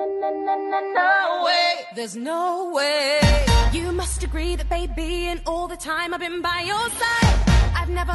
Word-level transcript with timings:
No 0.00 1.44
way, 1.44 1.84
there's 1.94 2.16
no 2.16 2.72
way. 2.74 3.20
You 3.70 3.92
must 3.92 4.22
agree 4.22 4.56
that 4.56 4.68
baby, 4.70 5.38
all 5.46 5.68
the 5.68 5.76
time 5.76 6.14
I've 6.14 6.20
been 6.20 6.40
by 6.40 6.64
your 6.66 6.88
side. 6.90 7.50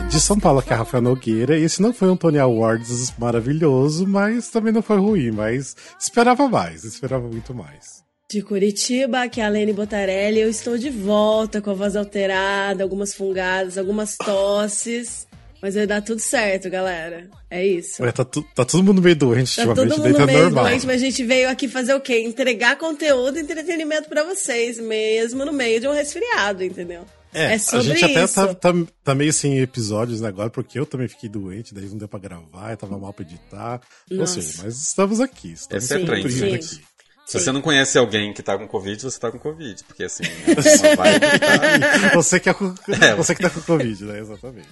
De 0.09 0.19
São 0.19 0.39
Paulo, 0.39 0.61
que 0.61 0.73
é 0.73 0.75
Rafael 0.75 1.03
Nogueira. 1.03 1.57
Esse 1.57 1.81
não 1.81 1.93
foi 1.93 2.09
um 2.09 2.15
Tony 2.15 2.39
Awards 2.39 3.13
maravilhoso, 3.19 4.07
mas 4.07 4.49
também 4.49 4.71
não 4.73 4.81
foi 4.81 4.97
ruim. 4.97 5.31
Mas 5.31 5.75
esperava 5.99 6.47
mais, 6.47 6.83
esperava 6.83 7.27
muito 7.27 7.53
mais. 7.53 8.03
De 8.31 8.41
Curitiba, 8.41 9.27
que 9.27 9.39
é 9.39 9.45
a 9.45 9.49
Lene 9.49 9.73
Botarelli, 9.73 10.39
eu 10.39 10.49
estou 10.49 10.77
de 10.77 10.89
volta 10.89 11.61
com 11.61 11.69
a 11.69 11.73
voz 11.73 11.95
alterada, 11.95 12.83
algumas 12.83 13.13
fungadas, 13.13 13.77
algumas 13.77 14.15
tosses. 14.15 15.27
Mas 15.61 15.75
vai 15.75 15.87
dar 15.87 16.01
tudo 16.01 16.19
certo, 16.19 16.69
galera. 16.69 17.29
É 17.49 17.65
isso. 17.65 18.03
Ué, 18.03 18.11
tá, 18.11 18.23
tu, 18.23 18.43
tá 18.53 18.63
todo 18.65 18.83
mundo 18.83 19.01
meio 19.01 19.15
doente 19.15 19.55
tá 19.55 19.63
ultimamente, 19.63 19.95
todo 19.95 20.05
mundo 20.05 20.17
tá 20.17 20.25
meio 20.25 20.39
normal. 20.43 20.65
doente, 20.65 20.85
mas 20.85 21.01
a 21.01 21.05
gente 21.05 21.23
veio 21.23 21.49
aqui 21.49 21.67
fazer 21.67 21.93
o 21.93 22.01
quê? 22.01 22.19
Entregar 22.19 22.77
conteúdo 22.77 23.37
e 23.37 23.41
entretenimento 23.41 24.07
pra 24.09 24.23
vocês, 24.23 24.79
mesmo 24.79 25.43
no 25.45 25.51
meio 25.53 25.79
de 25.79 25.87
um 25.87 25.93
resfriado, 25.93 26.63
entendeu? 26.63 27.05
É, 27.33 27.57
sobre 27.57 27.91
a 27.91 27.95
gente 27.95 28.05
até 28.05 28.27
tá, 28.27 28.53
tá, 28.53 28.73
tá 29.03 29.13
meio 29.13 29.33
sem 29.33 29.59
episódios 29.59 30.21
né, 30.21 30.29
agora, 30.29 30.49
porque 30.49 30.79
eu 30.79 30.85
também 30.85 31.07
fiquei 31.09 31.27
doente, 31.27 31.73
daí 31.73 31.85
não 31.85 31.97
deu 31.97 32.07
pra 32.07 32.17
gravar, 32.17 32.71
eu 32.71 32.77
tava 32.77 32.97
mal 32.97 33.11
pra 33.11 33.25
editar. 33.25 33.81
Não 34.09 34.25
sei, 34.25 34.43
mas 34.63 34.77
estamos 34.77 35.19
aqui. 35.19 35.51
Estamos 35.51 35.83
Essa 35.83 35.99
é 35.99 36.03
a 36.03 36.05
trend, 36.05 36.41
né? 36.41 36.55
aqui. 36.55 36.81
Se 37.25 37.39
você 37.39 37.51
não 37.51 37.61
conhece 37.61 37.97
alguém 37.97 38.31
que 38.31 38.43
tá 38.43 38.57
com 38.57 38.67
Covid, 38.67 39.01
você 39.01 39.19
tá 39.19 39.31
com 39.31 39.39
Covid. 39.39 39.83
Porque 39.83 40.03
assim, 40.03 40.23
é 40.47 40.87
uma 40.87 40.95
vibe 40.95 41.19
que 41.31 41.39
tá... 41.39 42.09
Você 42.13 42.39
que, 42.39 42.49
é, 42.49 42.53
com- 42.53 42.75
É. 43.01 43.15
você 43.15 43.35
que 43.35 43.41
tá 43.41 43.49
com 43.49 43.61
Covid, 43.61 44.03
né? 44.05 44.19
Exatamente. 44.19 44.69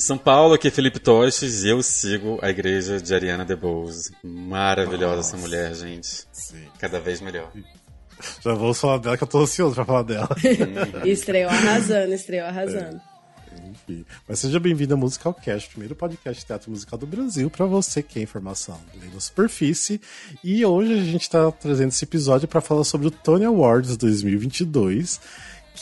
De 0.00 0.06
São 0.06 0.16
Paulo, 0.16 0.54
aqui 0.54 0.68
é 0.68 0.70
Felipe 0.70 0.98
Toches 0.98 1.62
e 1.62 1.68
eu 1.68 1.82
sigo 1.82 2.38
a 2.40 2.48
igreja 2.48 2.98
de 2.98 3.14
Ariana 3.14 3.44
DeBose. 3.44 4.10
Maravilhosa 4.24 5.20
essa 5.20 5.36
mulher, 5.36 5.74
gente. 5.74 6.26
Sim. 6.32 6.64
Cada 6.78 6.98
vez 6.98 7.20
melhor. 7.20 7.52
Já 8.40 8.54
vamos 8.54 8.80
falar 8.80 8.96
dela, 8.96 9.18
que 9.18 9.24
eu 9.24 9.28
tô 9.28 9.42
ansioso 9.42 9.74
pra 9.74 9.84
falar 9.84 10.04
dela. 10.04 10.30
Estreou 11.04 11.50
arrasando, 11.50 12.14
estreou 12.14 12.46
arrasando. 12.46 12.98
Enfim. 13.70 14.06
Mas 14.26 14.38
seja 14.38 14.58
bem-vindo 14.58 14.94
ao 14.94 14.98
Musical 14.98 15.34
Cast, 15.34 15.68
o 15.68 15.72
primeiro 15.72 15.94
podcast 15.94 16.40
de 16.40 16.46
teatro 16.46 16.70
musical 16.70 16.98
do 16.98 17.06
Brasil, 17.06 17.50
pra 17.50 17.66
você 17.66 18.02
que 18.02 18.20
é 18.20 18.22
informação 18.22 18.80
além 18.96 19.10
da 19.10 19.20
superfície. 19.20 20.00
E 20.42 20.64
hoje 20.64 20.94
a 20.94 21.04
gente 21.04 21.28
tá 21.28 21.52
trazendo 21.52 21.90
esse 21.90 22.06
episódio 22.06 22.48
pra 22.48 22.62
falar 22.62 22.84
sobre 22.84 23.08
o 23.08 23.10
Tony 23.10 23.44
Awards 23.44 23.98
2022, 23.98 25.20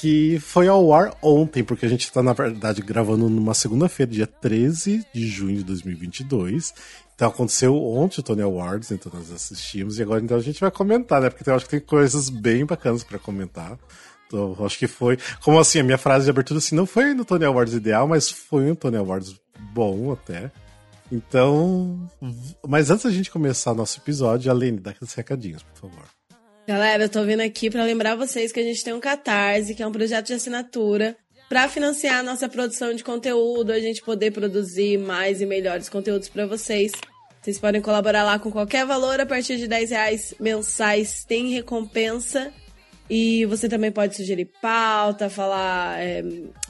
que 0.00 0.38
foi 0.40 0.68
ao 0.68 0.92
ar 0.92 1.16
ontem, 1.20 1.64
porque 1.64 1.84
a 1.84 1.88
gente 1.88 2.10
tá, 2.12 2.22
na 2.22 2.32
verdade, 2.32 2.82
gravando 2.82 3.28
numa 3.28 3.54
segunda-feira, 3.54 4.12
dia 4.12 4.26
13 4.26 5.04
de 5.12 5.26
junho 5.26 5.56
de 5.56 5.64
2022. 5.64 6.72
Então 7.14 7.28
aconteceu 7.28 7.74
ontem 7.76 8.20
o 8.20 8.22
Tony 8.22 8.42
Awards, 8.42 8.92
então 8.92 9.10
nós 9.12 9.32
assistimos, 9.32 9.98
e 9.98 10.02
agora 10.02 10.22
então 10.22 10.36
a 10.36 10.40
gente 10.40 10.60
vai 10.60 10.70
comentar, 10.70 11.20
né? 11.20 11.28
Porque 11.28 11.50
eu 11.50 11.54
acho 11.54 11.64
que 11.64 11.72
tem 11.72 11.80
coisas 11.80 12.30
bem 12.30 12.64
bacanas 12.64 13.02
pra 13.02 13.18
comentar. 13.18 13.76
Então, 14.28 14.54
acho 14.64 14.78
que 14.78 14.86
foi. 14.86 15.18
Como 15.42 15.58
assim, 15.58 15.80
a 15.80 15.82
minha 15.82 15.98
frase 15.98 16.26
de 16.26 16.30
abertura 16.30 16.58
assim, 16.58 16.76
não 16.76 16.86
foi 16.86 17.14
no 17.14 17.24
Tony 17.24 17.44
Awards 17.44 17.74
ideal, 17.74 18.06
mas 18.06 18.30
foi 18.30 18.70
um 18.70 18.74
Tony 18.74 18.98
Awards 18.98 19.34
bom 19.72 20.12
até. 20.12 20.52
Então. 21.10 22.08
Mas 22.66 22.90
antes 22.90 23.04
da 23.04 23.10
gente 23.10 23.30
começar 23.30 23.74
nosso 23.74 23.98
episódio, 23.98 24.50
Aline, 24.50 24.78
dá 24.78 24.90
aqueles 24.90 25.14
recadinhos, 25.14 25.62
por 25.62 25.90
favor. 25.90 26.17
Galera, 26.68 27.04
eu 27.04 27.08
tô 27.08 27.24
vindo 27.24 27.40
aqui 27.40 27.70
pra 27.70 27.82
lembrar 27.82 28.14
vocês 28.14 28.52
que 28.52 28.60
a 28.60 28.62
gente 28.62 28.84
tem 28.84 28.92
um 28.92 29.00
Catarse, 29.00 29.74
que 29.74 29.82
é 29.82 29.86
um 29.86 29.90
projeto 29.90 30.26
de 30.26 30.34
assinatura, 30.34 31.16
pra 31.48 31.66
financiar 31.66 32.18
a 32.18 32.22
nossa 32.22 32.46
produção 32.46 32.92
de 32.92 33.02
conteúdo, 33.02 33.72
a 33.72 33.80
gente 33.80 34.02
poder 34.02 34.32
produzir 34.32 34.98
mais 34.98 35.40
e 35.40 35.46
melhores 35.46 35.88
conteúdos 35.88 36.28
pra 36.28 36.44
vocês. 36.44 36.92
Vocês 37.40 37.58
podem 37.58 37.80
colaborar 37.80 38.22
lá 38.22 38.38
com 38.38 38.50
qualquer 38.50 38.84
valor, 38.84 39.18
a 39.18 39.24
partir 39.24 39.56
de 39.56 39.66
10 39.66 39.90
reais 39.92 40.34
mensais 40.38 41.24
tem 41.24 41.48
recompensa. 41.54 42.52
E 43.08 43.46
você 43.46 43.66
também 43.66 43.90
pode 43.90 44.14
sugerir 44.14 44.50
pauta, 44.60 45.30
falar, 45.30 45.98
é, 45.98 46.22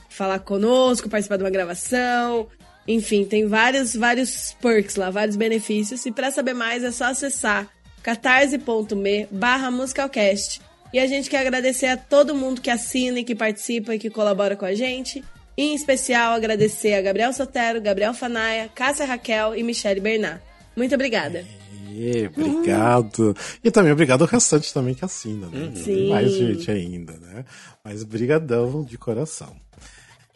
falar 0.09 0.39
conosco, 0.39 1.09
participar 1.09 1.39
de 1.39 1.43
uma 1.43 1.51
gravação. 1.51 2.47
Enfim, 2.87 3.25
tem 3.25 3.49
vários, 3.49 3.97
vários 3.97 4.55
perks 4.63 4.95
lá, 4.95 5.11
vários 5.11 5.35
benefícios. 5.35 6.07
E 6.07 6.13
pra 6.13 6.31
saber 6.31 6.55
mais 6.55 6.85
é 6.85 6.93
só 6.93 7.07
acessar 7.07 7.69
catarse.me 8.09 9.29
barra 9.31 9.71
musicalcast. 9.71 10.63
E 10.95 10.99
a 10.99 11.07
gente 11.07 11.29
quer 11.29 11.41
agradecer 11.41 11.89
a 11.89 11.97
todo 11.97 12.35
mundo 12.35 12.63
que 12.63 12.71
assina 12.71 13.21
e 13.21 13.25
que 13.25 13.35
participa 13.35 13.95
e 13.95 13.99
que 13.99 14.09
colabora 14.09 14.57
com 14.57 14.65
a 14.65 14.75
gente. 14.75 15.23
E, 15.55 15.63
em 15.63 15.75
especial, 15.75 16.33
agradecer 16.33 16.95
a 16.95 17.03
Gabriel 17.03 17.35
Sotero, 17.35 17.83
Gabriel 17.83 18.15
Fanaia, 18.15 18.71
Cássia 18.75 19.05
Raquel 19.05 19.55
e 19.55 19.63
Michele 19.63 20.01
Bernard. 20.01 20.41
Muito 20.75 20.95
obrigada. 20.95 21.45
E, 21.91 22.31
obrigado. 22.35 23.37
E 23.63 23.71
também 23.71 23.93
obrigado 23.93 24.23
ao 24.23 24.29
restante 24.29 24.73
também 24.73 24.95
que 24.95 25.05
assina, 25.05 25.49
né? 25.49 25.71
Tem 25.75 25.85
Sim. 25.85 26.09
mais 26.09 26.33
gente 26.33 26.71
ainda, 26.71 27.13
né? 27.13 27.45
Mas 27.85 28.05
brigadão 28.05 28.83
de 28.85 28.97
coração. 28.97 29.55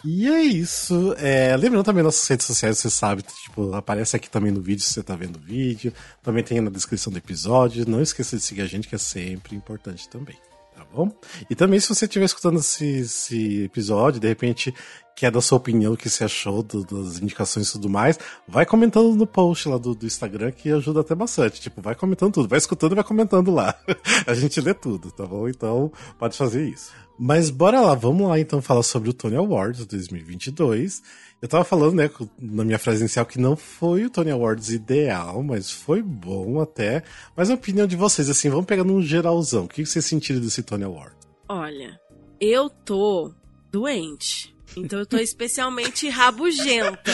E 0.04 0.28
é 0.28 0.42
isso. 0.42 1.14
É, 1.18 1.56
lembrando 1.56 1.84
também 1.84 2.02
nossas 2.02 2.26
redes 2.26 2.46
sociais, 2.46 2.78
você 2.78 2.90
sabe, 2.90 3.22
tipo, 3.22 3.74
aparece 3.74 4.16
aqui 4.16 4.28
também 4.28 4.50
no 4.50 4.60
vídeo 4.60 4.82
se 4.82 4.92
você 4.92 5.02
tá 5.02 5.14
vendo 5.14 5.36
o 5.36 5.40
vídeo. 5.40 5.92
Também 6.22 6.42
tem 6.42 6.60
na 6.60 6.70
descrição 6.70 7.12
do 7.12 7.18
episódio. 7.18 7.88
Não 7.88 8.02
esqueça 8.02 8.36
de 8.36 8.42
seguir 8.42 8.62
a 8.62 8.66
gente, 8.66 8.88
que 8.88 8.94
é 8.94 8.98
sempre 8.98 9.54
importante 9.54 10.08
também. 10.08 10.36
Tá 10.74 10.84
bom? 10.92 11.10
E 11.48 11.54
também, 11.54 11.78
se 11.78 11.88
você 11.88 12.06
estiver 12.06 12.24
escutando 12.24 12.58
esse, 12.58 12.84
esse 12.84 13.64
episódio, 13.64 14.20
de 14.20 14.26
repente 14.26 14.74
quer 15.16 15.30
dar 15.30 15.40
sua 15.40 15.58
opinião, 15.58 15.92
o 15.92 15.96
que 15.96 16.08
você 16.10 16.24
achou 16.24 16.62
do- 16.62 16.84
das 16.84 17.18
indicações 17.20 17.68
e 17.68 17.72
tudo 17.72 17.88
mais, 17.88 18.18
vai 18.48 18.64
comentando 18.66 19.14
no 19.14 19.26
post 19.26 19.68
lá 19.68 19.78
do, 19.78 19.94
do 19.94 20.06
Instagram, 20.06 20.50
que 20.52 20.70
ajuda 20.70 21.00
até 21.00 21.14
bastante. 21.14 21.60
Tipo, 21.60 21.80
vai 21.82 21.94
comentando 21.94 22.32
tudo, 22.34 22.48
vai 22.48 22.58
escutando 22.58 22.92
e 22.92 22.94
vai 22.96 23.04
comentando 23.04 23.50
lá. 23.50 23.74
a 24.26 24.34
gente 24.34 24.60
lê 24.60 24.74
tudo, 24.74 25.10
tá 25.10 25.26
bom? 25.26 25.48
Então, 25.48 25.92
pode 26.18 26.36
fazer 26.36 26.66
isso. 26.68 26.90
Mas 27.18 27.50
bora 27.50 27.80
lá, 27.80 27.94
vamos 27.94 28.26
lá 28.28 28.40
então 28.40 28.60
falar 28.60 28.82
sobre 28.82 29.10
o 29.10 29.12
Tony 29.12 29.36
Awards 29.36 29.84
2022. 29.86 31.02
Eu 31.40 31.48
tava 31.48 31.62
falando, 31.64 31.94
né, 31.94 32.10
na 32.40 32.64
minha 32.64 32.78
frase 32.78 33.00
inicial 33.00 33.26
que 33.26 33.38
não 33.38 33.54
foi 33.56 34.04
o 34.04 34.10
Tony 34.10 34.30
Awards 34.30 34.70
ideal, 34.70 35.42
mas 35.42 35.70
foi 35.70 36.00
bom 36.02 36.60
até. 36.60 37.02
Mas 37.36 37.50
a 37.50 37.54
opinião 37.54 37.86
de 37.86 37.96
vocês, 37.96 38.30
assim, 38.30 38.48
vamos 38.48 38.66
pegar 38.66 38.84
num 38.84 39.02
geralzão. 39.02 39.64
O 39.64 39.68
que 39.68 39.84
vocês 39.84 40.04
sentiram 40.04 40.40
desse 40.40 40.62
Tony 40.62 40.84
Award? 40.84 41.12
Olha, 41.48 42.00
eu 42.40 42.70
tô 42.70 43.32
doente. 43.70 44.51
Então 44.76 44.98
eu 44.98 45.06
tô 45.06 45.16
especialmente 45.18 46.08
rabugenta. 46.08 47.12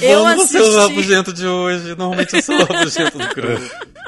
Eu 0.00 0.22
Vamos 0.24 0.48
ser 0.50 0.60
o 0.60 0.64
assisti- 0.64 0.78
rabugento 0.88 1.32
de 1.32 1.46
hoje. 1.46 1.88
Normalmente 1.94 2.36
eu 2.36 2.42
sou 2.42 2.56
o 2.56 2.64
rabugento 2.64 3.18
do 3.18 3.34
grupo. 3.34 3.62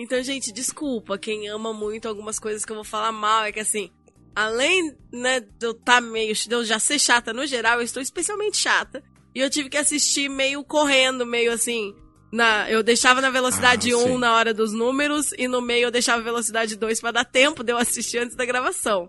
Então, 0.00 0.22
gente, 0.22 0.52
desculpa 0.52 1.18
quem 1.18 1.48
ama 1.48 1.72
muito 1.74 2.06
algumas 2.06 2.38
coisas 2.38 2.64
que 2.64 2.70
eu 2.70 2.76
vou 2.76 2.84
falar 2.84 3.10
mal. 3.10 3.42
É 3.42 3.50
que 3.50 3.58
assim, 3.58 3.90
além 4.32 4.94
né, 5.12 5.40
de 5.40 5.66
eu 5.66 5.74
tá 5.74 6.00
meio. 6.00 6.32
de 6.32 6.52
eu 6.54 6.64
já 6.64 6.78
ser 6.78 7.00
chata 7.00 7.32
no 7.32 7.44
geral, 7.44 7.78
eu 7.80 7.82
estou 7.84 8.00
especialmente 8.00 8.56
chata. 8.58 9.02
E 9.34 9.40
eu 9.40 9.50
tive 9.50 9.68
que 9.68 9.76
assistir 9.76 10.28
meio 10.28 10.62
correndo, 10.62 11.26
meio 11.26 11.50
assim. 11.52 11.96
Na, 12.32 12.70
eu 12.70 12.80
deixava 12.80 13.20
na 13.20 13.28
velocidade 13.30 13.90
Ah, 13.92 13.96
1 13.96 14.02
sim. 14.04 14.18
na 14.18 14.34
hora 14.36 14.54
dos 14.54 14.72
números 14.72 15.32
e 15.36 15.48
no 15.48 15.60
meio 15.60 15.86
eu 15.86 15.90
deixava 15.90 16.22
velocidade 16.22 16.76
2 16.76 17.00
pra 17.00 17.10
dar 17.10 17.24
tempo 17.24 17.64
de 17.64 17.72
eu 17.72 17.76
assistir 17.76 18.18
antes 18.18 18.36
da 18.36 18.44
gravação. 18.46 19.08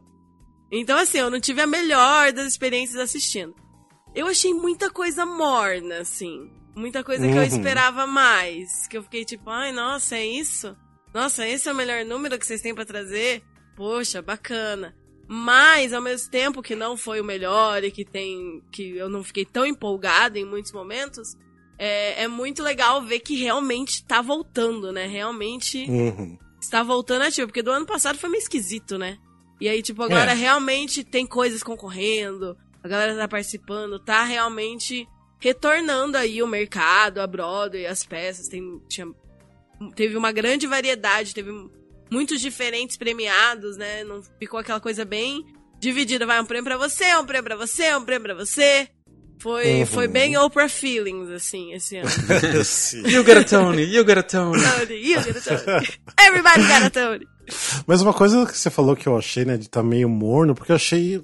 Então, 0.72 0.97
assim, 0.97 1.18
eu 1.19 1.30
não 1.31 1.40
tive 1.40 1.62
a 1.62 1.68
melhor 1.68 2.31
das 2.31 2.47
experiências 2.47 3.00
assistindo. 3.00 3.56
Eu 4.13 4.28
achei 4.28 4.53
muita 4.53 4.90
coisa 4.90 5.25
morna, 5.25 6.00
assim. 6.00 6.52
Muita 6.75 7.03
coisa 7.03 7.28
que 7.28 7.34
eu 7.34 7.38
Uhum. 7.41 7.44
esperava 7.44 8.06
mais. 8.07 8.88
Que 8.88 8.97
eu 8.97 9.03
fiquei 9.03 9.25
tipo, 9.25 9.50
ai, 9.50 9.72
nossa, 9.72 10.16
é 10.18 10.25
isso? 10.25 10.75
Nossa, 11.13 11.47
esse 11.47 11.68
é 11.68 11.72
o 11.72 11.75
melhor 11.75 12.06
número 12.06 12.38
que 12.38 12.46
vocês 12.46 12.62
têm 12.62 12.74
pra 12.75 12.85
trazer? 12.85 13.44
Poxa, 13.75 14.22
bacana. 14.22 14.96
Mas, 15.28 15.94
ao 15.94 16.02
mesmo 16.02 16.30
tempo 16.31 16.62
que 16.62 16.75
não 16.75 16.97
foi 16.97 17.19
o 17.22 17.24
melhor 17.25 17.84
e 17.84 17.91
que 17.91 18.03
tem. 18.06 18.62
que 18.72 18.96
eu 18.97 19.09
não 19.09 19.24
fiquei 19.24 19.46
tão 19.46 19.66
empolgada 19.66 20.40
em 20.40 20.46
muitos 20.46 20.72
momentos, 20.72 21.36
é, 21.78 22.24
é 22.24 22.28
muito 22.28 22.62
legal 22.63 23.01
ver 23.03 23.19
que 23.19 23.36
realmente 23.36 24.03
tá 24.06 24.22
voltando, 24.22 24.91
né? 24.91 25.06
Realmente 25.07 25.86
Uhum. 25.89 26.38
está 26.62 26.81
voltando 26.83 27.24
ativo, 27.24 27.48
porque 27.48 27.62
do 27.63 27.71
ano 27.71 27.86
passado 27.86 28.18
foi 28.18 28.30
meio 28.30 28.42
esquisito, 28.42 28.98
né? 28.98 29.18
E 29.59 29.67
aí, 29.67 29.81
tipo, 29.81 30.01
agora 30.03 30.31
É. 30.31 30.35
realmente 30.35 31.03
tem 31.03 31.25
coisas 31.25 31.61
concorrendo, 31.61 32.57
a 32.83 32.88
galera 32.88 33.15
tá 33.15 33.27
participando, 33.27 34.00
tá 34.00 34.23
realmente 34.23 35.07
retornando 35.39 36.17
aí 36.17 36.41
o 36.41 36.47
mercado, 36.47 37.19
a 37.19 37.27
Broadway, 37.27 37.85
as 37.85 38.06
peças, 38.06 38.47
tem, 38.47 38.81
tinha, 38.88 39.07
teve 39.95 40.15
uma 40.17 40.31
grande 40.31 40.65
variedade, 40.67 41.33
teve 41.33 41.51
muitos 42.11 42.39
diferentes 42.41 42.97
premiados, 42.97 43.77
né? 43.77 44.03
Não 44.03 44.21
ficou 44.39 44.59
aquela 44.59 44.79
coisa 44.79 45.03
bem 45.06 45.45
dividida, 45.79 46.25
vai 46.25 46.41
um 46.41 46.45
prêmio 46.45 46.65
pra 46.65 46.77
você, 46.77 47.15
um 47.15 47.25
prêmio 47.25 47.44
pra 47.45 47.56
você, 47.56 47.95
um 47.95 48.03
prêmio 48.03 48.23
pra 48.23 48.33
você. 48.35 48.89
Foi, 49.39 49.80
Uhum. 49.80 49.86
foi 49.86 50.07
bem 50.07 50.38
Oprah 50.38 50.68
Feelings, 50.69 51.30
assim, 51.30 51.74
esse 51.74 51.95
ano. 51.97 52.09
Sim. 52.65 53.07
You 53.07 53.24
got 53.24 53.38
a 53.38 53.44
Tony, 53.45 53.83
you 53.83 54.03
got 54.03 54.18
a 54.18 54.24
Tony. 54.24 54.62
Tony, 54.62 54.95
you 54.95 55.21
get 55.21 55.38
a 55.38 55.41
Tony. 55.57 55.88
Everybody 56.19 56.62
got 56.68 56.83
a 56.83 56.89
Tony. 56.89 57.27
Mas 57.88 58.01
uma 58.01 58.13
coisa 58.13 58.45
que 58.45 58.57
você 58.57 58.69
falou 58.69 58.95
que 58.95 59.07
eu 59.07 59.18
achei, 59.18 59.45
né, 59.45 59.57
de 59.57 59.69
tá 59.69 59.81
meio 59.81 60.09
morno, 60.09 60.53
porque 60.53 60.71
eu 60.71 60.75
achei 60.75 61.21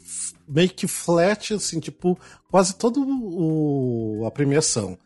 meio 0.47 0.69
que 0.69 0.87
flat, 0.87 1.53
assim, 1.53 1.79
tipo, 1.79 2.17
quase 2.49 2.75
toda 2.75 2.99
o, 2.99 4.23
a 4.25 4.31
premiação. 4.31 4.97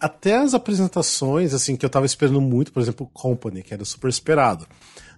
até 0.00 0.36
as 0.36 0.54
apresentações, 0.54 1.54
assim, 1.54 1.76
que 1.76 1.84
eu 1.84 1.90
tava 1.90 2.06
esperando 2.06 2.40
muito, 2.40 2.72
por 2.72 2.80
exemplo, 2.82 3.08
Company, 3.12 3.62
que 3.62 3.72
era 3.74 3.84
super 3.84 4.08
esperado. 4.08 4.66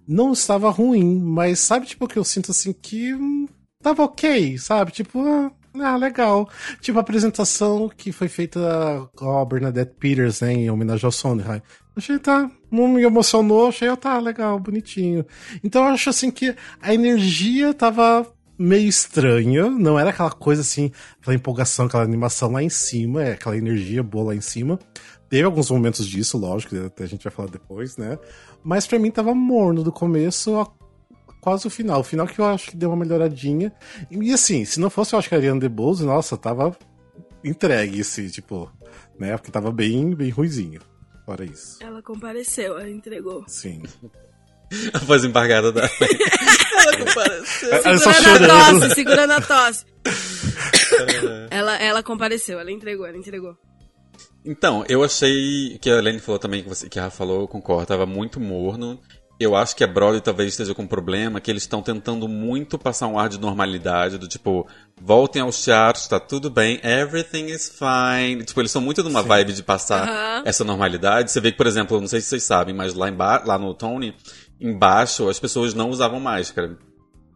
Não 0.07 0.33
estava 0.33 0.71
ruim, 0.71 1.19
mas 1.21 1.59
sabe, 1.61 1.87
tipo, 1.87 2.07
que 2.07 2.19
eu 2.19 2.25
sinto 2.25 2.51
assim 2.51 2.73
que 2.73 3.15
hum, 3.15 3.49
tava 3.83 4.05
ok, 4.05 4.57
sabe? 4.59 4.93
Tipo, 4.93 5.21
ah, 5.27 5.51
ah, 5.83 5.97
legal. 5.97 6.49
Tipo, 6.81 6.99
a 6.99 7.03
apresentação 7.03 7.89
que 7.89 8.13
foi 8.13 8.29
feita 8.29 8.61
com 9.15 9.39
a 9.39 9.45
Bernadette 9.45 9.95
Peters, 9.99 10.41
né, 10.41 10.53
em 10.53 10.71
homenagem 10.71 11.05
ao 11.05 11.13
Sondheim. 11.13 11.63
Achei, 11.95 12.19
tá, 12.19 12.51
não 12.71 12.89
me 12.89 13.03
emocionou, 13.03 13.69
achei, 13.69 13.95
tá, 13.97 14.19
legal, 14.19 14.59
bonitinho. 14.59 15.25
Então 15.65 15.85
eu 15.85 15.95
acho 15.95 16.11
assim 16.11 16.31
que 16.31 16.55
a 16.81 16.93
energia 16.93 17.73
tava 17.73 18.27
meio 18.59 18.89
estranha, 18.89 19.71
não 19.71 19.99
era 19.99 20.11
aquela 20.11 20.31
coisa 20.31 20.63
assim, 20.63 20.91
aquela 21.21 21.35
empolgação, 21.35 21.87
aquela 21.87 22.03
animação 22.03 22.53
lá 22.53 22.63
em 22.63 22.69
cima, 22.69 23.23
é 23.23 23.33
aquela 23.33 23.57
energia 23.57 24.03
boa 24.03 24.27
lá 24.27 24.35
em 24.35 24.41
cima. 24.41 24.79
Teve 25.29 25.45
alguns 25.45 25.71
momentos 25.71 26.07
disso, 26.07 26.39
lógico, 26.39 26.91
que 26.91 27.03
a 27.03 27.07
gente 27.07 27.25
vai 27.25 27.33
falar 27.33 27.49
depois, 27.49 27.97
né? 27.97 28.19
Mas 28.63 28.87
para 28.87 28.99
mim 28.99 29.11
tava 29.11 29.35
morno 29.35 29.83
do 29.83 29.91
começo 29.91 30.57
quase 31.47 31.65
o 31.65 31.71
final. 31.71 32.01
O 32.01 32.05
final 32.05 32.27
que 32.27 32.41
eu 32.41 32.45
acho 32.45 32.71
que 32.73 32.77
deu 32.77 32.91
uma 32.91 32.97
melhoradinha. 32.97 33.73
E 34.11 34.33
assim, 34.33 34.65
se 34.65 34.81
não 34.81 34.91
fosse 34.91 35.15
eu 35.15 35.19
acho 35.21 35.29
que 35.29 35.35
a 35.37 35.39
Ariana 35.39 35.61
DeBose, 35.61 36.05
nossa, 36.05 36.37
tava 36.37 36.77
entregue 37.45 38.01
esse, 38.01 38.29
tipo, 38.33 38.69
né? 39.17 39.37
Porque 39.37 39.53
tava 39.53 39.71
bem, 39.71 40.13
bem 40.13 40.31
ruizinho. 40.31 40.81
Fora 41.25 41.45
isso. 41.45 41.79
Ela 41.81 42.03
compareceu, 42.03 42.77
ela 42.77 42.91
entregou. 42.91 43.45
Sim. 43.47 43.81
A 44.93 44.99
voz 44.99 45.25
embargada 45.25 45.71
da. 45.71 45.83
ela 46.81 46.97
compareceu. 46.99 47.73
Ela 47.73 47.99
Segurando 47.99 48.51
a 48.51 48.81
tosse, 48.81 48.95
segurando 48.97 49.31
a 49.31 49.41
tosse. 49.41 49.85
ela, 51.49 51.77
ela 51.77 52.03
compareceu, 52.03 52.59
ela 52.59 52.73
entregou, 52.73 53.07
ela 53.07 53.17
entregou. 53.17 53.57
Então, 54.45 54.85
eu 54.89 55.05
achei 55.05 55.79
que 55.81 55.89
a 55.91 55.99
Helene 55.99 56.19
falou 56.19 56.41
também, 56.41 56.65
que, 56.65 56.69
você, 56.69 56.89
que 56.89 56.99
a 56.99 57.05
Rafa 57.05 57.19
falou, 57.19 57.43
eu 57.43 57.49
concordo, 57.49 57.87
tava 57.87 58.05
muito 58.05 58.41
morno. 58.41 59.01
Eu 59.39 59.55
acho 59.55 59.77
que 59.77 59.85
a 59.85 59.87
Broadway 59.87 60.21
talvez 60.23 60.51
esteja 60.51 60.75
com 60.75 60.83
um 60.83 60.87
problema, 60.87 61.41
que 61.41 61.51
eles 61.51 61.65
estão 61.65 61.83
tentando 61.83 62.27
muito 62.27 62.79
passar 62.79 63.07
um 63.07 63.19
ar 63.19 63.29
de 63.29 63.39
normalidade, 63.39 64.17
do 64.17 64.27
tipo, 64.27 64.67
voltem 64.99 65.43
aos 65.43 65.63
teatros, 65.63 66.09
tá 66.09 66.19
tudo 66.19 66.49
bem, 66.49 66.81
everything 66.83 67.47
is 67.47 67.69
fine. 67.69 68.43
Tipo, 68.45 68.63
eles 68.63 68.71
são 68.71 68.81
muito 68.81 69.03
numa 69.03 69.23
vibe 69.23 69.53
de 69.53 69.63
passar 69.63 70.43
essa 70.47 70.65
normalidade. 70.65 71.31
Você 71.31 71.41
vê 71.41 71.53
que, 71.53 71.59
por 71.59 71.67
exemplo, 71.67 72.01
não 72.01 72.09
sei 72.09 72.23
se 72.23 72.29
vocês 72.29 72.45
sabem, 72.45 72.75
mas 72.75 72.95
lá, 72.95 73.11
emba 73.11 73.43
lá 73.45 73.59
no 73.59 73.75
Tony, 73.75 74.15
embaixo, 74.59 75.29
as 75.29 75.39
pessoas 75.39 75.75
não 75.75 75.91
usavam 75.91 76.19
máscara. 76.19 76.79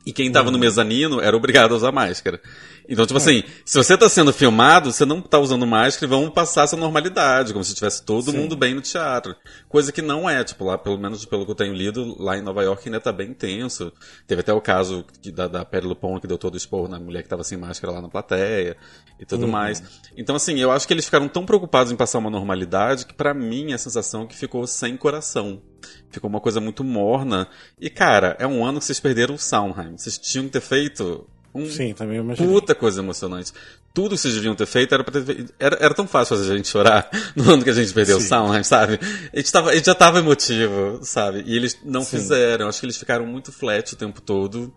E 0.06 0.12
quem 0.12 0.32
tava 0.32 0.50
no 0.50 0.58
mezanino 0.58 1.20
era 1.20 1.36
obrigado 1.36 1.72
a 1.72 1.76
usar 1.76 1.92
máscara. 1.92 2.40
Então, 2.90 3.06
tipo 3.06 3.18
assim, 3.18 3.44
se 3.64 3.78
você 3.78 3.96
tá 3.96 4.08
sendo 4.08 4.32
filmado, 4.32 4.92
você 4.92 5.04
não 5.04 5.22
tá 5.22 5.38
usando 5.38 5.64
máscara 5.64 6.06
e 6.06 6.08
vamos 6.08 6.30
passar 6.30 6.64
essa 6.64 6.76
normalidade, 6.76 7.52
como 7.52 7.64
se 7.64 7.72
tivesse 7.72 8.02
todo 8.02 8.32
Sim. 8.32 8.36
mundo 8.36 8.56
bem 8.56 8.74
no 8.74 8.80
teatro. 8.80 9.36
Coisa 9.68 9.92
que 9.92 10.02
não 10.02 10.28
é, 10.28 10.42
tipo, 10.42 10.64
lá, 10.64 10.76
pelo 10.76 10.98
menos 10.98 11.24
pelo 11.24 11.44
que 11.44 11.52
eu 11.52 11.54
tenho 11.54 11.72
lido, 11.72 12.20
lá 12.20 12.36
em 12.36 12.42
Nova 12.42 12.64
York 12.64 12.88
ainda 12.88 13.00
tá 13.00 13.12
bem 13.12 13.32
tenso. 13.32 13.92
Teve 14.26 14.40
até 14.40 14.52
o 14.52 14.60
caso 14.60 15.04
da, 15.32 15.46
da 15.46 15.64
Perry 15.64 15.86
Lupone 15.86 16.20
que 16.20 16.26
deu 16.26 16.36
todo 16.36 16.54
o 16.54 16.56
esporro 16.56 16.88
na 16.88 16.98
mulher 16.98 17.22
que 17.22 17.28
tava 17.28 17.44
sem 17.44 17.56
máscara 17.56 17.92
lá 17.92 18.02
na 18.02 18.08
plateia 18.08 18.76
e 19.20 19.24
tudo 19.24 19.46
mais. 19.46 19.80
Então, 20.16 20.34
assim, 20.34 20.58
eu 20.58 20.72
acho 20.72 20.88
que 20.88 20.92
eles 20.92 21.04
ficaram 21.04 21.28
tão 21.28 21.46
preocupados 21.46 21.92
em 21.92 21.96
passar 21.96 22.18
uma 22.18 22.30
normalidade 22.30 23.06
que, 23.06 23.14
pra 23.14 23.32
mim, 23.32 23.72
a 23.72 23.78
sensação 23.78 24.24
é 24.24 24.26
que 24.26 24.36
ficou 24.36 24.66
sem 24.66 24.96
coração. 24.96 25.62
Ficou 26.10 26.28
uma 26.28 26.40
coisa 26.40 26.60
muito 26.60 26.82
morna. 26.82 27.46
E, 27.80 27.88
cara, 27.88 28.36
é 28.40 28.46
um 28.48 28.64
ano 28.64 28.80
que 28.80 28.84
vocês 28.84 28.98
perderam 28.98 29.36
o 29.36 29.38
Soundheim. 29.38 29.96
Vocês 29.96 30.18
tinham 30.18 30.46
que 30.46 30.50
ter 30.50 30.60
feito 30.60 31.24
um 31.54 31.66
Sim, 31.68 31.92
também 31.94 32.18
imaginei. 32.18 32.52
puta 32.52 32.74
coisa 32.74 33.00
emocionante. 33.00 33.52
Tudo 33.92 34.14
que 34.14 34.18
vocês 34.20 34.34
deviam 34.34 34.54
ter 34.54 34.66
feito 34.66 34.94
era 34.94 35.02
pra 35.02 35.20
ter. 35.20 35.46
Era, 35.58 35.76
era 35.80 35.94
tão 35.94 36.06
fácil 36.06 36.36
fazer 36.36 36.52
a 36.52 36.56
gente 36.56 36.68
chorar 36.68 37.10
no 37.34 37.52
ano 37.52 37.64
que 37.64 37.70
a 37.70 37.72
gente 37.72 37.92
perdeu 37.92 38.18
o 38.18 38.20
Sim. 38.20 38.28
Soundheim, 38.28 38.62
sabe? 38.62 39.00
A 39.32 39.36
gente, 39.36 39.52
tava, 39.52 39.70
a 39.70 39.74
gente 39.74 39.86
já 39.86 39.94
tava 39.94 40.18
emotivo, 40.20 41.00
sabe? 41.02 41.42
E 41.46 41.56
eles 41.56 41.76
não 41.84 42.02
Sim. 42.02 42.18
fizeram. 42.18 42.68
Acho 42.68 42.80
que 42.80 42.86
eles 42.86 42.96
ficaram 42.96 43.26
muito 43.26 43.50
flat 43.50 43.92
o 43.92 43.96
tempo 43.96 44.20
todo. 44.20 44.72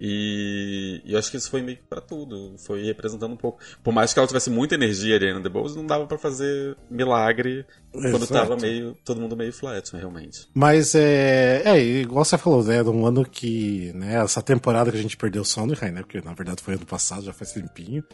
E, 0.00 1.00
e 1.04 1.12
eu 1.12 1.18
acho 1.18 1.30
que 1.30 1.36
isso 1.36 1.50
foi 1.50 1.62
meio 1.62 1.78
que 1.78 1.84
pra 1.84 2.00
tudo. 2.00 2.54
Foi 2.58 2.82
representando 2.84 3.32
um 3.32 3.36
pouco. 3.36 3.60
Por 3.82 3.92
mais 3.92 4.12
que 4.12 4.18
ela 4.18 4.26
tivesse 4.26 4.50
muita 4.50 4.74
energia, 4.74 5.14
a 5.14 5.16
Ariana 5.16 5.40
DeBose, 5.40 5.76
não 5.76 5.86
dava 5.86 6.06
pra 6.06 6.18
fazer 6.18 6.76
milagre 6.90 7.64
quando 7.92 8.24
Exato. 8.24 8.32
tava 8.32 8.56
meio. 8.56 8.96
todo 9.04 9.20
mundo 9.20 9.36
meio 9.36 9.52
flat, 9.52 9.92
né, 9.94 10.00
realmente. 10.00 10.48
Mas 10.52 10.94
é, 10.94 11.62
é, 11.64 11.82
igual 11.82 12.24
você 12.24 12.36
falou, 12.36 12.62
né? 12.62 12.82
De 12.82 12.90
um 12.90 13.06
ano 13.06 13.24
que, 13.24 13.92
né, 13.94 14.22
essa 14.22 14.42
temporada 14.42 14.90
que 14.90 14.98
a 14.98 15.02
gente 15.02 15.16
perdeu 15.16 15.42
o 15.42 15.44
Sondheim, 15.44 15.92
né? 15.92 16.02
Porque 16.02 16.20
na 16.20 16.34
verdade 16.34 16.62
foi 16.62 16.74
ano 16.74 16.86
passado, 16.86 17.24
já 17.24 17.32
faz 17.32 17.52
tempinho. 17.52 18.04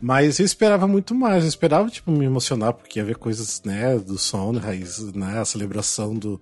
Mas 0.00 0.38
eu 0.38 0.44
esperava 0.44 0.86
muito 0.88 1.14
mais, 1.14 1.44
eu 1.44 1.48
esperava, 1.48 1.88
tipo, 1.88 2.10
me 2.10 2.24
emocionar, 2.24 2.72
porque 2.72 2.98
ia 2.98 3.04
ver 3.04 3.16
coisas, 3.16 3.62
né, 3.64 3.96
do 3.96 4.18
Sondheim, 4.18 4.84
né, 5.14 5.38
a 5.38 5.44
celebração 5.44 6.14
do, 6.14 6.40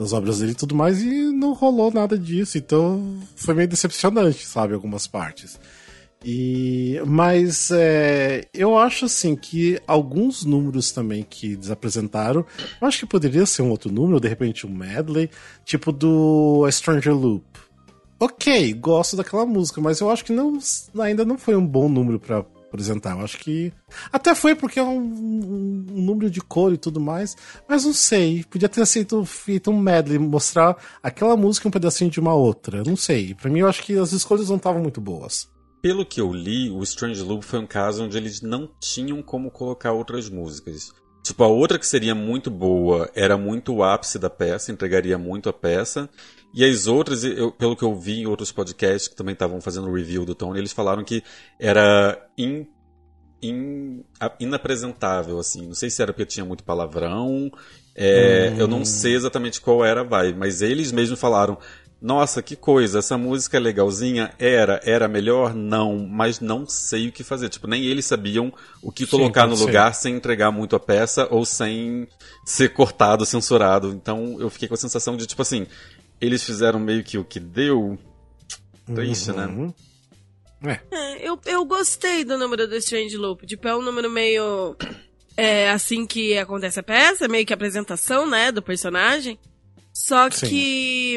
das 0.00 0.14
obras 0.14 0.38
dele 0.38 0.52
e 0.52 0.54
tudo 0.54 0.74
mais, 0.74 1.02
e 1.02 1.30
não 1.30 1.52
rolou 1.52 1.92
nada 1.92 2.18
disso, 2.18 2.56
então 2.56 3.18
foi 3.36 3.52
meio 3.52 3.68
decepcionante, 3.68 4.46
sabe, 4.46 4.72
algumas 4.72 5.06
partes. 5.06 5.60
E, 6.24 6.98
mas 7.06 7.70
é, 7.70 8.46
eu 8.54 8.78
acho 8.78 9.04
assim 9.04 9.36
que 9.36 9.78
alguns 9.86 10.42
números 10.42 10.90
também 10.90 11.22
que 11.22 11.52
eles 11.52 11.70
apresentaram, 11.70 12.46
eu 12.80 12.88
acho 12.88 13.00
que 13.00 13.06
poderia 13.06 13.44
ser 13.44 13.60
um 13.60 13.68
outro 13.68 13.92
número, 13.92 14.18
de 14.18 14.28
repente 14.28 14.66
um 14.66 14.74
medley, 14.74 15.28
tipo 15.66 15.92
do 15.92 16.66
Stranger 16.70 17.14
Loop. 17.14 17.44
Ok, 18.18 18.72
gosto 18.74 19.16
daquela 19.16 19.44
música, 19.44 19.82
mas 19.82 20.00
eu 20.00 20.10
acho 20.10 20.24
que 20.24 20.32
não, 20.32 20.58
ainda 20.98 21.26
não 21.26 21.36
foi 21.36 21.56
um 21.56 21.66
bom 21.66 21.90
número 21.90 22.18
pra 22.18 22.42
apresentar. 22.70 23.16
Eu 23.18 23.24
acho 23.24 23.38
que. 23.38 23.72
Até 24.12 24.34
foi 24.34 24.54
porque 24.54 24.78
é 24.78 24.82
um, 24.82 24.98
um- 24.98 25.86
um 25.90 26.02
número 26.02 26.30
de 26.30 26.40
cor 26.40 26.72
e 26.72 26.78
tudo 26.78 26.98
mais, 27.00 27.36
mas 27.68 27.84
não 27.84 27.92
sei. 27.92 28.44
Podia 28.44 28.68
ter 28.68 28.86
sido 28.86 29.24
feito 29.24 29.70
um 29.70 29.78
medley, 29.78 30.18
mostrar 30.18 30.76
aquela 31.02 31.36
música 31.36 31.68
um 31.68 31.70
pedacinho 31.70 32.10
de 32.10 32.20
uma 32.20 32.34
outra. 32.34 32.82
Não 32.84 32.96
sei. 32.96 33.34
Pra 33.34 33.50
mim, 33.50 33.60
eu 33.60 33.68
acho 33.68 33.82
que 33.82 33.98
as 33.98 34.12
escolhas 34.12 34.48
não 34.48 34.56
estavam 34.56 34.80
muito 34.82 35.00
boas. 35.00 35.48
Pelo 35.82 36.04
que 36.04 36.20
eu 36.20 36.32
li, 36.32 36.70
o 36.70 36.82
Strange 36.82 37.22
Loop 37.22 37.42
foi 37.44 37.58
um 37.58 37.66
caso 37.66 38.04
onde 38.04 38.16
eles 38.16 38.42
não 38.42 38.68
tinham 38.80 39.22
como 39.22 39.50
colocar 39.50 39.92
outras 39.92 40.28
músicas. 40.28 40.92
Tipo, 41.22 41.44
a 41.44 41.48
outra 41.48 41.78
que 41.78 41.86
seria 41.86 42.14
muito 42.14 42.50
boa 42.50 43.10
era 43.14 43.36
muito 43.36 43.74
o 43.74 43.82
ápice 43.84 44.18
da 44.18 44.28
peça, 44.30 44.72
entregaria 44.72 45.16
muito 45.18 45.48
a 45.48 45.52
peça. 45.52 46.08
E 46.52 46.64
as 46.64 46.86
outras, 46.86 47.22
eu- 47.24 47.52
pelo 47.52 47.76
que 47.76 47.84
eu 47.84 47.94
vi 47.94 48.20
em 48.22 48.26
outros 48.26 48.50
podcasts 48.50 49.08
que 49.08 49.14
também 49.14 49.32
estavam 49.34 49.60
fazendo 49.60 49.92
review 49.92 50.24
do 50.24 50.34
Tony, 50.34 50.58
eles 50.58 50.72
falaram 50.72 51.04
que 51.04 51.22
era 51.58 52.20
in- 52.36 52.66
in- 53.42 54.04
inapresentável, 54.38 55.38
assim. 55.38 55.66
Não 55.66 55.74
sei 55.74 55.90
se 55.90 56.02
era 56.02 56.12
porque 56.12 56.26
tinha 56.26 56.44
muito 56.44 56.64
palavrão. 56.64 57.50
é, 57.94 58.54
Eu 58.56 58.66
não 58.68 58.84
sei 58.84 59.14
exatamente 59.14 59.60
qual 59.60 59.84
era 59.84 60.00
a 60.00 60.04
vibe, 60.04 60.38
mas 60.38 60.62
eles 60.62 60.92
mesmos 60.92 61.18
falaram. 61.20 61.58
Nossa, 62.02 62.40
que 62.40 62.56
coisa, 62.56 63.00
essa 63.00 63.18
música 63.18 63.58
é 63.58 63.60
legalzinha. 63.60 64.32
Era, 64.38 64.80
era 64.84 65.06
melhor? 65.06 65.54
Não, 65.54 65.98
mas 65.98 66.40
não 66.40 66.66
sei 66.66 67.08
o 67.08 67.12
que 67.12 67.22
fazer. 67.22 67.50
Tipo, 67.50 67.66
nem 67.66 67.84
eles 67.84 68.06
sabiam 68.06 68.50
o 68.82 68.90
que 68.90 69.04
Sim, 69.04 69.10
colocar 69.10 69.46
no 69.46 69.54
ser. 69.54 69.66
lugar 69.66 69.94
sem 69.94 70.14
entregar 70.16 70.50
muito 70.50 70.74
a 70.74 70.80
peça 70.80 71.28
ou 71.30 71.44
sem 71.44 72.08
ser 72.42 72.70
cortado, 72.72 73.26
censurado. 73.26 73.88
Então 73.92 74.38
eu 74.40 74.48
fiquei 74.48 74.66
com 74.66 74.72
a 74.74 74.78
sensação 74.78 75.14
de, 75.14 75.26
tipo 75.26 75.42
assim, 75.42 75.66
eles 76.20 76.44
fizeram 76.44 76.78
meio 76.78 77.02
que 77.02 77.18
o 77.18 77.24
que 77.24 77.40
deu. 77.40 77.98
Triste, 78.94 79.32
né? 79.32 79.46
Uhum. 79.46 79.74
É. 80.62 80.80
É, 80.90 81.28
eu, 81.28 81.40
eu 81.46 81.64
gostei 81.64 82.24
do 82.24 82.36
número 82.36 82.68
do 82.68 82.76
Strange 82.76 83.16
Loop. 83.16 83.46
Tipo, 83.46 83.68
é 83.68 83.76
um 83.76 83.82
número 83.82 84.10
meio. 84.10 84.76
É 85.36 85.70
assim 85.70 86.06
que 86.06 86.36
acontece 86.36 86.80
a 86.80 86.82
peça, 86.82 87.28
meio 87.28 87.46
que 87.46 87.52
a 87.52 87.56
apresentação, 87.56 88.28
né, 88.28 88.52
do 88.52 88.60
personagem. 88.60 89.38
Só 89.92 90.30
Sim. 90.30 90.48
que. 90.48 91.16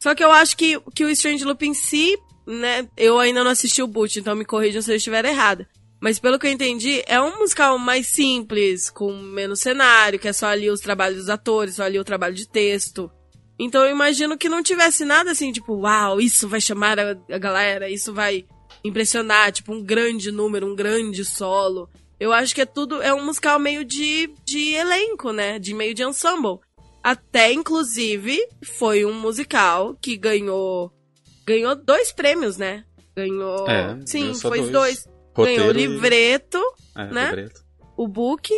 Só 0.00 0.14
que 0.14 0.24
eu 0.24 0.32
acho 0.32 0.56
que, 0.56 0.78
que 0.94 1.04
o 1.04 1.08
Strange 1.10 1.44
Loop 1.44 1.64
em 1.64 1.72
si, 1.72 2.18
né, 2.46 2.86
eu 2.96 3.18
ainda 3.18 3.42
não 3.42 3.50
assisti 3.50 3.82
o 3.82 3.86
Boot, 3.86 4.18
então 4.18 4.34
me 4.34 4.44
corrijam 4.44 4.82
se 4.82 4.92
eu 4.92 4.96
estiver 4.96 5.24
errada. 5.24 5.66
Mas 6.00 6.18
pelo 6.18 6.38
que 6.38 6.46
eu 6.46 6.50
entendi, 6.50 7.02
é 7.06 7.18
um 7.18 7.38
musical 7.38 7.78
mais 7.78 8.08
simples, 8.08 8.90
com 8.90 9.10
menos 9.14 9.60
cenário, 9.60 10.18
que 10.18 10.28
é 10.28 10.32
só 10.34 10.48
ali 10.48 10.68
os 10.68 10.80
trabalhos 10.80 11.20
dos 11.20 11.30
atores, 11.30 11.76
só 11.76 11.84
ali 11.84 11.98
o 11.98 12.04
trabalho 12.04 12.34
de 12.34 12.46
texto. 12.46 13.10
Então 13.58 13.84
eu 13.84 13.90
imagino 13.90 14.36
que 14.36 14.48
não 14.48 14.62
tivesse 14.62 15.04
nada 15.04 15.30
assim, 15.30 15.52
tipo, 15.52 15.74
uau, 15.74 16.20
isso 16.20 16.48
vai 16.48 16.60
chamar 16.60 16.98
a, 16.98 17.16
a 17.30 17.38
galera, 17.38 17.88
isso 17.88 18.12
vai 18.12 18.44
impressionar, 18.82 19.52
tipo, 19.52 19.72
um 19.72 19.82
grande 19.82 20.30
número, 20.32 20.66
um 20.66 20.74
grande 20.74 21.24
solo. 21.24 21.88
Eu 22.18 22.32
acho 22.32 22.54
que 22.54 22.60
é 22.60 22.66
tudo, 22.66 23.00
é 23.02 23.12
um 23.14 23.24
musical 23.24 23.58
meio 23.58 23.84
de, 23.84 24.32
de 24.44 24.74
elenco, 24.74 25.32
né? 25.32 25.58
De 25.58 25.72
meio 25.74 25.94
de 25.94 26.02
ensemble. 26.02 26.58
Até, 27.02 27.52
inclusive, 27.52 28.38
foi 28.64 29.04
um 29.04 29.12
musical 29.12 29.94
que 30.00 30.16
ganhou. 30.16 30.90
Ganhou 31.46 31.74
dois 31.76 32.12
prêmios, 32.12 32.56
né? 32.56 32.84
Ganhou. 33.16 33.68
É, 33.68 33.98
Sim, 34.06 34.20
ganhou 34.22 34.34
foi 34.36 34.58
dois. 34.60 34.70
dois. 34.70 35.04
Ganhou 35.04 35.14
o 35.34 35.34
Roteiro 35.36 35.78
e- 35.78 35.86
livreto, 35.86 36.62
É, 36.96 37.04
né? 37.06 37.26
livreto. 37.26 37.62
o 37.96 38.08
book 38.08 38.52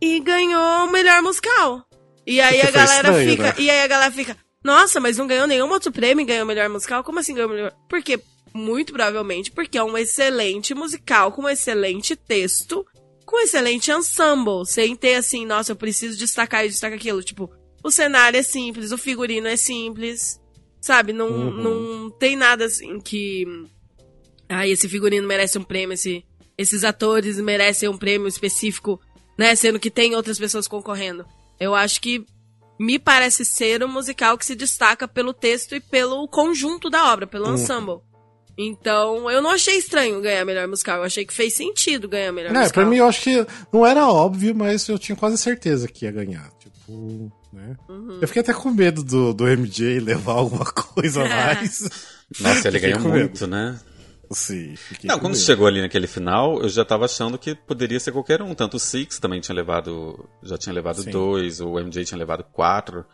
e 0.00 0.20
ganhou 0.20 0.86
o 0.86 0.90
melhor 0.92 1.22
musical. 1.22 1.85
E 2.26 2.40
aí 2.40 2.60
a 2.60 2.70
galera 2.70 3.08
estranho, 3.08 3.30
fica, 3.30 3.42
né? 3.44 3.54
e 3.58 3.70
aí 3.70 3.80
a 3.82 3.86
galera 3.86 4.12
fica, 4.12 4.36
nossa, 4.64 4.98
mas 4.98 5.16
não 5.16 5.26
ganhou 5.26 5.46
nenhum 5.46 5.70
outro 5.70 5.92
prêmio 5.92 6.22
e 6.22 6.26
ganhou 6.26 6.44
melhor 6.44 6.68
musical? 6.68 7.04
Como 7.04 7.18
assim 7.20 7.34
ganhou 7.34 7.50
melhor? 7.50 7.72
Porque 7.88 8.20
muito 8.52 8.92
provavelmente 8.92 9.50
porque 9.52 9.78
é 9.78 9.84
um 9.84 9.96
excelente 9.96 10.74
musical 10.74 11.30
com 11.30 11.42
um 11.42 11.48
excelente 11.48 12.16
texto 12.16 12.84
com 13.26 13.40
excelente 13.40 13.90
ensemble, 13.90 14.64
sem 14.64 14.94
ter 14.94 15.16
assim, 15.16 15.44
nossa, 15.44 15.72
eu 15.72 15.76
preciso 15.76 16.16
destacar 16.16 16.64
e 16.64 16.68
destacar 16.68 16.96
aquilo. 16.96 17.22
Tipo, 17.22 17.50
o 17.82 17.90
cenário 17.90 18.38
é 18.38 18.42
simples, 18.42 18.92
o 18.92 18.96
figurino 18.98 19.48
é 19.48 19.56
simples, 19.56 20.40
sabe? 20.80 21.12
Não, 21.12 21.28
Uhum. 21.28 21.50
não 21.50 22.10
tem 22.10 22.36
nada 22.36 22.64
assim 22.64 23.00
que. 23.00 23.44
Ah, 24.48 24.66
esse 24.66 24.88
figurino 24.88 25.26
merece 25.26 25.58
um 25.58 25.64
prêmio, 25.64 25.94
esse, 25.94 26.24
esses 26.56 26.84
atores 26.84 27.36
merecem 27.40 27.88
um 27.88 27.98
prêmio 27.98 28.28
específico, 28.28 29.00
né? 29.36 29.56
Sendo 29.56 29.80
que 29.80 29.90
tem 29.90 30.14
outras 30.14 30.38
pessoas 30.38 30.68
concorrendo. 30.68 31.26
Eu 31.58 31.74
acho 31.74 32.00
que 32.00 32.24
me 32.78 32.98
parece 32.98 33.44
ser 33.44 33.82
um 33.82 33.88
musical 33.88 34.36
que 34.36 34.44
se 34.44 34.54
destaca 34.54 35.08
pelo 35.08 35.32
texto 35.32 35.74
e 35.74 35.80
pelo 35.80 36.28
conjunto 36.28 36.90
da 36.90 37.12
obra, 37.12 37.26
pelo 37.26 37.46
Uhum. 37.48 37.54
ensemble. 37.54 38.00
Então, 38.58 39.30
eu 39.30 39.42
não 39.42 39.50
achei 39.50 39.76
estranho 39.76 40.20
ganhar 40.22 40.44
melhor 40.44 40.66
musical. 40.66 40.98
Eu 40.98 41.04
achei 41.04 41.24
que 41.26 41.32
fez 41.32 41.54
sentido 41.54 42.08
ganhar 42.08 42.32
melhor 42.32 42.50
É, 42.54 42.58
musical. 42.58 42.72
pra 42.72 42.86
mim 42.90 42.96
eu 42.96 43.06
acho 43.06 43.20
que 43.22 43.46
não 43.72 43.84
era 43.84 44.06
óbvio, 44.08 44.54
mas 44.54 44.88
eu 44.88 44.98
tinha 44.98 45.14
quase 45.16 45.36
certeza 45.36 45.86
que 45.88 46.06
ia 46.06 46.12
ganhar. 46.12 46.50
Tipo, 46.58 47.30
né? 47.52 47.76
Uhum. 47.88 48.18
Eu 48.20 48.26
fiquei 48.28 48.40
até 48.40 48.54
com 48.54 48.70
medo 48.70 49.02
do, 49.02 49.34
do 49.34 49.46
MJ 49.46 50.00
levar 50.00 50.32
alguma 50.34 50.64
coisa 50.64 51.22
a 51.24 51.28
mais. 51.54 51.82
Nossa, 52.40 52.68
ele 52.68 52.78
ganhou 52.78 53.00
muito, 53.00 53.46
né? 53.46 53.78
Sim, 54.30 54.74
Não, 55.04 55.18
quando 55.18 55.34
medo. 55.34 55.44
chegou 55.44 55.66
ali 55.66 55.80
naquele 55.80 56.06
final, 56.06 56.60
eu 56.62 56.68
já 56.68 56.84
tava 56.84 57.04
achando 57.04 57.38
que 57.38 57.54
poderia 57.54 58.00
ser 58.00 58.12
qualquer 58.12 58.42
um. 58.42 58.54
Tanto 58.54 58.76
o 58.76 58.80
Six 58.80 59.18
também 59.18 59.40
tinha 59.40 59.54
levado. 59.54 60.28
Já 60.42 60.58
tinha 60.58 60.72
levado 60.72 61.02
Sim. 61.02 61.10
dois, 61.10 61.60
o 61.60 61.78
MJ 61.78 62.04
tinha 62.04 62.18
levado 62.18 62.44
quatro. 62.44 63.04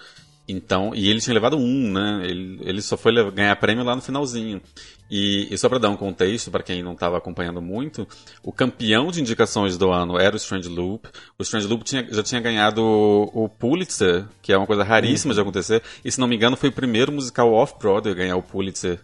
Então, 0.49 0.93
e 0.93 1.09
ele 1.09 1.21
tinha 1.21 1.33
levado 1.35 1.57
um, 1.57 1.93
né? 1.93 2.23
Ele, 2.25 2.59
ele 2.63 2.83
só 2.83 2.97
foi 2.97 3.13
ganhar 3.31 3.55
prêmio 3.57 3.85
lá 3.85 3.95
no 3.95 4.03
finalzinho. 4.03 4.61
E, 5.09 5.47
e 5.51 5.57
só 5.57 5.69
pra 5.69 5.79
dar 5.79 5.89
um 5.91 5.97
contexto, 5.97 6.51
pra 6.51 6.63
quem 6.65 6.83
não 6.83 6.97
tava 6.97 7.17
acompanhando 7.17 7.63
muito, 7.63 8.09
o 8.43 8.51
campeão 8.53 9.11
de 9.13 9.21
indicações 9.21 9.79
do 9.79 9.91
ano 9.93 10.19
era 10.19 10.35
o 10.35 10.37
Strange 10.39 10.69
Loop. 10.69 11.07
O 11.39 11.43
Strange 11.43 11.69
Loop 11.69 11.85
tinha- 11.85 12.09
já 12.11 12.23
tinha 12.25 12.41
ganhado 12.41 12.83
o, 12.83 13.45
o 13.45 13.49
Pulitzer, 13.49 14.27
que 14.43 14.53
é 14.53 14.57
uma 14.59 14.67
coisa 14.67 14.83
raríssima 14.83 15.33
de 15.33 15.41
acontecer. 15.41 15.81
E 16.05 16.11
se 16.11 16.19
não 16.19 16.27
me 16.27 16.35
engano, 16.35 16.57
foi 16.57 16.71
o 16.71 16.73
primeiro 16.73 17.13
musical 17.13 17.53
off-Broadway 17.53 18.13
a 18.13 18.17
ganhar 18.17 18.37
o 18.37 18.43
Pulitzer 18.43 18.99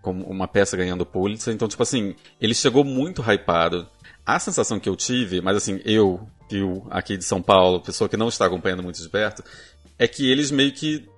como 0.00 0.24
uma 0.26 0.48
peça 0.48 0.76
ganhando 0.76 1.02
o 1.02 1.06
Pulitzer. 1.06 1.52
Então, 1.54 1.68
tipo 1.68 1.82
assim, 1.82 2.14
ele 2.40 2.54
chegou 2.54 2.84
muito 2.84 3.22
hypado. 3.22 3.86
A 4.24 4.38
sensação 4.38 4.78
que 4.78 4.88
eu 4.88 4.96
tive, 4.96 5.40
mas 5.40 5.56
assim, 5.56 5.80
eu, 5.84 6.20
Phil, 6.48 6.86
aqui 6.90 7.16
de 7.16 7.24
São 7.24 7.40
Paulo, 7.42 7.80
pessoa 7.80 8.08
que 8.08 8.16
não 8.16 8.28
está 8.28 8.46
acompanhando 8.46 8.82
muito 8.82 9.00
de 9.00 9.08
perto, 9.08 9.42
é 9.98 10.06
que 10.06 10.30
eles 10.30 10.50
meio 10.50 10.72
que 10.72 11.08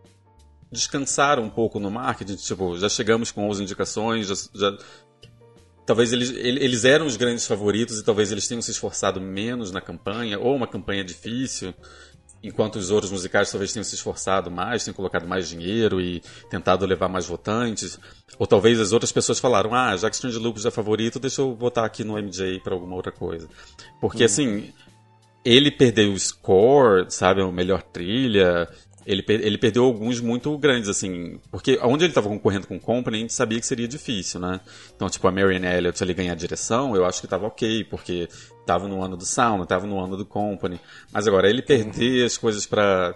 descansaram 0.70 1.42
um 1.44 1.50
pouco 1.50 1.78
no 1.78 1.90
marketing. 1.90 2.36
Tipo, 2.36 2.78
já 2.78 2.88
chegamos 2.88 3.30
com 3.30 3.48
11 3.48 3.62
indicações, 3.62 4.26
já. 4.28 4.34
já- 4.54 4.78
Talvez 5.84 6.12
eles, 6.12 6.30
ele- 6.30 6.64
eles 6.64 6.84
eram 6.84 7.06
os 7.06 7.16
grandes 7.16 7.44
favoritos 7.44 7.98
e 7.98 8.04
talvez 8.04 8.30
eles 8.30 8.46
tenham 8.46 8.62
se 8.62 8.70
esforçado 8.70 9.20
menos 9.20 9.72
na 9.72 9.80
campanha, 9.80 10.38
ou 10.38 10.54
uma 10.54 10.66
campanha 10.66 11.02
difícil, 11.04 11.74
enquanto 12.42 12.76
os 12.76 12.90
outros 12.90 13.12
musicais 13.12 13.50
talvez 13.50 13.72
tenham 13.72 13.84
se 13.84 13.94
esforçado 13.94 14.50
mais, 14.50 14.84
tenham 14.84 14.94
colocado 14.94 15.26
mais 15.26 15.48
dinheiro 15.48 16.00
e 16.00 16.20
tentado 16.50 16.84
levar 16.84 17.08
mais 17.08 17.26
votantes. 17.26 17.98
Ou 18.38 18.46
talvez 18.46 18.80
as 18.80 18.92
outras 18.92 19.12
pessoas 19.12 19.38
falaram: 19.38 19.74
ah, 19.74 19.96
já 19.96 20.08
que 20.10 20.16
Strange 20.16 20.38
Loops 20.38 20.64
é 20.64 20.70
favorito, 20.70 21.18
deixa 21.18 21.40
eu 21.42 21.54
votar 21.54 21.84
aqui 21.84 22.02
no 22.02 22.14
MJ 22.14 22.60
para 22.60 22.74
alguma 22.74 22.96
outra 22.96 23.12
coisa. 23.12 23.48
Porque 24.00 24.24
assim, 24.24 24.72
ele 25.44 25.70
perdeu 25.70 26.12
o 26.12 26.18
score, 26.18 27.06
sabe, 27.10 27.42
a 27.42 27.52
melhor 27.52 27.82
trilha. 27.82 28.68
Ele, 29.06 29.24
ele 29.28 29.58
perdeu 29.58 29.84
alguns 29.84 30.20
muito 30.20 30.56
grandes, 30.58 30.88
assim. 30.88 31.38
Porque 31.50 31.78
onde 31.82 32.04
ele 32.04 32.10
estava 32.10 32.28
concorrendo 32.28 32.66
com 32.66 32.76
o 32.76 32.80
Company, 32.80 33.16
a 33.16 33.20
gente 33.20 33.32
sabia 33.32 33.58
que 33.58 33.66
seria 33.66 33.88
difícil, 33.88 34.38
né? 34.40 34.60
Então, 34.94 35.08
tipo, 35.08 35.26
a 35.26 35.32
Marianne 35.32 35.66
Elliott 35.66 36.02
ali 36.02 36.14
ganhar 36.14 36.32
a 36.32 36.36
direção, 36.36 36.94
eu 36.94 37.04
acho 37.04 37.20
que 37.20 37.26
tava 37.26 37.46
ok, 37.46 37.84
porque 37.84 38.28
tava 38.64 38.86
no 38.88 39.02
ano 39.02 39.16
do 39.16 39.24
Sound, 39.24 39.66
tava 39.66 39.86
no 39.86 39.98
ano 39.98 40.16
do 40.16 40.24
Company. 40.24 40.80
Mas 41.12 41.26
agora, 41.26 41.48
ele 41.50 41.62
perder 41.62 42.24
as 42.24 42.36
coisas 42.38 42.64
para 42.66 43.14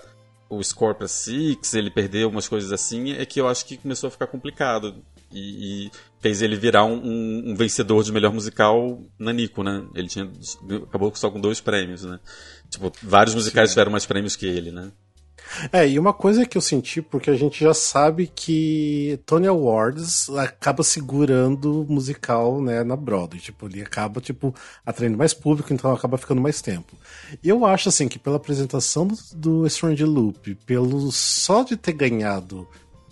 o 0.48 0.62
score 0.62 0.94
pra 0.96 1.08
Six, 1.08 1.74
ele 1.74 1.90
perder 1.90 2.24
algumas 2.24 2.48
coisas 2.48 2.72
assim, 2.72 3.12
é 3.12 3.24
que 3.24 3.40
eu 3.40 3.48
acho 3.48 3.64
que 3.66 3.76
começou 3.76 4.08
a 4.08 4.10
ficar 4.10 4.26
complicado. 4.26 4.94
E, 5.32 5.86
e 5.86 5.90
fez 6.20 6.40
ele 6.40 6.54
virar 6.54 6.84
um, 6.84 6.94
um- 7.04 7.42
um 7.50 7.54
vencedor 7.56 8.02
de 8.04 8.12
melhor 8.12 8.32
musical 8.32 9.00
nanico, 9.18 9.62
né? 9.64 9.84
Ele 9.94 10.06
tinha 10.06 10.30
acabou 10.84 11.12
só 11.16 11.28
com 11.30 11.40
dois 11.40 11.60
prêmios, 11.60 12.04
né? 12.04 12.20
Tipo, 12.70 12.92
vários 13.02 13.34
musicais 13.34 13.70
tiveram 13.70 13.90
mais 13.90 14.06
prêmios 14.06 14.36
que 14.36 14.46
ele, 14.46 14.70
né? 14.70 14.92
É, 15.72 15.88
e 15.88 15.98
uma 15.98 16.12
coisa 16.12 16.44
que 16.44 16.56
eu 16.56 16.62
senti, 16.62 17.00
porque 17.00 17.30
a 17.30 17.34
gente 17.34 17.62
já 17.62 17.72
sabe 17.72 18.26
que 18.26 19.18
Tony 19.24 19.46
Awards 19.46 20.28
acaba 20.30 20.82
segurando 20.82 21.82
o 21.82 21.92
musical, 21.92 22.60
né, 22.60 22.82
na 22.82 22.96
Broadway. 22.96 23.40
Tipo, 23.40 23.66
ele 23.66 23.82
acaba, 23.82 24.20
tipo, 24.20 24.54
atraindo 24.84 25.16
mais 25.16 25.32
público, 25.32 25.72
então 25.72 25.92
acaba 25.92 26.18
ficando 26.18 26.40
mais 26.40 26.60
tempo. 26.60 26.96
E 27.42 27.48
eu 27.48 27.64
acho, 27.64 27.88
assim, 27.88 28.08
que 28.08 28.18
pela 28.18 28.36
apresentação 28.36 29.06
do, 29.06 29.16
do 29.34 29.66
Strange 29.66 30.04
Loop, 30.04 30.54
pelo 30.66 31.10
só 31.12 31.62
de 31.62 31.76
ter 31.76 31.92
ganhado 31.92 32.68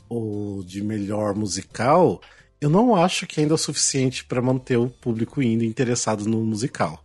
o 0.08 0.62
de 0.66 0.82
melhor 0.82 1.34
musical, 1.34 2.20
eu 2.60 2.70
não 2.70 2.94
acho 2.94 3.26
que 3.26 3.40
ainda 3.40 3.54
é 3.54 3.56
o 3.56 3.58
suficiente 3.58 4.24
para 4.24 4.40
manter 4.40 4.76
o 4.76 4.88
público 4.88 5.42
indo 5.42 5.64
interessado 5.64 6.24
no 6.26 6.42
musical. 6.44 7.03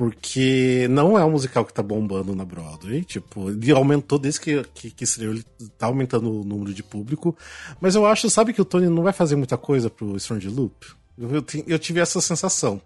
Porque 0.00 0.86
não 0.88 1.18
é 1.18 1.22
um 1.26 1.30
musical 1.30 1.62
que 1.62 1.74
tá 1.74 1.82
bombando 1.82 2.34
na 2.34 2.42
Broadway. 2.42 3.04
Tipo, 3.04 3.50
ele 3.50 3.70
aumentou 3.70 4.18
desde 4.18 4.40
que, 4.40 4.64
que, 4.72 4.90
que 4.90 5.04
estreou, 5.04 5.34
ele 5.34 5.44
tá 5.76 5.84
aumentando 5.88 6.40
o 6.40 6.42
número 6.42 6.72
de 6.72 6.82
público. 6.82 7.36
Mas 7.82 7.94
eu 7.94 8.06
acho, 8.06 8.30
sabe, 8.30 8.54
que 8.54 8.62
o 8.62 8.64
Tony 8.64 8.88
não 8.88 9.02
vai 9.02 9.12
fazer 9.12 9.36
muita 9.36 9.58
coisa 9.58 9.90
pro 9.90 10.16
Strange 10.16 10.48
Loop? 10.48 10.86
Eu, 11.18 11.30
eu, 11.34 11.44
eu 11.66 11.78
tive 11.78 12.00
essa 12.00 12.18
sensação. 12.22 12.80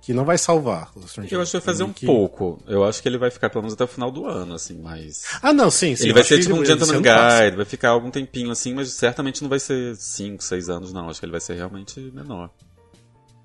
Que 0.00 0.14
não 0.14 0.24
vai 0.24 0.38
salvar 0.38 0.92
o 0.96 1.00
Strange 1.00 1.30
Eu 1.30 1.40
Loop. 1.40 1.42
acho 1.42 1.50
que 1.50 1.58
vai 1.58 1.64
fazer 1.66 1.84
um 1.84 1.92
Que- 1.92 2.06
pouco. 2.06 2.58
Eu 2.66 2.84
acho 2.84 3.02
que 3.02 3.08
ele 3.08 3.18
vai 3.18 3.30
ficar 3.30 3.50
pelo 3.50 3.60
menos 3.60 3.74
até 3.74 3.84
o 3.84 3.88
final 3.88 4.10
do 4.10 4.24
ano, 4.24 4.54
assim, 4.54 4.80
mas. 4.80 5.24
Ah, 5.42 5.52
não, 5.52 5.70
sim, 5.70 5.94
sim. 5.94 6.04
ele 6.04 6.12
eu 6.12 6.14
vai 6.14 6.24
ser 6.24 6.40
tipo 6.40 6.54
um 6.54 6.64
Gentleman. 6.64 7.02
Guide, 7.02 7.56
vai 7.56 7.66
ficar 7.66 7.90
algum 7.90 8.10
tempinho 8.10 8.50
assim, 8.50 8.72
mas 8.72 8.90
certamente 8.94 9.42
não 9.42 9.50
vai 9.50 9.58
ser 9.60 9.94
5, 9.94 10.42
6 10.42 10.70
anos, 10.70 10.90
não. 10.90 11.10
Acho 11.10 11.20
que 11.20 11.26
ele 11.26 11.32
vai 11.32 11.40
ser 11.40 11.54
realmente 11.54 12.00
menor. 12.14 12.48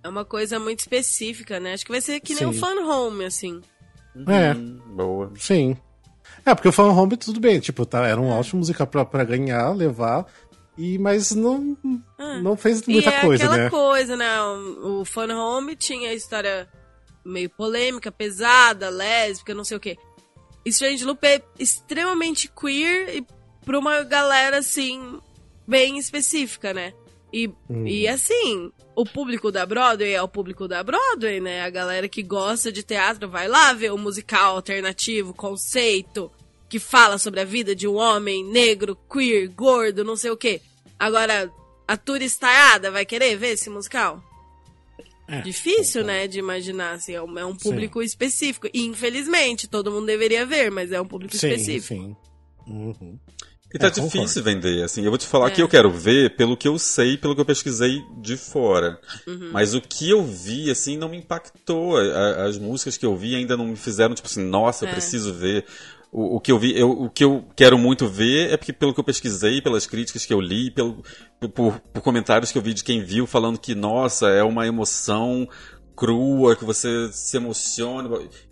É 0.03 0.10
uma 0.10 0.25
coisa 0.25 0.60
muito 0.60 0.79
específica, 0.79 1.60
né? 1.60 1.74
Acho 1.74 1.86
que 1.86 1.91
vai 1.91 2.01
ser 2.01 2.20
que 2.20 2.34
nem 2.34 2.46
um 2.48 2.53
Sim. 2.53 2.60
fan 2.60 2.75
home, 2.86 3.25
assim. 3.25 3.62
É. 4.27 4.53
Hum, 4.53 4.79
boa. 4.96 5.31
Sim. 5.38 5.77
É, 6.46 6.55
porque 6.55 6.67
o 6.67 6.72
Fan 6.72 6.89
Home 6.89 7.17
tudo 7.17 7.39
bem, 7.39 7.60
tipo, 7.60 7.86
tá, 7.86 8.08
era 8.08 8.20
um 8.20 8.29
ótimo 8.29 8.60
musical 8.60 8.88
pra, 8.88 9.05
pra 9.05 9.24
ganhar, 9.24 9.72
levar, 9.75 10.25
e, 10.77 10.98
mas 10.98 11.31
não, 11.31 11.77
não 12.41 12.58
fez 12.58 12.86
muita 12.88 13.10
e 13.10 13.13
é 13.13 13.22
coisa, 13.22 13.43
aquela 13.43 13.63
né? 13.63 13.70
coisa, 13.70 14.15
né? 14.15 14.41
O, 14.41 15.01
o 15.01 15.05
fan 15.05 15.31
home 15.36 15.75
tinha 15.75 16.10
a 16.10 16.13
história 16.13 16.67
meio 17.24 17.50
polêmica, 17.50 18.12
pesada, 18.12 18.89
lésbica, 18.89 19.53
não 19.53 19.63
sei 19.63 19.77
o 19.77 19.79
quê. 19.79 19.98
Strange 20.65 21.03
Loop 21.05 21.24
é 21.25 21.41
extremamente 21.60 22.50
queer 22.50 23.17
e 23.17 23.27
pra 23.63 23.77
uma 23.77 24.03
galera, 24.03 24.58
assim, 24.58 25.20
bem 25.67 25.98
específica, 25.98 26.74
né? 26.74 26.93
E, 27.33 27.47
Uhum. 27.69 27.88
e 27.88 28.07
assim, 28.07 28.71
o 28.95 29.05
público 29.05 29.51
da 29.51 29.65
Broadway 29.65 30.13
é 30.13 30.21
o 30.21 30.27
público 30.27 30.67
da 30.67 30.83
Broadway, 30.83 31.39
né? 31.39 31.61
A 31.61 31.69
galera 31.69 32.09
que 32.09 32.21
gosta 32.21 32.71
de 32.71 32.83
teatro 32.83 33.29
vai 33.29 33.47
lá 33.47 33.73
ver 33.73 33.91
o 33.93 33.97
musical 33.97 34.55
alternativo, 34.57 35.33
conceito, 35.33 36.29
que 36.69 36.77
fala 36.79 37.17
sobre 37.17 37.39
a 37.39 37.45
vida 37.45 37.73
de 37.75 37.88
um 37.88 37.95
homem 37.95 38.43
negro, 38.45 38.97
queer, 39.11 39.47
gordo, 39.50 40.03
não 40.03 40.15
sei 40.15 40.31
o 40.31 40.38
quê. 40.38 40.61
Agora, 41.00 41.51
a 41.88 41.97
turistaiada 41.97 42.91
vai 42.91 43.05
querer 43.05 43.35
ver 43.38 43.53
esse 43.53 43.69
musical? 43.69 44.21
É, 45.27 45.39
Difícil, 45.41 46.03
né, 46.03 46.27
de 46.27 46.39
imaginar, 46.39 46.93
assim, 46.95 47.13
é 47.13 47.21
um, 47.21 47.39
é 47.39 47.45
um 47.45 47.55
público 47.55 48.01
específico. 48.01 48.67
E, 48.73 48.85
infelizmente, 48.85 49.67
todo 49.67 49.89
mundo 49.91 50.05
deveria 50.05 50.45
ver, 50.45 50.69
mas 50.69 50.91
é 50.91 51.00
um 51.00 51.07
público 51.07 51.35
Sim, 51.38 51.47
específico. 51.47 51.88
sim. 51.88 52.15
Uhum. 52.67 53.17
E 53.73 53.79
tá 53.79 53.87
É, 53.87 53.89
concordo. 53.91 54.17
difícil 54.17 54.43
vender, 54.43 54.83
assim. 54.83 55.03
Eu 55.03 55.11
vou 55.11 55.17
te 55.17 55.25
falar 55.27 55.47
É. 55.47 55.51
que 55.51 55.61
eu 55.61 55.67
quero 55.69 55.89
ver 55.89 56.35
pelo 56.35 56.57
que 56.57 56.67
eu 56.67 56.77
sei, 56.77 57.17
pelo 57.17 57.33
que 57.33 57.41
eu 57.41 57.45
pesquisei 57.45 58.01
de 58.21 58.35
fora. 58.35 58.99
Uhum. 59.25 59.49
Mas 59.53 59.73
o 59.73 59.79
que 59.81 60.09
eu 60.09 60.23
vi, 60.25 60.69
assim, 60.69 60.97
não 60.97 61.07
me 61.09 61.17
impactou. 61.17 61.95
As 61.97 62.57
músicas 62.57 62.97
que 62.97 63.05
eu 63.05 63.15
vi 63.15 63.35
ainda 63.35 63.55
não 63.55 63.67
me 63.67 63.75
fizeram, 63.77 64.13
tipo 64.13 64.27
assim, 64.27 64.43
nossa, 64.43 64.85
eu 64.85 64.89
É. 64.89 64.91
preciso 64.91 65.33
ver. 65.33 65.65
O, 66.11 66.35
o 66.35 66.39
que 66.41 66.51
eu 66.51 66.59
vi, 66.59 66.77
eu- 66.77 66.91
o 66.91 67.09
que 67.09 67.23
eu 67.23 67.45
quero 67.55 67.77
muito 67.77 68.05
ver 68.09 68.51
é 68.51 68.57
porque 68.57 68.73
pelo 68.73 68.93
que 68.93 68.99
eu 68.99 69.03
pesquisei, 69.05 69.61
pelas 69.61 69.85
críticas 69.87 70.25
que 70.25 70.33
eu 70.33 70.41
li, 70.41 70.69
pelo, 70.69 71.01
por, 71.55 71.79
por 71.79 72.01
comentários 72.01 72.51
que 72.51 72.57
eu 72.57 72.61
vi 72.61 72.73
de 72.73 72.83
quem 72.83 73.01
viu 73.01 73.25
falando 73.25 73.57
que, 73.57 73.73
nossa, 73.73 74.27
é 74.27 74.43
uma 74.43 74.67
emoção 74.67 75.47
crua, 75.95 76.55
que 76.55 76.65
você 76.65 77.09
se 77.13 77.37
emociona. 77.37 78.09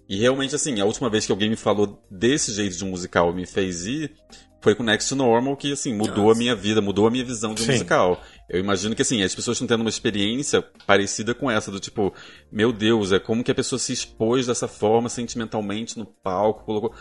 E 0.07 0.17
realmente, 0.17 0.55
assim, 0.55 0.79
a 0.79 0.85
última 0.85 1.09
vez 1.09 1.25
que 1.25 1.31
alguém 1.33 1.49
me 1.49 1.55
falou 1.57 2.01
desse 2.09 2.53
jeito 2.53 2.77
de 2.77 2.85
um 2.85 2.89
musical 2.91 3.31
e 3.31 3.35
me 3.35 3.45
fez 3.45 3.85
ir, 3.85 4.13
foi 4.61 4.75
com 4.75 4.83
Next 4.83 5.09
to 5.09 5.15
Normal, 5.15 5.55
que, 5.55 5.71
assim, 5.71 5.93
mudou 5.93 6.25
Nossa. 6.25 6.35
a 6.35 6.37
minha 6.37 6.55
vida, 6.55 6.81
mudou 6.81 7.07
a 7.07 7.11
minha 7.11 7.23
visão 7.23 7.53
de 7.53 7.61
um 7.61 7.65
Sim. 7.65 7.71
musical. 7.73 8.21
Eu 8.49 8.59
imagino 8.59 8.95
que, 8.95 9.01
assim, 9.01 9.23
as 9.23 9.33
pessoas 9.33 9.55
estão 9.55 9.67
tendo 9.67 9.81
uma 9.81 9.89
experiência 9.89 10.61
parecida 10.85 11.33
com 11.33 11.49
essa, 11.49 11.71
do 11.71 11.79
tipo, 11.79 12.13
meu 12.51 12.73
Deus, 12.73 13.11
é 13.11 13.19
como 13.19 13.43
que 13.43 13.51
a 13.51 13.55
pessoa 13.55 13.79
se 13.79 13.93
expôs 13.93 14.47
dessa 14.47 14.67
forma 14.67 15.07
sentimentalmente 15.07 15.97
no 15.97 16.05
palco, 16.05 16.65
colocou... 16.65 16.93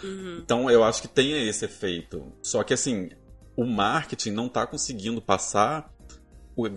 Então, 0.42 0.70
eu 0.70 0.84
acho 0.84 1.02
que 1.02 1.08
tem 1.08 1.48
esse 1.48 1.64
efeito. 1.64 2.32
Só 2.42 2.62
que, 2.62 2.74
assim, 2.74 3.10
o 3.56 3.64
marketing 3.64 4.30
não 4.30 4.48
tá 4.48 4.66
conseguindo 4.66 5.20
passar 5.20 5.92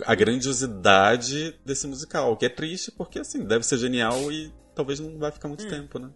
a 0.06 0.16
grandiosidade 0.16 1.56
desse 1.66 1.88
musical, 1.88 2.32
o 2.32 2.38
que 2.38 2.46
é 2.46 2.50
triste, 2.50 2.92
porque, 2.92 3.20
assim, 3.20 3.46
deve 3.46 3.66
ser 3.66 3.78
genial 3.78 4.32
e 4.32 4.52
talvez 4.76 5.00
não 5.00 5.18
vai 5.18 5.32
ficar 5.32 5.48
muito 5.48 5.68
tempo, 5.68 6.00
né? 6.00 6.10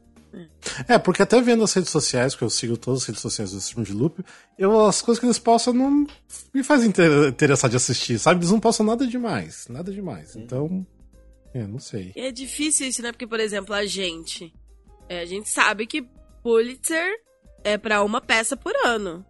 É, 0.88 0.98
porque 0.98 1.22
até 1.22 1.42
vendo 1.42 1.64
as 1.64 1.74
redes 1.74 1.90
sociais, 1.90 2.34
porque 2.34 2.46
eu 2.46 2.50
sigo 2.50 2.78
todas 2.78 3.02
as 3.02 3.08
redes 3.08 3.22
sociais 3.22 3.52
do 3.52 3.58
Stream 3.60 3.84
de 3.84 3.94
Loop, 3.94 4.24
eu, 4.58 4.86
as 4.86 5.02
coisas 5.02 5.20
que 5.20 5.26
eles 5.26 5.40
postam 5.40 5.74
não 5.74 6.06
me 6.54 6.64
fazem 6.64 6.90
inter- 6.90 7.28
interessar 7.30 7.70
de 7.70 7.76
assistir, 7.78 8.20
sabe? 8.20 8.40
Eles 8.40 8.52
não 8.52 8.60
postam 8.60 8.86
nada 8.86 9.06
demais, 9.08 9.68
nada 9.70 9.92
demais. 9.92 10.36
Então, 10.36 10.86
é, 11.54 11.66
não 11.66 11.80
sei. 11.80 12.12
É 12.16 12.32
difícil 12.32 12.88
isso, 12.88 13.02
né? 13.02 13.12
Porque, 13.12 13.28
por 13.28 13.40
exemplo, 13.40 13.74
a 13.74 13.86
gente. 13.86 14.54
é, 15.08 15.22
a 15.22 15.26
gente 15.26 15.48
sabe 15.50 15.86
que 15.88 16.06
Pulitzer 16.44 17.10
é 17.64 17.78
pra 17.78 18.04
uma 18.04 18.22
peça 18.22 18.56
por 18.58 18.74
ano. 18.86 19.26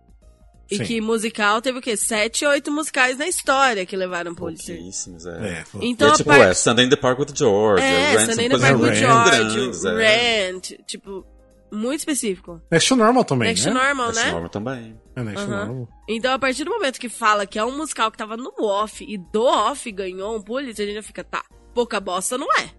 E 0.69 0.77
Sim. 0.77 0.83
que 0.83 1.01
musical 1.01 1.61
teve 1.61 1.77
o 1.77 1.81
quê? 1.81 1.95
Sete, 1.95 2.43
oito 2.45 2.71
musicais 2.71 3.17
na 3.19 3.27
história 3.27 3.85
que 3.85 3.95
levaram 3.95 4.33
Pulitzer. 4.33 4.75
Pouquíssimos, 4.77 5.25
é. 5.27 5.29
É, 5.59 5.63
E 5.79 5.87
Então, 5.89 6.07
é 6.07 6.11
a 6.11 6.15
tipo, 6.15 6.29
parte- 6.29 6.41
é, 6.43 6.53
Sunday 6.55 6.85
in 6.85 6.89
the 6.89 6.95
Park 6.95 7.19
with 7.19 7.27
George, 7.35 7.83
É, 7.83 8.15
Rent, 8.17 8.29
Sunday 8.31 8.45
in 8.47 8.49
the 8.49 8.57
Park 8.57 8.81
with. 8.81 8.95
George, 8.95 9.29
grandes, 9.29 9.85
é. 9.85 10.53
Tipo, 10.87 11.23
muito 11.71 11.99
específico. 11.99 12.59
Next 12.71 12.89
to 12.89 12.95
Normal 12.95 13.23
também, 13.25 13.49
Next 13.49 13.67
né? 13.67 13.71
to 13.73 13.77
Normal, 13.77 14.07
Next 14.07 14.23
né? 14.25 14.31
Normal 14.31 14.49
também. 14.49 14.99
É 15.15 15.23
Next 15.23 15.45
to. 15.45 15.51
Normal. 15.51 15.89
Então, 16.09 16.33
a 16.33 16.39
partir 16.39 16.63
do 16.63 16.71
momento 16.71 16.99
que 16.99 17.09
fala 17.09 17.45
que 17.45 17.59
é 17.59 17.63
um 17.63 17.77
musical 17.77 18.09
que 18.11 18.17
tava 18.17 18.35
no 18.35 18.51
off 18.59 19.05
e 19.07 19.17
do 19.19 19.43
off 19.43 19.91
ganhou 19.91 20.35
um 20.35 20.41
Pulitzer, 20.41 20.83
a 20.85 20.87
gente 20.87 20.95
já 20.95 21.03
fica, 21.03 21.23
tá, 21.23 21.43
pouca 21.75 21.99
bosta 21.99 22.37
não 22.39 22.47
é. 22.57 22.69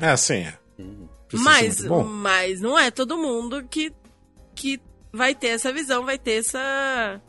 É, 0.00 0.16
sim, 0.16 0.38
é. 0.38 0.54
Precisa 1.28 1.44
Mas, 1.50 1.84
mas 1.84 2.60
não 2.60 2.76
é 2.78 2.90
todo 2.90 3.16
mundo 3.18 3.62
que, 3.70 3.92
que 4.54 4.80
vai 5.12 5.34
ter 5.34 5.48
essa 5.48 5.72
visão, 5.72 6.04
vai 6.04 6.18
ter 6.18 6.38
essa. 6.40 7.20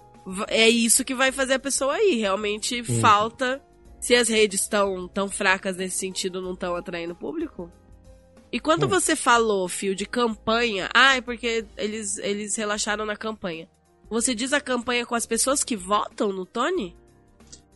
É 0.48 0.68
isso 0.70 1.04
que 1.06 1.14
vai 1.16 1.32
fazer 1.32 1.54
a 1.56 1.60
pessoa 1.60 1.98
ir. 2.02 2.16
Realmente 2.20 2.82
Uhum. 2.82 3.00
falta. 3.00 3.62
Se 4.00 4.16
as 4.16 4.30
redes 4.30 4.62
estão 4.62 5.08
tão 5.08 5.28
fracas 5.30 5.76
nesse 5.76 5.98
sentido, 5.98 6.42
não 6.42 6.54
estão 6.54 6.76
atraindo 6.76 7.14
público. 7.16 7.72
E 8.52 8.60
quando 8.60 8.86
Hum. 8.86 8.90
você 8.90 9.16
falou, 9.16 9.68
Fio, 9.68 9.94
de 9.94 10.06
campanha, 10.06 10.90
ah, 10.96 11.18
é 11.18 11.22
porque 11.22 11.66
eles, 11.78 12.18
eles 12.18 12.56
relaxaram 12.56 13.06
na 13.06 13.16
campanha. 13.16 13.68
Você 14.10 14.34
diz 14.34 14.54
a 14.54 14.62
campanha 14.62 15.06
com 15.06 15.14
as 15.16 15.26
pessoas 15.26 15.64
que 15.64 15.76
votam 15.76 16.32
no 16.34 16.46
Tony? 16.46 16.96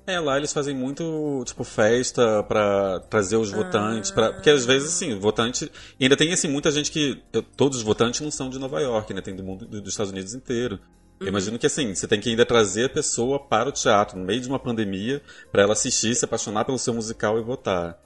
É, 0.07 0.19
lá 0.19 0.35
eles 0.37 0.51
fazem 0.51 0.75
muito, 0.75 1.43
tipo, 1.45 1.63
festa 1.63 2.41
pra 2.43 2.99
trazer 3.01 3.37
os 3.37 3.51
votantes, 3.51 4.09
pra, 4.11 4.33
porque 4.33 4.49
às 4.49 4.65
vezes, 4.65 4.89
assim, 4.95 5.17
votante... 5.19 5.71
E 5.99 6.03
ainda 6.05 6.17
tem, 6.17 6.33
assim, 6.33 6.47
muita 6.49 6.71
gente 6.71 6.91
que... 6.91 7.21
Todos 7.55 7.77
os 7.77 7.83
votantes 7.83 8.19
não 8.19 8.31
são 8.31 8.49
de 8.49 8.57
Nova 8.59 8.81
York, 8.81 9.13
né? 9.13 9.21
Tem 9.21 9.35
do 9.35 9.43
mundo, 9.43 9.65
do- 9.65 9.79
dos 9.81 9.93
Estados 9.93 10.11
Unidos 10.11 10.33
inteiro. 10.33 10.79
Eu 11.23 11.29
imagino 11.29 11.57
que, 11.57 11.65
assim, 11.65 11.95
você 11.95 12.07
tem 12.07 12.19
que 12.19 12.29
ainda 12.29 12.45
trazer 12.45 12.85
a 12.85 12.89
pessoa 12.89 13.39
para 13.39 13.69
o 13.69 13.71
teatro, 13.71 14.17
no 14.19 14.25
meio 14.25 14.41
de 14.41 14.47
uma 14.47 14.59
pandemia, 14.59 15.21
pra 15.51 15.63
ela 15.63 15.73
assistir, 15.73 16.13
se 16.15 16.25
apaixonar 16.25 16.65
pelo 16.65 16.77
seu 16.77 16.93
musical 16.93 17.39
e 17.39 17.41
votar. 17.41 17.97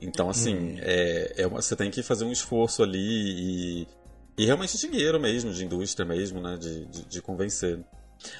Então, 0.00 0.28
assim, 0.28 0.76
é, 0.80 1.32
é 1.38 1.46
uma- 1.46 1.62
você 1.62 1.74
tem 1.76 1.90
que 1.90 2.02
fazer 2.02 2.24
um 2.24 2.32
esforço 2.32 2.82
ali 2.82 2.98
e... 3.00 3.88
E 4.36 4.44
realmente 4.44 4.76
dinheiro 4.76 5.20
mesmo, 5.20 5.52
de 5.52 5.64
indústria 5.64 6.04
mesmo, 6.04 6.40
né? 6.40 6.56
De, 6.56 6.84
de, 6.86 7.04
de 7.04 7.22
convencer. 7.22 7.78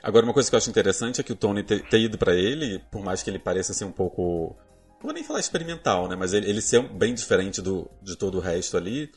Agora, 0.03 0.25
uma 0.26 0.35
coisa 0.35 0.50
que 0.50 0.55
eu 0.55 0.59
acho 0.59 0.69
interessante 0.69 1.21
é 1.21 1.25
que 1.25 1.33
o 1.33 1.37
Tony 1.37 1.62
ter, 1.62 1.83
ter 1.88 2.00
ido 2.00 2.19
pra 2.19 2.35
ele, 2.35 2.81
por 2.91 3.00
mais 3.03 3.23
que 3.23 3.31
ele 3.31 3.38
pareça 3.38 3.73
ser 3.73 3.85
um 3.85 3.93
pouco. 3.93 4.57
Não 5.05 5.09
vou 5.09 5.13
nem 5.15 5.23
falar 5.23 5.39
experimental, 5.39 6.09
né? 6.09 6.17
Mas 6.17 6.33
ele, 6.33 6.49
ele 6.49 6.63
ser 6.63 6.81
bem 6.89 7.13
diferente 7.13 7.61
do, 7.61 7.87
de 8.03 8.17
todo 8.17 8.39
o 8.39 8.41
resto 8.41 8.75
ali. 8.79 9.11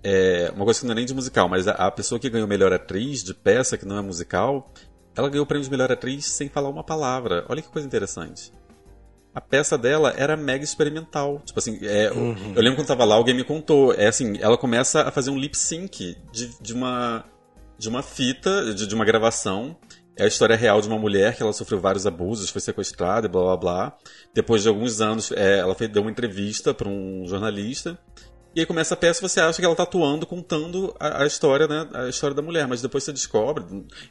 É 0.00 0.52
uma 0.54 0.64
coisa 0.64 0.78
que 0.78 0.86
não 0.86 0.92
é 0.92 0.94
nem 0.94 1.04
de 1.04 1.12
musical, 1.12 1.48
mas 1.48 1.66
a, 1.66 1.72
a 1.72 1.90
pessoa 1.90 2.20
que 2.20 2.30
ganhou 2.30 2.46
melhor 2.46 2.72
atriz 2.72 3.24
de 3.24 3.34
peça, 3.34 3.76
que 3.76 3.84
não 3.84 3.98
é 3.98 4.00
musical, 4.00 4.72
ela 5.16 5.28
ganhou 5.28 5.42
o 5.42 5.46
prêmio 5.46 5.64
de 5.64 5.70
melhor 5.72 5.90
atriz 5.90 6.24
sem 6.26 6.48
falar 6.48 6.68
uma 6.68 6.84
palavra. 6.84 7.44
Olha 7.48 7.60
que 7.60 7.68
coisa 7.68 7.84
interessante. 7.84 8.52
A 9.34 9.40
peça 9.40 9.76
dela 9.76 10.14
era 10.16 10.36
mega 10.36 10.62
experimental. 10.62 11.42
Tipo 11.44 11.58
assim, 11.58 11.80
é, 11.82 12.06
eu- 12.10 12.14
eu 12.54 12.62
lembro 12.62 12.76
quando 12.76 12.86
tava 12.86 13.04
lá, 13.04 13.16
alguém 13.16 13.34
me 13.34 13.42
contou. 13.42 13.92
É 13.92 14.06
assim, 14.06 14.38
ela 14.40 14.56
começa 14.56 15.02
a 15.02 15.10
fazer 15.10 15.30
um 15.30 15.36
lip 15.36 15.56
sync 15.58 16.16
de, 16.32 16.50
de 16.62 16.72
uma 16.72 17.24
de 17.76 17.88
uma 17.88 18.04
fita, 18.04 18.72
de, 18.72 18.86
de 18.86 18.94
uma 18.94 19.04
gravação. 19.04 19.76
É 20.16 20.24
a 20.24 20.28
história 20.28 20.54
real 20.54 20.80
de 20.80 20.88
uma 20.88 20.98
mulher 20.98 21.36
que 21.36 21.42
ela 21.42 21.52
sofreu 21.52 21.80
vários 21.80 22.06
abusos, 22.06 22.50
foi 22.50 22.60
sequestrada 22.60 23.26
e 23.26 23.30
blá 23.30 23.42
blá 23.42 23.56
blá. 23.56 23.96
Depois 24.32 24.62
de 24.62 24.68
alguns 24.68 25.00
anos, 25.00 25.32
é, 25.32 25.58
ela 25.58 25.74
fez, 25.74 25.90
deu 25.90 26.02
uma 26.02 26.10
entrevista 26.10 26.72
para 26.72 26.88
um 26.88 27.26
jornalista. 27.26 27.98
E 28.54 28.60
aí 28.60 28.66
começa 28.66 28.94
a 28.94 28.96
peça 28.96 29.20
você 29.20 29.40
acha 29.40 29.58
que 29.58 29.66
ela 29.66 29.74
tá 29.74 29.82
atuando, 29.82 30.24
contando 30.24 30.94
a, 31.00 31.24
a 31.24 31.26
história, 31.26 31.66
né? 31.66 31.88
A 31.92 32.08
história 32.08 32.36
da 32.36 32.42
mulher. 32.42 32.68
Mas 32.68 32.80
depois 32.80 33.02
você 33.02 33.12
descobre, 33.12 33.64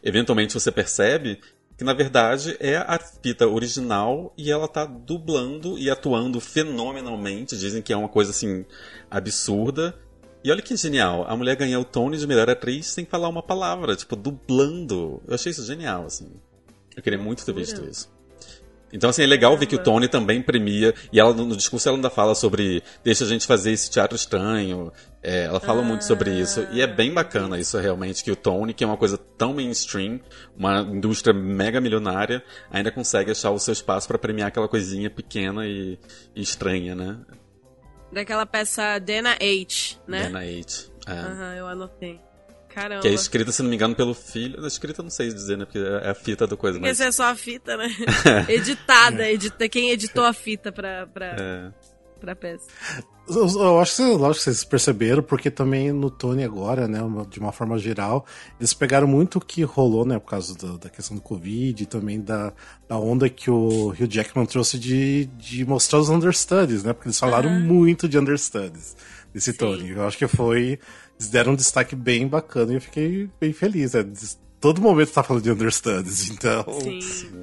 eventualmente 0.04 0.54
você 0.54 0.70
percebe, 0.70 1.40
que 1.78 1.84
na 1.86 1.94
verdade 1.94 2.58
é 2.60 2.76
a 2.76 3.00
fita 3.00 3.48
original 3.48 4.34
e 4.38 4.52
ela 4.52 4.68
tá 4.68 4.86
dublando 4.86 5.78
e 5.78 5.90
atuando 5.90 6.42
fenomenalmente. 6.42 7.58
Dizem 7.58 7.82
que 7.82 7.94
é 7.94 7.98
uma 7.98 8.10
coisa 8.10 8.32
assim 8.32 8.66
absurda. 9.10 9.98
E 10.44 10.52
olha 10.52 10.62
que 10.62 10.76
genial, 10.76 11.26
a 11.28 11.36
mulher 11.38 11.56
ganhou 11.56 11.82
o 11.82 11.86
Tony 11.86 12.18
de 12.18 12.28
melhor 12.28 12.50
atriz 12.50 12.88
sem 12.88 13.06
falar 13.06 13.30
uma 13.30 13.42
palavra, 13.42 13.96
tipo, 13.96 14.16
dublando. 14.16 15.22
Eu 15.26 15.36
achei 15.36 15.52
isso 15.52 15.66
genial, 15.66 16.06
assim. 16.06 16.30
Eu 16.96 17.02
queria 17.02 17.18
muito 17.18 17.46
ter 17.46 17.54
visto 17.54 17.84
isso. 17.90 18.12
Então, 18.94 19.10
assim, 19.10 19.24
é 19.24 19.26
legal 19.26 19.58
ver 19.58 19.66
que 19.66 19.76
o 19.76 19.80
Tony 19.80 20.08
também 20.08 20.40
premia, 20.40 20.94
e 21.12 21.20
ela 21.20 21.34
no 21.34 21.56
discurso 21.56 21.90
ela 21.90 21.98
ainda 21.98 22.12
fala 22.12 22.36
sobre 22.36 22.84
deixa 23.04 23.24
a 23.24 23.28
gente 23.28 23.48
fazer 23.48 23.72
esse 23.72 23.90
teatro 23.90 24.16
estranho. 24.16 24.92
É, 25.24 25.46
ela 25.46 25.60
fala 25.60 25.82
muito 25.82 26.04
sobre 26.04 26.30
isso. 26.40 26.68
E 26.72 26.80
é 26.80 26.86
bem 26.86 27.12
bacana 27.12 27.58
isso 27.58 27.76
realmente, 27.80 28.24
que 28.24 28.30
o 28.30 28.36
Tony, 28.36 28.72
que 28.72 28.84
é 28.84 28.88
uma 28.88 28.98
coisa 28.98 29.18
tão 29.18 29.54
mainstream, 29.54 30.20
uma 30.56 30.82
indústria 30.82 31.34
mega 31.34 31.82
milionária, 31.82 32.44
ainda 32.70 32.92
consegue 32.92 33.32
achar 33.32 33.50
o 33.50 33.58
seu 33.58 33.72
espaço 33.72 34.08
para 34.08 34.20
premiar 34.20 34.50
aquela 34.50 34.68
coisinha 34.68 35.10
pequena 35.10 35.66
e, 35.66 35.98
e 36.36 36.42
estranha, 36.42 36.94
né? 36.94 37.18
Daquela 38.14 38.46
peça 38.46 39.00
Dana 39.00 39.32
H, 39.34 39.98
né? 40.08 40.24
Dana 40.24 40.46
Eight. 40.46 40.92
É. 41.08 41.12
Aham, 41.12 41.56
eu 41.56 41.68
anotei. 41.68 42.20
Caramba. 42.70 43.02
Que 43.02 43.08
é 43.08 43.14
escrita, 43.14 43.52
se 43.52 43.62
não 43.62 43.70
me 43.70 43.76
engano, 43.76 43.96
pelo 43.96 44.14
filho. 44.16 44.66
Escrita 44.66 45.02
eu 45.02 45.04
não 45.04 45.12
sei 45.12 45.32
dizer, 45.32 45.58
né? 45.58 45.66
Porque 45.66 45.78
é 45.78 46.10
a 46.10 46.16
fita 46.16 46.48
da 46.48 46.58
coisa, 46.58 46.80
Porque 46.80 46.90
mas. 46.90 47.00
é 47.00 47.12
só 47.12 47.26
a 47.26 47.36
fita, 47.36 47.78
né? 47.78 47.88
Editada, 48.50 49.30
edita, 49.30 49.70
quem 49.70 49.92
editou 49.92 50.24
a 50.24 50.34
fita 50.34 50.72
pra, 50.72 51.06
pra, 51.06 51.36
É. 51.40 51.72
pra 52.24 52.36
peça. 52.36 52.68
Eu, 53.28 53.48
eu 53.48 53.80
acho 53.80 53.92
que 53.92 53.98
vocês- 54.04 54.18
lógico 54.18 54.38
que 54.40 54.44
vocês 54.44 54.64
perceberam, 54.64 55.22
porque 55.24 55.52
também 55.52 55.92
no 55.92 56.10
Tony 56.10 56.44
agora, 56.44 56.88
né, 56.88 57.00
de 57.30 57.40
uma 57.40 57.52
forma 57.52 57.78
geral, 57.78 58.26
eles 58.60 58.74
pegaram 58.74 59.08
muito 59.08 59.38
o 59.38 59.42
que 59.42 59.62
rolou, 59.64 60.06
né, 60.06 60.18
por 60.20 60.30
causa 60.30 60.56
da, 60.58 60.78
da 60.78 60.90
questão 60.90 61.16
do 61.18 61.22
Covid 61.22 61.84
e 61.84 61.86
também 61.86 62.20
da, 62.22 62.54
da 62.88 62.98
onda 62.98 63.30
que 63.30 63.50
o 63.52 63.90
Hugh 63.90 64.08
Jackman 64.10 64.46
trouxe 64.46 64.78
de, 64.80 65.26
de 65.38 65.66
mostrar 65.66 66.00
os 66.00 66.10
understudies, 66.10 66.84
né, 66.84 66.94
porque 66.94 67.08
eles 67.10 67.20
falaram 67.20 67.50
muito 67.50 68.08
de 68.10 68.18
understudies 68.18 68.96
desse 69.34 69.54
Tony. 69.54 69.90
Eu 69.92 70.06
acho 70.08 70.18
que 70.18 70.28
foi. 70.28 70.80
Eles 71.20 71.30
deram 71.30 71.54
um 71.54 71.56
destaque 71.56 71.96
bem 71.96 72.28
bacana 72.28 72.72
e 72.74 72.76
eu 72.76 72.82
fiquei 72.82 73.30
bem 73.40 73.52
feliz, 73.54 73.94
né. 73.94 74.06
Todo 74.60 74.82
momento 74.82 75.12
tá 75.12 75.24
falando 75.24 75.44
de 75.44 75.52
understudies, 75.52 76.30
então. 76.32 76.66
Sim. 76.82 77.00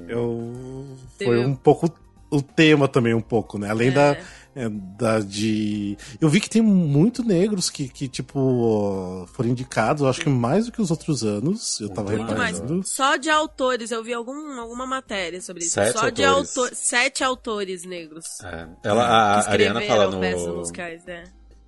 Eu. 0.07 0.87
Foi 1.23 1.39
um 1.45 1.55
pouco 1.55 1.91
o 2.29 2.41
tema 2.41 2.87
também, 2.87 3.13
um 3.13 3.21
pouco, 3.21 3.57
né? 3.57 3.69
Além 3.69 3.89
É. 3.89 3.91
da, 3.91 4.17
é, 4.55 4.67
da 4.69 5.19
de. 5.19 5.97
Eu 6.19 6.29
vi 6.29 6.41
que 6.41 6.49
tem 6.49 6.61
muito 6.61 7.23
negros 7.23 7.69
que, 7.69 7.87
que 7.87 8.07
tipo, 8.07 9.25
foram 9.33 9.49
indicados, 9.49 10.03
acho 10.03 10.21
que 10.21 10.29
mais 10.29 10.65
do 10.65 10.71
que 10.71 10.81
os 10.81 10.91
outros 10.91 11.23
anos. 11.23 11.79
Eu 11.79 11.89
tava 11.89 12.11
Muito 12.11 12.35
mais. 12.35 12.57
reparando. 12.57 12.85
Só 12.85 13.15
de 13.15 13.29
autores, 13.29 13.91
eu 13.91 14.03
vi 14.03 14.13
algum, 14.13 14.59
alguma 14.59 14.85
matéria 14.85 15.41
sobre 15.41 15.63
isso. 15.63 15.73
Sete 15.73 15.97
Só 15.97 16.09
de 16.09 16.23
autores. 16.23 16.57
autor, 16.57 16.75
sete 16.75 17.23
autores 17.23 17.85
negros. 17.85 18.25
É. 18.43 18.67
Ela, 18.83 19.03
a, 19.03 19.39
a 19.39 19.51
Ariana 19.51 19.81
fala 19.81 20.11
no, 20.11 20.57
musicais, 20.57 21.07
é. 21.07 21.23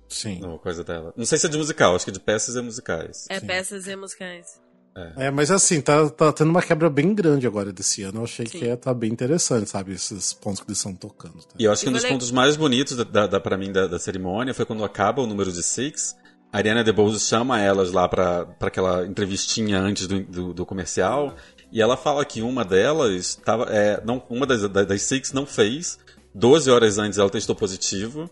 Sim. 0.08 0.40
no 0.40 0.58
coisa 0.58 0.84
dela. 0.84 1.12
Não 1.16 1.24
sei 1.24 1.38
se 1.38 1.46
é 1.46 1.48
de 1.48 1.58
musical, 1.58 1.96
acho 1.96 2.04
que 2.04 2.10
é 2.10 2.14
de 2.14 2.20
peças 2.20 2.54
e 2.54 2.60
musicais. 2.62 3.26
É 3.30 3.40
Sim. 3.40 3.46
peças 3.46 3.86
e 3.86 3.96
musicais. 3.96 4.63
É, 5.16 5.30
mas 5.30 5.50
assim, 5.50 5.80
tá, 5.80 6.08
tá 6.08 6.32
tendo 6.32 6.50
uma 6.50 6.62
quebra 6.62 6.88
bem 6.88 7.14
grande 7.14 7.46
agora 7.46 7.72
desse 7.72 8.02
ano. 8.02 8.20
Eu 8.20 8.24
achei 8.24 8.46
Sim. 8.46 8.58
que 8.58 8.64
ia 8.64 8.76
tá 8.76 8.94
bem 8.94 9.10
interessante, 9.10 9.68
sabe? 9.68 9.92
Esses 9.92 10.32
pontos 10.32 10.60
que 10.60 10.66
eles 10.68 10.78
estão 10.78 10.94
tocando. 10.94 11.34
Tá? 11.34 11.54
E 11.58 11.64
eu 11.64 11.72
acho 11.72 11.82
que 11.82 11.88
um 11.88 11.92
dos 11.92 12.04
pontos 12.04 12.30
mais 12.30 12.56
bonitos 12.56 12.96
da, 12.96 13.04
da, 13.04 13.26
da, 13.26 13.40
pra 13.40 13.56
mim 13.56 13.72
da, 13.72 13.86
da 13.86 13.98
cerimônia 13.98 14.54
foi 14.54 14.64
quando 14.64 14.84
acaba 14.84 15.20
o 15.22 15.26
número 15.26 15.50
de 15.50 15.62
Six. 15.62 16.16
A 16.52 16.58
Ariana 16.58 16.84
DeBose 16.84 17.18
chama 17.18 17.60
elas 17.60 17.90
lá 17.90 18.08
pra, 18.08 18.46
pra 18.46 18.68
aquela 18.68 19.04
entrevistinha 19.04 19.80
antes 19.80 20.06
do, 20.06 20.22
do, 20.22 20.54
do 20.54 20.66
comercial. 20.66 21.34
E 21.72 21.82
ela 21.82 21.96
fala 21.96 22.24
que 22.24 22.40
uma 22.40 22.64
delas 22.64 23.34
tava. 23.44 23.64
É, 23.64 24.00
não, 24.04 24.22
uma 24.30 24.46
das, 24.46 24.62
das, 24.68 24.86
das 24.86 25.02
Six 25.02 25.32
não 25.32 25.44
fez. 25.44 25.98
12 26.32 26.70
horas 26.70 26.98
antes 26.98 27.18
ela 27.18 27.30
testou 27.30 27.56
positivo. 27.56 28.30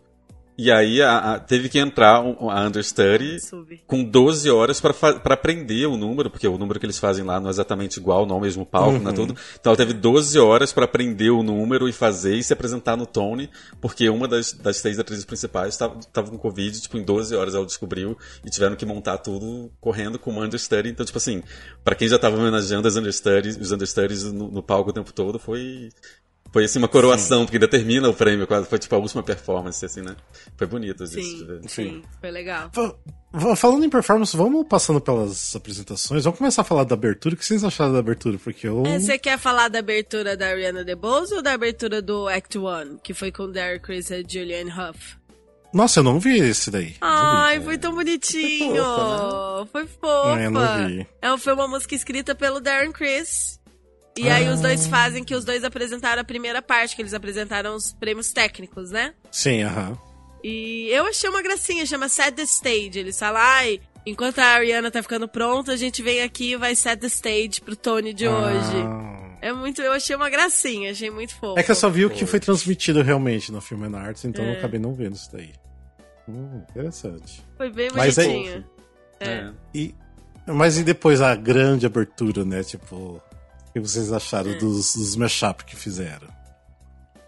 E 0.56 0.70
aí 0.70 1.00
a- 1.00 1.34
a- 1.34 1.38
teve 1.38 1.68
que 1.68 1.78
entrar 1.78 2.20
um- 2.20 2.50
a 2.50 2.66
understudy 2.66 3.40
Sub. 3.40 3.80
com 3.86 4.04
12 4.04 4.50
horas 4.50 4.80
pra 4.80 4.92
aprender 5.32 5.86
o 5.86 5.96
número, 5.96 6.28
porque 6.28 6.46
o 6.46 6.58
número 6.58 6.78
que 6.78 6.84
eles 6.86 6.98
fazem 6.98 7.24
lá 7.24 7.40
não 7.40 7.48
é 7.48 7.50
exatamente 7.50 7.96
igual, 7.98 8.26
não 8.26 8.36
é 8.36 8.38
o 8.38 8.42
mesmo 8.42 8.66
palco, 8.66 8.98
não 8.98 9.10
é 9.10 9.14
tudo. 9.14 9.34
Então 9.58 9.70
ela 9.70 9.76
teve 9.76 9.94
12 9.94 10.38
horas 10.38 10.72
pra 10.72 10.84
aprender 10.84 11.30
o 11.30 11.42
número 11.42 11.88
e 11.88 11.92
fazer 11.92 12.36
e 12.36 12.42
se 12.44 12.52
apresentar 12.52 12.96
no 12.96 13.06
Tony, 13.06 13.48
porque 13.80 14.08
uma 14.10 14.28
das, 14.28 14.52
das 14.52 14.76
seis 14.76 14.98
atrizes 14.98 15.24
principais 15.24 15.74
estava 15.74 16.30
com 16.30 16.36
Covid, 16.38 16.80
tipo, 16.80 16.98
em 16.98 17.02
12 17.02 17.34
horas 17.34 17.54
ela 17.54 17.64
descobriu 17.64 18.16
e 18.44 18.50
tiveram 18.50 18.76
que 18.76 18.84
montar 18.84 19.18
tudo 19.18 19.70
correndo 19.80 20.18
com 20.18 20.30
uma 20.30 20.42
understudy. 20.44 20.90
Então, 20.90 21.04
tipo 21.06 21.16
assim, 21.18 21.42
pra 21.82 21.94
quem 21.94 22.08
já 22.08 22.18
tava 22.18 22.36
homenageando 22.36 22.86
as 22.86 22.96
understudies, 22.96 23.56
os 23.56 23.72
understudies 23.72 24.24
no, 24.30 24.50
no 24.50 24.62
palco 24.62 24.90
o 24.90 24.92
tempo 24.92 25.12
todo, 25.12 25.38
foi 25.38 25.88
Foi 26.52 26.64
assim 26.64 26.78
uma 26.78 26.88
coroação, 26.88 27.46
porque 27.46 27.58
determina 27.58 28.08
o 28.10 28.12
prêmio, 28.14 28.46
quase 28.46 28.68
foi 28.68 28.78
tipo 28.78 28.94
a 28.94 28.98
última 28.98 29.22
performance, 29.22 29.82
assim, 29.84 30.02
né? 30.02 30.14
Foi 30.56 30.66
bonito 30.66 31.02
isso. 31.04 31.14
Sim, 31.14 31.36
de 31.38 31.44
ver. 31.46 31.60
sim, 31.68 32.02
foi 32.20 32.30
legal. 32.30 32.70
Fa- 32.74 32.94
fa- 33.32 33.56
Falando 33.56 33.84
em 33.86 33.88
performance, 33.88 34.36
vamos 34.36 34.66
passando 34.68 35.00
pelas 35.00 35.56
apresentações. 35.56 36.24
Vamos 36.24 36.38
começar 36.38 36.60
a 36.60 36.64
falar 36.64 36.84
da 36.84 36.92
abertura. 36.94 37.34
O 37.34 37.38
que 37.38 37.46
vocês 37.46 37.64
acharam 37.64 37.94
da 37.94 38.00
abertura? 38.00 38.36
Porque 38.36 38.68
eu. 38.68 38.82
É, 38.84 38.98
Você 38.98 39.18
quer 39.18 39.38
falar 39.38 39.68
da 39.68 39.78
abertura 39.78 40.36
da 40.36 40.48
Ariana 40.48 40.84
DeBose 40.84 41.32
ou 41.34 41.42
da 41.42 41.54
abertura 41.54 42.02
do 42.02 42.28
Act 42.28 42.58
One, 42.58 42.98
que 43.02 43.14
foi 43.14 43.32
com 43.32 43.50
Derek 43.50 43.82
Chris 43.84 44.10
e 44.10 44.22
Julianne 44.28 44.70
Hough? 44.70 44.96
Nossa, 45.72 46.00
eu 46.00 46.04
não 46.04 46.20
vi 46.20 46.36
esse 46.38 46.70
daí. 46.70 46.96
Ai, 47.00 47.58
foi 47.62 47.78
tão 47.78 47.94
bonitinho! 47.94 48.84
Foi 49.72 49.86
fofa. 49.86 50.38
É, 50.38 50.50
não 50.50 50.86
vi. 50.86 51.06
É, 51.22 51.38
foi 51.38 51.54
uma 51.54 51.66
música 51.66 51.94
escrita 51.94 52.34
pelo 52.34 52.60
Darren 52.60 52.92
Chris. 52.92 53.58
E 54.16 54.28
aí 54.28 54.48
os 54.48 54.58
Ah. 54.60 54.62
dois 54.62 54.86
fazem 54.86 55.24
que 55.24 55.34
os 55.34 55.44
dois 55.44 55.64
apresentaram 55.64 56.20
a 56.20 56.24
primeira 56.24 56.60
parte, 56.60 56.94
que 56.94 57.00
eles 57.02 57.14
apresentaram 57.14 57.74
os 57.74 57.92
prêmios 57.94 58.30
técnicos, 58.32 58.90
né? 58.90 59.14
Sim, 59.30 59.62
aham. 59.62 59.96
E 60.44 60.88
eu 60.90 61.06
achei 61.06 61.30
uma 61.30 61.40
gracinha, 61.40 61.86
chama 61.86 62.08
Set 62.08 62.32
the 62.34 62.42
Stage. 62.42 62.98
Eles 62.98 63.18
falam, 63.18 63.40
ai, 63.40 63.80
enquanto 64.04 64.38
a 64.40 64.44
Ariana 64.44 64.90
tá 64.90 65.02
ficando 65.02 65.26
pronta, 65.28 65.72
a 65.72 65.76
gente 65.76 66.02
vem 66.02 66.20
aqui 66.22 66.52
e 66.52 66.56
vai 66.56 66.74
set 66.74 67.00
the 67.00 67.06
stage 67.06 67.60
pro 67.60 67.74
Tony 67.76 68.12
de 68.12 68.26
hoje. 68.28 68.76
Ah. 68.84 69.22
É 69.40 69.52
muito, 69.52 69.80
eu 69.82 69.92
achei 69.92 70.14
uma 70.14 70.28
gracinha, 70.30 70.90
achei 70.92 71.10
muito 71.10 71.34
fofo. 71.34 71.58
É 71.58 71.62
que 71.62 71.70
eu 71.70 71.74
só 71.74 71.88
vi 71.88 72.04
o 72.04 72.10
que 72.10 72.24
foi 72.26 72.38
transmitido 72.38 73.02
realmente 73.02 73.50
no 73.50 73.60
Film 73.60 73.84
and 73.84 73.96
Arts, 73.98 74.24
então 74.24 74.44
É. 74.44 74.50
eu 74.52 74.58
acabei 74.58 74.78
não 74.78 74.94
vendo 74.94 75.14
isso 75.16 75.30
daí. 75.32 75.52
Hum, 76.28 76.62
interessante. 76.70 77.42
Foi 77.56 77.68
bem 77.70 77.88
Mas 77.94 78.18
aí- 78.18 78.26
bonitinho. 78.28 78.64
É. 79.18 79.28
É. 79.28 79.50
E, 79.74 79.94
mas 80.46 80.78
e 80.78 80.84
depois 80.84 81.20
a 81.20 81.34
grande 81.34 81.86
abertura, 81.86 82.44
né? 82.44 82.62
Tipo, 82.62 83.20
o 83.72 83.80
que 83.80 83.80
vocês 83.80 84.12
É. 84.12 84.16
acharam 84.16 84.56
dos, 84.58 84.94
dos 84.94 85.16
mashup 85.16 85.64
que 85.64 85.74
fizeram? 85.76 86.28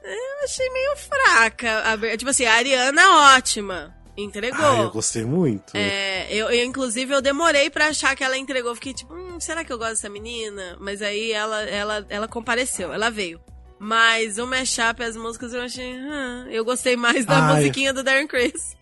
Eu 0.03 0.45
achei 0.45 0.69
meio 0.71 0.97
fraca. 0.97 1.83
Tipo 2.19 2.31
assim, 2.31 2.45
a 2.45 2.55
Ariana 2.55 3.35
ótima. 3.37 3.95
Entregou. 4.17 4.65
Ah, 4.65 4.79
eu 4.83 4.91
gostei 4.91 5.25
muito. 5.25 5.75
É, 5.77 6.29
eu, 6.33 6.49
eu, 6.51 6.65
inclusive, 6.65 7.13
eu 7.13 7.21
demorei 7.23 7.69
pra 7.69 7.89
achar 7.89 8.15
que 8.15 8.23
ela 8.23 8.37
entregou. 8.39 8.73
Fiquei 8.75 8.95
tipo, 8.95 9.13
hum, 9.13 9.41
será 9.41 9.65
que 9.65 9.73
eu 9.73 9.79
gosto 9.79 9.93
dessa 9.93 10.09
menina? 10.09 10.77
Mas 10.79 11.03
aí 11.03 11.33
ela, 11.33 11.63
ela, 11.63 12.07
ela 12.09 12.29
compareceu, 12.29 12.93
ela 12.93 13.11
veio. 13.11 13.41
Mas 13.79 14.39
o 14.39 14.47
mashup, 14.47 15.03
as 15.03 15.17
músicas, 15.17 15.53
eu 15.53 15.63
achei. 15.63 15.97
ah, 15.99 16.47
eu 16.49 16.65
gostei 16.65 16.95
mais 16.97 17.25
da 17.27 17.45
Ai. 17.45 17.57
musiquinha 17.57 17.93
do 17.93 18.05
Darren 18.05 18.27
Chris. 18.29 18.77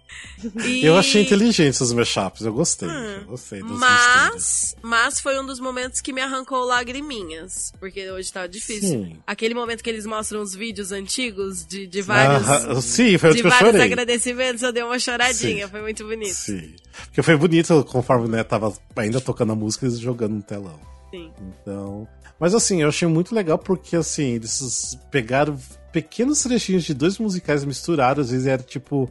E- 0.65 0.85
Eu 0.85 0.97
achei 0.97 1.23
inteligentes 1.23 1.81
os 1.81 1.93
mashups, 1.93 2.43
eu 2.43 2.53
gostei. 2.53 2.89
Eu 2.89 3.25
gostei 3.27 3.63
misturas. 3.63 3.81
Mas, 3.81 4.77
mas 4.83 5.21
foi 5.21 5.39
um 5.41 5.47
dos 5.47 5.61
momentos 5.61 6.01
que 6.01 6.13
me 6.13 6.21
arrancou 6.21 6.65
lagriminhas. 6.65 7.73
Porque 7.79 8.11
hoje 8.11 8.33
tava 8.33 8.49
difícil. 8.49 8.89
Sim. 9.05 9.17
Aquele 9.27 9.55
momento 9.55 9.83
que 9.83 9.91
eles 9.91 10.05
mostram 10.07 10.41
os 10.43 10.55
vídeos 10.55 10.91
antigos 10.93 11.65
de, 11.67 11.87
de 11.87 12.03
vários. 12.03 12.49
Ah, 12.49 12.81
sim, 12.81 13.17
foi 13.19 13.33
de 13.35 13.39
eu 13.41 13.49
vários 13.51 13.71
chorei. 13.73 13.83
agradecimentos, 13.87 14.63
eu 14.63 14.73
dei 14.73 14.83
uma 14.83 14.99
choradinha. 14.99 15.67
Sim. 15.67 15.71
Foi 15.71 15.81
muito 15.83 16.05
bonito. 16.05 16.35
Sim. 16.35 16.75
Porque 17.07 17.23
foi 17.23 17.37
bonito 17.37 17.85
conforme 17.85 18.29
né, 18.29 18.43
tava 18.43 18.73
ainda 18.97 19.21
tocando 19.21 19.53
a 19.53 19.57
música 19.57 19.87
eles 19.87 19.99
jogando 19.99 20.35
no 20.35 20.43
telão. 20.43 20.79
Sim. 21.11 21.31
Então. 21.63 22.09
Mas 22.41 22.55
assim, 22.55 22.83
eu 22.83 22.89
achei 22.89 23.07
muito 23.07 23.35
legal 23.35 23.59
porque 23.59 23.95
assim, 23.95 24.33
eles 24.35 24.99
pegaram 25.11 25.57
pequenos 25.93 26.43
trechinhos 26.43 26.83
de 26.85 26.95
dois 26.95 27.19
musicais 27.19 27.65
misturados, 27.65 28.27
às 28.27 28.33
vezes 28.33 28.47
era 28.47 28.63
tipo. 28.63 29.09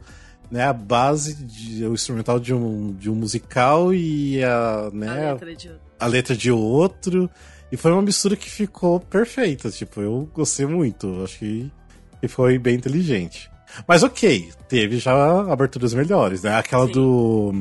Né, 0.52 0.64
a 0.64 0.72
base, 0.74 1.34
de, 1.34 1.82
o 1.86 1.94
instrumental 1.94 2.38
de 2.38 2.52
um, 2.52 2.92
de 2.92 3.10
um 3.10 3.14
musical 3.14 3.94
e 3.94 4.44
a, 4.44 4.90
né, 4.92 5.08
A 5.08 5.32
letra 5.32 5.56
de 5.56 5.68
outro. 5.70 5.80
a 5.98 6.06
letra 6.06 6.36
de 6.36 6.52
outro. 6.52 7.30
E 7.72 7.76
foi 7.78 7.90
uma 7.90 8.02
mistura 8.02 8.36
que 8.36 8.50
ficou 8.50 9.00
perfeita. 9.00 9.70
Tipo, 9.70 10.02
eu 10.02 10.28
gostei 10.34 10.66
muito. 10.66 11.24
Achei 11.24 11.72
que 12.20 12.28
foi 12.28 12.58
bem 12.58 12.74
inteligente. 12.74 13.50
Mas 13.88 14.02
ok, 14.02 14.50
teve 14.68 14.98
já 14.98 15.12
aberturas 15.50 15.94
melhores, 15.94 16.42
né? 16.42 16.54
Aquela 16.54 16.86
Sim. 16.86 16.92
do. 16.92 17.52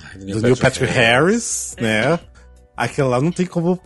Ai, 0.00 0.18
do 0.18 0.40
Neil 0.40 0.56
Patrick 0.56 0.92
Harris, 0.92 1.74
né? 1.80 2.20
Aquela 2.76 3.08
lá 3.08 3.20
não 3.20 3.32
tem 3.32 3.46
como 3.46 3.80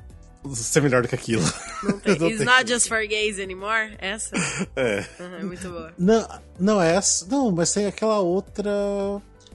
ser 0.55 0.81
melhor 0.83 1.03
do 1.03 1.09
que 1.09 1.15
aquilo. 1.15 1.43
Não 1.83 1.99
tem. 1.99 2.17
Não 2.19 2.27
It's 2.29 2.39
tem. 2.39 2.47
not 2.47 2.69
just 2.71 2.89
for 2.89 3.07
gays 3.07 3.39
anymore? 3.39 3.93
Essa? 3.99 4.35
É. 4.77 5.05
Uhum, 5.21 5.35
é 5.41 5.43
muito 5.45 5.69
boa. 5.69 5.93
Não, 5.99 6.29
não 6.59 6.83
é 6.83 6.95
essa. 6.97 7.27
Não, 7.27 7.51
mas 7.51 7.73
tem 7.73 7.87
aquela 7.87 8.19
outra. 8.21 8.71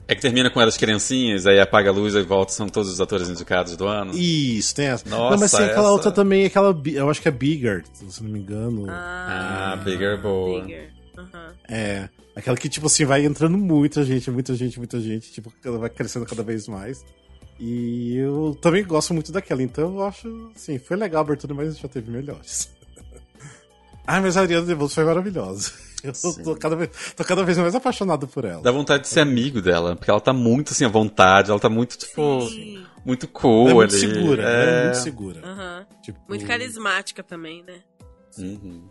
É 0.08 0.14
que 0.14 0.20
termina 0.20 0.48
com 0.50 0.60
elas 0.60 0.76
criancinhas, 0.76 1.46
aí 1.48 1.58
apaga 1.58 1.90
a 1.90 1.92
luz 1.92 2.14
e 2.14 2.22
volta, 2.22 2.52
são 2.52 2.68
todos 2.68 2.88
os 2.92 3.00
atores 3.00 3.28
indicados 3.28 3.76
do 3.76 3.88
ano. 3.88 4.12
Isso, 4.16 4.72
tem 4.74 4.86
essa. 4.86 5.08
Nossa, 5.08 5.30
não, 5.32 5.40
mas 5.40 5.50
tem 5.50 5.64
aquela 5.64 5.80
essa- 5.80 5.90
outra 5.90 6.12
também, 6.12 6.44
aquela. 6.46 6.80
Eu 6.86 7.10
acho 7.10 7.20
que 7.20 7.26
é 7.26 7.32
Bigger, 7.32 7.82
se 7.92 8.22
não 8.22 8.30
me 8.30 8.38
engano. 8.38 8.86
Ah, 8.88 9.76
Bigger 9.84 10.20
boa. 10.22 10.60
Bigger. 10.62 10.90
Uhum. 11.18 11.48
É. 11.68 12.08
Aquela 12.36 12.56
que, 12.56 12.68
tipo 12.68 12.86
assim, 12.86 13.04
vai 13.04 13.24
entrando 13.24 13.56
muita 13.58 14.04
gente, 14.04 14.30
muita 14.30 14.54
gente, 14.54 14.78
muita 14.78 15.00
gente. 15.00 15.32
Tipo, 15.32 15.52
ela 15.64 15.78
vai 15.78 15.88
crescendo 15.90 16.26
cada 16.26 16.42
vez 16.42 16.68
mais. 16.68 17.02
E 17.58 18.16
eu 18.16 18.56
também 18.60 18.84
gosto 18.84 19.14
muito 19.14 19.32
daquela, 19.32 19.62
então 19.62 19.94
eu 19.96 20.04
acho, 20.04 20.50
assim, 20.54 20.78
foi 20.78 20.96
legal 20.96 21.20
a 21.20 21.24
abertura, 21.24 21.54
mas 21.54 21.78
já 21.78 21.88
teve 21.88 22.10
melhores. 22.10 22.70
Ai, 24.06 24.20
mas 24.20 24.36
a 24.36 24.42
Ariana 24.42 24.66
DeBose 24.66 24.94
foi 24.94 25.04
maravilhosa. 25.04 25.72
Eu 26.04 26.12
tô 26.44 26.54
cada, 26.54 26.76
vez, 26.76 26.90
tô 27.16 27.24
cada 27.24 27.42
vez 27.42 27.58
mais 27.58 27.74
apaixonado 27.74 28.28
por 28.28 28.44
ela. 28.44 28.62
Dá 28.62 28.70
vontade 28.70 29.04
de 29.04 29.08
ser 29.08 29.20
amigo 29.20 29.60
dela, 29.60 29.96
porque 29.96 30.10
ela 30.10 30.20
tá 30.20 30.32
muito 30.32 30.72
assim 30.72 30.84
à 30.84 30.88
vontade, 30.88 31.50
ela 31.50 31.58
tá 31.58 31.68
muito, 31.70 31.96
tipo, 31.98 32.42
Sim. 32.48 32.84
muito 33.04 33.26
cool 33.26 33.62
Ela 33.70 33.70
é 33.70 33.74
muito 33.74 33.92
ali. 33.96 34.00
segura, 34.00 34.42
ela 34.42 34.52
é 34.52 34.78
É. 34.80 34.82
muito 34.84 34.98
segura. 34.98 35.40
Aham. 35.44 35.86
Tipo, 36.02 36.20
Muito 36.28 36.46
carismática 36.46 37.22
também, 37.24 37.64
né? 37.64 37.80
Uhum. 38.38 38.84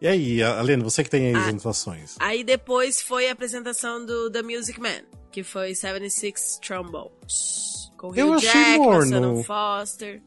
E 0.00 0.06
aí, 0.08 0.42
Alena, 0.42 0.84
você 0.84 1.02
que 1.04 1.10
tem 1.10 1.26
aí 1.26 1.34
as 1.34 1.44
Ah. 1.46 1.48
anotações. 1.50 2.14
Aí 2.20 2.42
depois 2.44 3.02
foi 3.02 3.28
a 3.28 3.32
apresentação 3.32 4.06
do 4.06 4.30
The 4.30 4.42
Music 4.42 4.80
Man, 4.80 5.02
que 5.30 5.42
foi 5.42 5.74
76 5.74 6.58
Trombones. 6.66 7.85
Com 7.96 8.14
Eu 8.14 8.28
Hugh 8.30 8.34
achei 8.36 8.50
Jackman, 8.50 8.78
morno. 8.78 9.42
Foster. 9.44 10.22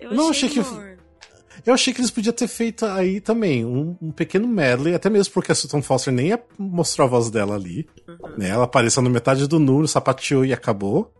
Eu 0.00 0.12
Não, 0.14 0.30
achei, 0.30 0.48
achei 0.48 0.62
que- 0.62 0.70
morno. 0.70 0.90
Eu 1.66 1.74
achei 1.74 1.92
que 1.92 2.00
eles 2.00 2.10
podiam 2.10 2.32
ter 2.32 2.48
feito 2.48 2.86
aí 2.86 3.20
também 3.20 3.66
um, 3.66 3.94
um 4.00 4.10
pequeno 4.10 4.48
medley, 4.48 4.94
até 4.94 5.10
mesmo 5.10 5.34
porque 5.34 5.52
a 5.52 5.54
Sutton 5.54 5.82
Foster 5.82 6.12
nem 6.12 6.28
ia- 6.28 6.42
mostrou 6.58 7.06
a 7.06 7.10
voz 7.10 7.28
dela 7.30 7.54
ali. 7.54 7.86
Uhum. 8.08 8.16
Né? 8.38 8.48
Ela 8.48 8.64
apareceu 8.64 9.02
na 9.02 9.10
metade 9.10 9.46
do 9.46 9.58
número, 9.58 9.86
sapateou 9.86 10.44
e 10.44 10.52
acabou. 10.54 11.12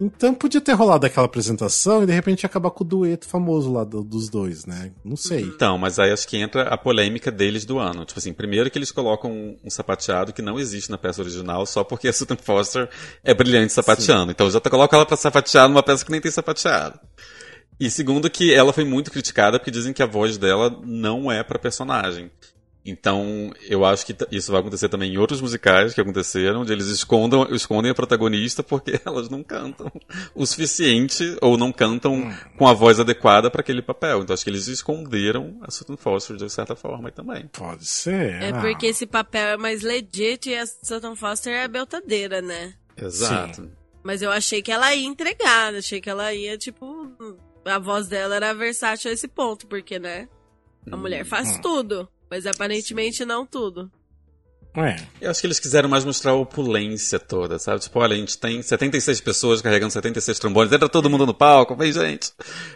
Então 0.00 0.34
podia 0.34 0.60
ter 0.60 0.72
rolado 0.72 1.06
aquela 1.06 1.26
apresentação 1.26 2.02
e 2.02 2.06
de 2.06 2.12
repente 2.12 2.44
acabar 2.44 2.70
com 2.70 2.82
o 2.82 2.86
dueto 2.86 3.26
famoso 3.26 3.72
lá 3.72 3.84
do- 3.84 4.02
dos 4.02 4.28
dois, 4.28 4.66
né? 4.66 4.90
Não 5.04 5.16
sei. 5.16 5.42
Então, 5.42 5.78
mas 5.78 5.98
aí 5.98 6.10
acho 6.10 6.26
que 6.26 6.36
entra 6.36 6.62
a 6.64 6.76
polêmica 6.76 7.30
deles 7.30 7.64
do 7.64 7.78
ano. 7.78 8.04
Tipo 8.04 8.18
assim, 8.18 8.32
primeiro 8.32 8.68
que 8.70 8.78
eles 8.78 8.90
colocam 8.90 9.30
um, 9.30 9.56
um 9.64 9.70
sapateado 9.70 10.32
que 10.32 10.42
não 10.42 10.58
existe 10.58 10.90
na 10.90 10.98
peça 10.98 11.20
original 11.22 11.64
só 11.66 11.84
porque 11.84 12.08
a 12.08 12.12
Sutton 12.12 12.36
Foster 12.36 12.88
é 13.22 13.32
brilhante 13.32 13.72
sapateando. 13.72 14.32
Então 14.32 14.50
já 14.50 14.58
tá, 14.58 14.68
coloca 14.68 14.96
ela 14.96 15.06
pra 15.06 15.16
sapatear 15.16 15.68
numa 15.68 15.82
peça 15.82 16.04
que 16.04 16.10
nem 16.10 16.20
tem 16.20 16.30
sapateado. 16.32 16.98
E 17.78 17.90
segundo 17.90 18.28
que 18.30 18.52
ela 18.52 18.72
foi 18.72 18.84
muito 18.84 19.10
criticada 19.10 19.58
porque 19.58 19.70
dizem 19.70 19.92
que 19.92 20.02
a 20.02 20.06
voz 20.06 20.36
dela 20.36 20.80
não 20.84 21.30
é 21.30 21.42
pra 21.42 21.58
personagem. 21.58 22.30
Então, 22.84 23.52
eu 23.68 23.84
acho 23.84 24.04
que 24.04 24.16
isso 24.32 24.50
vai 24.50 24.60
acontecer 24.60 24.88
também 24.88 25.12
em 25.12 25.18
outros 25.18 25.40
musicais 25.40 25.94
que 25.94 26.00
aconteceram, 26.00 26.62
onde 26.62 26.72
eles 26.72 26.88
escondam, 26.88 27.46
escondem 27.54 27.92
a 27.92 27.94
protagonista 27.94 28.62
porque 28.62 29.00
elas 29.06 29.28
não 29.28 29.42
cantam 29.42 29.90
o 30.34 30.44
suficiente 30.44 31.36
ou 31.40 31.56
não 31.56 31.72
cantam 31.72 32.32
com 32.58 32.66
a 32.66 32.72
voz 32.72 32.98
adequada 32.98 33.50
para 33.50 33.60
aquele 33.60 33.82
papel. 33.82 34.22
Então, 34.22 34.34
acho 34.34 34.42
que 34.42 34.50
eles 34.50 34.66
esconderam 34.66 35.58
a 35.62 35.70
Sutton 35.70 35.96
Foster 35.96 36.36
de 36.36 36.50
certa 36.50 36.74
forma 36.74 37.10
também. 37.12 37.48
Pode 37.52 37.84
ser. 37.84 38.42
É 38.42 38.50
ah. 38.50 38.60
porque 38.60 38.86
esse 38.86 39.06
papel 39.06 39.48
é 39.50 39.56
mais 39.56 39.82
legit 39.82 40.50
e 40.50 40.56
a 40.56 40.66
Sutton 40.66 41.14
Foster 41.14 41.52
é 41.52 41.64
a 41.64 41.68
beltadeira, 41.68 42.42
né? 42.42 42.74
Exato. 42.96 43.70
Mas 44.02 44.22
eu 44.22 44.32
achei 44.32 44.60
que 44.60 44.72
ela 44.72 44.92
ia 44.92 45.06
entregar, 45.06 45.74
achei 45.74 46.00
que 46.00 46.10
ela 46.10 46.34
ia, 46.34 46.58
tipo. 46.58 47.12
A 47.64 47.78
voz 47.78 48.08
dela 48.08 48.34
era 48.34 48.52
versátil 48.52 49.10
a 49.10 49.14
esse 49.14 49.28
ponto, 49.28 49.68
porque, 49.68 50.00
né? 50.00 50.28
A 50.90 50.96
mulher 50.96 51.24
faz 51.24 51.60
tudo, 51.60 52.08
mas 52.32 52.46
aparentemente 52.46 53.26
não 53.26 53.44
tudo. 53.44 53.90
É. 54.74 54.96
Eu 55.20 55.30
acho 55.30 55.38
que 55.38 55.46
eles 55.46 55.60
quiseram 55.60 55.86
mais 55.86 56.02
mostrar 56.02 56.30
a 56.30 56.34
opulência 56.34 57.18
toda, 57.18 57.58
sabe? 57.58 57.80
Tipo, 57.80 57.98
olha, 57.98 58.14
a 58.14 58.16
gente 58.16 58.38
tem 58.38 58.62
76 58.62 59.20
pessoas 59.20 59.60
carregando 59.60 59.92
76 59.92 60.38
trombones, 60.38 60.72
entra 60.72 60.88
todo 60.88 61.10
mundo 61.10 61.26
no 61.26 61.34
palco, 61.34 61.76
vem 61.76 61.92
gente. 61.92 62.32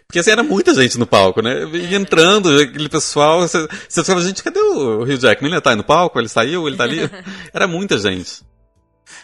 Porque 0.06 0.18
assim, 0.18 0.30
era 0.30 0.42
muita 0.42 0.74
gente 0.74 0.98
no 0.98 1.06
palco, 1.06 1.40
né? 1.40 1.64
E 1.72 1.94
entrando, 1.94 2.54
aquele 2.60 2.90
pessoal, 2.90 3.40
você, 3.40 3.66
você 3.88 4.02
ficava, 4.02 4.20
gente, 4.20 4.42
cadê 4.42 4.60
o 4.60 5.02
Rio 5.04 5.18
Jackman? 5.18 5.50
Ele 5.50 5.60
tá 5.62 5.70
aí 5.70 5.76
no 5.76 5.84
palco? 5.84 6.18
Ele 6.18 6.28
saiu? 6.28 6.68
Ele 6.68 6.76
tá 6.76 6.84
ali? 6.84 6.98
Era 7.50 7.66
muita 7.66 7.96
gente. 7.96 8.42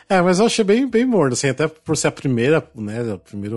É, 0.08 0.20
mas 0.20 0.38
eu 0.38 0.46
achei 0.46 0.64
bem, 0.64 0.88
bem 0.88 1.04
morno, 1.04 1.32
assim, 1.32 1.48
até 1.48 1.66
por 1.68 1.96
ser 1.96 2.08
a 2.08 2.12
primeira, 2.12 2.66
né, 2.74 3.12
a 3.14 3.18
primeira 3.18 3.56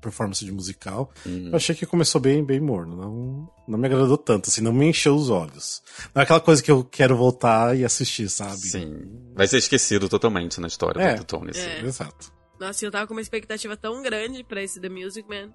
performance 0.00 0.44
de 0.44 0.50
musical, 0.52 1.10
eu 1.26 1.54
achei 1.56 1.74
que 1.74 1.84
começou 1.86 2.20
bem, 2.20 2.44
bem 2.44 2.60
morno, 2.60 2.96
não, 2.96 3.50
não 3.68 3.78
me 3.78 3.86
agradou 3.86 4.16
tanto, 4.18 4.48
assim, 4.48 4.60
não 4.60 4.72
me 4.72 4.86
encheu 4.86 5.14
os 5.14 5.28
olhos. 5.30 5.82
Não 6.14 6.20
é 6.20 6.24
aquela 6.24 6.40
coisa 6.40 6.62
que 6.62 6.70
eu 6.70 6.82
quero 6.84 7.16
voltar 7.16 7.76
e 7.76 7.84
assistir, 7.84 8.28
sabe? 8.28 8.56
Sim. 8.60 9.02
Vai 9.34 9.46
ser 9.46 9.58
esquecido 9.58 10.08
totalmente 10.08 10.60
na 10.60 10.66
história 10.68 11.00
É. 11.00 11.14
do 11.16 11.24
Tony. 11.24 11.50
assim. 11.50 11.60
É. 11.60 11.80
Exato. 11.82 12.32
Nossa, 12.58 12.84
eu 12.84 12.90
tava 12.90 13.06
com 13.06 13.14
uma 13.14 13.22
expectativa 13.22 13.76
tão 13.76 14.02
grande 14.02 14.44
pra 14.44 14.62
esse 14.62 14.78
The 14.80 14.88
Music 14.88 15.26
Man. 15.28 15.50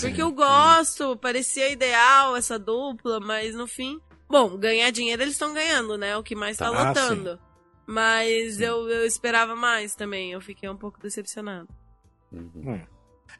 Porque 0.00 0.22
eu 0.22 0.32
gosto, 0.32 1.14
parecia 1.18 1.70
ideal 1.70 2.34
essa 2.36 2.58
dupla, 2.58 3.20
mas 3.20 3.54
no 3.54 3.66
fim. 3.66 4.00
Bom, 4.26 4.56
ganhar 4.56 4.90
dinheiro 4.90 5.20
eles 5.20 5.34
estão 5.34 5.52
ganhando, 5.52 5.98
né? 5.98 6.16
O 6.16 6.22
que 6.22 6.34
mais 6.34 6.56
tá, 6.56 6.70
Tá, 6.70 6.88
lotando. 6.88 7.38
Mas 7.86 8.60
eu, 8.60 8.88
eu 8.88 9.06
esperava 9.06 9.54
mais 9.54 9.94
também. 9.94 10.32
Eu 10.32 10.40
fiquei 10.40 10.68
um 10.68 10.76
pouco 10.76 11.00
decepcionado. 11.00 11.68
Uhum. 12.32 12.80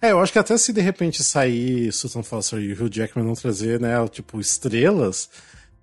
É, 0.03 0.13
eu 0.13 0.21
acho 0.21 0.33
que 0.33 0.39
até 0.39 0.57
se 0.57 0.73
de 0.73 0.81
repente 0.81 1.23
sair 1.25 1.93
Susan 1.93 2.23
Foster 2.23 2.59
e 2.61 2.73
o 2.73 2.85
Hugh 2.85 2.91
Jackman 2.93 3.25
não 3.27 3.35
trazer, 3.35 3.81
né, 3.81 3.93
tipo, 4.09 4.41
estrelas, 4.41 5.31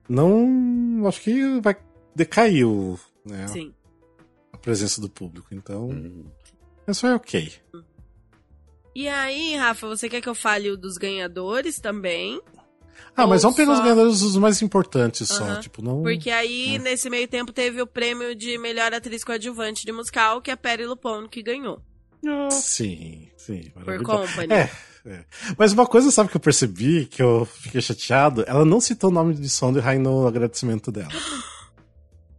não. 0.07 1.07
Acho 1.07 1.21
que 1.21 1.59
vai 1.61 1.75
decair 2.15 2.67
o, 2.67 2.99
né, 3.25 3.47
Sim. 3.47 3.73
a 4.53 4.57
presença 4.57 4.99
do 5.01 5.09
público. 5.09 5.47
Então, 5.51 5.87
Uhum. 5.89 6.25
isso 6.87 7.07
é 7.07 7.15
ok. 7.15 7.51
E 8.93 9.07
aí, 9.07 9.55
Rafa, 9.55 9.87
você 9.87 10.09
quer 10.09 10.21
que 10.21 10.27
eu 10.29 10.35
fale 10.35 10.75
dos 10.75 10.97
ganhadores 10.97 11.79
também? 11.79 12.39
Ah, 13.15 13.27
mas 13.27 13.41
vamos 13.41 13.57
pegar 13.57 13.71
os 13.71 13.77
só- 13.77 13.83
ganhadores 13.83 14.21
os 14.21 14.35
mais 14.37 14.61
importantes 14.61 15.27
só, 15.27 15.55
tipo, 15.59 15.81
não. 15.81 16.01
Porque 16.01 16.29
aí, 16.31 16.77
Hum. 16.79 16.83
nesse 16.83 17.09
meio 17.09 17.27
tempo, 17.27 17.51
teve 17.51 17.81
o 17.81 17.87
prêmio 17.87 18.33
de 18.35 18.57
melhor 18.57 18.93
atriz 18.93 19.23
coadjuvante 19.23 19.85
de 19.85 19.91
musical, 19.91 20.41
que 20.41 20.49
é 20.49 20.53
a 20.53 20.57
Perry 20.57 20.85
Lupone, 20.85 21.27
que 21.27 21.43
ganhou. 21.43 21.81
Sim, 22.51 23.27
sim. 23.35 23.71
Por. 23.83 24.01
Company. 24.03 24.53
É, 24.53 24.69
é. 25.05 25.23
Mas 25.57 25.73
uma 25.73 25.85
coisa, 25.87 26.11
sabe, 26.11 26.29
que 26.29 26.37
eu 26.37 26.41
percebi, 26.41 27.05
que 27.05 27.21
eu 27.21 27.45
fiquei 27.45 27.81
chateado? 27.81 28.43
Ela 28.47 28.63
não 28.63 28.79
citou 28.79 29.09
o 29.09 29.13
nome 29.13 29.33
de 29.33 29.49
Sondheim 29.49 29.97
no 29.99 30.27
agradecimento 30.27 30.91
dela. 30.91 31.09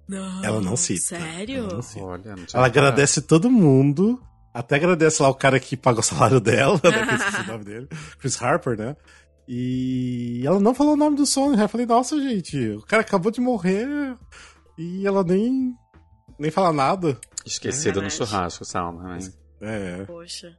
Não. 0.08 0.44
Ela 0.44 0.60
não 0.60 0.76
cita. 0.76 1.18
Sério? 1.18 1.64
Ela 1.64 1.74
não 1.74 1.82
cita. 1.82 2.04
Olha, 2.04 2.36
não 2.36 2.44
Ela 2.52 2.66
agradece 2.66 3.22
todo 3.22 3.50
mundo. 3.50 4.20
Até 4.54 4.76
agradece 4.76 5.22
lá 5.22 5.30
o 5.30 5.34
cara 5.34 5.58
que 5.58 5.76
paga 5.78 6.00
o 6.00 6.02
salário 6.02 6.38
dela, 6.38 6.74
né, 6.84 6.90
que 7.06 7.36
eu 7.40 7.44
o 7.44 7.46
nome 7.46 7.64
dele. 7.64 7.88
Chris 8.18 8.40
Harper, 8.42 8.76
né? 8.76 8.94
E 9.46 10.42
ela 10.46 10.60
não 10.60 10.74
falou 10.74 10.94
o 10.94 10.96
nome 10.96 11.16
do 11.16 11.26
Sondheim. 11.26 11.60
Eu 11.60 11.68
falei, 11.68 11.86
nossa, 11.86 12.18
gente, 12.20 12.56
o 12.70 12.82
cara 12.82 13.02
acabou 13.02 13.30
de 13.32 13.40
morrer 13.40 13.86
e 14.78 15.06
ela 15.06 15.22
nem, 15.24 15.74
nem 16.38 16.50
fala 16.50 16.72
nada. 16.72 17.18
Esquecida 17.44 18.00
no 18.00 18.08
Sacanagem. 18.10 18.26
churrasco, 18.26 18.64
Salma. 18.64 19.02
né? 19.16 19.18
É, 19.60 20.04
Poxa. 20.04 20.56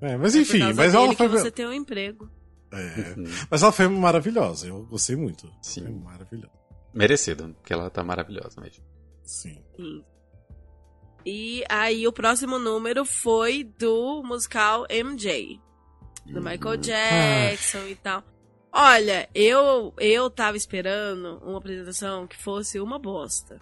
é, 0.00 0.16
mas 0.16 0.34
É 0.36 0.40
enfim, 0.40 0.58
causa 0.60 0.74
mas 0.74 0.94
ela 0.94 1.14
foi. 1.14 1.28
você 1.28 1.50
tem 1.50 1.66
um 1.66 1.72
emprego. 1.72 2.30
É, 2.72 3.14
Uhum. 3.18 3.24
mas 3.50 3.62
ela 3.62 3.72
foi 3.72 3.86
maravilhosa, 3.88 4.66
eu 4.66 4.84
gostei 4.86 5.14
muito. 5.16 5.50
Sim. 5.60 5.82
Foi 5.82 5.90
maravilhosa. 5.92 6.52
Merecido, 6.94 7.54
porque 7.60 7.72
ela 7.72 7.90
tá 7.90 8.02
maravilhosa 8.04 8.60
mesmo. 8.60 8.82
Sim. 9.24 9.58
Sim. 9.76 10.02
E 11.24 11.62
aí, 11.68 12.06
o 12.08 12.12
próximo 12.12 12.58
número 12.58 13.04
foi 13.04 13.62
do 13.78 14.22
musical 14.24 14.84
MJ. 14.90 15.60
Do 16.26 16.38
Uhum. 16.38 16.44
Michael 16.44 16.76
Jackson 16.76 17.86
e 17.88 17.94
tal. 17.96 18.22
Olha, 18.72 19.28
eu, 19.34 19.92
eu 19.98 20.30
tava 20.30 20.56
esperando 20.56 21.38
uma 21.44 21.58
apresentação 21.58 22.26
que 22.26 22.36
fosse 22.36 22.80
uma 22.80 22.98
bosta. 22.98 23.60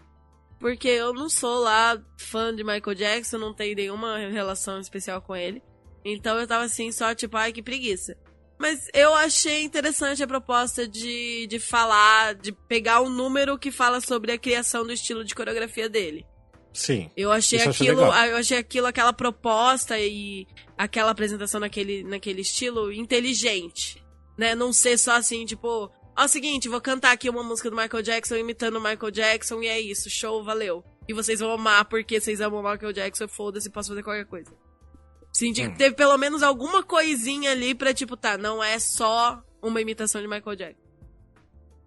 Porque 0.58 0.88
eu 0.88 1.12
não 1.12 1.28
sou 1.28 1.60
lá 1.60 2.00
fã 2.18 2.54
de 2.54 2.62
Michael 2.62 2.94
Jackson, 2.94 3.38
não 3.38 3.54
tenho 3.54 3.74
nenhuma 3.74 4.18
relação 4.18 4.78
especial 4.78 5.20
com 5.22 5.34
ele. 5.34 5.62
Então 6.04 6.38
eu 6.38 6.46
tava 6.46 6.64
assim, 6.64 6.92
só 6.92 7.14
tipo, 7.14 7.36
ai 7.36 7.52
que 7.52 7.62
preguiça. 7.62 8.16
Mas 8.58 8.88
eu 8.92 9.14
achei 9.14 9.62
interessante 9.64 10.22
a 10.22 10.26
proposta 10.26 10.86
de, 10.86 11.46
de 11.46 11.58
falar, 11.58 12.34
de 12.34 12.52
pegar 12.52 13.00
um 13.00 13.08
número 13.08 13.58
que 13.58 13.70
fala 13.70 14.02
sobre 14.02 14.32
a 14.32 14.38
criação 14.38 14.84
do 14.84 14.92
estilo 14.92 15.24
de 15.24 15.34
coreografia 15.34 15.88
dele. 15.88 16.26
Sim. 16.72 17.10
Eu 17.16 17.32
achei 17.32 17.60
eu 17.60 17.70
aquilo, 17.70 18.00
eu 18.02 18.36
achei 18.36 18.58
aquilo, 18.58 18.86
aquela 18.86 19.12
proposta 19.12 19.98
e 19.98 20.46
aquela 20.78 21.10
apresentação 21.10 21.60
naquele, 21.60 22.04
naquele 22.04 22.40
estilo 22.42 22.92
inteligente, 22.92 24.02
né? 24.38 24.54
Não 24.54 24.72
ser 24.72 24.96
só 24.98 25.16
assim, 25.16 25.44
tipo, 25.44 25.90
ó, 26.16 26.22
é 26.22 26.24
o 26.24 26.28
seguinte, 26.28 26.68
vou 26.68 26.80
cantar 26.80 27.12
aqui 27.12 27.28
uma 27.28 27.42
música 27.42 27.68
do 27.70 27.76
Michael 27.76 28.02
Jackson 28.02 28.36
imitando 28.36 28.76
o 28.76 28.80
Michael 28.80 29.10
Jackson 29.10 29.60
e 29.62 29.66
é 29.66 29.80
isso, 29.80 30.08
show, 30.08 30.42
valeu. 30.44 30.84
E 31.08 31.12
vocês 31.12 31.40
vão 31.40 31.50
amar 31.50 31.86
porque 31.86 32.20
vocês 32.20 32.40
amam 32.40 32.60
o 32.60 32.70
Michael 32.70 32.92
Jackson, 32.92 33.26
foda-se, 33.26 33.68
posso 33.68 33.88
fazer 33.88 34.02
qualquer 34.02 34.26
coisa. 34.26 34.50
Senti 35.32 35.62
Hum. 35.62 35.72
que 35.72 35.78
teve 35.78 35.94
pelo 35.96 36.16
menos 36.18 36.42
alguma 36.42 36.82
coisinha 36.82 37.50
ali 37.52 37.74
pra, 37.74 37.92
tipo, 37.92 38.16
tá, 38.16 38.38
não 38.38 38.62
é 38.62 38.78
só 38.78 39.42
uma 39.60 39.80
imitação 39.80 40.20
de 40.20 40.28
Michael 40.28 40.56
Jackson. 40.56 40.88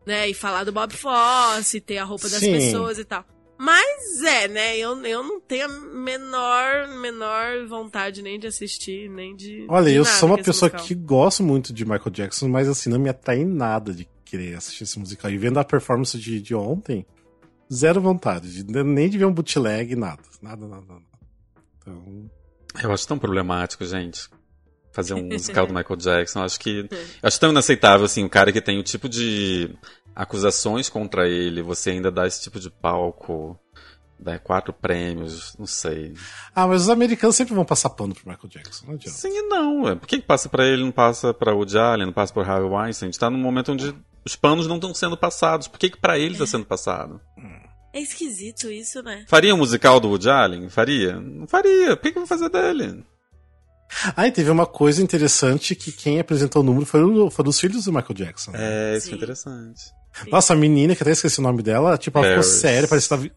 Né? 0.05 0.29
E 0.29 0.33
falar 0.33 0.65
do 0.65 0.71
Bob 0.73 0.93
Fosse, 0.93 1.79
ter 1.79 1.97
a 1.97 2.03
roupa 2.03 2.27
das 2.27 2.39
Sim. 2.39 2.51
pessoas 2.51 2.97
e 2.97 3.05
tal. 3.05 3.25
Mas 3.63 4.21
é, 4.21 4.49
né? 4.49 4.77
Eu, 4.77 5.01
eu 5.05 5.23
não 5.23 5.39
tenho 5.39 5.63
a 5.63 5.69
menor, 5.69 6.85
menor 6.99 7.65
vontade 7.65 8.21
nem 8.21 8.37
de 8.37 8.45
assistir, 8.45 9.09
nem 9.09 9.33
de. 9.37 9.65
Olha, 9.69 9.89
de 9.89 9.95
eu 9.95 10.03
nada 10.03 10.17
sou 10.17 10.27
uma 10.27 10.37
pessoa 10.37 10.69
musical. 10.69 10.85
que 10.85 10.93
gosto 10.93 11.41
muito 11.41 11.71
de 11.71 11.85
Michael 11.85 12.11
Jackson, 12.11 12.49
mas 12.49 12.67
assim, 12.67 12.89
não 12.89 12.99
me 12.99 13.07
atrai 13.07 13.37
em 13.37 13.45
nada 13.45 13.93
de 13.93 14.05
querer 14.25 14.55
assistir 14.55 14.83
esse 14.83 14.99
musical. 14.99 15.31
E 15.31 15.37
vendo 15.37 15.59
a 15.59 15.63
performance 15.63 16.19
de, 16.19 16.41
de 16.41 16.53
ontem, 16.53 17.05
zero 17.71 18.01
vontade. 18.01 18.65
De, 18.65 18.83
nem 18.83 19.09
de 19.09 19.17
ver 19.17 19.25
um 19.27 19.33
bootleg, 19.33 19.95
nada. 19.95 20.21
Nada, 20.41 20.67
nada, 20.67 20.85
nada. 20.85 21.05
Então. 21.77 22.29
Eu 22.83 22.91
acho 22.91 23.07
tão 23.07 23.17
problemático, 23.17 23.85
gente. 23.85 24.27
Fazer 24.91 25.13
um 25.13 25.23
musical 25.31 25.65
do 25.65 25.73
Michael 25.73 25.95
Jackson. 25.95 26.39
Eu 26.39 26.43
acho 26.43 26.59
que. 26.59 26.79
Eu 26.91 26.97
acho 27.23 27.39
tão 27.39 27.51
inaceitável, 27.51 28.05
assim, 28.05 28.25
o 28.25 28.29
cara 28.29 28.51
que 28.51 28.59
tem 28.59 28.77
o 28.77 28.83
tipo 28.83 29.07
de 29.07 29.73
acusações 30.15 30.89
contra 30.89 31.27
ele, 31.27 31.61
você 31.61 31.91
ainda 31.91 32.11
dá 32.11 32.27
esse 32.27 32.41
tipo 32.41 32.59
de 32.59 32.69
palco. 32.69 33.59
Dá 34.19 34.39
quatro 34.39 34.71
prêmios, 34.71 35.53
não 35.59 35.65
sei. 35.65 36.13
Ah, 36.55 36.65
mas 36.65 36.83
os 36.83 36.89
americanos 36.89 37.35
sempre 37.35 37.53
vão 37.53 37.65
passar 37.65 37.89
pano 37.89 38.15
pro 38.15 38.29
Michael 38.29 38.47
Jackson, 38.47 38.85
não 38.85 38.93
adianta. 38.93 39.17
Sim 39.17 39.37
e 39.37 39.41
não. 39.49 39.81
ué. 39.83 39.95
Por 39.95 40.07
que, 40.07 40.19
que 40.19 40.25
passa 40.25 40.47
pra 40.47 40.65
ele, 40.65 40.81
não 40.81 40.91
passa 40.91 41.33
pra 41.33 41.53
Woody 41.53 41.77
Allen, 41.77 42.05
não 42.05 42.13
passa 42.13 42.31
pra 42.33 42.43
Harvey 42.43 42.69
Weinstein? 42.69 43.07
A 43.07 43.11
gente 43.11 43.19
tá 43.19 43.29
num 43.29 43.37
momento 43.37 43.73
onde 43.73 43.93
os 44.23 44.35
panos 44.35 44.65
não 44.65 44.75
estão 44.75 44.93
sendo 44.93 45.17
passados. 45.17 45.67
Por 45.67 45.77
que, 45.77 45.89
que 45.89 45.99
pra 45.99 46.17
ele 46.17 46.37
tá 46.37 46.45
sendo 46.45 46.63
passado? 46.63 47.19
É 47.91 47.99
esquisito 47.99 48.71
isso, 48.71 49.03
né? 49.03 49.25
Faria 49.27 49.53
um 49.53 49.57
musical 49.57 49.99
do 49.99 50.07
Woody 50.07 50.29
Allen? 50.29 50.69
Faria? 50.69 51.19
Não 51.19 51.45
faria. 51.47 51.97
Por 51.97 52.03
que, 52.03 52.11
que 52.11 52.17
eu 52.17 52.21
vou 52.21 52.27
fazer 52.27 52.49
dele? 52.49 53.03
Ah, 54.15 54.27
e 54.27 54.31
teve 54.31 54.49
uma 54.49 54.65
coisa 54.65 55.01
interessante 55.01 55.75
que 55.75 55.91
quem 55.91 56.19
apresentou 56.19 56.61
o 56.61 56.65
número 56.65 56.85
foram, 56.85 57.29
foram 57.29 57.49
os 57.49 57.59
filhos 57.59 57.85
do 57.85 57.91
Michael 57.93 58.13
Jackson. 58.15 58.51
né? 58.51 58.59
É, 58.93 58.97
isso 58.97 59.07
Sim. 59.07 59.13
é 59.13 59.15
interessante. 59.15 59.81
Nossa, 60.31 60.53
a 60.53 60.55
menina, 60.55 60.95
que 60.95 61.01
até 61.03 61.11
esqueci 61.11 61.39
o 61.39 61.43
nome 61.43 61.63
dela, 61.63 61.97
tipo, 61.97 62.17
ela 62.19 62.27
ficou 62.27 62.43
Paris. 62.43 62.59
séria, 62.61 62.87
parecia 62.87 63.17
que 63.17 63.23
tava. 63.23 63.35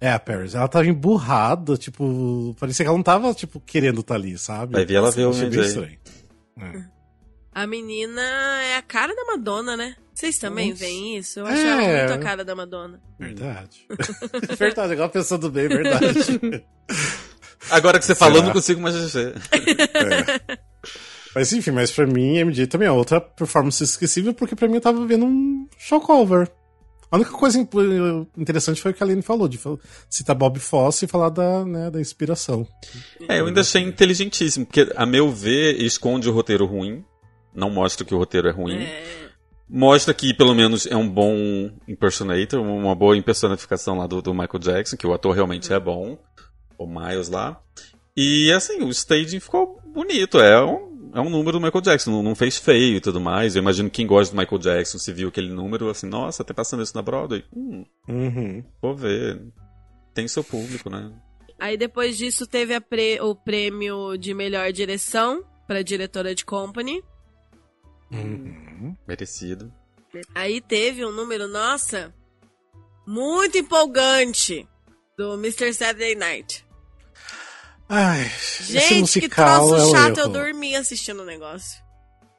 É, 0.00 0.12
a 0.12 0.18
Paris. 0.18 0.54
Ela 0.54 0.68
tava 0.68 0.86
emburrada, 0.86 1.76
tipo, 1.76 2.54
parecia 2.60 2.84
que 2.84 2.88
ela 2.88 2.96
não 2.96 3.02
tava, 3.02 3.32
tipo, 3.34 3.58
querendo 3.60 4.00
estar 4.00 4.14
ali, 4.14 4.38
sabe? 4.38 4.74
Vai 4.74 4.84
ver 4.84 4.94
ela 4.94 5.10
ver 5.10 5.26
o 5.26 5.30
estranho. 5.30 5.98
É. 6.60 6.84
A 7.52 7.66
menina 7.66 8.22
é 8.62 8.76
a 8.76 8.82
cara 8.82 9.14
da 9.16 9.24
Madonna, 9.24 9.76
né? 9.76 9.96
Vocês 10.14 10.38
também 10.38 10.70
Nossa. 10.70 10.80
veem 10.84 11.16
isso? 11.16 11.40
Eu 11.40 11.46
É. 11.46 11.52
acho 11.52 11.66
ela 11.66 11.98
muito 11.98 12.12
a 12.12 12.18
cara 12.18 12.44
da 12.44 12.54
Madonna. 12.54 13.00
Verdade. 13.18 13.86
verdade, 14.58 14.92
agora 14.92 15.08
pensando 15.08 15.50
bem, 15.50 15.66
verdade. 15.68 16.64
Agora 17.70 17.98
que 17.98 18.04
você 18.04 18.14
falou, 18.14 18.42
não 18.42 18.52
consigo 18.52 18.80
mais 18.80 18.94
dizer. 18.94 19.34
É. 19.52 20.58
Mas 21.34 21.52
enfim, 21.52 21.70
mas 21.70 21.90
pra 21.90 22.06
mim, 22.06 22.42
MJ 22.42 22.66
também 22.66 22.88
é 22.88 22.90
outra 22.90 23.20
performance 23.20 23.82
esquecível, 23.82 24.32
porque 24.32 24.56
pra 24.56 24.66
mim 24.66 24.76
eu 24.76 24.80
tava 24.80 25.06
vendo 25.06 25.26
um 25.26 25.68
show 25.78 26.00
cover. 26.00 26.50
A 27.10 27.16
única 27.16 27.30
coisa 27.30 27.58
interessante 28.36 28.82
foi 28.82 28.90
o 28.90 28.94
que 28.94 29.02
a 29.02 29.06
Aline 29.06 29.22
falou, 29.22 29.48
de 29.48 29.58
citar 30.10 30.36
Bob 30.36 30.58
Fosse 30.58 31.06
e 31.06 31.08
falar 31.08 31.30
da, 31.30 31.64
né, 31.64 31.90
da 31.90 32.00
inspiração. 32.00 32.66
É, 33.28 33.40
eu 33.40 33.46
ainda 33.46 33.62
achei 33.62 33.82
inteligentíssimo, 33.82 34.66
porque, 34.66 34.92
a 34.94 35.06
meu 35.06 35.30
ver, 35.30 35.80
esconde 35.82 36.28
o 36.28 36.32
roteiro 36.32 36.66
ruim. 36.66 37.02
Não 37.54 37.70
mostra 37.70 38.04
que 38.04 38.14
o 38.14 38.18
roteiro 38.18 38.48
é 38.48 38.52
ruim. 38.52 38.82
É. 38.82 39.28
Mostra 39.68 40.12
que, 40.12 40.34
pelo 40.34 40.54
menos, 40.54 40.86
é 40.86 40.96
um 40.96 41.08
bom 41.08 41.34
impersonator, 41.86 42.60
uma 42.60 42.94
boa 42.94 43.16
impersonificação 43.16 43.96
lá 43.96 44.06
do, 44.06 44.20
do 44.20 44.34
Michael 44.34 44.58
Jackson, 44.58 44.96
que 44.96 45.06
o 45.06 45.12
ator 45.14 45.34
realmente 45.34 45.72
é 45.72 45.80
bom. 45.80 46.18
O 46.78 46.86
Miles 46.86 47.28
lá. 47.28 47.60
E, 48.16 48.50
assim, 48.52 48.82
o 48.82 48.88
staging 48.90 49.40
ficou 49.40 49.80
bonito. 49.86 50.38
É 50.40 50.64
um, 50.64 51.10
é 51.14 51.20
um 51.20 51.28
número 51.30 51.58
do 51.58 51.60
Michael 51.60 51.82
Jackson. 51.82 52.10
Não, 52.10 52.22
não 52.22 52.34
fez 52.34 52.56
feio 52.56 52.96
e 52.96 53.00
tudo 53.00 53.20
mais. 53.20 53.54
Eu 53.56 53.62
imagino 53.62 53.90
que 53.90 53.96
quem 53.96 54.06
gosta 54.06 54.34
do 54.34 54.38
Michael 54.40 54.58
Jackson, 54.60 54.98
se 54.98 55.12
viu 55.12 55.28
aquele 55.28 55.48
número, 55.52 55.88
assim, 55.90 56.06
nossa, 56.08 56.42
tá 56.44 56.54
passando 56.54 56.82
isso 56.82 56.94
na 56.96 57.02
Broadway? 57.02 57.44
Hum, 57.54 57.84
Uhum. 58.08 58.64
vou 58.80 58.94
ver. 58.94 59.40
Tem 60.14 60.26
seu 60.28 60.42
público, 60.42 60.88
né? 60.90 61.12
Aí 61.60 61.76
depois 61.76 62.16
disso 62.16 62.46
teve 62.46 62.74
a 62.74 62.80
pre- 62.80 63.20
o 63.20 63.34
prêmio 63.34 64.16
de 64.16 64.32
melhor 64.32 64.72
direção 64.72 65.44
pra 65.66 65.82
diretora 65.82 66.34
de 66.34 66.44
Company. 66.44 67.02
Uhum. 68.12 68.96
Merecido. 69.06 69.72
Aí 70.34 70.60
teve 70.60 71.04
um 71.04 71.12
número, 71.12 71.46
nossa, 71.48 72.14
muito 73.06 73.58
empolgante 73.58 74.66
do 75.16 75.34
Mr. 75.34 75.72
Saturday 75.74 76.14
Night. 76.14 76.64
Ai, 77.88 78.26
esse 78.26 78.72
Gente, 78.78 79.20
que 79.20 79.28
troço 79.28 79.74
é 79.76 79.86
um 79.86 79.90
chato, 79.92 80.18
eu 80.18 80.28
dormi 80.28 80.76
assistindo 80.76 81.22
o 81.22 81.24
negócio. 81.24 81.78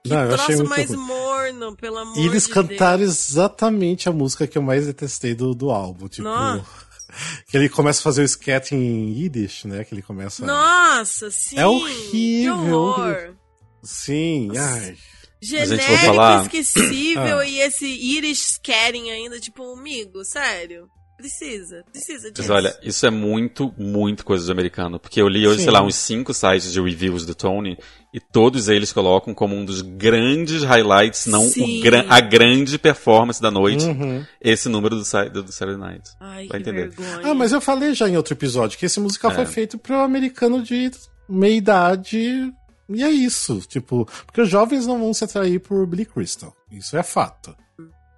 Que 0.03 0.12
Não, 0.12 0.29
troço 0.29 0.51
muito 0.51 0.69
mais 0.69 0.89
ruim. 0.89 0.97
morno, 1.05 1.75
pelo 1.75 1.97
amor 1.97 2.17
E 2.17 2.25
eles 2.25 2.45
de 2.45 2.49
cantaram 2.53 2.99
Deus. 2.99 3.29
exatamente 3.31 4.07
a 4.07 4.12
música 4.13 4.47
que 4.47 4.57
eu 4.57 4.62
mais 4.62 4.85
detestei 4.85 5.33
do, 5.33 5.53
do 5.53 5.71
álbum. 5.71 6.07
Tipo, 6.07 6.27
Nossa. 6.29 6.63
que 7.49 7.57
ele 7.57 7.67
começa 7.67 7.99
a 7.99 8.03
fazer 8.03 8.23
o 8.23 8.27
scat 8.27 8.73
em 8.75 9.12
Yiddish, 9.12 9.65
né? 9.65 9.83
Que 9.83 9.93
ele 9.95 10.01
começa. 10.01 10.45
Nossa, 10.45 11.29
sim. 11.31 11.57
É 11.57 11.65
horrível, 11.67 12.55
Que 12.55 12.71
horror. 12.71 12.99
horrível. 13.09 13.35
Sim, 13.83 14.47
Nossa. 14.47 14.62
ai. 14.69 14.97
Genérico, 15.41 15.97
falar- 16.05 16.41
esquecível 16.43 17.39
Ah. 17.39 17.45
e 17.45 17.59
esse 17.62 17.85
Irish 17.88 18.59
Caring 18.63 19.09
ainda, 19.09 19.39
tipo, 19.39 19.63
amigo, 19.73 20.23
sério. 20.25 20.88
Precisa, 21.19 21.84
precisa 21.91 22.32
disso. 22.32 22.47
Mas 22.47 22.49
olha, 22.49 22.79
isso 22.82 23.05
é 23.05 23.10
muito, 23.10 23.73
muito 23.77 24.23
coisa 24.25 24.45
de 24.45 24.51
americano. 24.51 24.99
Porque 24.99 25.21
eu 25.21 25.27
li 25.27 25.45
hoje, 25.45 25.58
Sim. 25.60 25.63
sei 25.65 25.73
lá, 25.73 25.82
uns 25.84 25.95
cinco 25.95 26.34
sites 26.34 26.71
de 26.71 26.82
reviews 26.82 27.25
do 27.25 27.36
Tony, 27.36 27.77
e 28.13 28.19
todos 28.19 28.69
eles 28.69 28.93
colocam 28.93 29.34
como 29.34 29.53
um 29.55 29.65
dos 29.65 29.82
grandes 29.82 30.63
highlights, 30.63 31.25
não 31.25 31.43
gran- 31.82 32.05
a 32.10 32.19
grande 32.21 32.79
performance 32.79 33.41
da 33.41 33.51
noite, 33.51 33.86
Uhum. 33.86 34.25
esse 34.41 34.69
número 34.69 34.95
do, 34.95 35.03
Sa- 35.03 35.25
do 35.25 35.51
Saturday 35.51 35.77
Night. 35.77 36.10
Ai, 36.19 36.47
Vai 36.47 36.62
que 36.62 36.69
entender. 36.69 36.89
vergonha. 36.89 37.19
Ah, 37.32 37.34
mas 37.34 37.51
eu 37.51 37.60
falei 37.62 37.93
já 37.93 38.08
em 38.08 38.15
outro 38.17 38.34
episódio 38.34 38.77
que 38.79 38.86
esse 38.86 38.99
musical 38.99 39.32
É. 39.32 39.36
foi 39.36 39.45
feito 39.45 39.77
para 39.77 39.97
o 39.99 40.01
americano 40.01 40.63
de 40.63 40.89
meia 41.27 41.55
idade. 41.55 42.51
E 42.91 43.03
é 43.03 43.10
isso, 43.12 43.60
tipo, 43.67 44.08
porque 44.25 44.41
os 44.41 44.49
jovens 44.49 44.88
não 44.88 44.97
vão 44.99 45.13
se 45.13 45.23
atrair 45.23 45.60
por 45.60 45.86
Billy 45.86 46.05
Crystal. 46.05 46.55
Isso 46.71 46.97
é 46.97 47.03
fato. 47.03 47.55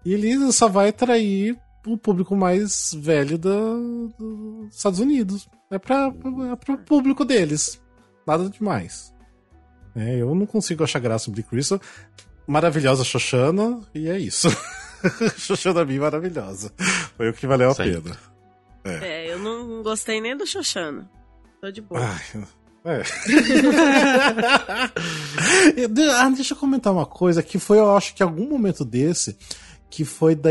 E 0.06 0.14
ele 0.14 0.52
só 0.54 0.70
vai 0.70 0.90
atrair 0.90 1.58
o 1.86 1.98
público 1.98 2.36
mais 2.36 2.94
velho 2.98 3.38
da- 3.38 3.50
dos 4.20 4.76
Estados 4.76 5.00
Unidos. 5.00 5.48
É 5.70 5.78
para 5.80 6.12
é 6.52 6.56
pro 6.56 6.78
público 6.80 7.24
deles. 7.26 7.80
Nada 8.28 8.50
demais. 8.50 9.14
É, 9.96 10.18
eu 10.18 10.34
não 10.36 10.46
consigo 10.46 10.84
achar 10.84 11.00
graça 11.00 11.30
no 11.30 11.36
Billy 11.36 11.48
Crystal. 11.48 11.80
Maravilhosa 12.48 13.04
Xoxana, 13.04 13.80
e 13.94 14.10
é 14.10 14.18
isso. 14.18 14.48
Xoxana 15.38 15.84
Bim 15.86 16.00
maravilhosa. 16.00 16.72
Foi 17.18 17.30
o 17.30 17.34
que 17.34 17.48
valeu 17.48 17.72
a 17.72 17.76
Sim. 17.76 17.84
pena. 18.02 18.18
É, 18.84 19.32
eu 19.32 19.40
não 19.40 19.84
gostei 19.84 20.20
nem 20.22 20.36
do 20.36 20.46
Xoxana. 20.46 21.10
Tô 21.62 21.72
de 21.72 21.82
boa. 21.82 22.02
Ai, 22.02 22.44
é. 22.86 23.04
De- 25.88 26.10
ah, 26.10 26.30
deixa 26.30 26.54
eu 26.54 26.58
comentar 26.58 26.92
uma 26.92 27.06
coisa 27.06 27.44
que 27.44 27.60
foi, 27.60 27.78
eu 27.80 27.96
acho 27.96 28.14
que 28.16 28.24
algum 28.24 28.50
momento 28.50 28.84
desse 28.84 29.38
que 29.92 30.04
foi 30.04 30.34
da, 30.34 30.50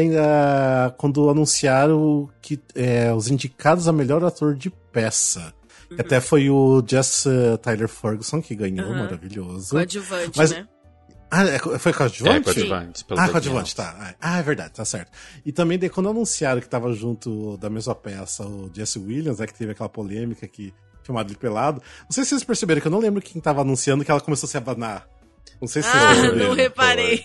ah, 0.87 0.91
quando 0.97 1.29
anunciaram 1.29 2.29
que 2.41 2.61
é, 2.77 3.13
os 3.13 3.29
indicados 3.29 3.89
a 3.89 3.93
melhor 3.93 4.23
ator 4.23 4.55
de 4.55 4.71
peça. 4.71 5.53
Que 5.89 6.01
Até 6.01 6.21
foi 6.21 6.49
o 6.49 6.81
Jess 6.87 7.27
eh, 7.27 7.57
Tyler 7.57 7.89
Ferguson 7.89 8.41
que 8.41 8.55
ganhou, 8.55 8.87
Uhum. 8.91 8.99
maravilhoso. 8.99 9.71
Coadjuvante, 9.71 10.39
Mas- 10.39 10.53
né? 10.53 10.69
Ah, 11.33 11.45
é, 11.45 11.59
foi 11.59 11.93
coadjuvante? 11.93 12.37
É, 12.39 12.43
coadjuvante. 12.43 13.05
pelo 13.05 13.19
Ah, 13.21 13.29
coadjuvante, 13.29 13.75
tá. 13.75 14.15
Ah, 14.21 14.39
é 14.39 14.43
verdade, 14.43 14.73
tá 14.75 14.85
certo. 14.85 15.11
E 15.45 15.51
também 15.51 15.79
daí, 15.79 15.89
quando 15.89 16.09
anunciaram 16.09 16.61
que 16.61 16.69
tava 16.69 16.93
junto 16.93 17.57
da 17.57 17.69
mesma 17.71 17.95
peça 17.95 18.45
o 18.47 18.71
Jesse 18.73 18.99
Williams, 19.01 19.39
né, 19.41 19.47
que 19.49 19.55
teve 19.55 19.73
aquela 19.73 19.89
polêmica 19.89 20.47
que 20.47 20.73
filmado 21.03 21.31
ele 21.33 21.39
pelado. 21.39 21.81
Não 22.03 22.11
sei 22.11 22.23
se 22.25 22.31
vocês 22.31 22.45
perceberam 22.45 22.81
que 22.81 22.87
eu 22.87 22.91
não 22.93 22.99
lembro 23.01 23.21
quem 23.23 23.41
tava 23.41 23.61
anunciando 23.63 24.05
que 24.05 24.11
ela 24.11 24.21
começou 24.21 24.47
a 24.47 24.51
se 24.51 24.57
abanar. 24.57 25.09
Não 25.61 25.69
sei 25.69 25.83
se 25.83 25.89
Ah, 25.93 26.15
não 26.35 26.55
reparei. 26.55 27.19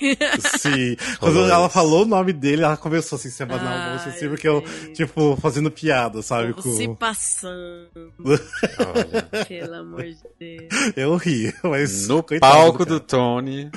Sim. 0.59 0.97
Quando 1.19 1.35
Rolou 1.35 1.49
ela 1.49 1.65
isso. 1.67 1.73
falou 1.73 2.01
o 2.03 2.05
nome 2.05 2.33
dele, 2.33 2.63
ela 2.63 2.75
começou 2.75 3.15
assim, 3.15 3.29
a 3.29 3.31
se 3.31 3.43
abanar 3.43 3.89
o 3.89 3.93
rosto, 3.93 4.09
Ai, 4.09 4.15
assim, 4.15 4.27
porque 4.27 4.47
eu, 4.47 4.61
tipo, 4.93 5.37
fazendo 5.37 5.71
piada, 5.71 6.21
sabe? 6.21 6.53
Povo 6.53 6.75
se 6.75 6.85
Com... 6.87 6.95
passando, 6.95 8.13
Olha, 8.19 9.45
pelo 9.47 9.73
amor 9.75 10.03
de 10.03 10.17
Deus. 10.37 10.93
Eu 10.97 11.15
ri, 11.15 11.53
mas. 11.63 12.07
no 12.09 12.21
coitado 12.21 12.51
palco 12.53 12.79
cara. 12.79 12.89
do 12.89 12.99
Tony. 12.99 13.71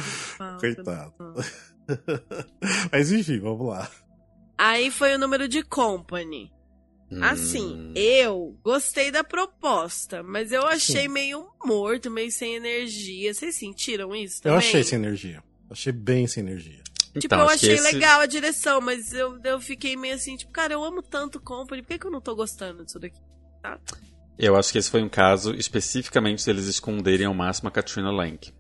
Coitado. 0.59 1.13
mas 2.91 3.13
enfim, 3.13 3.39
vamos 3.39 3.67
lá. 3.69 3.89
Aí 4.57 4.91
foi 4.91 5.15
o 5.15 5.19
número 5.19 5.47
de 5.49 5.63
company. 5.63 6.51
Assim, 7.23 7.65
Hum, 7.75 7.93
eu 7.95 8.59
gostei 8.63 9.11
da 9.11 9.25
proposta, 9.25 10.23
mas 10.23 10.53
eu 10.53 10.67
achei 10.67 11.09
meio 11.09 11.49
morto, 11.65 12.11
meio 12.11 12.31
sem 12.31 12.55
energia. 12.55 13.33
Vocês 13.33 13.57
sentiram 13.57 14.15
isso 14.15 14.37
Eu 14.39 14.53
também? 14.53 14.59
achei 14.59 14.85
sem 14.85 14.99
energia. 14.99 15.43
Achei 15.71 15.93
bem 15.93 16.27
sem 16.27 16.43
energia. 16.43 16.83
Tipo, 17.15 17.19
então, 17.25 17.41
eu 17.41 17.49
achei 17.49 17.75
esse- 17.75 17.83
legal 17.93 18.21
a 18.21 18.27
direção, 18.27 18.81
mas 18.81 19.13
eu, 19.13 19.41
eu 19.43 19.59
fiquei 19.61 19.97
meio 19.97 20.15
assim, 20.15 20.37
tipo, 20.37 20.53
cara, 20.53 20.73
eu 20.75 20.85
amo 20.85 21.03
tanto 21.03 21.41
Company, 21.41 21.83
por 21.83 21.89
que, 21.89 21.99
que 21.99 22.07
eu 22.07 22.11
não 22.11 22.21
tô 22.21 22.35
gostando 22.37 22.85
disso 22.85 22.99
daqui? 22.99 23.19
Eu 24.39 24.55
acho 24.57 24.71
que 24.71 24.79
esse 24.79 24.91
foi 24.91 25.03
um 25.03 25.09
caso 25.09 25.53
especificamente 25.55 26.45
deles 26.47 26.67
esconderem 26.67 27.27
ao 27.27 27.35
máximo 27.35 27.69
a 27.69 27.73
Katrina 27.73 28.11
Lank. 28.13 28.53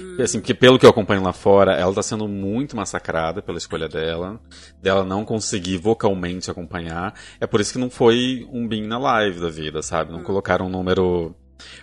Hum. 0.00 0.16
E, 0.18 0.22
Assim, 0.22 0.40
porque 0.40 0.54
pelo 0.54 0.78
que 0.78 0.86
eu 0.86 0.90
acompanho 0.90 1.22
lá 1.22 1.32
fora, 1.32 1.72
ela 1.74 1.94
tá 1.94 2.02
sendo 2.02 2.28
muito 2.28 2.76
massacrada 2.76 3.40
pela 3.40 3.58
escolha 3.58 3.88
dela, 3.88 4.40
dela 4.80 5.04
não 5.04 5.24
conseguir 5.24 5.78
vocalmente 5.78 6.50
acompanhar. 6.50 7.14
É 7.40 7.46
por 7.46 7.60
isso 7.60 7.72
que 7.72 7.78
não 7.78 7.90
foi 7.90 8.46
um 8.52 8.66
bin 8.66 8.86
na 8.86 8.98
live 8.98 9.40
da 9.40 9.48
vida, 9.48 9.82
sabe? 9.82 10.12
Hum. 10.12 10.16
Não 10.16 10.22
colocaram 10.22 10.66
um 10.66 10.70
número. 10.70 11.34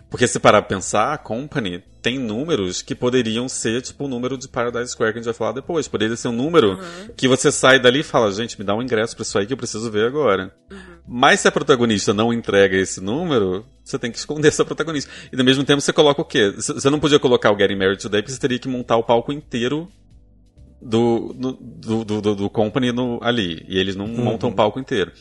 Porque 0.10 0.28
se 0.28 0.40
parar 0.40 0.62
pra 0.62 0.76
pensar, 0.76 1.14
a 1.14 1.18
Company 1.18 1.84
tem 2.02 2.20
números 2.20 2.82
que 2.82 2.94
poderiam 2.94 3.48
ser 3.50 3.82
tipo 3.82 4.06
o 4.06 4.08
número 4.08 4.38
de 4.38 4.48
Paradise 4.48 4.92
Square 4.92 5.14
que 5.14 5.20
a 5.20 5.22
gente 5.22 5.26
vai 5.26 5.34
falar 5.34 5.52
depois. 5.54 5.88
Poderia 5.88 6.16
ser 6.16 6.28
um 6.28 6.32
número 6.34 6.74
Uhum. 6.74 7.10
que 7.18 7.28
você 7.28 7.52
sai 7.52 7.80
dali 7.80 8.02
e 8.02 8.04
fala, 8.04 8.32
gente, 8.32 8.60
me 8.60 8.66
dá 8.66 8.76
um 8.76 8.82
ingresso 8.82 9.16
pra 9.16 9.24
isso 9.24 9.38
aí 9.40 9.48
que 9.48 9.54
eu 9.54 9.58
preciso 9.58 9.90
ver 9.90 10.06
agora. 10.06 10.54
Mas 11.08 11.40
se 11.40 11.48
a 11.48 11.52
protagonista 11.52 12.14
não 12.14 12.32
entrega 12.34 12.78
esse 12.78 13.02
número, 13.02 13.66
você 13.84 13.98
tem 13.98 14.12
que 14.12 14.18
esconder 14.18 14.50
essa 14.50 14.64
protagonista. 14.66 15.10
E 15.32 15.38
ao 15.40 15.44
mesmo 15.46 15.64
tempo 15.64 15.82
você 15.82 15.92
coloca 15.94 16.22
o 16.22 16.26
quê? 16.26 16.52
Você 16.56 16.90
não 16.90 17.00
podia 17.00 17.20
colocar 17.20 17.52
o 17.52 17.58
Getting 17.58 17.76
Married 17.78 18.02
Today, 18.02 18.22
porque 18.22 18.34
você 18.34 18.40
teria 18.40 18.60
que 18.60 18.68
montar 18.68 18.98
o 18.98 19.04
palco 19.04 19.32
inteiro 19.32 19.90
do, 20.82 21.34
do, 21.34 22.04
do, 22.04 22.22
do, 22.22 22.36
do 22.36 22.50
Company 22.50 22.92
no- 22.92 23.20
ali. 23.22 23.66
E 23.68 23.78
eles 23.80 23.96
não 23.96 24.08
montam 24.08 24.50
o 24.50 24.54
palco 24.54 24.80
inteiro. 24.80 25.12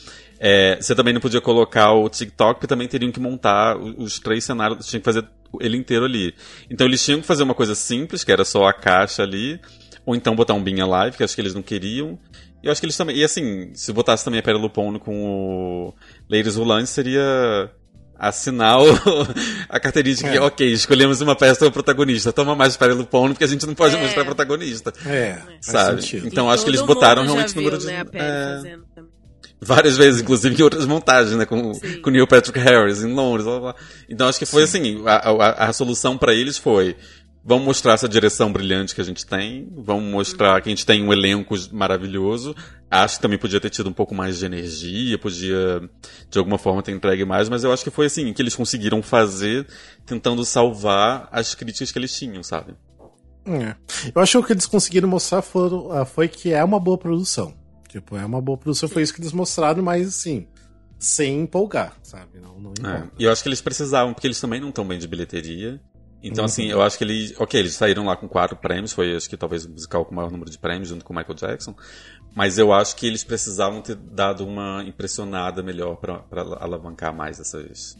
É, 0.44 0.76
você 0.80 0.92
também 0.92 1.14
não 1.14 1.20
podia 1.20 1.40
colocar 1.40 1.92
o 1.92 2.08
TikTok, 2.08 2.54
porque 2.54 2.66
também 2.66 2.88
teriam 2.88 3.12
que 3.12 3.20
montar 3.20 3.76
os 3.78 4.18
três 4.18 4.42
cenários, 4.42 4.84
tinha 4.86 4.98
que 4.98 5.04
fazer 5.04 5.24
ele 5.60 5.76
inteiro 5.76 6.04
ali. 6.04 6.34
Então 6.68 6.84
eles 6.84 7.04
tinham 7.04 7.20
que 7.20 7.26
fazer 7.26 7.44
uma 7.44 7.54
coisa 7.54 7.76
simples, 7.76 8.24
que 8.24 8.32
era 8.32 8.44
só 8.44 8.64
a 8.66 8.72
caixa 8.72 9.22
ali, 9.22 9.60
ou 10.04 10.16
então 10.16 10.34
botar 10.34 10.54
um 10.54 10.62
Binha 10.62 10.84
Live, 10.84 11.16
que 11.16 11.22
acho 11.22 11.34
que 11.36 11.40
eles 11.40 11.54
não 11.54 11.62
queriam. 11.62 12.18
E 12.60 12.66
eu 12.66 12.72
acho 12.72 12.80
que 12.80 12.86
eles 12.86 12.96
também. 12.96 13.16
E 13.16 13.22
assim, 13.22 13.70
se 13.74 13.92
botasse 13.92 14.24
também 14.24 14.40
a 14.40 14.42
Pera 14.42 14.58
Lupone 14.58 14.98
com 14.98 15.24
o 15.24 15.94
Ladies 16.28 16.56
Rolante, 16.56 16.88
seria 16.88 17.70
assinar 18.18 18.80
o- 18.80 18.84
a 19.68 19.78
carteirinha 19.80 20.14
de 20.16 20.22
que, 20.22 20.28
É. 20.36 20.40
ok, 20.40 20.72
escolhemos 20.72 21.20
uma 21.20 21.34
peça 21.36 21.60
para 21.60 21.70
protagonista, 21.70 22.32
toma 22.32 22.54
mais 22.56 22.76
Pera 22.76 22.94
Lupone, 22.94 23.34
porque 23.34 23.44
a 23.44 23.48
gente 23.48 23.64
não 23.66 23.74
pode 23.74 23.94
É. 23.96 24.00
mostrar 24.00 24.24
protagonista. 24.24 24.92
É, 25.06 25.38
Sabe? 25.60 26.02
Então 26.24 26.48
E 26.50 26.54
acho 26.54 26.64
que 26.64 26.70
eles 26.70 26.82
botaram 26.82 27.22
realmente 27.24 27.52
o 27.52 27.56
número 27.56 27.78
viu, 27.78 27.88
de. 27.88 27.94
Né, 27.94 28.00
a 28.00 28.16
é, 28.24 28.56
fazendo 28.56 28.84
também. 28.94 29.21
Várias 29.62 29.96
vezes, 29.96 30.20
inclusive 30.20 30.58
em 30.58 30.62
outras 30.62 30.86
montagens, 30.86 31.36
né? 31.36 31.46
Com, 31.46 31.72
Sim. 31.74 32.00
com 32.02 32.10
Neil 32.10 32.26
Patrick 32.26 32.58
Harris 32.58 33.02
em 33.02 33.12
Londres. 33.12 33.44
Blá, 33.44 33.60
blá. 33.60 33.72
blá. 33.72 33.82
Então 34.08 34.28
acho 34.28 34.38
que 34.38 34.46
foi 34.46 34.64
assim, 34.64 35.02
a, 35.06 35.30
a, 35.30 35.68
a 35.68 35.72
solução 35.72 36.18
para 36.18 36.34
eles 36.34 36.58
foi 36.58 36.96
vamos 37.44 37.64
mostrar 37.64 37.94
essa 37.94 38.08
direção 38.08 38.52
brilhante 38.52 38.94
que 38.94 39.00
a 39.00 39.04
gente 39.04 39.26
tem, 39.26 39.68
vamos 39.76 40.04
mostrar 40.04 40.60
que 40.60 40.68
a 40.68 40.70
gente 40.70 40.86
tem 40.86 41.02
um 41.02 41.12
elenco 41.12 41.54
maravilhoso. 41.72 42.54
Acho 42.90 43.16
que 43.16 43.22
também 43.22 43.38
podia 43.38 43.60
ter 43.60 43.70
tido 43.70 43.88
um 43.88 43.92
pouco 43.92 44.14
mais 44.14 44.38
de 44.38 44.46
energia, 44.46 45.18
podia 45.18 45.80
de 46.30 46.38
alguma 46.38 46.58
forma 46.58 46.82
ter 46.82 46.92
entregue 46.92 47.24
mais, 47.24 47.48
mas 47.48 47.64
eu 47.64 47.72
acho 47.72 47.82
que 47.82 47.90
foi 47.90 48.06
assim 48.06 48.32
que 48.32 48.40
eles 48.40 48.54
conseguiram 48.54 49.02
fazer, 49.02 49.66
tentando 50.06 50.44
salvar 50.44 51.28
as 51.32 51.54
críticas 51.54 51.90
que 51.90 51.98
eles 51.98 52.16
tinham, 52.16 52.42
sabe? 52.42 52.74
É. 53.44 53.74
Eu 54.14 54.22
acho 54.22 54.32
que 54.32 54.38
o 54.38 54.46
que 54.46 54.52
eles 54.52 54.66
conseguiram 54.66 55.08
mostrar 55.08 55.42
foram, 55.42 55.90
ah, 55.90 56.04
foi 56.04 56.28
que 56.28 56.52
é 56.52 56.62
uma 56.62 56.78
boa 56.78 56.96
produção. 56.96 57.54
Tipo, 57.92 58.16
é 58.16 58.24
uma 58.24 58.40
boa 58.40 58.56
produção, 58.56 58.88
foi 58.88 59.02
isso 59.02 59.12
que 59.12 59.20
eles 59.20 59.34
mostraram, 59.34 59.82
mas 59.82 60.08
assim, 60.08 60.46
sem 60.98 61.40
empolgar, 61.40 61.94
sabe? 62.02 62.40
Não, 62.40 62.58
não 62.58 62.72
É. 62.90 63.06
E 63.18 63.24
eu 63.24 63.30
acho 63.30 63.42
que 63.42 63.50
eles 63.50 63.60
precisavam, 63.60 64.14
porque 64.14 64.26
eles 64.26 64.40
também 64.40 64.58
não 64.62 64.70
estão 64.70 64.86
bem 64.86 64.98
de 64.98 65.06
bilheteria. 65.06 65.78
Então, 66.22 66.42
Uhum. 66.44 66.46
assim, 66.46 66.66
eu 66.70 66.80
acho 66.80 66.96
que 66.96 67.04
eles. 67.04 67.34
Ok, 67.38 67.60
eles 67.60 67.74
saíram 67.74 68.06
lá 68.06 68.16
com 68.16 68.26
quatro 68.26 68.56
prêmios, 68.56 68.92
foi 68.94 69.14
acho 69.14 69.28
que 69.28 69.36
talvez 69.36 69.66
o 69.66 69.70
musical 69.70 70.06
com 70.06 70.12
o 70.12 70.14
maior 70.14 70.30
número 70.30 70.50
de 70.50 70.56
prêmios, 70.56 70.88
junto 70.88 71.04
com 71.04 71.12
o 71.12 71.16
Michael 71.16 71.34
Jackson. 71.34 71.74
Mas 72.34 72.56
eu 72.58 72.72
acho 72.72 72.96
que 72.96 73.06
eles 73.06 73.22
precisavam 73.22 73.82
ter 73.82 73.94
dado 73.96 74.46
uma 74.46 74.82
impressionada 74.86 75.62
melhor 75.62 75.96
pra 75.96 76.20
pra 76.20 76.42
alavancar 76.60 77.14
mais 77.14 77.38
essas. 77.40 77.94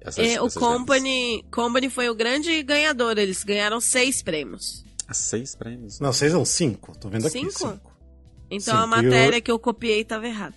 essas 0.00 0.18
É, 0.18 0.22
o 0.42 0.46
essas 0.46 0.54
vendas. 0.54 0.54
Company, 0.54 1.42
Company 1.50 1.88
foi 1.88 2.10
o 2.10 2.14
grande 2.14 2.62
ganhador, 2.62 3.16
eles 3.16 3.42
ganharam 3.44 3.80
seis 3.80 4.22
prêmios. 4.22 4.84
Ah, 5.08 5.14
seis 5.14 5.54
prêmios. 5.54 6.00
Não, 6.00 6.12
vocês 6.12 6.32
são 6.32 6.44
cinco, 6.44 6.98
tô 6.98 7.08
vendo 7.08 7.26
aqui. 7.28 7.38
Cinco? 7.38 7.52
Cinco. 7.70 7.95
Então 8.50 8.74
Sim, 8.76 8.82
a 8.82 8.86
matéria 8.86 9.38
o- 9.38 9.42
que 9.42 9.50
eu 9.50 9.58
copiei 9.58 10.04
tava 10.04 10.26
errada. 10.26 10.54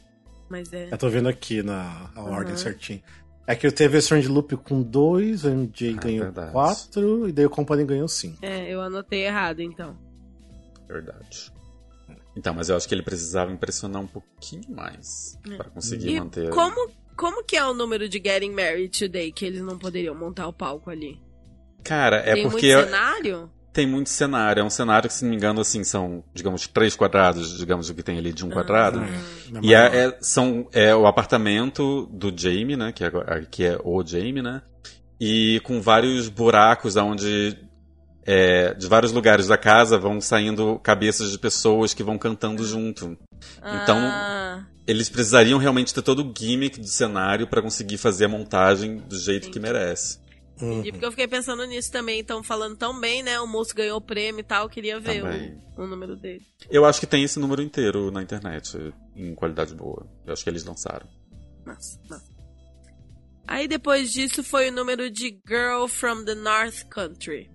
Mas 0.50 0.72
é. 0.74 0.90
Eu 0.92 0.98
tô 0.98 1.10
vendo 1.10 1.30
aqui 1.30 1.62
na 1.64 2.10
a 2.16 2.22
ordem 2.24 2.54
Aham. 2.54 2.58
certinho. 2.64 3.02
É 3.48 3.56
que 3.56 3.66
eu 3.66 3.72
teve 3.72 3.98
o 3.98 4.00
Strange 4.00 4.28
Loop 4.28 4.56
com 4.58 4.82
dois, 4.82 5.44
o 5.44 5.50
MJ 5.50 5.96
Ah, 5.98 6.02
ganhou 6.04 6.24
verdade. 6.26 6.52
quatro, 6.52 7.28
e 7.28 7.32
daí 7.32 7.46
o 7.46 7.50
Company 7.50 7.84
ganhou 7.84 8.08
cinco. 8.08 8.38
É, 8.46 8.72
eu 8.72 8.80
anotei 8.82 9.26
errado 9.26 9.60
então. 9.62 9.98
Verdade. 10.88 11.52
Então, 12.36 12.54
mas 12.54 12.70
eu 12.70 12.76
acho 12.78 12.88
que 12.88 12.94
ele 12.96 13.02
precisava 13.04 13.52
impressionar 13.52 14.02
um 14.02 14.08
pouquinho 14.08 14.64
mais 14.70 15.38
pra 15.58 15.66
conseguir 15.66 16.10
E 16.10 16.20
manter. 16.20 16.50
como, 16.52 16.90
como 17.18 17.44
que 17.44 17.56
é 17.58 17.66
o 17.66 17.74
número 17.74 18.08
de 18.08 18.22
Getting 18.24 18.52
Married 18.52 18.98
Today 18.98 19.32
que 19.32 19.46
eles 19.46 19.62
não 19.62 19.78
poderiam 19.78 20.16
montar 20.16 20.48
o 20.48 20.54
palco 20.54 20.90
ali? 20.90 21.20
Cara, 21.84 22.18
é 22.18 22.34
Tem 22.36 22.44
porque. 22.44 22.74
muito 22.76 22.86
cenário? 22.86 23.52
Tem 23.72 23.86
muito 23.86 24.10
cenário. 24.10 24.62
É 24.62 24.64
um 24.64 24.70
cenário 24.70 25.08
que, 25.08 25.14
se 25.16 25.24
não 25.24 25.30
me 25.30 25.36
engano, 25.36 25.62
assim, 25.62 25.84
são, 25.84 26.24
digamos, 26.34 26.68
três 26.68 26.96
quadrados, 26.96 27.58
digamos, 27.58 27.90
o 27.90 27.94
que 27.94 28.02
tem 28.04 28.18
ali 28.18 28.34
de 28.34 28.44
um 28.46 28.50
quadrado. 28.50 29.00
É 29.02 29.60
E 29.62 29.74
é, 29.74 30.06
é- 30.08 30.18
são, 30.22 30.68
é 30.74 30.94
o 30.96 31.06
apartamento 31.06 32.08
do 32.12 32.34
Jamie, 32.36 32.76
né? 32.76 32.92
Que 32.92 33.04
é, 33.04 33.12
que 33.50 33.64
é 33.64 33.80
o 33.84 34.04
Jamie, 34.06 34.42
né? 34.42 34.62
E 35.20 35.60
com 35.64 35.82
vários 35.82 36.30
buracos 36.30 36.96
onde 36.96 37.58
é, 38.26 38.74
de 38.74 38.88
vários 38.88 39.12
lugares 39.12 39.48
da 39.48 39.58
casa 39.58 39.98
vão 39.98 40.20
saindo 40.22 40.80
cabeças 40.80 41.32
de 41.32 41.38
pessoas 41.38 41.94
que 41.94 42.04
vão 42.04 42.18
cantando 42.18 42.64
junto. 42.66 43.18
Então, 43.58 43.98
Ah, 43.98 44.64
eles 44.88 45.10
precisariam 45.10 45.60
realmente 45.60 45.94
ter 45.94 46.02
todo 46.02 46.24
o 46.24 46.34
gimmick 46.38 46.80
do 46.80 46.88
cenário 46.88 47.48
para 47.48 47.62
conseguir 47.62 47.98
fazer 47.98 48.26
a 48.26 48.30
montagem 48.30 48.98
do 48.98 49.18
jeito 49.18 49.50
que 49.52 49.60
merece. 49.60 50.20
Entendi, 50.62 50.92
porque 50.92 51.06
eu 51.06 51.12
fiquei 51.12 51.28
pensando 51.28 51.66
nisso 51.66 51.92
também. 51.92 52.20
Estão 52.20 52.44
falando 52.44 52.76
tão 52.78 53.00
bem, 53.00 53.24
né? 53.24 53.40
O 53.40 53.48
moço 53.48 53.74
ganhou 53.76 53.98
o 53.98 54.02
prêmio 54.02 54.42
e 54.42 54.44
tal. 54.44 54.64
eu 54.64 54.70
Queria 54.70 55.00
ver 55.00 55.24
o, 55.78 55.84
o 55.84 55.88
número 55.88 56.16
dele. 56.16 56.42
Eu 56.70 56.86
acho 56.86 57.00
que 57.00 57.08
tem 57.08 57.24
esse 57.24 57.40
número 57.40 57.62
inteiro 57.62 58.12
na 58.12 58.22
internet, 58.22 58.78
em 59.16 59.34
qualidade 59.36 59.74
boa. 59.74 60.06
Eu 60.26 60.34
acho 60.34 60.44
que 60.44 60.50
eles 60.50 60.64
lançaram. 60.64 61.08
Nossa, 61.66 62.00
nossa. 62.10 62.30
Aí 63.48 63.68
depois 63.68 64.12
disso 64.12 64.44
foi 64.44 64.70
o 64.70 64.72
número 64.72 65.10
de 65.10 65.40
Girl 65.48 65.88
from 65.88 66.24
the 66.24 66.36
North 66.36 66.84
Country. 66.90 67.50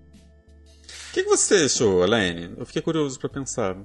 O 1.11 1.15
que, 1.15 1.23
que 1.23 1.29
você 1.29 1.67
achou, 1.67 2.03
Elaine? 2.03 2.55
Eu 2.59 2.67
fiquei 2.67 2.83
curioso 2.83 3.19
pra 3.21 3.29
pensar. 3.29 3.77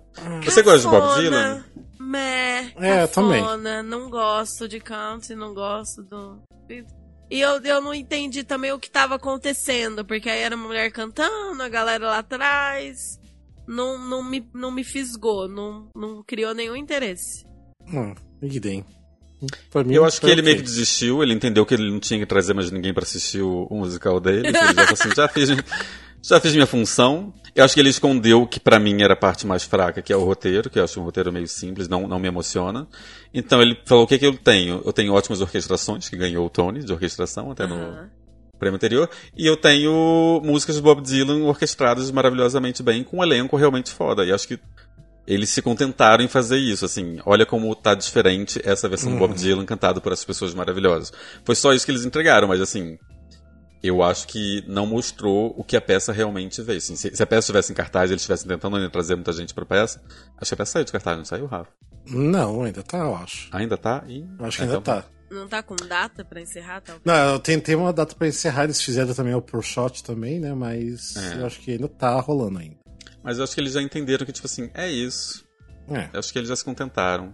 Você 0.43 0.63
gosta 0.63 0.79
de 0.79 0.87
Bob 0.87 1.21
Dylan? 1.21 1.63
Meh, 1.99 2.73
É, 2.77 3.05
também. 3.05 3.43
Não 3.85 4.09
gosto 4.09 4.67
de 4.67 4.79
country, 4.79 5.35
não 5.35 5.53
gosto 5.53 6.01
do. 6.01 6.41
E 7.29 7.39
eu, 7.39 7.61
eu 7.61 7.81
não 7.81 7.93
entendi 7.93 8.43
também 8.43 8.71
o 8.71 8.79
que 8.79 8.89
tava 8.89 9.15
acontecendo, 9.15 10.03
porque 10.03 10.29
aí 10.29 10.41
era 10.41 10.55
uma 10.55 10.67
mulher 10.67 10.91
cantando, 10.91 11.61
a 11.61 11.69
galera 11.69 12.07
lá 12.07 12.19
atrás. 12.19 13.19
Não, 13.67 13.99
não, 13.99 14.23
me, 14.23 14.49
não 14.53 14.71
me 14.71 14.83
fisgou, 14.83 15.47
não, 15.47 15.89
não 15.95 16.23
criou 16.23 16.55
nenhum 16.55 16.75
interesse. 16.75 17.45
Hum, 17.87 18.15
idem. 18.41 18.83
Mim, 19.85 19.93
Eu 19.93 20.03
acho 20.03 20.19
que 20.19 20.27
ele 20.27 20.41
meio 20.41 20.57
que 20.57 20.63
desistiu, 20.63 21.23
ele 21.23 21.33
entendeu 21.33 21.65
que 21.65 21.73
ele 21.73 21.89
não 21.89 21.99
tinha 21.99 22.19
que 22.19 22.25
trazer 22.25 22.53
mais 22.53 22.71
ninguém 22.71 22.93
pra 22.93 23.03
assistir 23.03 23.41
o, 23.41 23.67
o 23.69 23.77
musical 23.77 24.19
dele. 24.19 24.47
Ele 24.47 24.57
já 24.57 24.73
falou 24.73 24.93
assim, 24.93 25.09
já 25.15 25.27
fiz, 25.29 25.49
já 26.21 26.39
fiz 26.39 26.53
minha 26.53 26.67
função. 26.67 27.33
Eu 27.55 27.65
acho 27.65 27.73
que 27.73 27.79
ele 27.79 27.89
escondeu 27.89 28.43
o 28.43 28.47
que 28.47 28.59
pra 28.59 28.79
mim 28.79 29.01
era 29.01 29.13
a 29.13 29.17
parte 29.17 29.45
mais 29.45 29.63
fraca, 29.63 30.01
que 30.01 30.13
é 30.13 30.15
o 30.15 30.23
roteiro, 30.23 30.69
que 30.69 30.79
eu 30.79 30.83
acho 30.83 30.99
um 30.99 31.03
roteiro 31.03 31.31
meio 31.31 31.47
simples, 31.47 31.87
não, 31.87 32.07
não 32.07 32.19
me 32.19 32.27
emociona. 32.27 32.87
Então 33.33 33.61
ele 33.61 33.77
falou, 33.85 34.03
o 34.03 34.07
que 34.07 34.17
que 34.17 34.25
eu 34.25 34.37
tenho? 34.37 34.81
Eu 34.85 34.93
tenho 34.93 35.13
ótimas 35.13 35.41
orquestrações, 35.41 36.07
que 36.07 36.15
ganhou 36.15 36.45
o 36.45 36.49
Tony 36.49 36.83
de 36.83 36.93
orquestração, 36.93 37.51
até 37.51 37.65
no 37.65 37.75
Aham. 37.75 38.09
prêmio 38.57 38.75
anterior. 38.75 39.09
E 39.35 39.45
eu 39.45 39.57
tenho 39.57 40.41
músicas 40.43 40.75
de 40.75 40.81
Bob 40.81 41.01
Dylan 41.01 41.43
orquestradas 41.43 42.11
maravilhosamente 42.11 42.83
bem, 42.83 43.03
com 43.03 43.17
um 43.17 43.23
elenco 43.23 43.57
realmente 43.57 43.91
foda. 43.91 44.23
E 44.23 44.31
acho 44.31 44.47
que 44.47 44.59
eles 45.27 45.49
se 45.49 45.61
contentaram 45.61 46.23
em 46.23 46.27
fazer 46.27 46.57
isso, 46.57 46.85
assim, 46.85 47.19
olha 47.23 47.45
como 47.45 47.75
tá 47.75 47.93
diferente 47.93 48.59
essa 48.63 48.89
versão 48.89 49.11
do 49.11 49.19
Bob 49.19 49.35
Dylan 49.35 49.63
cantada 49.63 50.01
por 50.01 50.11
essas 50.11 50.25
pessoas 50.25 50.55
maravilhosas. 50.55 51.13
Foi 51.43 51.55
só 51.55 51.71
isso 51.71 51.85
que 51.85 51.91
eles 51.91 52.03
entregaram, 52.03 52.47
mas 52.47 52.59
assim, 52.59 52.97
eu 53.81 54.03
acho 54.03 54.27
que 54.27 54.63
não 54.67 54.85
mostrou 54.85 55.53
o 55.57 55.63
que 55.63 55.75
a 55.77 55.81
peça 55.81 56.11
realmente 56.11 56.61
veio. 56.61 56.77
Assim, 56.79 56.95
se, 56.95 57.15
se 57.15 57.23
a 57.23 57.25
peça 57.25 57.39
estivesse 57.41 57.71
em 57.71 57.75
cartaz 57.75 58.09
e 58.09 58.13
eles 58.13 58.21
estivessem 58.21 58.47
tentando 58.47 58.75
ainda 58.75 58.89
trazer 58.89 59.15
muita 59.15 59.31
gente 59.33 59.53
pra 59.53 59.65
peça, 59.65 60.01
acho 60.37 60.49
que 60.49 60.53
a 60.53 60.57
peça 60.57 60.71
saiu 60.73 60.85
de 60.85 60.91
cartaz, 60.91 61.17
não 61.17 61.25
saiu, 61.25 61.45
Rafa? 61.45 61.71
Não, 62.07 62.63
ainda 62.63 62.83
tá, 62.83 62.97
eu 62.97 63.15
acho. 63.15 63.49
Ainda 63.51 63.77
tá? 63.77 64.03
Eu 64.07 64.45
acho 64.45 64.57
que 64.57 64.63
então 64.63 64.75
ainda 64.77 64.81
tá. 64.81 65.05
Não 65.31 65.47
tá 65.47 65.61
com 65.61 65.75
data 65.75 66.25
pra 66.25 66.41
encerrar, 66.41 66.81
tal? 66.81 66.97
Não, 67.05 67.33
eu 67.33 67.39
tentei 67.39 67.75
uma 67.75 67.93
data 67.93 68.15
pra 68.15 68.27
encerrar, 68.27 68.63
eles 68.63 68.81
fizeram 68.81 69.13
também 69.13 69.35
o 69.35 69.41
Pro 69.41 69.61
Shot 69.61 70.03
também, 70.03 70.39
né? 70.39 70.53
Mas 70.55 71.15
É. 71.15 71.35
eu 71.41 71.45
acho 71.45 71.59
que 71.59 71.71
ainda 71.71 71.87
tá 71.87 72.19
rolando 72.19 72.57
ainda. 72.57 72.77
Mas 73.23 73.37
eu 73.37 73.43
acho 73.43 73.53
que 73.53 73.61
eles 73.61 73.73
já 73.73 73.81
entenderam 73.81 74.25
que, 74.25 74.31
tipo 74.31 74.47
assim, 74.47 74.71
é 74.73 74.89
isso. 74.89 75.45
É. 75.87 76.09
Eu 76.13 76.19
acho 76.19 76.33
que 76.33 76.39
eles 76.39 76.49
já 76.49 76.55
se 76.55 76.63
contentaram. 76.65 77.31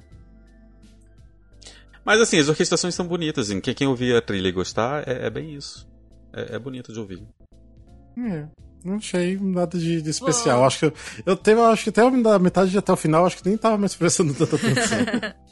Mas 2.03 2.21
assim, 2.21 2.37
as 2.37 2.49
orquestrações 2.49 2.93
são 2.93 3.07
bonitas, 3.07 3.47
assim. 3.49 3.59
Quem, 3.61 3.73
quem 3.73 3.87
ouvir 3.87 4.15
a 4.15 4.21
trilha 4.21 4.47
e 4.47 4.51
gostar, 4.51 5.07
é, 5.07 5.25
é 5.27 5.29
bem 5.29 5.55
isso. 5.55 5.87
É, 6.35 6.55
é 6.55 6.59
bonito 6.59 6.91
de 6.93 6.99
ouvir. 6.99 7.23
É, 8.17 8.45
não 8.83 8.95
achei 8.95 9.37
nada 9.39 9.77
de, 9.77 10.01
de 10.01 10.09
especial. 10.09 10.63
Acho 10.65 10.79
que 10.79 10.85
eu, 10.85 10.93
eu 11.25 11.35
teve, 11.35 11.59
acho 11.61 11.83
que 11.83 11.89
até 11.89 12.09
da 12.21 12.37
metade 12.39 12.77
até 12.77 12.91
o 12.91 12.95
final, 12.97 13.25
acho 13.25 13.37
que 13.37 13.47
nem 13.47 13.57
tava 13.57 13.77
mais 13.77 13.95
prestando 13.95 14.33
tanta 14.33 14.55
atenção. 14.55 14.99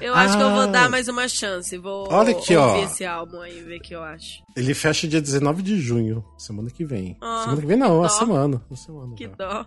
Eu 0.00 0.12
acho 0.12 0.36
que 0.36 0.42
eu 0.42 0.50
vou 0.50 0.62
Ah. 0.62 0.66
dar 0.66 0.90
mais 0.90 1.06
uma 1.08 1.26
chance. 1.28 1.78
Vou 1.78 2.08
Olha 2.12 2.32
aqui, 2.32 2.54
ouvir 2.56 2.80
ó. 2.80 2.84
esse 2.84 3.04
álbum 3.06 3.40
aí 3.40 3.58
e 3.58 3.62
ver 3.62 3.78
o 3.78 3.80
que 3.80 3.94
eu 3.94 4.02
acho. 4.02 4.42
Ele 4.56 4.74
fecha 4.74 5.06
dia 5.06 5.20
19 5.20 5.62
de 5.62 5.80
junho, 5.80 6.22
semana 6.36 6.68
que 6.68 6.84
vem. 6.84 7.16
Ah, 7.22 7.42
semana 7.44 7.60
que 7.60 7.66
vem 7.66 7.76
não, 7.76 7.98
uma 7.98 8.08
dó. 8.08 8.08
semana. 8.08 8.62
Uma 8.68 8.76
semana. 8.76 9.14
Que 9.14 9.24
já. 9.24 9.30
dó. 9.36 9.66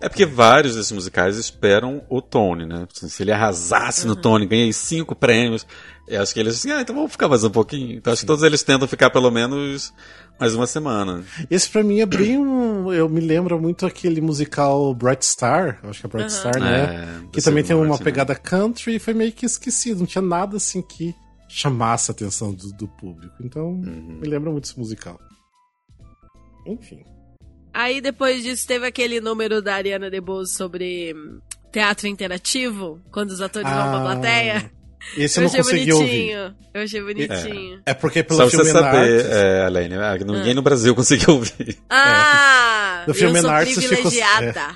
É 0.00 0.08
porque 0.08 0.26
vários 0.26 0.74
desses 0.74 0.90
musicais 0.90 1.36
esperam 1.38 2.02
o 2.10 2.20
Tony, 2.20 2.66
né? 2.66 2.86
Se 2.92 3.22
ele 3.22 3.30
arrasasse 3.30 4.06
no 4.08 4.16
Tony, 4.16 4.44
ganhei 4.44 4.72
cinco 4.72 5.14
prêmios, 5.14 5.64
eu 6.10 6.22
acho 6.22 6.34
que 6.34 6.40
eles 6.40 6.56
assim, 6.56 6.70
ah, 6.70 6.80
então 6.80 6.94
vamos 6.94 7.12
ficar 7.12 7.28
mais 7.28 7.44
um 7.44 7.50
pouquinho. 7.50 7.96
Então 7.98 8.12
acho 8.12 8.20
que 8.22 8.26
todos 8.26 8.42
eles 8.42 8.62
tentam 8.62 8.86
ficar 8.88 9.10
pelo 9.10 9.30
menos 9.30 9.92
mais 10.38 10.54
uma 10.54 10.66
semana. 10.66 11.24
Esse 11.50 11.68
pra 11.68 11.82
mim 11.82 12.00
é 12.00 12.06
bem 12.06 12.38
um. 12.38 12.92
Eu 12.92 13.08
me 13.08 13.20
lembro 13.20 13.60
muito 13.60 13.86
aquele 13.86 14.20
musical 14.20 14.94
Bright 14.94 15.24
Star, 15.24 15.78
acho 15.84 16.00
que 16.00 16.06
é 16.06 16.10
Bright 16.10 16.32
Star, 16.32 16.58
né? 16.60 17.20
É, 17.24 17.26
Que 17.32 17.40
também 17.42 17.62
tem 17.64 17.74
uma 17.76 17.84
Martin, 17.86 18.02
né? 18.02 18.04
pegada 18.04 18.34
country 18.34 18.96
e 18.96 18.98
foi 18.98 19.14
meio 19.14 19.32
que 19.32 19.46
esquecido. 19.46 20.00
Não 20.00 20.06
tinha 20.06 20.22
nada 20.22 20.56
assim 20.56 20.82
que 20.82 21.14
chamasse 21.48 22.10
a 22.10 22.12
atenção 22.12 22.52
do, 22.52 22.72
do 22.72 22.86
público. 22.88 23.34
Então, 23.42 23.68
Uhum. 23.70 24.18
me 24.22 24.28
lembra 24.28 24.50
muito 24.50 24.64
esse 24.64 24.78
musical. 24.78 25.18
Enfim. 26.66 27.02
Aí 27.72 28.00
depois 28.00 28.42
disso 28.42 28.66
teve 28.66 28.86
aquele 28.86 29.20
número 29.20 29.62
da 29.62 29.74
Ariana 29.74 30.10
DeBose 30.10 30.52
sobre 30.52 31.14
teatro 31.72 32.08
interativo, 32.08 33.00
quando 33.12 33.30
os 33.30 33.40
atores 33.40 33.68
vão 33.68 33.78
pra 33.78 33.96
Ah, 33.98 34.02
plateia. 34.02 34.72
Esse 35.16 35.38
eu 35.38 35.42
não 35.42 35.48
achei 35.48 35.60
consegui 35.62 35.92
ouvir. 35.92 36.30
Eu 36.74 36.82
achei 36.82 37.02
bonitinho. 37.02 37.80
É 37.86 37.94
porque 37.94 38.22
pelo 38.22 38.38
Só 38.40 38.48
filme 38.50 38.64
você 38.66 38.72
saber, 38.72 39.16
Narcos, 39.16 39.30
é, 39.32 39.64
Alene, 39.64 39.94
ah, 39.96 40.16
ninguém 40.18 40.54
no 40.54 40.62
Brasil 40.62 40.94
conseguiu 40.96 41.34
ouvir. 41.34 41.78
Ah! 41.88 43.04
No 43.06 43.14
filme 43.14 43.38
eu 43.38 43.42
sou 43.42 43.50
Narcos 43.50 43.74
ficou- 43.74 43.88
privilegiada. 43.88 44.74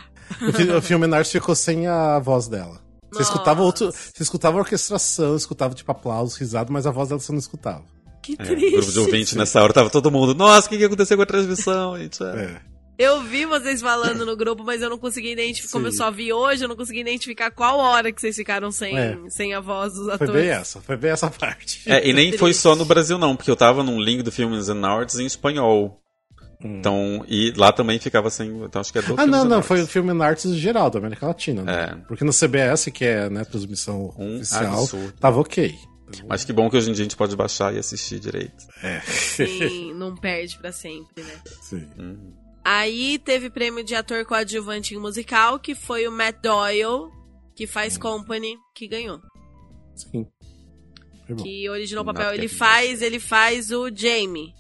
o 0.49 0.53
fi- 0.53 0.71
o 0.71 0.83
filme 0.83 1.07
Narcos 1.07 1.31
ficou 1.33 1.55
sem 1.55 1.87
a 1.87 2.19
voz 2.19 2.49
dela. 2.49 2.81
Você 3.13 3.23
escutava 3.23 3.63
outro, 3.63 3.93
você 3.93 4.23
escutava 4.23 4.57
a 4.59 4.61
orquestração, 4.61 5.37
escutava 5.37 5.73
tipo 5.75 5.91
aplausos, 5.93 6.37
risado, 6.37 6.73
mas 6.73 6.85
a 6.87 6.91
voz 6.91 7.09
dela 7.11 7.21
você 7.21 7.31
não 7.31 7.39
escutava. 7.39 7.85
Que 8.21 8.33
É, 8.39 8.45
triste. 8.45 8.73
grupo 8.73 8.91
de 8.93 8.99
ouvintes 8.99 9.35
nessa 9.35 9.63
hora 9.63 9.73
tava 9.73 9.91
todo 9.91 10.11
mundo. 10.11 10.35
Nossa, 10.35 10.67
o 10.67 10.71
que, 10.71 10.79
que 10.79 10.85
aconteceu 10.85 11.17
com 11.17 11.23
a 11.23 11.27
transmissão? 11.27 11.97
gente? 12.01 12.21
É. 12.25 12.27
É. 12.27 12.61
Eu 12.97 13.23
vi 13.23 13.45
vocês 13.45 13.81
falando 13.81 14.25
no 14.25 14.37
grupo, 14.37 14.63
mas 14.63 14.81
eu 14.81 14.89
não 14.89 14.99
consegui 14.99 15.33
identificar. 15.33 15.73
Como 15.73 15.87
eu 15.89 15.93
só 15.93 16.11
vi 16.13 16.33
hoje, 16.33 16.65
eu 16.65 16.69
não 16.69 16.77
consegui 16.77 17.01
identificar 17.01 17.51
qual 17.51 17.79
hora 17.79 18.13
que 18.13 18.21
vocês 18.21 18.37
ficaram 18.37 18.71
sem, 18.71 18.97
É. 18.97 19.19
sem 19.31 19.53
a 19.53 19.61
voz 19.61 19.95
dos 19.95 20.05
Foi 20.05 20.15
atores. 20.15 20.33
bem 20.35 20.49
essa, 20.49 20.81
foi 20.81 20.97
bem 20.97 21.11
essa 21.11 21.29
parte. 21.31 21.83
É, 21.87 22.07
e 22.09 22.13
nem 22.13 22.27
Triste. 22.27 22.39
foi 22.39 22.55
só 22.55 22.77
no 22.77 22.85
Brasil, 22.85 23.19
não, 23.19 23.35
porque 23.35 23.51
eu 23.51 23.57
tava 23.57 23.83
num 23.83 24.01
link 24.01 24.23
do 24.23 24.31
Filmes 24.31 24.69
and 24.69 24.87
Arts 24.87 25.19
em 25.19 25.27
espanhol. 25.27 26.01
Hum. 26.65 26.77
Então, 26.79 27.25
e 27.29 27.53
lá 27.57 27.73
também 27.73 27.99
ficava 27.99 28.31
sem. 28.31 28.49
Então 28.63 28.81
acho 28.81 28.93
que 28.93 28.99
é 28.99 29.03
do 29.03 29.15
Ah, 29.21 29.27
não, 29.27 29.45
não, 29.45 29.57
Arts. 29.57 29.67
foi 29.69 29.83
o 29.83 29.87
filme 29.89 30.13
Nartes 30.13 30.55
geral, 30.55 30.89
da 30.89 30.99
América 31.01 31.27
Latina, 31.27 31.63
né? 31.63 31.85
É. 32.01 32.07
Porque 32.07 32.25
no 32.25 32.33
CBS, 32.33 32.91
que 32.93 33.05
é 33.05 33.29
né, 33.29 33.45
transmissão 33.45 34.15
Um 34.17 34.37
oficial, 34.37 34.83
absurdo. 34.85 35.13
tava 35.19 35.41
ok. 35.41 35.75
Mas 36.29 36.45
que 36.45 36.53
bom 36.53 36.71
que 36.71 36.77
hoje 36.77 36.91
em 36.91 36.93
dia 36.93 37.03
a 37.03 37.07
gente 37.07 37.17
pode 37.17 37.35
baixar 37.35 37.75
e 37.75 37.79
assistir 37.79 38.21
direito. 38.21 38.65
É. 38.83 39.01
Sim, 39.01 39.93
não 39.95 40.15
perde 40.15 40.57
pra 40.59 40.71
sempre, 40.71 41.25
né? 41.25 41.35
Sim. 41.61 41.89
Uhum. 41.99 42.33
Aí 42.65 43.19
teve 43.19 43.51
prêmio 43.51 43.85
de 43.85 43.95
ator 43.95 44.25
coadjuvante 44.25 44.95
em 44.95 44.99
musical, 44.99 45.59
que 45.59 45.75
foi 45.75 46.09
o 46.09 46.13
Matt 46.13 46.37
Doyle, 46.43 47.11
que 47.55 47.65
Hum. 47.65 47.69
faz 47.69 47.99
Company, 47.99 48.57
que 48.75 48.89
ganhou. 48.89 49.21
Sim. 49.95 50.27
Que 51.43 51.69
originou 51.69 52.03
o 52.03 52.07
papel. 52.07 52.31
Ele 52.33 52.43
getting 52.43 52.55
faz, 52.57 53.03
ele 53.03 53.19
faz 53.21 53.71
o 53.71 53.89
Jamie, 53.95 54.53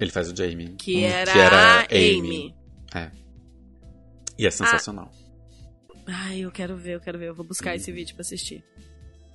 Ele 0.00 0.10
faz 0.10 0.30
o 0.30 0.36
Jamie. 0.36 0.74
que 0.78 0.98
Hum, 0.98 1.08
era, 1.08 1.32
que 1.32 1.38
era 1.38 1.80
a 1.80 1.82
Amy. 1.84 2.54
É. 2.94 3.10
E 4.38 4.46
é 4.46 4.50
sensacional. 4.50 5.10
Ai, 6.06 6.40
eu 6.40 6.50
quero 6.50 6.76
ver, 6.76 6.94
eu 6.94 7.00
quero 7.00 7.18
ver. 7.18 7.28
Eu 7.28 7.34
vou 7.34 7.44
buscar 7.44 7.74
esse 7.76 7.90
vídeo 7.92 8.14
pra 8.14 8.22
assistir. 8.22 8.64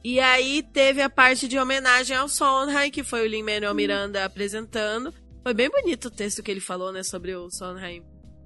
E 0.04 0.20
aí 0.20 0.64
teve 0.64 1.02
a 1.02 1.10
parte 1.10 1.48
de 1.48 1.58
homenagem 1.60 2.16
ao 2.18 2.28
Sondheim, 2.28 2.90
que 2.90 3.04
foi 3.04 3.22
o 3.26 3.30
Lin-Manuel 3.30 3.74
Miranda 3.76 4.26
apresentando. 4.26 5.14
Foi 5.44 5.54
bem 5.54 5.70
bonito 5.70 6.06
o 6.06 6.12
texto 6.12 6.42
que 6.42 6.50
ele 6.50 6.60
falou, 6.62 6.92
né, 6.92 7.04
sobre 7.04 7.36
o 7.36 7.50
Sondheim. 7.52 8.04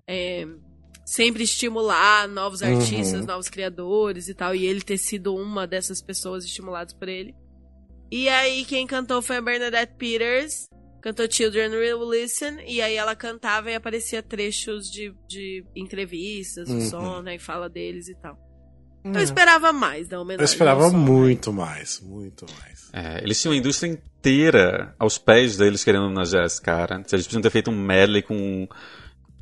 É, 0.08 0.48
sempre 1.06 1.44
estimular 1.44 2.28
novos 2.28 2.62
Uhum. 2.62 2.78
artistas, 2.78 3.26
novos 3.26 3.50
criadores 3.50 4.28
e 4.30 4.34
tal. 4.34 4.56
E 4.56 4.66
ele 4.66 4.82
ter 4.82 4.98
sido 4.98 5.36
uma 5.36 5.66
dessas 5.68 6.02
pessoas 6.02 6.44
estimuladas 6.46 6.94
por 6.94 7.08
ele. 7.10 7.36
E 8.12 8.30
aí 8.30 8.64
quem 8.66 8.88
cantou 8.88 9.22
foi 9.22 9.38
a 9.38 9.42
Bernadette 9.42 9.94
Peters. 9.98 10.68
Cantou 11.02 11.30
Children 11.30 11.70
Will 11.72 12.10
Listen. 12.10 12.58
E 12.66 12.82
aí 12.82 12.96
ela 12.96 13.16
cantava 13.16 13.70
e 13.72 13.76
aparecia 13.76 14.22
trechos 14.24 14.90
de, 14.90 15.14
de 15.28 15.64
entrevistas, 15.76 16.68
Uhum. 16.70 16.78
o 16.78 16.82
Sondheim, 16.82 17.36
e 17.36 17.40
fala 17.40 17.70
deles 17.70 18.08
e 18.10 18.16
tal. 18.16 18.38
Eu 19.06 19.16
É. 19.20 19.24
esperava 19.24 19.72
mais 19.72 20.08
da 20.10 20.20
homenagem. 20.20 20.42
Eu 20.42 20.46
esperava 20.52 20.84
ao 20.84 20.90
Sondheim. 20.90 21.06
muito 21.06 21.54
mais, 21.54 22.02
muito 22.02 22.46
mais. 22.60 22.90
É, 22.92 23.24
eles 23.24 23.40
tinham 23.42 23.54
a 23.54 23.58
indústria 23.58 23.90
inteira 23.90 24.94
aos 25.00 25.18
pés 25.18 25.56
deles 25.56 25.84
querendo 25.84 26.06
homenagear 26.06 26.46
esse 26.46 26.62
cara. 26.62 27.02
Eles 27.14 27.26
podiam 27.26 27.42
ter 27.42 27.50
feito 27.52 27.70
um 27.72 27.76
medley 27.80 28.22
com 28.22 28.68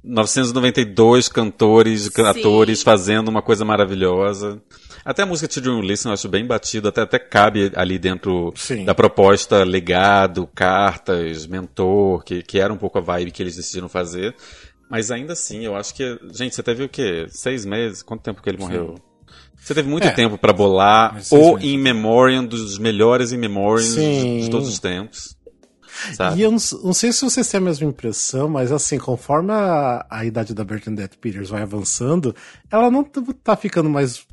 992 0.06 1.28
cantores, 1.30 2.10
Sim. 2.14 2.22
atores 2.24 2.84
fazendo 2.84 3.28
uma 3.30 3.42
coisa 3.42 3.66
maravilhosa. 3.66 4.62
Até 5.04 5.24
a 5.24 5.26
música 5.26 5.52
Children 5.52 5.82
Listen 5.82 6.10
eu 6.10 6.14
acho 6.14 6.28
bem 6.30 6.46
batida, 6.46 6.90
até, 6.90 7.02
até 7.02 7.20
cabe 7.20 7.72
ali 7.76 7.98
dentro 8.00 8.52
Sim. 8.56 8.86
da 8.86 8.96
proposta 8.96 9.64
legado, 9.64 10.48
cartas, 10.54 11.46
mentor, 11.46 12.24
que, 12.24 12.42
que 12.42 12.60
era 12.60 12.74
um 12.74 12.78
pouco 12.78 12.98
a 12.98 13.02
vibe 13.02 13.32
que 13.32 13.42
eles 13.44 13.56
decidiram 13.56 13.90
fazer. 13.90 14.36
Mas 14.90 15.10
ainda 15.12 15.34
assim, 15.34 15.66
eu 15.66 15.76
acho 15.76 15.94
que. 15.96 16.18
Gente, 16.32 16.56
você 16.56 16.62
teve 16.64 16.84
o 16.84 16.90
quê? 16.90 17.26
Seis 17.30 17.66
meses? 17.66 18.04
Quanto 18.04 18.22
tempo 18.22 18.42
que 18.42 18.50
ele 18.50 18.60
morreu? 18.60 18.96
Você 19.56 19.74
teve 19.74 19.90
muito 19.90 20.08
É. 20.08 20.12
tempo 20.12 20.38
pra 20.38 20.54
bolar 20.54 21.20
o 21.32 21.58
in 21.60 21.78
memoriam 21.80 22.46
dos 22.46 22.78
melhores 22.78 23.32
in 23.34 23.38
memoriam 23.38 23.80
Sim. 23.88 24.42
de 24.42 24.50
todos 24.50 24.68
os 24.70 24.78
tempos. 24.80 25.36
Sabe? 26.14 26.40
E 26.40 26.42
eu 26.42 26.52
não, 26.52 26.58
não 26.84 26.94
sei 26.94 27.12
se 27.12 27.24
vocês 27.24 27.48
têm 27.48 27.58
a 27.60 27.62
mesma 27.62 27.88
impressão, 27.88 28.48
mas 28.50 28.72
assim, 28.72 28.98
conforme 28.98 29.52
a, 29.52 30.06
a 30.10 30.26
idade 30.26 30.54
da 30.54 30.64
Bernadette 30.64 31.18
Peters 31.18 31.50
vai 31.50 31.62
avançando, 31.62 32.36
ela 32.70 32.90
não 32.92 33.04
tá 33.04 33.56
ficando 33.56 33.90
mais 33.90 34.26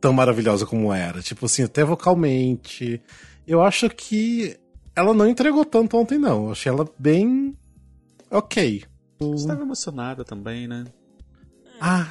tão 0.00 0.12
maravilhosa 0.12 0.64
como 0.66 0.92
era. 0.92 1.20
Tipo 1.22 1.46
assim, 1.46 1.62
até 1.64 1.84
vocalmente. 1.84 3.00
Eu 3.46 3.62
acho 3.62 3.88
que 3.90 4.56
ela 4.94 5.14
não 5.14 5.26
entregou 5.28 5.64
tanto 5.64 5.96
ontem, 5.96 6.18
não. 6.18 6.46
Eu 6.46 6.52
achei 6.52 6.70
ela 6.70 6.88
bem. 6.98 7.56
Ok. 8.30 8.84
Você 9.20 9.46
tava 9.46 9.62
emocionada 9.62 10.24
também, 10.24 10.68
né? 10.68 10.84
Ah, 11.80 12.08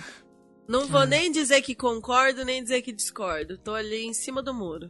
Não 0.67 0.87
vou 0.87 1.05
nem 1.05 1.31
dizer 1.31 1.61
que 1.61 1.75
concordo, 1.75 2.43
nem 2.43 2.61
dizer 2.63 2.81
que 2.81 2.91
discordo. 2.91 3.57
Tô 3.57 3.73
ali 3.73 4.05
em 4.05 4.13
cima 4.13 4.41
do 4.41 4.53
muro. 4.53 4.89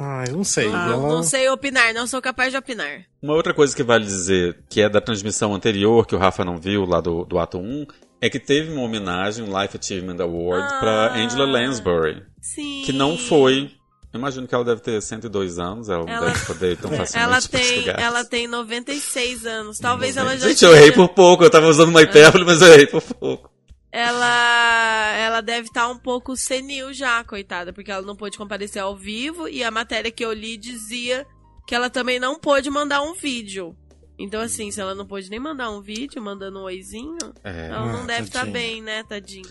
Ah, 0.00 0.24
eu 0.28 0.36
não 0.36 0.44
sei. 0.44 0.68
Não, 0.68 0.92
ela... 0.92 1.08
não 1.08 1.22
sei 1.22 1.48
opinar, 1.48 1.92
não 1.94 2.06
sou 2.06 2.20
capaz 2.22 2.50
de 2.52 2.56
opinar. 2.58 3.02
Uma 3.22 3.34
outra 3.34 3.52
coisa 3.54 3.74
que 3.74 3.82
vale 3.82 4.04
dizer, 4.04 4.58
que 4.68 4.80
é 4.80 4.88
da 4.88 5.00
transmissão 5.00 5.54
anterior, 5.54 6.06
que 6.06 6.14
o 6.14 6.18
Rafa 6.18 6.44
não 6.44 6.56
viu, 6.58 6.84
lá 6.84 7.00
do, 7.00 7.24
do 7.24 7.38
ato 7.38 7.58
1, 7.58 7.86
é 8.20 8.28
que 8.28 8.38
teve 8.38 8.72
uma 8.72 8.82
homenagem, 8.82 9.44
um 9.44 9.60
Life 9.60 9.76
Achievement 9.80 10.20
Award, 10.22 10.66
Ah. 10.74 10.78
pra 10.80 11.14
Angela 11.16 11.44
Lansbury. 11.46 12.22
Sim. 12.40 12.82
Que 12.84 12.92
não 12.92 13.16
foi. 13.16 13.70
Eu 14.12 14.18
imagino 14.18 14.48
que 14.48 14.54
ela 14.54 14.64
deve 14.64 14.80
ter 14.80 15.02
102 15.02 15.58
anos, 15.58 15.88
ela, 15.88 16.04
não 16.04 16.12
Ela- 16.12 16.26
deve 16.30 16.46
poder 16.46 16.76
tão 16.78 16.90
facilmente 16.96 17.18
Ela 17.18 17.40
tem, 17.42 17.88
ela 18.04 18.24
tem 18.24 18.46
96 18.48 19.44
anos. 19.46 19.78
Talvez 19.78 20.16
ela 20.16 20.36
já 20.36 20.48
Gente, 20.48 20.64
eu 20.64 20.74
errei 20.74 20.92
por 20.92 21.08
pouco, 21.10 21.44
eu 21.44 21.50
tava 21.50 21.66
usando 21.68 21.90
uma 21.90 22.00
hipérbole, 22.02 22.44
mas 22.44 22.62
eu 22.62 22.72
errei 22.72 22.86
por 22.86 23.02
pouco. 23.02 23.50
Ela, 23.90 25.16
ela 25.16 25.40
deve 25.40 25.68
estar 25.68 25.88
um 25.88 25.96
pouco 25.98 26.36
senil 26.36 26.92
já, 26.92 27.24
coitada, 27.24 27.72
porque 27.72 27.90
ela 27.90 28.02
não 28.06 28.14
pôde 28.14 28.36
comparecer 28.36 28.82
ao 28.82 28.96
vivo 28.96 29.48
e 29.48 29.64
a 29.64 29.70
matéria 29.70 30.10
que 30.10 30.24
eu 30.24 30.32
li 30.32 30.56
dizia 30.56 31.26
que 31.66 31.74
ela 31.74 31.88
também 31.90 32.18
não 32.20 32.38
pôde 32.38 32.70
mandar 32.70 33.00
um 33.02 33.14
vídeo. 33.14 33.74
Então, 34.18 34.40
assim, 34.40 34.70
se 34.70 34.80
ela 34.80 34.94
não 34.94 35.06
pôde 35.06 35.30
nem 35.30 35.38
mandar 35.38 35.70
um 35.70 35.80
vídeo, 35.80 36.20
mandando 36.22 36.58
um 36.58 36.62
oizinho, 36.62 37.16
É, 37.44 37.68
ela 37.68 37.86
não 37.92 38.02
Ah, 38.02 38.06
deve 38.06 38.22
estar 38.24 38.40
tadinha. 38.40 38.52
bem, 38.52 38.82
né, 38.82 39.02
tadinho? 39.04 39.48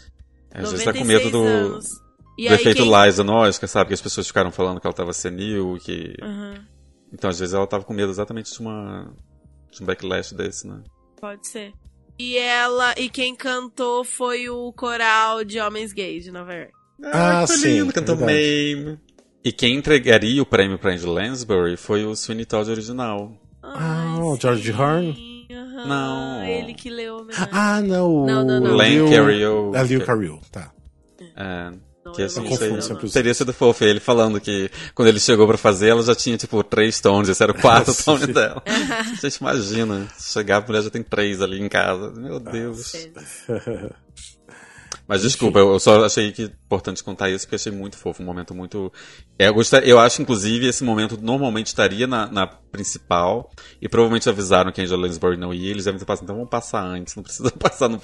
às 0.54 0.72
vezes 0.72 0.86
tá 0.86 0.94
com 0.94 1.04
medo 1.04 1.30
do, 1.32 1.44
anos. 1.44 1.86
Do 2.38 2.44
efeito 2.54 2.84
quem... 2.84 3.06
Liza 3.06 3.24
no 3.24 3.34
Oscar, 3.34 3.68
sabe? 3.70 3.88
Que 3.90 3.94
as 3.94 4.02
pessoas 4.02 4.28
ficaram 4.28 4.52
falando 4.52 4.80
que 4.80 4.86
ela 4.88 4.96
tava 4.96 5.14
senil, 5.14 5.78
que... 5.82 6.14
Aham, 6.22 6.66
Então, 7.14 7.30
às 7.30 7.40
vezes 7.40 7.54
ela 7.56 7.66
tava 7.66 7.84
com 7.84 7.94
medo 7.94 8.12
exatamente 8.12 8.52
de 8.54 8.60
uma... 8.60 9.12
de 9.72 9.82
um 9.82 9.86
backlash 9.86 10.34
desse, 10.36 10.68
né? 10.68 10.82
pode 11.20 11.48
ser. 11.48 11.74
E 12.20 12.38
ela, 12.38 12.94
e 12.98 13.10
quem 13.10 13.36
cantou 13.36 14.04
foi 14.04 14.50
o 14.50 14.72
coral 14.74 15.44
de 15.44 15.60
homens 15.60 15.94
gays 15.94 16.24
de 16.24 16.32
Nova 16.32 16.54
York. 16.54 16.74
Ah, 17.04 17.44
que 17.46 17.54
sim, 17.54 17.80
lindo, 17.80 17.94
cantou. 17.94 18.16
Mame. 18.18 18.98
E 19.44 19.52
quem 19.52 19.76
entregaria 19.76 20.42
o 20.42 20.46
prêmio 20.46 20.80
pra 20.80 20.94
Angela 20.94 21.22
Lansbury 21.22 21.78
foi 21.78 22.04
o 22.06 22.16
Sweeney 22.16 22.46
Todd 22.46 22.70
original. 22.72 23.32
Ah, 23.62 24.18
o 24.20 24.36
George 24.36 24.72
Horn? 24.72 25.46
aham, 25.52 25.86
Não. 25.88 26.44
Ele 26.44 26.74
que 26.74 26.90
leu 26.90 27.18
a 27.18 27.22
homenagem. 27.22 27.48
Ah, 27.52 27.82
não. 27.82 28.26
Não, 28.26 28.44
não, 28.44 28.60
não. 28.60 28.72
o 28.74 28.76
Len 28.76 29.10
Carriol. 29.10 29.76
É 29.76 29.84
Lil 29.84 30.04
Carriol, 30.06 30.42
tá. 30.52 30.72
É, 31.36 31.72
que 32.14 32.22
eu 32.22 32.26
assim, 32.26 32.42
não 32.42 32.98
os- 33.04 33.12
teria 33.14 33.34
sido 33.34 33.54
fofo. 33.54 33.84
Ele 33.84 34.00
falando 34.00 34.40
que 34.40 34.70
quando 34.96 35.08
ele 35.10 35.20
chegou 35.20 35.48
pra 35.48 35.58
fazer, 35.58 35.90
ela 35.90 36.02
já 36.04 36.16
tinha, 36.16 36.38
tipo, 36.38 36.64
três 36.64 37.00
tons. 37.00 37.30
Esse 37.30 37.42
era 37.44 37.52
o 37.52 37.56
quarto 37.62 37.94
tom 38.04 38.18
dela. 38.20 38.62
Gente, 39.22 39.36
imagina. 39.36 40.08
Chegar, 40.20 40.58
a 40.64 40.68
mulher 40.68 40.84
já 40.84 40.90
tem 40.90 41.04
três 41.04 41.42
ali 41.42 41.62
em 41.62 41.70
casa. 41.70 42.12
Meu 42.12 42.40
Deus. 42.40 42.94
Mas 45.08 45.22
desculpa, 45.22 45.60
eu 45.60 45.80
só 45.80 46.04
achei 46.04 46.34
que 46.34 46.44
é 46.44 46.46
importante 46.46 47.02
contar 47.02 47.30
isso 47.30 47.46
porque 47.46 47.56
achei 47.56 47.72
muito 47.72 47.98
fofo, 47.98 48.22
um 48.22 48.26
momento 48.26 48.54
muito. 48.54 48.92
É, 49.40 49.48
eu, 49.48 49.54
gostar, 49.54 49.88
eu 49.88 49.98
acho, 49.98 50.22
inclusive, 50.22 50.68
esse 50.68 50.84
momento 50.84 51.18
normalmente 51.22 51.68
estaria 51.68 52.06
na, 52.06 52.30
na 52.30 52.46
principal 52.46 53.50
e 53.82 53.88
provavelmente 53.88 54.28
avisaram 54.28 54.70
que 54.70 54.82
a 54.82 54.84
Angela 54.84 55.04
Lansbury 55.04 55.38
não 55.38 55.54
ia. 55.54 55.72
Eles 55.72 55.86
devem 55.86 55.98
ter 55.98 56.06
passado, 56.06 56.26
então 56.26 56.36
vamos 56.36 56.50
passar 56.50 56.84
antes, 56.84 57.16
não 57.16 57.24
precisa 57.24 57.50
passar 57.58 57.88
no. 57.88 58.02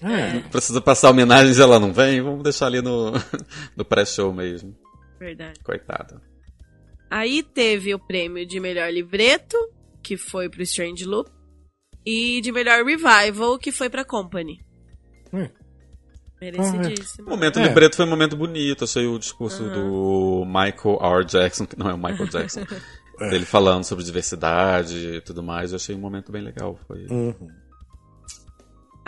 É. 0.00 0.34
Não 0.34 0.42
precisa 0.42 0.80
passar 0.80 1.10
homenagens, 1.10 1.58
ela 1.58 1.78
não 1.78 1.92
vem, 1.92 2.22
vamos 2.22 2.42
deixar 2.42 2.66
ali 2.66 2.80
no, 2.80 3.12
no 3.76 3.84
pré-show 3.84 4.32
mesmo. 4.32 4.74
Verdade. 5.20 5.60
Coitada. 5.62 6.22
Aí 7.10 7.42
teve 7.42 7.94
o 7.94 7.98
prêmio 7.98 8.46
de 8.46 8.58
melhor 8.58 8.90
livreto, 8.90 9.56
que 10.02 10.16
foi 10.16 10.48
pro 10.48 10.62
Strange 10.62 11.04
Loop, 11.04 11.30
e 12.06 12.40
de 12.40 12.50
melhor 12.52 12.82
revival, 12.84 13.58
que 13.58 13.70
foi 13.70 13.90
pra 13.90 14.02
Company. 14.02 14.64
Hum. 15.30 15.48
Merecidíssimo. 16.40 17.26
O 17.26 17.30
momento 17.30 17.58
É. 17.58 17.62
libreto 17.66 17.96
foi 17.96 18.04
um 18.04 18.08
momento 18.10 18.36
bonito. 18.36 18.84
Achei 18.84 19.06
o 19.06 19.18
discurso 19.18 19.62
do 19.64 20.44
Michael 20.46 20.98
R. 21.18 21.24
Jackson, 21.24 21.66
que 21.66 21.78
não 21.78 21.88
é 21.90 21.94
o 21.94 21.98
Michael 21.98 22.26
Jackson, 22.30 22.60
É. 23.20 23.30
dele 23.30 23.44
falando 23.44 23.84
sobre 23.84 24.04
diversidade 24.04 24.96
e 25.16 25.20
tudo 25.20 25.42
mais. 25.42 25.72
Eu 25.72 25.76
achei 25.76 25.94
um 25.94 25.98
momento 25.98 26.30
bem 26.30 26.42
legal. 26.42 26.78
Foi. 26.86 27.06
Uhum. 27.10 27.34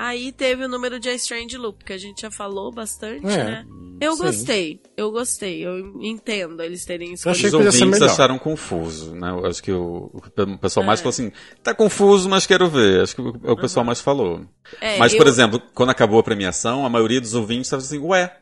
Aí 0.03 0.33
teve 0.33 0.65
o 0.65 0.69
número 0.69 0.99
de 0.99 1.11
A 1.11 1.15
Strange 1.15 1.59
Loop, 1.59 1.85
que 1.85 1.93
a 1.93 1.99
gente 1.99 2.23
já 2.23 2.31
falou 2.31 2.73
bastante, 2.73 3.27
É, 3.27 3.45
né? 3.45 3.67
Eu 4.01 4.15
sim. 4.17 4.23
gostei, 4.23 4.81
eu 4.97 5.11
gostei, 5.13 5.61
eu 5.67 5.79
entendo 6.01 6.63
eles 6.63 6.87
terem 6.87 7.09
Eu 7.09 7.31
achei 7.31 7.49
escolhido. 7.49 7.59
Os 7.59 7.65
que 7.67 7.73
ser 7.73 7.79
ouvintes 7.85 8.01
melhor. 8.01 8.13
acharam 8.15 8.39
confuso, 8.39 9.15
né? 9.15 9.31
Eu 9.31 9.45
acho 9.47 9.63
que 9.63 9.71
o, 9.71 10.11
o 10.15 10.59
pessoal 10.59 10.87
mais 10.87 11.01
É. 11.01 11.03
falou 11.03 11.11
assim, 11.11 11.31
tá 11.63 11.75
confuso, 11.75 12.31
mas 12.31 12.47
quero 12.47 12.67
ver. 12.71 13.03
Acho 13.03 13.15
que 13.15 13.21
o, 13.21 13.29
o 13.29 13.57
pessoal 13.59 13.85
mais 13.85 14.01
falou. 14.01 14.47
É, 14.81 14.97
mas, 14.97 15.13
eu- 15.13 15.19
por 15.19 15.27
exemplo, 15.27 15.61
quando 15.75 15.91
acabou 15.91 16.19
a 16.19 16.23
premiação, 16.23 16.87
a 16.87 16.89
maioria 16.89 17.21
dos 17.21 17.35
ouvintes 17.35 17.67
estava 17.67 17.83
assim, 17.83 17.99
ué, 17.99 18.35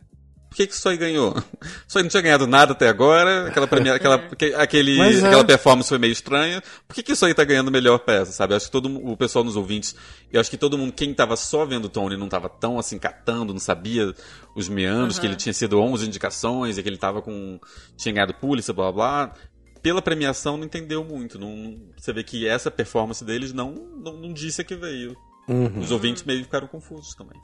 por 0.48 0.56
que, 0.56 0.66
que 0.66 0.72
isso 0.74 0.88
aí 0.88 0.96
ganhou? 0.96 1.34
Isso 1.86 1.98
aí 1.98 2.02
não 2.02 2.10
tinha 2.10 2.22
ganhado 2.22 2.46
nada 2.46 2.72
até 2.72 2.88
agora, 2.88 3.48
aquela, 3.48 3.66
premia, 3.66 3.94
aquela, 3.94 4.16
aque- 4.16 4.54
aquele, 4.56 5.00
é. 5.00 5.18
aquela 5.26 5.44
performance 5.44 5.88
foi 5.88 5.98
meio 5.98 6.12
estranha. 6.12 6.62
Por 6.86 6.94
que, 6.94 7.02
que 7.02 7.12
isso 7.12 7.24
aí 7.24 7.32
tá 7.34 7.44
ganhando 7.44 7.70
melhor 7.70 7.98
peça, 7.98 8.32
sabe? 8.32 8.52
Eu 8.52 8.56
acho 8.56 8.66
que 8.66 8.72
todo 8.72 8.88
o 9.10 9.16
pessoal 9.16 9.44
nos 9.44 9.56
ouvintes, 9.56 9.94
eu 10.32 10.40
acho 10.40 10.50
que 10.50 10.56
todo 10.56 10.76
mundo, 10.76 10.92
quem 10.92 11.12
tava 11.14 11.36
só 11.36 11.64
vendo 11.64 11.86
o 11.86 11.88
Tony 11.88 12.16
não 12.16 12.28
tava 12.28 12.48
tão 12.48 12.78
assim 12.78 12.98
catando, 12.98 13.52
não 13.52 13.60
sabia 13.60 14.14
os 14.54 14.68
meandros, 14.68 15.18
que 15.18 15.26
ele 15.26 15.36
tinha 15.36 15.52
sido 15.52 15.80
11 15.80 16.06
indicações 16.06 16.76
e 16.78 16.82
que 16.82 16.88
ele 16.88 16.98
tava 16.98 17.20
com. 17.22 17.58
tinha 17.96 18.12
ganhado 18.12 18.34
Pulitzer, 18.34 18.74
blá 18.74 18.90
blá. 18.92 19.26
blá. 19.26 19.34
Pela 19.82 20.02
premiação 20.02 20.56
não 20.56 20.64
entendeu 20.64 21.04
muito. 21.04 21.38
Não, 21.38 21.78
você 21.96 22.12
vê 22.12 22.24
que 22.24 22.46
essa 22.48 22.70
performance 22.70 23.24
deles 23.24 23.52
não, 23.52 23.72
não, 23.72 24.14
não 24.14 24.32
disse 24.32 24.60
a 24.60 24.64
que 24.64 24.74
veio. 24.74 25.16
Uhum. 25.48 25.78
Os 25.78 25.90
ouvintes 25.90 26.24
meio 26.24 26.42
ficaram 26.42 26.66
confusos 26.66 27.14
também. 27.14 27.40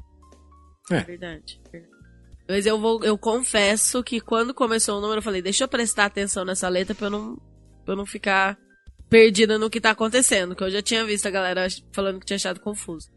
Verdade, 0.91 1.61
verdade. 1.73 1.94
Mas 2.49 2.67
eu 2.67 2.79
vou, 2.79 3.03
eu 3.03 3.17
confesso 3.17 4.03
que 4.03 4.21
quando 4.21 4.53
começou 4.53 4.99
o 4.99 5.01
número, 5.01 5.19
eu 5.19 5.23
falei, 5.23 5.41
deixa 5.41 5.65
eu 5.65 5.69
prestar 5.69 6.05
atenção 6.05 6.45
nessa 6.45 6.69
letra 6.69 6.95
pra 6.95 7.07
eu 7.07 7.11
não, 7.11 7.37
pra 7.85 7.95
eu 7.95 7.97
não 7.97 8.05
ficar 8.07 8.59
perdida 9.09 9.59
no 9.59 9.71
que 9.71 9.81
tá 9.81 9.91
acontecendo, 9.91 10.55
que 10.55 10.63
eu 10.63 10.71
já 10.71 10.83
tinha 10.83 11.05
visto 11.05 11.27
a 11.27 11.31
galera 11.31 11.67
falando 11.93 12.21
que 12.21 12.27
tinha 12.27 12.37
achado 12.37 12.61
confuso. 12.61 13.09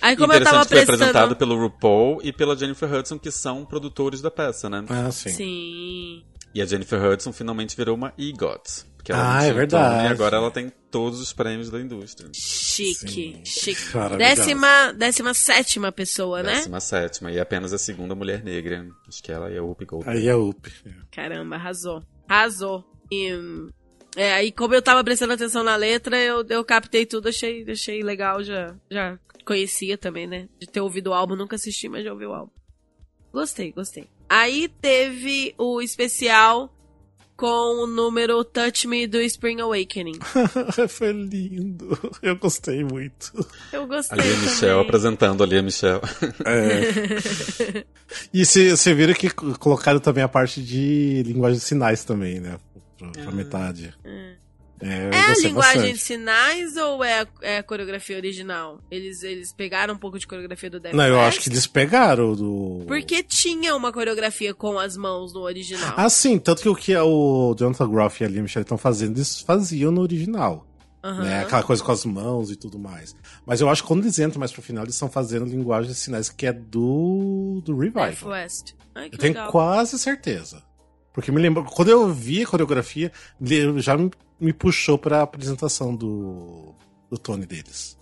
Aí 0.00 0.16
como 0.16 0.32
eu 0.32 0.42
tava 0.42 0.62
que 0.62 0.68
foi 0.68 0.78
prestando... 0.78 1.02
apresentado 1.02 1.36
pelo 1.36 1.60
RuPaul 1.60 2.20
e 2.22 2.32
pela 2.32 2.56
Jennifer 2.56 2.90
Hudson, 2.92 3.18
que 3.18 3.30
são 3.30 3.66
produtores 3.66 4.22
da 4.22 4.30
peça, 4.30 4.70
né? 4.70 4.84
Ah, 4.88 5.10
sim. 5.10 5.28
Sim. 5.30 6.24
E 6.54 6.62
a 6.62 6.66
Jennifer 6.66 7.04
Hudson 7.04 7.32
finalmente 7.32 7.76
virou 7.76 7.94
uma 7.94 8.14
EGOT. 8.16 8.86
Porque 9.00 9.12
ela 9.12 9.38
Ah, 9.38 9.44
é 9.44 9.50
o 9.50 9.54
verdade. 9.54 9.94
Tony, 9.96 10.08
E 10.08 10.12
agora 10.12 10.36
ela 10.36 10.50
tem 10.50 10.70
todos 10.90 11.20
os 11.20 11.32
prêmios 11.32 11.70
da 11.70 11.80
indústria. 11.80 12.28
Chique, 12.34 13.08
Sim. 13.08 13.42
chique. 13.46 13.80
Décima, 14.18 14.92
décima 14.92 15.32
sétima 15.32 15.90
pessoa, 15.90 16.42
né? 16.42 16.56
Décima 16.56 16.80
sétima. 16.80 17.32
E 17.32 17.40
apenas 17.40 17.72
a 17.72 17.78
segunda 17.78 18.14
mulher 18.14 18.44
negra. 18.44 18.86
Acho 19.08 19.22
que 19.22 19.32
ela 19.32 19.50
e 19.50 19.56
a 19.56 19.62
Whoopi 19.62 19.86
Goldberg. 19.86 20.18
Aí 20.18 20.28
é 20.28 20.36
up. 20.36 20.70
Caramba, 21.10 21.56
arrasou. 21.56 22.02
Arrasou. 22.28 22.84
E, 23.10 23.30
é, 24.16 24.34
aí 24.34 24.52
como 24.52 24.74
eu 24.74 24.82
tava 24.82 25.02
prestando 25.02 25.32
atenção 25.32 25.64
na 25.64 25.76
letra, 25.76 26.18
eu, 26.18 26.44
eu 26.50 26.62
captei 26.62 27.06
tudo, 27.06 27.30
achei, 27.30 27.64
achei 27.70 28.02
legal, 28.02 28.42
já, 28.44 28.76
já 28.90 29.18
conhecia 29.46 29.96
também, 29.96 30.26
né? 30.26 30.46
De 30.58 30.66
ter 30.66 30.82
ouvido 30.82 31.08
o 31.08 31.14
álbum, 31.14 31.36
nunca 31.36 31.56
assisti, 31.56 31.88
mas 31.88 32.04
já 32.04 32.12
ouvi 32.12 32.26
o 32.26 32.34
álbum. 32.34 32.52
Gostei, 33.32 33.72
gostei. 33.72 34.08
Aí 34.28 34.68
teve 34.68 35.54
o 35.56 35.80
especial 35.80 36.70
com 37.40 37.84
o 37.84 37.86
número 37.86 38.44
Touch 38.44 38.86
Me 38.86 39.06
do 39.06 39.18
Spring 39.22 39.62
Awakening. 39.62 40.18
Foi 40.90 41.10
lindo. 41.10 41.98
Eu 42.20 42.36
gostei 42.36 42.84
muito. 42.84 43.32
Eu 43.72 43.86
gostei 43.86 44.18
Ali 44.18 44.28
a 44.28 44.34
também. 44.34 44.50
Michelle 44.50 44.80
apresentando 44.80 45.42
ali 45.42 45.56
a 45.56 45.62
Michelle. 45.62 46.02
É. 46.44 47.84
e 48.30 48.44
você 48.44 48.92
vira 48.92 49.14
que 49.14 49.30
colocaram 49.30 49.98
também 49.98 50.22
a 50.22 50.28
parte 50.28 50.60
de 50.62 51.22
linguagem 51.24 51.58
de 51.58 51.64
sinais 51.64 52.04
também, 52.04 52.40
né? 52.40 52.58
Pra, 52.98 53.10
pra 53.10 53.32
metade. 53.32 53.94
É, 54.04 54.34
eu 54.80 54.88
É 55.12 55.20
a 55.30 55.34
linguagem 55.34 55.52
bastante. 55.82 55.92
de 55.92 55.98
sinais 55.98 56.76
ou 56.76 57.02
é 57.04 57.20
a, 57.22 57.26
é 57.42 57.58
a 57.58 57.62
coreografia 57.62 58.16
original? 58.16 58.78
Eles, 58.90 59.22
eles 59.22 59.52
pegaram 59.52 59.94
um 59.94 59.98
pouco 59.98 60.18
de 60.18 60.26
coreografia 60.26 60.70
do 60.70 60.80
Death 60.80 60.94
Não, 60.94 61.04
eu 61.06 61.20
acho 61.20 61.40
que 61.40 61.48
eles 61.48 61.66
pegaram 61.66 62.34
do. 62.34 62.84
Porque 62.86 63.22
tinha 63.22 63.74
uma 63.76 63.92
coreografia 63.92 64.54
com 64.54 64.78
as 64.78 64.96
mãos 64.96 65.32
no 65.34 65.40
original. 65.40 65.94
Ah, 65.96 66.08
sim, 66.08 66.38
tanto 66.38 66.62
que 66.62 66.68
o 66.68 66.74
que 66.74 66.96
o 66.96 67.54
Jonathan 67.58 67.88
Groff 67.88 68.22
e 68.22 68.26
a 68.26 68.28
Lia 68.28 68.42
Michelle 68.42 68.62
estão 68.64 68.78
fazendo, 68.78 69.16
eles 69.16 69.40
faziam 69.40 69.90
no 69.92 70.00
original. 70.00 70.66
Aham. 71.02 71.22
né? 71.22 71.40
Aquela 71.40 71.62
coisa 71.62 71.82
com 71.82 71.92
as 71.92 72.04
mãos 72.04 72.50
e 72.50 72.56
tudo 72.56 72.78
mais. 72.78 73.16
Mas 73.46 73.60
eu 73.62 73.70
acho 73.70 73.80
que 73.82 73.88
quando 73.88 74.02
eles 74.02 74.18
entram 74.18 74.38
mais 74.38 74.52
pro 74.52 74.60
final, 74.60 74.84
eles 74.84 74.94
estão 74.94 75.08
fazendo 75.10 75.46
linguagem 75.46 75.90
de 75.90 75.96
sinais 75.96 76.28
que 76.28 76.46
é 76.46 76.52
do, 76.52 77.62
do 77.64 77.74
Revival. 77.76 78.30
West. 78.30 78.74
Ai, 78.94 79.06
Eu 79.10 79.16
tenho 79.18 79.32
legal. 79.34 79.50
quase 79.50 79.98
certeza. 79.98 80.62
Porque 81.12 81.32
me 81.32 81.40
lembro, 81.40 81.64
quando 81.64 81.88
eu 81.88 82.12
vi 82.12 82.42
a 82.42 82.46
coreografia, 82.46 83.12
já 83.76 83.96
me, 83.96 84.10
me 84.38 84.52
puxou 84.52 84.96
pra 84.96 85.22
apresentação 85.22 85.94
do, 85.94 86.74
do 87.10 87.18
Tony 87.18 87.46
deles. 87.46 87.98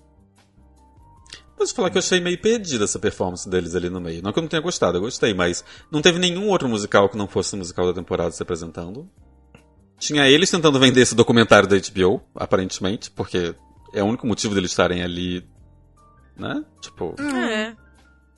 Posso 1.57 1.75
falar 1.75 1.91
que 1.91 1.99
eu 1.99 2.01
achei 2.01 2.21
meio 2.21 2.41
perdida 2.41 2.85
essa 2.85 3.01
performance 3.01 3.49
deles 3.49 3.75
ali 3.75 3.91
no 3.91 4.01
meio. 4.01 4.23
Não 4.23 4.33
que 4.33 4.39
eu 4.39 4.43
não 4.43 4.49
tenha 4.49 4.63
gostado, 4.63 4.99
eu 4.99 5.03
gostei, 5.03 5.35
mas 5.35 5.65
não 5.91 6.01
teve 6.01 6.19
nenhum 6.19 6.49
outro 6.49 6.69
musical 6.69 7.09
que 7.09 7.17
não 7.17 7.27
fosse 7.27 7.55
o 7.55 7.59
musical 7.59 7.87
da 7.87 7.93
temporada 7.93 8.31
se 8.31 8.41
apresentando. 8.41 9.11
Tinha 9.99 10.29
eles 10.29 10.51
tentando 10.51 10.79
vender 10.79 11.01
esse 11.01 11.17
documentário 11.17 11.69
da 11.69 11.77
HBO, 11.77 12.23
aparentemente, 12.37 13.11
porque 13.11 13.57
é 13.93 14.01
o 14.01 14.07
único 14.07 14.25
motivo 14.25 14.55
deles 14.55 14.71
estarem 14.71 15.03
ali, 15.03 15.45
né? 16.37 16.65
Tipo, 16.81 17.17
É. 17.21 17.75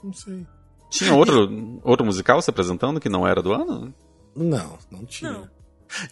Não 0.02 0.14
sei. 0.14 0.46
tinha 0.88 1.12
outro, 1.12 1.78
outro 1.84 2.06
musical 2.06 2.40
se 2.40 2.48
apresentando 2.48 2.98
que 2.98 3.10
não 3.10 3.28
era 3.28 3.42
do 3.42 3.52
ano? 3.52 3.94
Não, 4.34 4.78
não 4.90 5.04
tinha. 5.04 5.32
Não. 5.32 5.48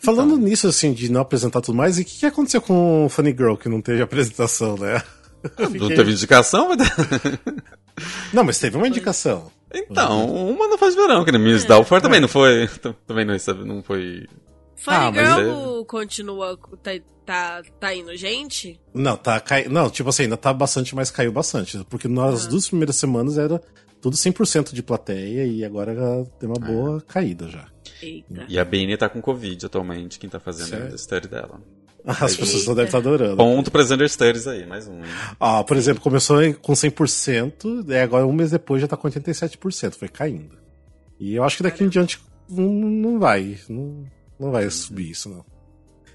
Falando 0.03 0.37
nisso, 0.37 0.67
assim, 0.67 0.93
de 0.93 1.11
não 1.11 1.21
apresentar 1.21 1.61
tudo 1.61 1.77
mais, 1.77 1.99
e 1.99 2.03
o 2.03 2.05
que, 2.05 2.19
que 2.19 2.27
aconteceu 2.27 2.61
com 2.61 3.07
o 3.07 3.09
Funny 3.09 3.31
Girl 3.31 3.55
que 3.55 3.69
não 3.69 3.81
teve 3.81 4.01
apresentação, 4.03 4.77
né? 4.77 5.03
Eu 5.57 5.65
Não 5.67 5.71
fiquei- 5.73 5.97
teve 5.97 6.11
indicação? 6.13 6.69
mas- 6.69 6.79
Não, 8.33 8.45
mas 8.45 8.59
teve 8.59 8.77
uma 8.77 8.89
indicação. 8.89 9.51
Então, 9.73 10.27
uma 10.51 10.67
não 10.67 10.79
faz 10.79 10.95
verão, 10.95 11.25
que 11.25 11.31
nem 11.33 11.41
Miss 11.41 11.65
Doubtfire 11.65 12.01
também 12.01 12.21
não 12.21 12.29
foi. 12.29 12.69
Também 13.07 13.25
não, 13.25 13.35
recebe- 13.35 13.65
não 13.65 13.83
foi. 13.83 14.27
Funny 14.77 14.97
Ah, 14.97 15.13
Girl 15.13 15.85
continua. 15.85 16.59
Tá, 16.83 16.91
tá, 17.27 17.63
tá 17.81 17.95
indo 17.95 18.17
gente? 18.17 18.81
Não, 18.95 19.17
tá 19.17 19.39
cai... 19.41 19.67
Não, 19.69 19.91
tipo 19.91 20.09
assim, 20.09 20.23
ainda 20.25 20.37
tá 20.37 20.53
bastante, 20.53 20.95
mas 20.95 21.11
caiu 21.11 21.33
bastante. 21.33 21.85
Porque 21.91 22.07
nas 22.09 22.47
Ah. 22.47 22.49
duas 22.49 22.69
primeiras 22.69 22.97
semanas 22.97 23.37
era 23.39 23.61
tudo 24.01 24.17
100% 24.17 24.73
de 24.73 24.83
plateia 24.83 25.45
e 25.47 25.65
agora 25.65 25.95
já 25.95 26.25
tem 26.39 26.49
uma 26.49 26.59
boa 26.65 27.01
caída 27.03 27.49
já. 27.49 27.67
Eita. 28.03 28.45
E 28.49 28.59
a 28.59 28.65
Beanie 28.65 28.97
tá 28.97 29.09
com 29.09 29.21
Covid 29.21 29.67
atualmente, 29.67 30.19
quem 30.19 30.29
tá 30.31 30.39
fazendo 30.41 30.69
Sério? 30.69 30.95
a 30.95 30.99
study 30.99 31.29
dela. 31.29 31.61
As 32.07 32.37
pessoas 32.37 32.63
só 32.63 32.71
Eita. 32.71 32.75
devem 32.77 32.85
estar 32.87 32.99
adorando. 32.99 33.37
Ponto 33.37 33.71
pra 33.71 33.85
Xander 33.85 34.09
Studies 34.09 34.47
aí, 34.47 34.65
mais 34.67 34.87
um. 34.89 34.99
hein? 34.99 35.11
Ah, 35.39 35.63
por 35.65 35.77
exemplo, 35.77 36.01
começou 36.03 36.39
com 36.55 36.73
100%, 36.73 37.85
e 37.89 37.97
agora 37.97 38.27
um 38.27 38.33
mês 38.33 38.51
depois 38.51 38.81
já 38.81 38.89
tá 38.89 38.97
com 38.97 39.09
87%, 39.09 39.95
foi 39.95 40.09
caindo. 40.09 40.57
E 41.21 41.35
eu 41.35 41.45
acho 41.45 41.57
que 41.59 41.63
daqui 41.65 41.85
em 41.85 41.89
diante 41.89 42.21
não, 42.49 42.65
não 42.69 43.19
vai, 43.19 43.59
não, 43.69 44.05
não 44.39 44.51
vai 44.53 44.71
subir 44.71 45.11
isso, 45.11 45.29
não. 45.29 45.45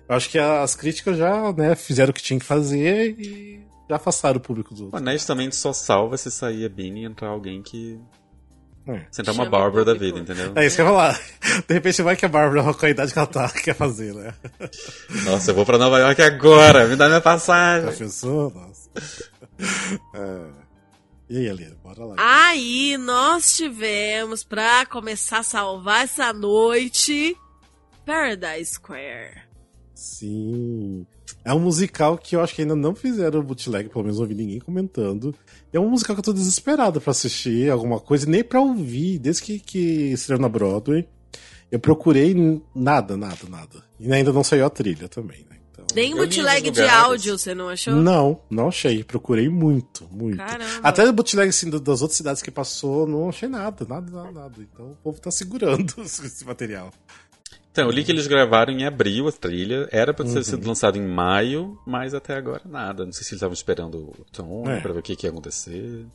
Eu 0.07 0.15
acho 0.15 0.29
que 0.29 0.39
as 0.39 0.75
críticas 0.75 1.17
já 1.17 1.51
né, 1.53 1.75
fizeram 1.75 2.11
o 2.11 2.13
que 2.13 2.23
tinha 2.23 2.39
que 2.39 2.45
fazer 2.45 3.15
e 3.19 3.61
já 3.89 3.97
afastaram 3.97 4.37
o 4.37 4.41
público 4.41 4.73
do 4.73 4.85
outro. 4.85 4.97
Honestamente, 4.99 5.55
só 5.55 5.73
salva 5.73 6.17
se 6.17 6.31
sair 6.31 6.65
a 6.65 6.69
Beanie 6.69 7.03
e 7.03 7.05
entrar 7.05 7.27
alguém 7.29 7.61
que. 7.61 7.99
É. 8.85 9.01
Se 9.11 9.21
entrar 9.21 9.33
uma 9.33 9.49
Bárbara 9.49 9.85
da 9.85 9.93
vida, 9.93 10.19
entendeu? 10.19 10.51
É 10.55 10.65
isso 10.65 10.75
que 10.75 10.81
eu 10.81 10.85
ia 10.85 10.91
falar. 10.91 11.19
De 11.67 11.73
repente 11.73 12.01
vai 12.01 12.15
que 12.17 12.25
a 12.25 12.29
Bárbara, 12.29 12.73
com 12.73 12.85
a 12.85 12.89
idade 12.89 13.13
que 13.13 13.19
ela 13.19 13.27
tá, 13.27 13.49
quer 13.49 13.75
fazer, 13.75 14.13
né? 14.13 14.33
Nossa, 15.25 15.51
eu 15.51 15.55
vou 15.55 15.65
pra 15.65 15.77
Nova 15.77 15.99
York 15.99 16.21
agora, 16.21 16.85
me 16.87 16.95
dá 16.95 17.05
minha 17.05 17.17
Já 17.17 17.21
passagem. 17.21 17.93
pensou? 17.97 18.51
Nossa. 18.51 18.89
É. 20.15 20.63
E 21.29 21.37
aí, 21.37 21.49
Alina, 21.49 21.75
bora 21.81 22.03
lá. 22.03 22.15
Aí 22.17 22.97
nós 22.97 23.55
tivemos, 23.55 24.43
pra 24.43 24.85
começar 24.85 25.39
a 25.39 25.43
salvar 25.43 26.03
essa 26.03 26.33
noite, 26.33 27.37
Paradise 28.05 28.73
Square. 28.73 29.43
Sim. 29.95 31.07
É 31.45 31.53
um 31.53 31.59
musical 31.59 32.17
que 32.17 32.35
eu 32.35 32.41
acho 32.41 32.55
que 32.55 32.61
ainda 32.61 32.75
não 32.75 32.95
fizeram 32.95 33.39
o 33.39 33.43
bootleg, 33.43 33.89
pelo 33.89 34.03
menos 34.03 34.17
não 34.17 34.23
ouvi 34.23 34.33
ninguém 34.35 34.59
comentando. 34.59 35.35
É 35.73 35.79
um 35.79 35.89
musical 35.89 36.15
que 36.15 36.19
eu 36.21 36.23
tô 36.23 36.33
desesperado 36.33 37.01
pra 37.01 37.11
assistir 37.11 37.69
alguma 37.69 37.99
coisa, 37.99 38.25
e 38.25 38.29
nem 38.29 38.43
pra 38.43 38.61
ouvir, 38.61 39.19
desde 39.19 39.41
que, 39.43 39.59
que 39.59 39.79
estreou 40.13 40.39
na 40.39 40.47
Broadway. 40.47 41.05
Eu 41.71 41.79
procurei 41.79 42.33
nada, 42.75 43.17
nada, 43.17 43.49
nada. 43.49 43.83
E 43.99 44.11
ainda 44.13 44.31
não 44.31 44.43
saiu 44.43 44.65
a 44.65 44.69
trilha 44.69 45.09
também, 45.09 45.39
né? 45.49 45.57
Então... 45.71 45.85
Nem 45.95 46.13
bootleg 46.15 46.69
de 46.71 46.81
áudio, 46.87 47.37
você 47.37 47.53
não 47.55 47.67
achou? 47.67 47.93
Não, 47.95 48.39
não 48.49 48.67
achei. 48.67 49.03
Procurei 49.03 49.49
muito, 49.49 50.07
muito. 50.11 50.37
Caramba. 50.37 50.65
Até 50.83 51.03
o 51.09 51.11
bootleg 51.11 51.49
assim, 51.49 51.69
da- 51.71 51.79
das 51.79 52.01
outras 52.03 52.15
cidades 52.17 52.41
que 52.43 52.51
passou, 52.51 53.07
não 53.07 53.27
achei 53.27 53.49
nada, 53.49 53.85
nada, 53.89 54.09
nada, 54.11 54.31
nada. 54.31 54.53
Então 54.61 54.91
o 54.91 54.95
povo 54.97 55.19
tá 55.19 55.31
segurando 55.31 55.93
esse 55.99 56.45
material. 56.45 56.91
Então, 57.73 57.85
eu 57.85 57.91
li 57.91 58.03
que 58.03 58.11
eles 58.11 58.27
gravaram 58.27 58.71
em 58.71 58.85
abril 58.85 59.27
a 59.27 59.31
trilha, 59.31 59.89
era 59.91 60.13
pra 60.13 60.23
ter 60.23 60.43
sido 60.43 60.67
lançado 60.67 60.95
em 60.95 61.01
maio, 61.07 61.75
mas 61.87 62.13
até 62.13 62.35
agora 62.35 62.61
nada. 62.65 63.03
Não 63.03 63.11
sei 63.11 63.23
se 63.23 63.29
eles 63.31 63.37
estavam 63.39 63.53
esperando 63.53 63.95
o 63.97 64.25
Tom 64.31 64.69
É. 64.69 64.79
pra 64.79 64.93
ver 64.93 64.99
o 64.99 65.01
que, 65.01 65.15
que 65.15 65.25
ia 65.25 65.31
acontecer. 65.31 66.05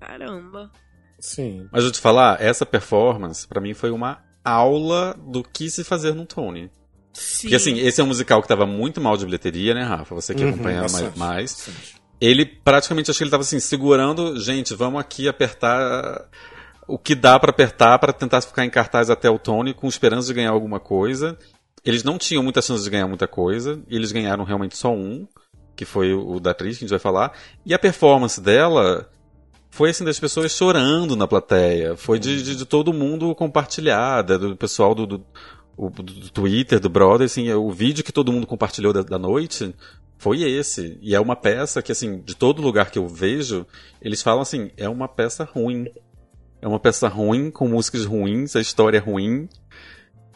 Caramba. 0.00 0.72
Sim. 1.20 1.68
Mas 1.70 1.84
eu 1.84 1.92
te 1.92 2.00
falar, 2.00 2.42
essa 2.42 2.66
performance, 2.66 3.46
pra 3.46 3.60
mim, 3.60 3.74
foi 3.74 3.92
uma 3.92 4.18
aula 4.44 5.16
do 5.28 5.44
que 5.44 5.70
se 5.70 5.84
fazer 5.84 6.14
no 6.14 6.26
Tony. 6.26 6.68
Sim. 7.12 7.42
Porque 7.42 7.54
assim, 7.54 7.78
esse 7.78 8.00
é 8.00 8.04
um 8.04 8.08
musical 8.08 8.42
que 8.42 8.48
tava 8.48 8.66
muito 8.66 9.00
mal 9.00 9.16
de 9.16 9.24
bilheteria, 9.24 9.72
né, 9.72 9.84
Rafa? 9.84 10.16
Você 10.16 10.34
que 10.34 10.42
Uhum, 10.42 10.50
acompanha 10.50 10.80
mais, 10.80 11.16
mais. 11.16 11.52
bastante. 11.52 11.94
Ele 12.20 12.44
praticamente, 12.44 13.08
acho 13.10 13.18
que 13.18 13.22
ele 13.24 13.30
tava 13.30 13.42
assim, 13.42 13.60
segurando, 13.60 14.36
gente, 14.40 14.74
vamos 14.74 15.00
aqui 15.00 15.28
apertar 15.28 16.28
o 16.86 16.98
que 16.98 17.14
dá 17.14 17.38
pra 17.38 17.50
apertar 17.50 17.98
pra 17.98 18.12
tentar 18.12 18.40
ficar 18.40 18.64
em 18.64 18.70
cartaz 18.70 19.10
até 19.10 19.28
o 19.30 19.38
Tony 19.38 19.72
com 19.74 19.86
esperança 19.88 20.28
de 20.28 20.34
ganhar 20.34 20.50
alguma 20.50 20.78
coisa. 20.80 21.36
Eles 21.84 22.02
não 22.02 22.16
tinham 22.18 22.42
muita 22.42 22.62
chance 22.62 22.82
de 22.82 22.90
ganhar 22.90 23.06
muita 23.06 23.26
coisa, 23.28 23.82
e 23.88 23.96
eles 23.96 24.10
ganharam 24.12 24.44
realmente 24.44 24.76
só 24.76 24.90
um, 24.92 25.26
que 25.76 25.84
foi 25.84 26.12
o 26.14 26.40
da 26.40 26.52
atriz 26.52 26.78
que 26.78 26.84
a 26.84 26.86
gente 26.86 26.90
vai 26.90 26.98
falar. 26.98 27.32
E 27.64 27.74
a 27.74 27.78
performance 27.78 28.40
dela 28.40 29.10
foi 29.70 29.90
assim 29.90 30.04
das 30.04 30.18
pessoas 30.20 30.52
chorando 30.52 31.16
na 31.16 31.26
plateia, 31.26 31.96
foi 31.96 32.18
de, 32.18 32.42
de, 32.42 32.56
de 32.56 32.64
todo 32.64 32.92
mundo 32.92 33.34
compartilhada, 33.34 34.38
do 34.38 34.56
pessoal 34.56 34.94
do, 34.94 35.06
do- 35.06 35.26
do 35.76 36.30
Twitter, 36.30 36.78
do 36.78 36.88
Brother, 36.88 37.26
assim, 37.26 37.52
o 37.52 37.70
vídeo 37.70 38.04
que 38.04 38.12
todo 38.12 38.32
mundo 38.32 38.46
compartilhou 38.46 38.92
da, 38.92 39.02
da 39.02 39.18
noite 39.18 39.74
foi 40.16 40.42
esse. 40.42 40.96
E 41.02 41.14
é 41.14 41.20
uma 41.20 41.34
peça 41.34 41.82
que, 41.82 41.90
assim, 41.90 42.20
de 42.20 42.36
todo 42.36 42.62
lugar 42.62 42.90
que 42.90 42.98
eu 42.98 43.08
vejo, 43.08 43.66
eles 44.00 44.22
falam 44.22 44.42
assim, 44.42 44.70
é 44.76 44.88
uma 44.88 45.08
peça 45.08 45.44
ruim. 45.44 45.86
É 46.64 46.66
uma 46.66 46.80
peça 46.80 47.08
ruim, 47.08 47.50
com 47.50 47.68
músicas 47.68 48.06
ruins, 48.06 48.56
a 48.56 48.60
história 48.60 48.96
é 48.96 48.98
ruim, 48.98 49.50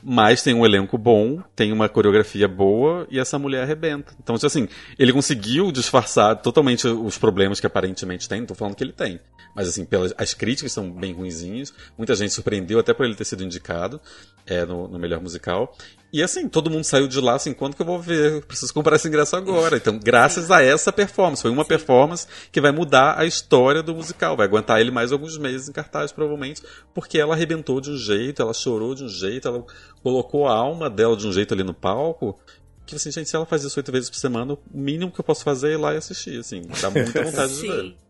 mas 0.03 0.43
tem 0.43 0.53
um 0.53 0.63
elenco 0.63 0.99
bom, 0.99 1.43
tem 1.57 1.73
uma 1.73 1.89
coreografia 1.89 2.47
boa 2.47 3.07
e 3.11 3.19
essa 3.19 3.39
mulher 3.39 3.63
arrebenta. 3.63 4.15
Então, 4.23 4.37
assim, 4.37 4.69
ele 4.99 5.11
conseguiu 5.11 5.73
disfarçar 5.73 6.37
totalmente 6.37 6.87
os 6.87 7.17
problemas 7.17 7.61
que 7.61 7.67
aparentemente 7.67 8.29
tem, 8.29 8.41
não 8.41 8.47
tô 8.47 8.55
falando 8.55 8.75
que 8.75 8.85
ele 8.85 8.93
tem. 8.93 9.19
Mas, 9.57 9.69
assim, 9.69 9.87
pelas, 9.87 10.13
as 10.19 10.35
críticas 10.35 10.71
são 10.71 10.93
bem 10.93 11.15
ruinzinhas, 11.15 11.73
muita 11.97 12.15
gente 12.15 12.35
surpreendeu 12.35 12.79
até 12.79 12.93
por 12.93 13.07
ele 13.07 13.15
ter 13.15 13.25
sido 13.25 13.43
indicado 13.43 13.99
é, 14.47 14.67
no, 14.67 14.87
no 14.87 14.99
melhor 14.99 15.23
musical. 15.23 15.75
E 16.11 16.23
assim, 16.23 16.49
todo 16.49 16.71
mundo 16.71 16.85
saiu 16.85 17.07
de 17.07 17.21
lá 17.21 17.35
assim, 17.35 17.53
quando 17.53 17.77
que 17.77 17.83
eu 17.83 17.87
vou 17.87 18.01
ver? 18.01 18.33
Eu 18.33 18.43
preciso 18.43 18.73
comprar 18.73 18.97
esse 18.97 19.07
ingresso 19.07 19.37
agora. 19.37 19.77
Então, 19.77 19.99
graças 19.99 20.51
a 20.51 20.63
essa 20.63 20.91
performance, 20.91 21.43
foi 21.43 21.51
uma 21.51 21.65
performance 21.65 22.27
que 22.51 22.61
vai 22.61 22.73
mudar 22.73 23.19
a 23.19 23.27
história 23.27 23.83
do 23.83 23.95
musical, 23.95 24.37
vai 24.37 24.47
aguentar 24.47 24.81
ele 24.81 24.91
mais 24.91 25.13
alguns 25.13 25.37
meses 25.37 25.69
em 25.69 25.73
cartaz, 25.73 26.11
provavelmente, 26.11 26.63
porque 26.95 27.19
ela 27.19 27.35
arrebentou 27.35 27.81
de 27.81 27.91
um 27.91 27.97
jeito, 27.97 28.41
ela 28.41 28.55
chorou 28.55 28.95
de 28.95 29.05
um 29.05 29.09
jeito, 29.09 29.49
ela 29.49 29.65
colocou 30.03 30.49
a 30.49 30.55
alma 30.55 30.89
dela 30.89 31.17
de 31.17 31.27
um 31.27 31.33
jeito 31.33 31.53
ali 31.53 31.63
no 31.63 31.75
palco. 31.75 32.39
Que 32.87 32.95
assim, 32.95 33.11
gente, 33.11 33.29
se 33.29 33.37
ela 33.37 33.45
faz 33.45 33.63
isso 33.63 33.79
oito 33.79 33.93
vezes 33.93 34.09
por 34.09 34.17
semana, 34.17 34.55
o 34.55 34.59
mínimo 34.73 35.13
que 35.13 35.21
eu 35.21 35.25
posso 35.25 35.45
fazer 35.45 35.71
é 35.71 35.73
ir 35.75 35.77
lá 35.77 35.93
e 35.93 35.99
assistir, 35.99 36.41
assim. 36.41 36.63
Dá 36.81 36.89
muita 36.89 37.21
vontade 37.23 37.55
de 37.55 37.67
ver. 37.67 38.08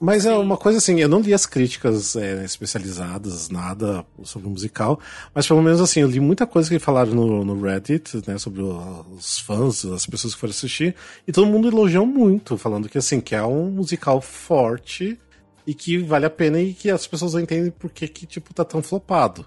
Sim. 0.00 0.04
Mas 0.06 0.24
é 0.26 0.32
uma 0.36 0.56
coisa 0.56 0.78
assim, 0.78 1.00
eu 1.00 1.08
não 1.08 1.20
li 1.20 1.34
as 1.34 1.44
críticas 1.44 2.14
é, 2.14 2.44
especializadas, 2.44 3.48
nada 3.50 4.04
sobre 4.22 4.46
o 4.46 4.50
musical, 4.50 5.00
mas 5.34 5.46
pelo 5.46 5.60
menos 5.62 5.80
assim, 5.80 6.00
eu 6.00 6.08
li 6.08 6.20
muita 6.20 6.46
coisa 6.46 6.68
que 6.68 6.78
falaram 6.78 7.12
no, 7.12 7.44
no 7.44 7.60
Reddit, 7.60 8.22
né, 8.26 8.38
sobre 8.38 8.62
o- 8.62 9.04
os 9.16 9.40
fãs, 9.40 9.84
as 9.84 10.06
pessoas 10.06 10.34
que 10.34 10.40
foram 10.40 10.52
assistir, 10.52 10.94
e 11.26 11.32
todo 11.32 11.46
mundo 11.48 11.66
elogiou 11.68 12.06
muito, 12.06 12.56
falando 12.56 12.88
que 12.88 12.98
assim, 12.98 13.20
que 13.20 13.34
é 13.34 13.42
um 13.44 13.70
musical 13.70 14.20
forte 14.20 15.18
e 15.66 15.74
que 15.74 15.98
vale 15.98 16.26
a 16.26 16.30
pena 16.30 16.60
e 16.60 16.72
que 16.72 16.90
as 16.90 17.06
pessoas 17.06 17.34
não 17.34 17.40
entendem 17.40 17.70
por 17.70 17.90
que, 17.90 18.06
que 18.06 18.24
tipo, 18.24 18.54
tá 18.54 18.64
tão 18.64 18.80
flopado. 18.82 19.44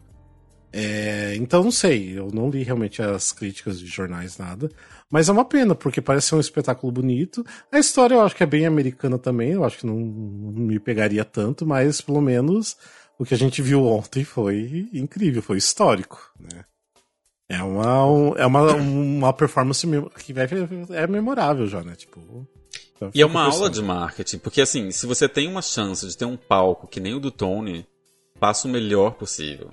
É, 0.74 1.36
então 1.36 1.64
não 1.64 1.72
sei, 1.72 2.18
eu 2.18 2.30
não 2.34 2.50
li 2.50 2.64
realmente 2.64 3.02
as 3.02 3.32
críticas 3.34 3.80
de 3.80 3.88
jornais, 3.88 4.38
nada. 4.38 4.70
Mas 5.12 5.28
é 5.28 5.32
uma 5.32 5.44
pena, 5.44 5.76
porque 5.76 6.02
parece 6.02 6.28
ser 6.28 6.36
um 6.36 6.40
espetáculo 6.40 6.92
bonito. 6.92 7.46
A 7.72 7.78
história 7.80 8.16
eu 8.16 8.22
acho 8.22 8.36
que 8.36 8.44
é 8.44 8.46
bem 8.46 8.66
americana 8.66 9.18
também, 9.18 9.52
eu 9.52 9.66
acho 9.66 9.80
que 9.80 9.86
não 9.86 9.96
me 9.98 10.80
pegaria 10.80 11.26
tanto, 11.26 11.66
mas 11.66 12.00
pelo 12.00 12.22
menos 12.22 12.78
o 13.20 13.26
que 13.26 13.34
a 13.34 13.38
gente 13.38 13.62
viu 13.62 13.84
ontem 13.86 14.24
foi 14.24 14.88
incrível, 14.94 15.42
foi 15.42 15.58
histórico, 15.58 16.32
né? 16.40 16.64
É 17.50 17.62
uma, 17.62 18.06
um- 18.06 18.36
é 18.38 18.46
uma, 18.46 18.74
uma 18.74 19.34
performance 19.34 19.86
que 20.20 20.32
vai, 20.32 20.48
é 20.92 21.06
memorável 21.06 21.68
já, 21.68 21.84
né? 21.84 21.96
Tipo, 21.98 22.48
E 23.14 23.22
é 23.22 23.26
uma 23.26 23.42
aula 23.58 23.70
de 23.70 23.82
marketing, 23.82 24.38
porque 24.38 24.62
assim, 24.62 24.90
se 24.92 25.06
você 25.06 25.28
tem 25.28 25.50
uma 25.50 25.62
chance 25.62 26.08
de 26.08 26.16
ter 26.16 26.24
um 26.24 26.38
palco 26.38 26.88
que 26.88 27.02
nem 27.02 27.14
o 27.14 27.20
do 27.20 27.30
Tony, 27.30 27.86
faça 28.40 28.70
o 28.70 28.72
melhor 28.72 29.16
possível. 29.16 29.70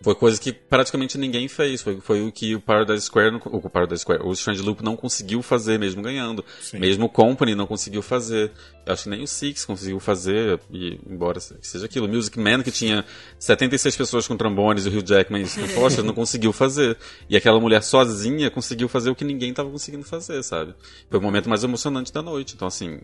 Foi 0.00 0.14
coisa 0.14 0.40
que 0.40 0.52
praticamente 0.52 1.18
ninguém 1.18 1.48
fez. 1.48 1.82
Foi, 1.82 2.00
foi 2.00 2.22
o 2.22 2.30
que 2.30 2.54
o 2.54 2.60
Paradise 2.60 3.06
Square, 3.06 3.40
o 3.44 3.68
Paradise 3.68 4.02
Square, 4.02 4.22
o 4.22 4.32
Strange 4.32 4.62
Loop 4.62 4.82
não 4.82 4.96
conseguiu 4.96 5.42
fazer, 5.42 5.76
mesmo 5.78 6.00
ganhando. 6.02 6.44
Sim. 6.60 6.78
Mesmo 6.78 7.06
o 7.06 7.08
Company 7.08 7.54
não 7.54 7.66
conseguiu 7.66 8.00
fazer. 8.00 8.52
Eu 8.84 8.92
acho 8.92 9.04
que 9.04 9.08
nem 9.08 9.24
o 9.24 9.26
Six 9.26 9.64
conseguiu 9.64 9.98
fazer, 9.98 10.60
e, 10.70 11.00
embora 11.10 11.40
seja 11.40 11.84
aquilo. 11.84 12.06
O 12.06 12.08
Music 12.08 12.38
Man, 12.38 12.62
que 12.62 12.70
tinha 12.70 13.04
76 13.40 13.96
pessoas 13.96 14.28
com 14.28 14.36
trombones 14.36 14.86
e 14.86 14.88
o 14.88 14.96
Hugh 14.96 15.04
Jackman 15.04 15.42
e 15.42 15.44
o 15.44 15.68
Foster, 15.68 16.04
não 16.04 16.14
conseguiu 16.14 16.52
fazer. 16.52 16.96
E 17.28 17.36
aquela 17.36 17.58
mulher 17.58 17.82
sozinha 17.82 18.48
conseguiu 18.50 18.88
fazer 18.88 19.10
o 19.10 19.16
que 19.16 19.24
ninguém 19.24 19.50
estava 19.50 19.68
conseguindo 19.68 20.04
fazer, 20.04 20.42
sabe? 20.44 20.74
Foi 21.10 21.18
o 21.18 21.22
momento 21.22 21.48
mais 21.48 21.64
emocionante 21.64 22.12
da 22.12 22.22
noite. 22.22 22.54
Então, 22.54 22.68
assim, 22.68 23.00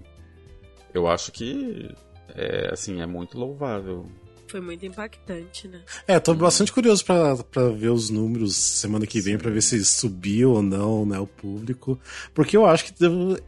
eu 0.94 1.08
acho 1.08 1.32
que 1.32 1.90
é, 2.36 2.70
assim, 2.72 3.00
é 3.00 3.06
muito 3.06 3.36
louvável. 3.36 4.06
Foi 4.52 4.60
muito 4.60 4.84
impactante, 4.84 5.66
né? 5.66 5.80
É, 6.06 6.20
tô 6.20 6.34
bastante 6.34 6.70
curioso 6.70 7.02
pra, 7.06 7.36
pra 7.36 7.70
ver 7.70 7.88
os 7.88 8.10
números 8.10 8.54
semana 8.54 9.06
que 9.06 9.18
vem, 9.18 9.38
pra 9.38 9.50
ver 9.50 9.62
se 9.62 9.82
subiu 9.82 10.52
ou 10.52 10.62
não, 10.62 11.06
né, 11.06 11.18
o 11.18 11.26
público. 11.26 11.98
Porque 12.34 12.54
eu 12.54 12.66
acho 12.66 12.84
que 12.84 12.92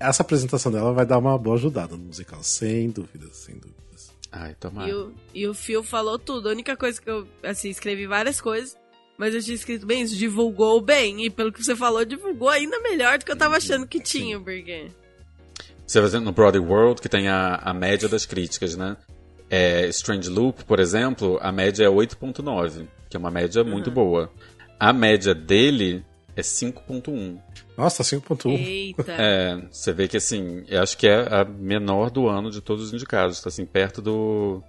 essa 0.01 0.23
apresentação 0.23 0.73
dela 0.73 0.95
vai 0.95 1.05
dar 1.05 1.19
uma 1.19 1.37
boa 1.37 1.57
ajudada 1.57 1.95
no 1.95 2.05
musical, 2.05 2.43
sem 2.43 2.89
dúvidas, 2.89 3.37
sem 3.37 3.55
dúvidas. 3.55 4.15
Ai, 4.33 4.55
tomara. 4.55 4.89
E 4.89 4.95
o, 4.95 5.13
e 5.35 5.47
o 5.47 5.53
Phil 5.53 5.85
falou 5.85 6.19
tudo. 6.19 6.49
A 6.49 6.53
única 6.53 6.75
coisa 6.75 6.99
que 6.99 7.11
eu, 7.11 7.29
assim, 7.43 7.69
escrevi 7.69 8.07
várias 8.07 8.41
coisas, 8.41 8.75
mas 9.19 9.35
eu 9.35 9.43
tinha 9.43 9.57
escrito 9.57 9.85
bem, 9.85 10.01
isso 10.01 10.17
divulgou 10.17 10.81
bem. 10.81 11.27
E 11.27 11.29
pelo 11.29 11.53
que 11.53 11.63
você 11.63 11.77
falou, 11.77 12.03
divulgou 12.07 12.49
ainda 12.49 12.81
melhor 12.81 13.19
do 13.19 13.27
que 13.27 13.31
eu 13.31 13.37
tava 13.37 13.59
achando 13.59 13.87
que 13.87 14.01
tinha, 14.01 14.41
porque... 14.41 14.89
Você 15.87 16.01
vai 16.01 16.19
no 16.19 16.33
Broadway 16.33 16.65
World, 16.65 17.03
que 17.03 17.11
tem 17.11 17.29
a, 17.29 17.57
a 17.57 17.75
média 17.75 18.09
das 18.09 18.25
críticas, 18.25 18.75
né? 18.75 18.97
É, 19.51 19.87
Strange 19.89 20.29
Loop, 20.29 20.65
por 20.65 20.81
exemplo, 20.81 21.39
a 21.41 21.53
média 21.53 21.85
é 21.85 21.89
8.9, 21.89 22.87
que 23.09 23.17
é 23.17 23.21
uma 23.21 23.31
média 23.31 23.63
muito 23.63 23.91
boa. 23.91 24.31
A 24.79 24.93
média 24.93 25.35
dele 25.35 26.05
é 26.37 26.43
5.1. 26.43 27.39
Nossa, 27.77 28.03
5.1. 28.03 28.51
Eita. 28.51 29.13
É, 29.13 29.57
você 29.71 29.93
vê 29.93 30.09
que 30.09 30.17
assim, 30.17 30.65
eu 30.69 30.83
acho 30.83 30.97
que 30.97 31.07
é 31.07 31.33
a 31.33 31.45
menor 31.45 32.11
do 32.11 32.29
ano 32.29 32.51
de 32.51 32.61
todos 32.61 32.85
os 32.85 32.93
indicados, 32.93 33.41
tá 33.41 33.49
assim, 33.49 33.65
perto 33.65 34.01
do 34.01 34.63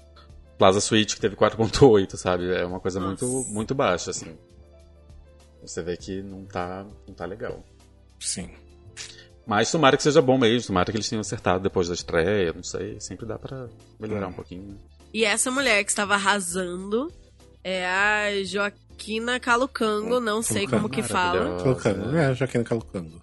Plaza 0.57 0.79
Suite, 0.79 1.15
que 1.15 1.21
teve 1.21 1.35
4.8, 1.35 2.15
sabe? 2.15 2.53
É 2.53 2.65
uma 2.65 2.79
coisa 2.79 2.99
muito, 2.99 3.25
Nossa. 3.25 3.51
muito 3.51 3.75
baixa, 3.75 4.11
assim. 4.11 4.37
Você 5.61 5.81
vê 5.81 5.97
que 5.97 6.21
não 6.21 6.45
tá, 6.45 6.85
não 7.07 7.13
tá 7.13 7.25
legal. 7.25 7.63
Sim. 8.19 8.49
Mas 9.45 9.71
tomara 9.71 9.95
que 9.95 10.03
seja 10.03 10.21
bom 10.21 10.37
mesmo, 10.37 10.67
tomara 10.67 10.91
que 10.91 10.97
eles 10.97 11.07
tenham 11.07 11.21
acertado 11.21 11.61
depois 11.63 11.87
da 11.87 11.93
estreia, 11.93 12.51
não 12.53 12.63
sei, 12.63 12.99
sempre 12.99 13.25
dá 13.25 13.37
pra 13.37 13.67
melhorar 13.99 14.27
um 14.27 14.33
pouquinho. 14.33 14.69
né? 14.69 14.75
E 15.13 15.23
essa 15.23 15.51
mulher 15.51 15.83
que 15.83 15.91
estava 15.91 16.15
arrasando 16.15 17.11
é 17.63 17.85
a 17.85 18.43
Joaquina 18.43 19.39
Calucango, 19.39 20.19
não 20.19 20.41
sei 20.41 20.67
como 20.67 20.89
que 20.89 21.03
fala. 21.03 21.61
Colocando. 21.61 22.17
É, 22.17 22.33
Joaquina 22.33 22.63
Calucando. 22.63 23.21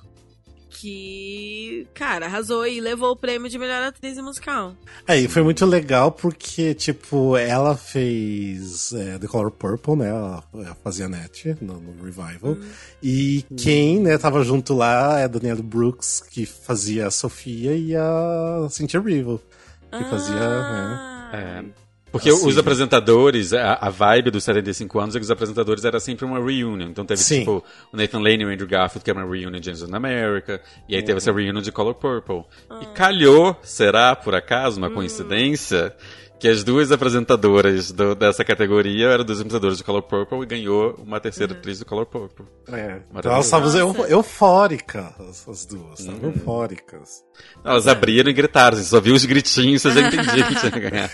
Que, 0.82 1.86
cara, 1.94 2.26
arrasou 2.26 2.66
e 2.66 2.80
levou 2.80 3.12
o 3.12 3.16
prêmio 3.16 3.48
de 3.48 3.56
melhor 3.56 3.84
atriz 3.84 4.18
musical. 4.18 4.74
Aí 5.06 5.28
foi 5.28 5.40
muito 5.40 5.64
legal 5.64 6.10
porque, 6.10 6.74
tipo, 6.74 7.36
ela 7.36 7.76
fez 7.76 8.92
é, 8.92 9.16
The 9.16 9.28
Color 9.28 9.52
Purple, 9.52 9.94
né? 9.94 10.08
Ela, 10.08 10.42
ela 10.52 10.76
fazia 10.82 11.08
net 11.08 11.56
no, 11.60 11.74
no 11.78 12.02
Revival. 12.02 12.56
E 13.00 13.44
quem, 13.56 14.00
né, 14.00 14.18
tava 14.18 14.42
junto 14.42 14.74
lá 14.74 15.20
é 15.20 15.24
a 15.24 15.28
Danielle 15.28 15.62
Brooks, 15.62 16.20
que 16.28 16.44
fazia 16.44 17.06
a 17.06 17.10
Sofia, 17.12 17.76
e 17.76 17.94
a 17.94 18.66
Cynthia 18.68 18.98
Erivo, 18.98 19.40
que 19.88 20.04
fazia. 20.10 20.34
né? 20.34 20.98
Ah, 20.98 21.30
É. 21.32 21.81
Porque 22.12 22.28
Assim. 22.28 22.46
os 22.46 22.58
apresentadores, 22.58 23.52
a, 23.54 23.72
a 23.80 23.88
vibe 23.88 24.30
dos 24.30 24.44
75 24.44 25.00
anos 25.00 25.16
é 25.16 25.18
que 25.18 25.24
os 25.24 25.30
apresentadores 25.30 25.82
era 25.84 25.98
sempre 25.98 26.24
uma 26.26 26.38
reunion. 26.38 26.88
Então 26.90 27.04
teve 27.06 27.20
Sim. 27.22 27.38
tipo 27.40 27.64
o 27.92 27.96
Nathan 27.96 28.18
Lane 28.20 28.42
e 28.42 28.44
o 28.44 28.48
Andrew 28.50 28.68
Garfield, 28.68 29.02
que 29.02 29.10
era 29.10 29.18
uma 29.18 29.24
reunion 29.34 29.50
de 29.58 29.70
Angels 29.70 29.88
in 29.88 29.94
America. 29.94 30.60
E 30.88 30.94
aí 30.94 31.02
teve 31.02 31.16
essa 31.16 31.32
reunion 31.32 31.62
de 31.62 31.72
Color 31.72 31.94
Purple. 31.94 32.44
E 32.82 32.86
calhou, 32.94 33.56
será 33.62 34.14
por 34.14 34.34
acaso 34.34 34.78
uma 34.78 34.90
coincidência, 34.90 35.96
que 36.38 36.48
as 36.48 36.62
duas 36.64 36.90
apresentadoras 36.92 37.92
do- 37.92 38.14
dessa 38.16 38.44
categoria 38.44 39.06
eram 39.06 39.24
duas 39.24 39.38
apresentadoras 39.40 39.78
de 39.78 39.84
Color 39.84 40.02
Purple 40.02 40.42
e 40.42 40.46
ganhou 40.46 40.94
uma 40.98 41.18
terceira 41.20 41.52
atriz 41.54 41.78
do 41.78 41.86
Color 41.86 42.04
Purple. 42.06 42.44
É. 42.72 43.00
Então 43.14 43.32
elas 43.32 43.44
estavam 43.46 43.70
eufóricas, 44.06 45.04
as, 45.20 45.48
as 45.48 45.64
duas. 45.66 46.00
Estavam 46.00 46.30
eufóricas. 46.30 47.22
Elas 47.64 47.86
abriram 47.86 48.28
e 48.28 48.32
gritaram, 48.32 48.76
você 48.76 48.84
só 48.84 49.00
viu 49.00 49.14
os 49.14 49.24
gritinhos, 49.24 49.82
você 49.82 49.92
já 49.92 50.00
entendia 50.08 50.44
que 50.46 50.54
tinha 50.56 50.70
ganhado. 50.90 51.12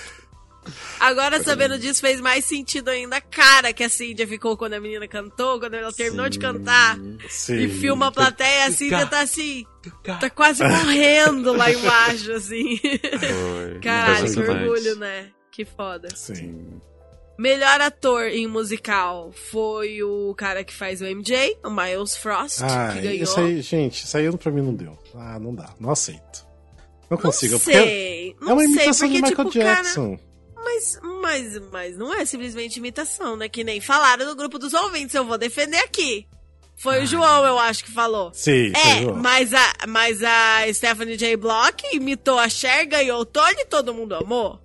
Agora, 1.01 1.43
sabendo 1.43 1.79
disso, 1.79 2.01
fez 2.01 2.21
mais 2.21 2.45
sentido 2.45 2.89
ainda 2.89 3.17
a 3.17 3.21
cara 3.21 3.73
que 3.73 3.83
a 3.85 3.89
Cíntia 3.89 4.27
ficou 4.27 4.57
quando 4.57 4.75
a 4.75 4.81
menina 4.81 5.07
cantou, 5.09 5.59
quando 5.61 5.75
ela 5.75 5.93
terminou 5.93 6.29
de 6.29 6.39
cantar. 6.39 6.99
Sim. 7.29 7.57
E 7.59 7.69
filma 7.69 8.09
a 8.09 8.13
plateia, 8.13 8.67
a 8.67 8.71
Cíntia 8.73 9.07
tá 9.07 9.21
assim, 9.21 9.65
tá 10.21 10.29
quase 10.31 10.63
morrendo 10.65 11.53
lá 11.53 11.71
embaixo, 11.71 12.33
assim. 12.33 12.79
Foi. 12.79 13.79
Caralho, 13.83 14.33
que 14.33 14.41
orgulho, 14.41 14.97
né? 14.97 15.29
Que 15.51 15.65
foda. 15.65 16.09
Sim. 16.15 16.81
Melhor 17.39 17.81
ator 17.81 18.27
em 18.27 18.49
musical 18.49 19.31
foi 19.33 20.03
o 20.03 20.35
cara 20.35 20.65
que 20.65 20.75
faz 20.75 21.01
o 21.01 21.05
MJ, 21.05 21.57
o 21.65 21.71
Miles 21.71 22.17
Frost, 22.17 22.63
Ah, 22.63 22.91
que 22.95 23.01
ganhou. 23.01 23.23
isso 23.23 23.39
aí, 23.39 23.61
gente, 23.63 24.05
isso 24.05 24.17
aí 24.17 24.37
pra 24.37 24.51
mim 24.51 24.63
não 24.63 24.75
deu. 24.75 24.99
Ah, 25.15 25.39
não 25.39 25.55
dá. 25.55 25.73
Não 25.79 25.91
aceito. 25.91 26.45
Não 27.09 27.17
Não 27.17 27.19
consigo. 27.19 27.57
porque 27.61 27.73
sei, 27.73 28.37
não 28.41 28.51
é 28.51 28.53
uma 28.55 28.63
sei, 28.63 28.73
imitação 28.73 29.09
porque, 29.09 29.23
de 29.23 29.23
Michael 29.31 29.49
tipo, 29.51 29.65
cara, 29.65 29.83
Jackson. 29.83 30.19
Mas, 30.69 31.01
mas, 31.03 31.59
mas 31.71 31.97
não 31.97 32.13
é 32.13 32.25
simplesmente 32.27 32.79
imitação, 32.79 33.37
né? 33.37 33.49
Que 33.49 33.65
nem 33.65 33.81
falaram 33.81 34.27
no 34.27 34.37
grupo 34.37 34.59
dos 34.59 34.75
ouvintes, 34.75 35.15
eu 35.15 35.25
vou 35.25 35.39
defender 35.39 35.79
aqui. 35.79 36.27
Foi 36.77 37.03
o 37.03 37.07
João, 37.07 37.45
eu 37.45 37.59
acho, 37.59 37.85
que 37.85 37.91
falou. 37.91 38.31
Sim, 38.33 38.73
É, 38.73 39.13
mas 39.13 39.53
a, 39.53 39.75
mas 39.89 40.23
a 40.23 40.73
Stephanie 40.73 41.17
J. 41.17 41.37
Block 41.37 41.85
imitou 41.93 42.39
a 42.39 42.49
Cher, 42.49 42.87
ganhou 42.87 43.21
o 43.21 43.25
Tony 43.25 43.65
todo 43.69 43.95
mundo 43.95 44.15
amou. 44.15 44.61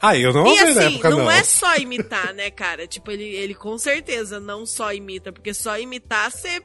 Ah, 0.00 0.16
eu 0.16 0.32
não 0.32 0.46
e 0.46 0.50
ouvi 0.50 0.74
na 0.74 0.80
assim, 0.80 0.94
época, 0.94 1.10
não, 1.10 1.18
não. 1.18 1.30
é 1.30 1.42
só 1.42 1.74
imitar, 1.76 2.34
né, 2.34 2.50
cara? 2.50 2.86
Tipo, 2.86 3.10
ele, 3.10 3.24
ele 3.24 3.54
com 3.54 3.76
certeza 3.78 4.38
não 4.38 4.64
só 4.64 4.92
imita, 4.92 5.32
porque 5.32 5.52
só 5.52 5.78
imitar 5.78 6.30
você 6.30 6.62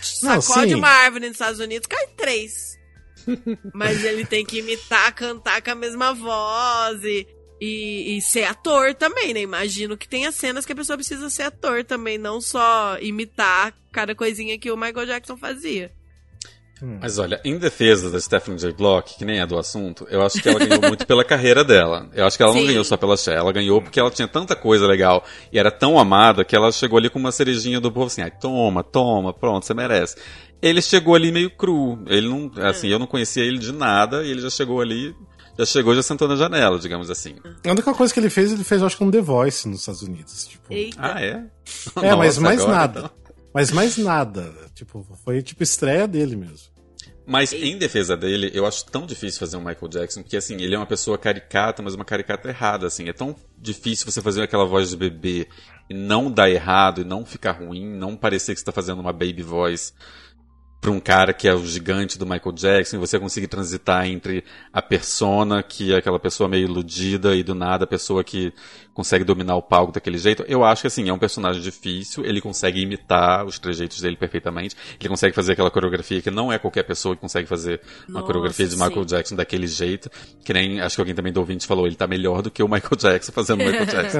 sacode 0.00 0.74
uma 0.74 0.88
árvore 0.88 1.26
nos 1.26 1.32
Estados 1.34 1.58
Unidos, 1.58 1.86
cai 1.88 2.06
três. 2.08 2.78
Mas 3.74 4.04
ele 4.04 4.24
tem 4.24 4.44
que 4.44 4.58
imitar, 4.58 5.12
cantar 5.14 5.62
com 5.62 5.70
a 5.70 5.74
mesma 5.74 6.12
voz 6.14 7.02
e, 7.02 7.26
e, 7.64 8.16
e 8.16 8.20
ser 8.20 8.42
ator 8.42 8.92
também, 8.92 9.32
né? 9.32 9.40
Imagino 9.40 9.96
que 9.96 10.08
tenha 10.08 10.32
cenas 10.32 10.66
que 10.66 10.72
a 10.72 10.76
pessoa 10.76 10.96
precisa 10.96 11.30
ser 11.30 11.44
ator 11.44 11.84
também, 11.84 12.18
não 12.18 12.40
só 12.40 12.98
imitar 13.00 13.72
cada 13.92 14.16
coisinha 14.16 14.58
que 14.58 14.68
o 14.68 14.76
Michael 14.76 15.06
Jackson 15.06 15.36
fazia. 15.36 15.92
Mas 17.00 17.16
olha, 17.16 17.40
em 17.44 17.56
defesa 17.56 18.10
da 18.10 18.20
Stephanie 18.20 18.58
J. 18.58 18.72
Block, 18.72 19.16
que 19.16 19.24
nem 19.24 19.38
é 19.38 19.46
do 19.46 19.56
assunto, 19.56 20.04
eu 20.10 20.20
acho 20.20 20.42
que 20.42 20.48
ela 20.48 20.58
ganhou 20.58 20.80
muito 20.82 21.06
pela 21.06 21.24
carreira 21.24 21.62
dela. 21.62 22.10
Eu 22.12 22.26
acho 22.26 22.36
que 22.36 22.42
ela 22.42 22.52
não 22.52 22.62
Sim. 22.62 22.66
ganhou 22.66 22.82
só 22.82 22.96
pela 22.96 23.16
Cher, 23.16 23.36
ela 23.36 23.52
ganhou 23.52 23.80
porque 23.80 24.00
ela 24.00 24.10
tinha 24.10 24.26
tanta 24.26 24.56
coisa 24.56 24.84
legal 24.84 25.24
e 25.52 25.58
era 25.60 25.70
tão 25.70 25.96
amada 25.96 26.44
que 26.44 26.56
ela 26.56 26.72
chegou 26.72 26.98
ali 26.98 27.08
com 27.08 27.20
uma 27.20 27.30
cerejinha 27.30 27.78
do 27.78 27.92
povo 27.92 28.06
assim, 28.06 28.22
ai, 28.22 28.32
toma, 28.32 28.82
toma, 28.82 29.32
pronto, 29.32 29.64
você 29.64 29.72
merece. 29.72 30.16
Ele 30.60 30.82
chegou 30.82 31.14
ali 31.14 31.30
meio 31.30 31.50
cru, 31.50 32.02
ele 32.08 32.28
não, 32.28 32.50
assim, 32.64 32.88
eu 32.88 32.98
não 32.98 33.06
conhecia 33.06 33.44
ele 33.44 33.58
de 33.58 33.70
nada 33.70 34.24
e 34.24 34.30
ele 34.32 34.40
já 34.40 34.50
chegou 34.50 34.80
ali, 34.80 35.14
já 35.58 35.66
chegou, 35.66 35.94
já 35.94 36.02
sentou 36.02 36.26
na 36.26 36.36
janela, 36.36 36.78
digamos 36.78 37.10
assim. 37.10 37.36
A 37.64 37.70
única 37.70 37.92
coisa 37.94 38.12
que 38.12 38.18
ele 38.18 38.30
fez, 38.30 38.52
ele 38.52 38.64
fez, 38.64 38.80
eu 38.80 38.86
acho 38.86 38.96
que 38.96 39.04
um 39.04 39.10
The 39.10 39.20
Voice 39.20 39.68
nos 39.68 39.80
Estados 39.80 40.02
Unidos. 40.02 40.46
Tipo, 40.46 40.72
Eita. 40.72 40.98
Ah, 40.98 41.22
é? 41.22 41.44
é, 42.02 42.14
mas 42.16 42.36
Nossa, 42.36 42.40
mais 42.40 42.60
agora, 42.60 42.76
nada. 42.78 43.00
então. 43.00 43.10
Mas 43.54 43.70
mais 43.70 43.98
nada. 43.98 44.52
Tipo, 44.74 45.06
foi 45.24 45.42
tipo 45.42 45.62
estreia 45.62 46.08
dele 46.08 46.36
mesmo. 46.36 46.72
Mas 47.24 47.52
em 47.52 47.78
defesa 47.78 48.16
dele, 48.16 48.50
eu 48.52 48.66
acho 48.66 48.84
tão 48.86 49.06
difícil 49.06 49.38
fazer 49.38 49.56
um 49.56 49.60
Michael 49.60 49.88
Jackson, 49.88 50.22
porque 50.22 50.36
assim, 50.36 50.54
ele 50.56 50.74
é 50.74 50.78
uma 50.78 50.86
pessoa 50.86 51.16
caricata, 51.16 51.80
mas 51.82 51.94
uma 51.94 52.04
caricata 52.04 52.48
errada, 52.48 52.86
assim. 52.86 53.08
É 53.08 53.12
tão 53.12 53.36
difícil 53.56 54.10
você 54.10 54.20
fazer 54.20 54.42
aquela 54.42 54.64
voz 54.64 54.90
de 54.90 54.96
bebê 54.96 55.46
e 55.88 55.94
não 55.94 56.30
dar 56.30 56.50
errado, 56.50 57.02
e 57.02 57.04
não 57.04 57.24
ficar 57.24 57.52
ruim, 57.52 57.86
não 57.86 58.16
parecer 58.16 58.54
que 58.54 58.60
você 58.60 58.64
tá 58.64 58.72
fazendo 58.72 59.00
uma 59.00 59.12
baby 59.12 59.42
voice 59.42 59.92
pra 60.82 60.90
um 60.90 60.98
cara 60.98 61.32
que 61.32 61.46
é 61.46 61.54
o 61.54 61.64
gigante 61.64 62.18
do 62.18 62.26
Michael 62.26 62.52
Jackson, 62.56 62.98
você 62.98 63.16
conseguir 63.16 63.46
transitar 63.46 64.04
entre 64.04 64.42
a 64.72 64.82
persona, 64.82 65.62
que 65.62 65.94
é 65.94 65.98
aquela 65.98 66.18
pessoa 66.18 66.48
meio 66.48 66.64
iludida, 66.64 67.36
e 67.36 67.44
do 67.44 67.54
nada 67.54 67.84
a 67.84 67.86
pessoa 67.86 68.24
que 68.24 68.52
consegue 68.92 69.22
dominar 69.22 69.54
o 69.54 69.62
palco 69.62 69.92
daquele 69.92 70.18
jeito. 70.18 70.44
Eu 70.48 70.64
acho 70.64 70.82
que 70.82 70.88
assim, 70.88 71.08
é 71.08 71.12
um 71.12 71.20
personagem 71.20 71.62
difícil, 71.62 72.24
ele 72.24 72.40
consegue 72.40 72.80
imitar 72.80 73.46
os 73.46 73.60
trejeitos 73.60 74.00
dele 74.00 74.16
perfeitamente, 74.16 74.74
ele 74.98 75.08
consegue 75.08 75.32
fazer 75.36 75.52
aquela 75.52 75.70
coreografia 75.70 76.20
que 76.20 76.32
não 76.32 76.52
é 76.52 76.58
qualquer 76.58 76.82
pessoa 76.82 77.14
que 77.14 77.20
consegue 77.20 77.46
fazer 77.46 77.80
uma 78.08 78.14
Nossa, 78.14 78.26
coreografia 78.26 78.66
de 78.66 78.74
Michael 78.74 79.02
sim. 79.02 79.06
Jackson 79.06 79.36
daquele 79.36 79.68
jeito, 79.68 80.10
que 80.44 80.52
nem, 80.52 80.80
acho 80.80 80.96
que 80.96 81.00
alguém 81.00 81.14
também 81.14 81.32
do 81.32 81.38
ouvinte 81.38 81.64
falou, 81.64 81.86
ele 81.86 81.94
tá 81.94 82.08
melhor 82.08 82.42
do 82.42 82.50
que 82.50 82.60
o 82.60 82.66
Michael 82.66 82.96
Jackson 82.98 83.30
fazendo 83.30 83.58
Michael 83.58 83.86
Jackson. 83.86 84.18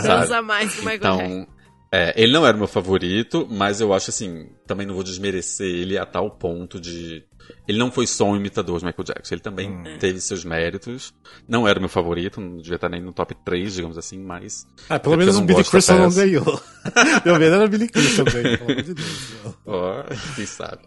Dança 0.00 0.42
mais 0.42 0.72
que 0.72 0.80
o 0.80 0.84
Michael 0.84 1.16
Jackson. 1.16 1.46
É, 1.90 2.12
ele 2.22 2.32
não 2.32 2.46
era 2.46 2.54
o 2.54 2.58
meu 2.58 2.68
favorito, 2.68 3.46
mas 3.50 3.80
eu 3.80 3.94
acho 3.94 4.10
assim, 4.10 4.50
também 4.66 4.86
não 4.86 4.94
vou 4.94 5.02
desmerecer 5.02 5.66
ele 5.66 5.96
a 5.96 6.04
tal 6.04 6.30
ponto 6.30 6.78
de. 6.80 7.24
Ele 7.66 7.78
não 7.78 7.90
foi 7.90 8.06
só 8.06 8.26
um 8.26 8.36
imitador 8.36 8.78
de 8.78 8.84
Michael 8.84 9.04
Jackson, 9.04 9.34
ele 9.34 9.40
também 9.40 9.70
Hum. 9.70 9.96
teve 9.98 10.20
seus 10.20 10.44
méritos. 10.44 11.14
Não 11.48 11.66
era 11.66 11.78
o 11.78 11.80
meu 11.80 11.88
favorito, 11.88 12.42
não 12.42 12.58
devia 12.58 12.74
estar 12.74 12.90
nem 12.90 13.00
no 13.00 13.10
top 13.10 13.34
3, 13.42 13.74
digamos 13.74 13.96
assim, 13.96 14.18
mas. 14.18 14.66
Ah, 14.86 14.98
pelo 14.98 15.14
É 15.14 15.18
menos 15.18 15.36
o 15.38 15.42
Billy 15.42 15.64
Crystal 15.64 15.98
não 15.98 16.10
ganhou. 16.10 16.44
Meu 17.24 17.38
medo 17.38 17.54
era 17.54 17.64
o 17.64 17.68
Billy 17.68 17.88
Crystal 17.88 18.24
ganhar, 18.26 18.58
pelo 18.58 18.70
amor 18.72 18.82
de 18.82 18.94
Deus. 18.94 19.32
Ó, 19.66 20.02
quem 20.36 20.44
sabe. 20.46 20.82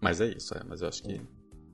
Mas 0.00 0.20
é 0.22 0.28
isso, 0.34 0.54
é, 0.54 0.62
mas 0.66 0.80
eu 0.80 0.88
acho 0.88 1.02
que. 1.02 1.20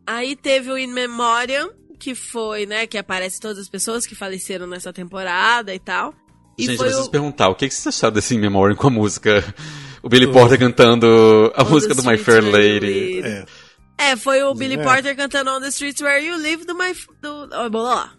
Aí 0.06 0.34
teve 0.34 0.70
o 0.72 0.76
In 0.78 0.88
Memoriam, 0.88 1.70
que 2.00 2.14
foi, 2.16 2.66
né, 2.66 2.86
que 2.88 2.98
aparece 2.98 3.38
todas 3.40 3.58
as 3.58 3.68
pessoas 3.68 4.06
que 4.06 4.14
faleceram 4.16 4.66
nessa 4.66 4.92
temporada 4.92 5.72
e 5.72 5.78
tal. 5.78 6.12
E 6.56 6.62
Gente, 6.66 6.74
eu 6.76 6.78
preciso 6.84 7.06
o... 7.06 7.10
perguntar, 7.10 7.48
o 7.48 7.54
que, 7.54 7.68
que 7.68 7.74
vocês 7.74 7.94
acharam 7.94 8.14
desse 8.14 8.34
In 8.34 8.38
Memoriam 8.38 8.76
com 8.76 8.86
a 8.86 8.90
música? 8.90 9.44
O 10.02 10.08
Billy 10.08 10.26
Porter 10.30 10.58
cantando 10.58 11.50
a 11.56 11.64
música 11.64 11.94
do 11.94 12.02
My 12.04 12.18
Fair 12.18 12.44
Lady. 12.44 13.20
É. 13.24 13.44
É, 13.96 14.16
foi 14.16 14.42
o 14.42 14.54
Billy 14.54 14.74
É. 14.74 14.82
Porter 14.82 15.16
cantando 15.16 15.50
On 15.50 15.60
the 15.60 15.68
Streets 15.68 16.02
Where 16.02 16.24
You 16.24 16.36
Live 16.36 16.64
do 16.66 16.74
My... 16.74 16.92
Do, 17.22 17.48
oh, 17.64 17.70
blá. 17.70 18.12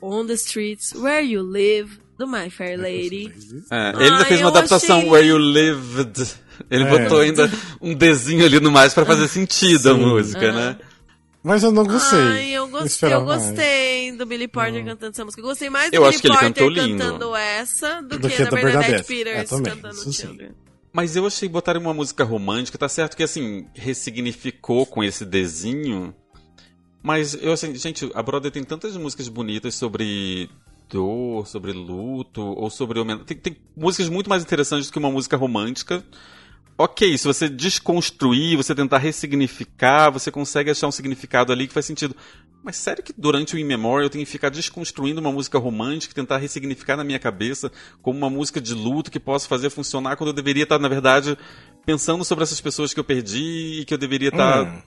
On 0.00 0.24
the 0.26 0.34
Streets 0.34 0.92
Where 0.94 1.26
You 1.26 1.42
Live 1.42 1.98
do 2.18 2.26
My 2.28 2.48
Fair 2.48 2.78
Lady. 2.80 3.32
É, 3.70 3.90
ele 3.96 4.04
ainda 4.04 4.16
Ai, 4.18 4.24
fez 4.24 4.40
uma 4.40 4.50
adaptação 4.50 4.98
achei- 4.98 5.10
Where 5.10 5.26
You 5.26 5.38
Lived. 5.38 6.26
Ele 6.70 6.84
É. 6.84 6.88
botou 6.98 7.18
ainda 7.20 7.50
um 7.82 7.92
desenho 7.92 8.44
ali 8.44 8.60
no 8.60 8.70
mais 8.70 8.94
pra 8.94 9.04
fazer 9.04 9.26
sentido 9.28 9.90
a 9.90 9.94
Sim. 9.94 10.00
música, 10.00 10.52
né? 10.52 10.76
Mas 11.46 11.62
eu 11.62 11.70
não 11.70 11.84
gostei. 11.84 12.18
Ai, 12.18 12.50
eu 12.50 12.66
gostei, 12.66 13.12
eu 13.12 13.24
gostei 13.24 14.10
do 14.10 14.26
Billy 14.26 14.48
Porter 14.48 14.84
cantando 14.84 15.12
essa 15.12 15.24
música. 15.24 15.40
Eu 15.40 15.46
gostei 15.46 15.70
mais 15.70 15.92
do 15.92 15.94
Eu 15.94 16.02
Billy 16.02 16.20
Porter 16.20 16.74
cantando 16.74 17.36
essa 17.36 18.02
do, 18.02 18.18
Do 18.18 18.28
que, 18.28 18.34
que 18.34 18.44
da 18.44 18.50
Bernadette, 18.50 19.06
Bernadette. 19.06 19.06
Peters 19.06 19.36
É, 19.36 19.44
também, 19.44 19.76
cantando. 19.76 20.12
Children. 20.12 20.50
Mas 20.92 21.14
eu 21.14 21.24
achei 21.24 21.48
botarem 21.48 21.80
uma 21.80 21.94
música 21.94 22.24
romântica, 22.24 22.76
tá 22.76 22.88
certo 22.88 23.16
que 23.16 23.22
assim, 23.22 23.68
ressignificou 23.74 24.86
com 24.86 25.04
esse 25.04 25.24
desenho. 25.24 26.12
Mas 27.00 27.34
eu 27.40 27.52
assim, 27.52 27.72
gente, 27.76 28.10
a 28.12 28.22
Brother 28.24 28.50
tem 28.50 28.64
tantas 28.64 28.96
músicas 28.96 29.28
bonitas 29.28 29.76
sobre 29.76 30.50
dor, 30.90 31.46
sobre 31.46 31.70
luto, 31.70 32.42
ou 32.42 32.68
sobre. 32.70 32.98
Tem, 33.24 33.36
tem 33.36 33.56
músicas 33.76 34.08
muito 34.08 34.28
mais 34.28 34.42
interessantes 34.42 34.88
do 34.88 34.92
que 34.92 34.98
uma 34.98 35.12
música 35.12 35.36
romântica. 35.36 36.04
Ok, 36.78 37.16
se 37.16 37.26
você 37.26 37.48
desconstruir, 37.48 38.56
você 38.56 38.74
tentar 38.74 38.98
ressignificar, 38.98 40.10
você 40.10 40.30
consegue 40.30 40.70
achar 40.70 40.86
um 40.86 40.92
significado 40.92 41.50
ali 41.50 41.66
que 41.66 41.72
faz 41.72 41.86
sentido. 41.86 42.14
Mas 42.62 42.76
sério 42.76 43.02
que 43.02 43.14
durante 43.16 43.54
o 43.54 43.58
In 43.58 43.64
Memoriam 43.64 44.04
eu 44.04 44.10
tenho 44.10 44.24
que 44.24 44.30
ficar 44.30 44.50
desconstruindo 44.50 45.20
uma 45.20 45.32
música 45.32 45.58
romântica, 45.58 46.14
tentar 46.14 46.36
ressignificar 46.36 46.96
na 46.96 47.04
minha 47.04 47.18
cabeça 47.18 47.72
como 48.02 48.18
uma 48.18 48.28
música 48.28 48.60
de 48.60 48.74
luto 48.74 49.10
que 49.10 49.20
posso 49.20 49.48
fazer 49.48 49.70
funcionar 49.70 50.16
quando 50.16 50.28
eu 50.28 50.34
deveria 50.34 50.64
estar, 50.64 50.78
na 50.78 50.88
verdade, 50.88 51.38
pensando 51.86 52.24
sobre 52.24 52.44
essas 52.44 52.60
pessoas 52.60 52.92
que 52.92 53.00
eu 53.00 53.04
perdi 53.04 53.80
e 53.80 53.84
que 53.84 53.94
eu 53.94 53.98
deveria 53.98 54.28
estar. 54.28 54.64
Hum. 54.66 54.82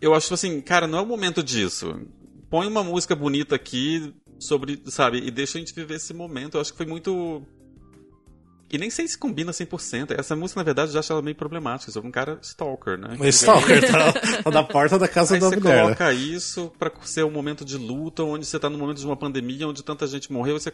Eu 0.00 0.14
acho 0.14 0.32
assim, 0.32 0.60
cara, 0.60 0.86
não 0.86 0.98
é 1.00 1.02
o 1.02 1.06
momento 1.06 1.42
disso. 1.42 2.00
Põe 2.48 2.66
uma 2.66 2.84
música 2.84 3.14
bonita 3.14 3.56
aqui 3.56 4.14
sobre, 4.38 4.80
sabe, 4.86 5.18
e 5.18 5.30
deixa 5.30 5.58
a 5.58 5.60
gente 5.60 5.74
viver 5.74 5.96
esse 5.96 6.14
momento. 6.14 6.56
Eu 6.56 6.60
acho 6.60 6.70
que 6.70 6.76
foi 6.76 6.86
muito. 6.86 7.42
E 8.70 8.78
nem 8.78 8.90
sei 8.90 9.06
se 9.06 9.16
combina 9.16 9.52
100%. 9.52 10.18
Essa 10.18 10.34
música, 10.34 10.58
na 10.58 10.64
verdade, 10.64 10.88
eu 10.88 10.94
já 10.94 11.00
acho 11.00 11.12
ela 11.12 11.22
meio 11.22 11.36
problemática. 11.36 11.92
Sobre 11.92 12.08
um 12.08 12.12
cara 12.12 12.38
stalker, 12.42 12.98
né? 12.98 13.16
Mas 13.18 13.36
Stalker 13.36 13.80
tá, 13.90 14.12
tá 14.42 14.50
na 14.50 14.62
porta 14.64 14.98
da 14.98 15.06
casa 15.06 15.34
Aí 15.34 15.40
da 15.40 15.48
você 15.48 15.56
mulher. 15.56 15.76
né? 15.76 15.82
coloca 15.82 16.12
isso 16.12 16.72
pra 16.78 16.90
ser 17.02 17.24
um 17.24 17.30
momento 17.30 17.64
de 17.64 17.76
luta, 17.76 18.24
onde 18.24 18.44
você 18.44 18.58
tá 18.58 18.68
no 18.68 18.76
momento 18.76 18.98
de 18.98 19.06
uma 19.06 19.16
pandemia, 19.16 19.68
onde 19.68 19.84
tanta 19.84 20.06
gente 20.06 20.32
morreu, 20.32 20.58
você 20.58 20.72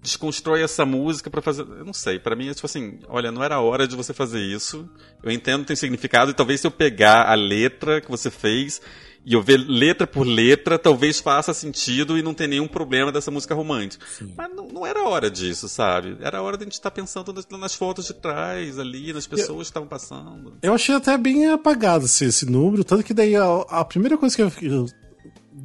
desconstrói 0.00 0.62
essa 0.62 0.86
música 0.86 1.28
pra 1.30 1.42
fazer. 1.42 1.62
Eu 1.62 1.84
não 1.84 1.92
sei, 1.92 2.18
pra 2.18 2.36
mim 2.36 2.48
é 2.48 2.54
tipo 2.54 2.66
assim: 2.66 3.00
olha, 3.08 3.32
não 3.32 3.42
era 3.42 3.60
hora 3.60 3.88
de 3.88 3.96
você 3.96 4.12
fazer 4.14 4.40
isso. 4.40 4.88
Eu 5.22 5.30
entendo 5.30 5.64
tem 5.64 5.74
significado, 5.76 6.30
e 6.30 6.34
talvez 6.34 6.60
se 6.60 6.66
eu 6.66 6.70
pegar 6.70 7.28
a 7.28 7.34
letra 7.34 8.00
que 8.00 8.10
você 8.10 8.30
fez 8.30 8.80
e 9.24 9.34
eu 9.34 9.42
ver 9.42 9.56
letra 9.58 10.06
por 10.06 10.26
letra, 10.26 10.78
talvez 10.78 11.20
faça 11.20 11.54
sentido 11.54 12.18
e 12.18 12.22
não 12.22 12.34
ter 12.34 12.46
nenhum 12.48 12.66
problema 12.66 13.12
dessa 13.12 13.30
música 13.30 13.54
romântica. 13.54 14.04
Mas 14.36 14.50
não, 14.54 14.66
não 14.68 14.86
era 14.86 15.02
hora 15.04 15.30
disso, 15.30 15.68
sabe? 15.68 16.16
Era 16.20 16.42
hora 16.42 16.56
de 16.56 16.64
a 16.64 16.66
gente 16.66 16.72
estar 16.74 16.90
pensando 16.90 17.32
nas, 17.32 17.46
nas 17.48 17.74
fotos 17.74 18.06
de 18.06 18.14
trás, 18.14 18.78
ali, 18.78 19.12
nas 19.12 19.26
pessoas 19.26 19.68
que 19.68 19.70
estavam 19.70 19.88
passando. 19.88 20.54
Eu 20.62 20.74
achei 20.74 20.94
até 20.94 21.16
bem 21.16 21.46
apagado 21.50 22.06
esse, 22.06 22.24
esse 22.24 22.46
número, 22.46 22.82
tanto 22.82 23.04
que 23.04 23.14
daí 23.14 23.36
a, 23.36 23.44
a 23.68 23.84
primeira 23.84 24.18
coisa 24.18 24.34
que 24.34 24.42
eu, 24.42 24.52
eu- 24.62 24.86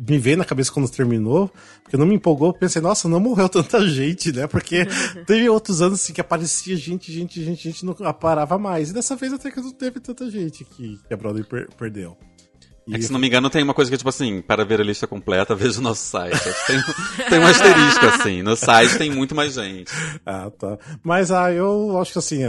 me 0.10 0.20
veio 0.20 0.38
na 0.38 0.46
cabeça 0.46 0.72
quando 0.72 0.88
terminou, 0.90 1.52
porque 1.84 1.98
não 1.98 2.06
me 2.06 2.14
empolgou, 2.16 2.50
eu 2.50 2.54
pensei, 2.54 2.82
nossa, 2.82 3.10
não 3.10 3.20
morreu 3.20 3.50
tanta 3.50 3.86
gente, 3.88 4.32
né? 4.32 4.46
Porque 4.48 4.86
teve 5.26 5.50
outros 5.50 5.82
anos 5.82 6.00
assim 6.02 6.14
que 6.14 6.22
aparecia 6.22 6.76
gente, 6.78 7.12
gente, 7.12 7.44
gente, 7.44 7.64
gente, 7.64 7.84
não 7.86 7.94
parava 8.14 8.58
mais. 8.60 8.92
E 8.92 8.94
dessa 8.94 9.16
vez 9.16 9.34
até 9.34 9.50
que 9.50 9.60
não 9.60 9.72
teve 9.72 10.00
tanta 10.00 10.30
gente 10.30 10.64
que, 10.64 11.00
que 11.08 11.14
a 11.14 11.18
Broadway 11.18 11.44
per- 11.44 11.68
perdeu. 11.76 12.16
E 12.88 12.96
É 12.96 12.98
que, 12.98 13.04
se 13.04 13.12
não 13.12 13.20
me 13.20 13.28
engano, 13.28 13.50
tem 13.50 13.62
uma 13.64 13.74
coisa 13.74 13.92
que 13.92 13.96
é 13.96 13.98
tipo 13.98 14.10
assim, 14.10 14.42
para 14.42 14.64
ver 14.64 14.80
a 14.80 14.84
lista 14.84 15.06
completa, 15.06 15.54
veja 15.56 15.80
o 15.80 15.84
nosso 15.84 16.04
site. 16.04 16.40
Tem, 16.66 16.80
tem 17.30 17.40
um 17.40 17.46
asterisco 17.46 18.06
assim. 18.06 18.42
No 18.42 18.56
site 18.56 18.98
tem 18.98 19.12
muito 19.12 19.36
mais 19.36 19.54
gente. 19.54 19.92
Ah, 20.26 20.50
tá. 20.52 20.78
Mas 21.04 21.32
ah, 21.32 21.52
eu 21.52 21.98
acho 22.00 22.14
que 22.14 22.20
assim, 22.20 22.40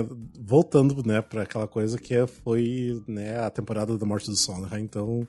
voltando, 0.41 1.03
né, 1.07 1.21
pra 1.21 1.43
aquela 1.43 1.67
coisa 1.69 1.99
que 1.99 2.15
é- 2.15 2.27
foi, 2.27 3.03
né, 3.07 3.39
a 3.45 3.51
temporada 3.51 3.97
da 3.97 4.07
morte 4.07 4.27
do 4.31 4.37
Sondheim, 4.37 4.83
então 4.83 5.27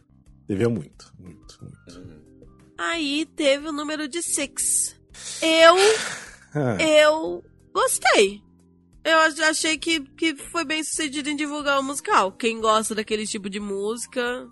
devia 0.48 0.68
muito, 0.70 1.12
muito, 1.20 1.58
muito. 1.62 2.20
Aí 2.78 3.26
teve 3.36 3.68
o 3.68 3.72
número 3.72 4.08
de 4.08 4.22
Six. 4.22 4.96
Eu, 5.42 5.76
Ah, 6.56 6.78
eu 6.82 7.44
gostei. 7.74 8.42
Eu 9.04 9.18
ach- 9.20 9.40
achei 9.42 9.78
que, 9.78 10.00
que 10.02 10.36
foi 10.36 10.66
bem 10.66 10.84
sucedido 10.84 11.30
em 11.30 11.36
divulgar 11.36 11.80
o 11.80 11.84
musical. 11.84 12.32
Quem 12.32 12.60
gosta 12.60 12.96
daquele 12.96 13.26
tipo 13.28 13.50
de 13.50 13.60
música 13.60 14.48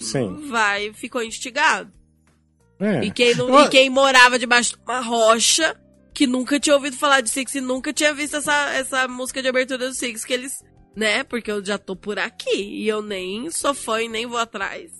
sim. 0.00 0.48
vai, 0.48 0.92
ficou 0.92 1.22
instigado. 1.22 1.92
É. 2.78 3.04
E, 3.04 3.10
quem 3.10 3.34
não- 3.34 3.48
Eu- 3.48 3.66
e 3.66 3.68
quem 3.68 3.90
morava 3.90 4.38
debaixo 4.38 4.74
de 4.76 4.82
uma 4.82 5.00
rocha, 5.00 5.78
que 6.14 6.26
nunca 6.26 6.58
tinha 6.58 6.74
ouvido 6.74 6.96
falar 6.96 7.20
de 7.20 7.30
Six 7.30 7.54
e 7.56 7.60
nunca 7.60 7.92
tinha 7.92 8.12
visto 8.14 8.36
essa, 8.36 8.70
essa 8.72 9.06
música 9.06 9.42
de 9.42 9.48
abertura 9.48 9.88
do 9.88 9.94
Six, 9.94 10.24
que 10.24 10.32
eles, 10.32 10.64
né? 10.96 11.22
Porque 11.24 11.50
eu 11.50 11.64
já 11.64 11.76
tô 11.78 11.94
por 11.94 12.18
aqui 12.18 12.50
e 12.82 12.88
eu 12.88 13.02
nem 13.02 13.50
sou 13.50 13.74
fã 13.74 14.02
e 14.02 14.08
nem 14.08 14.26
vou 14.26 14.38
atrás. 14.38 14.90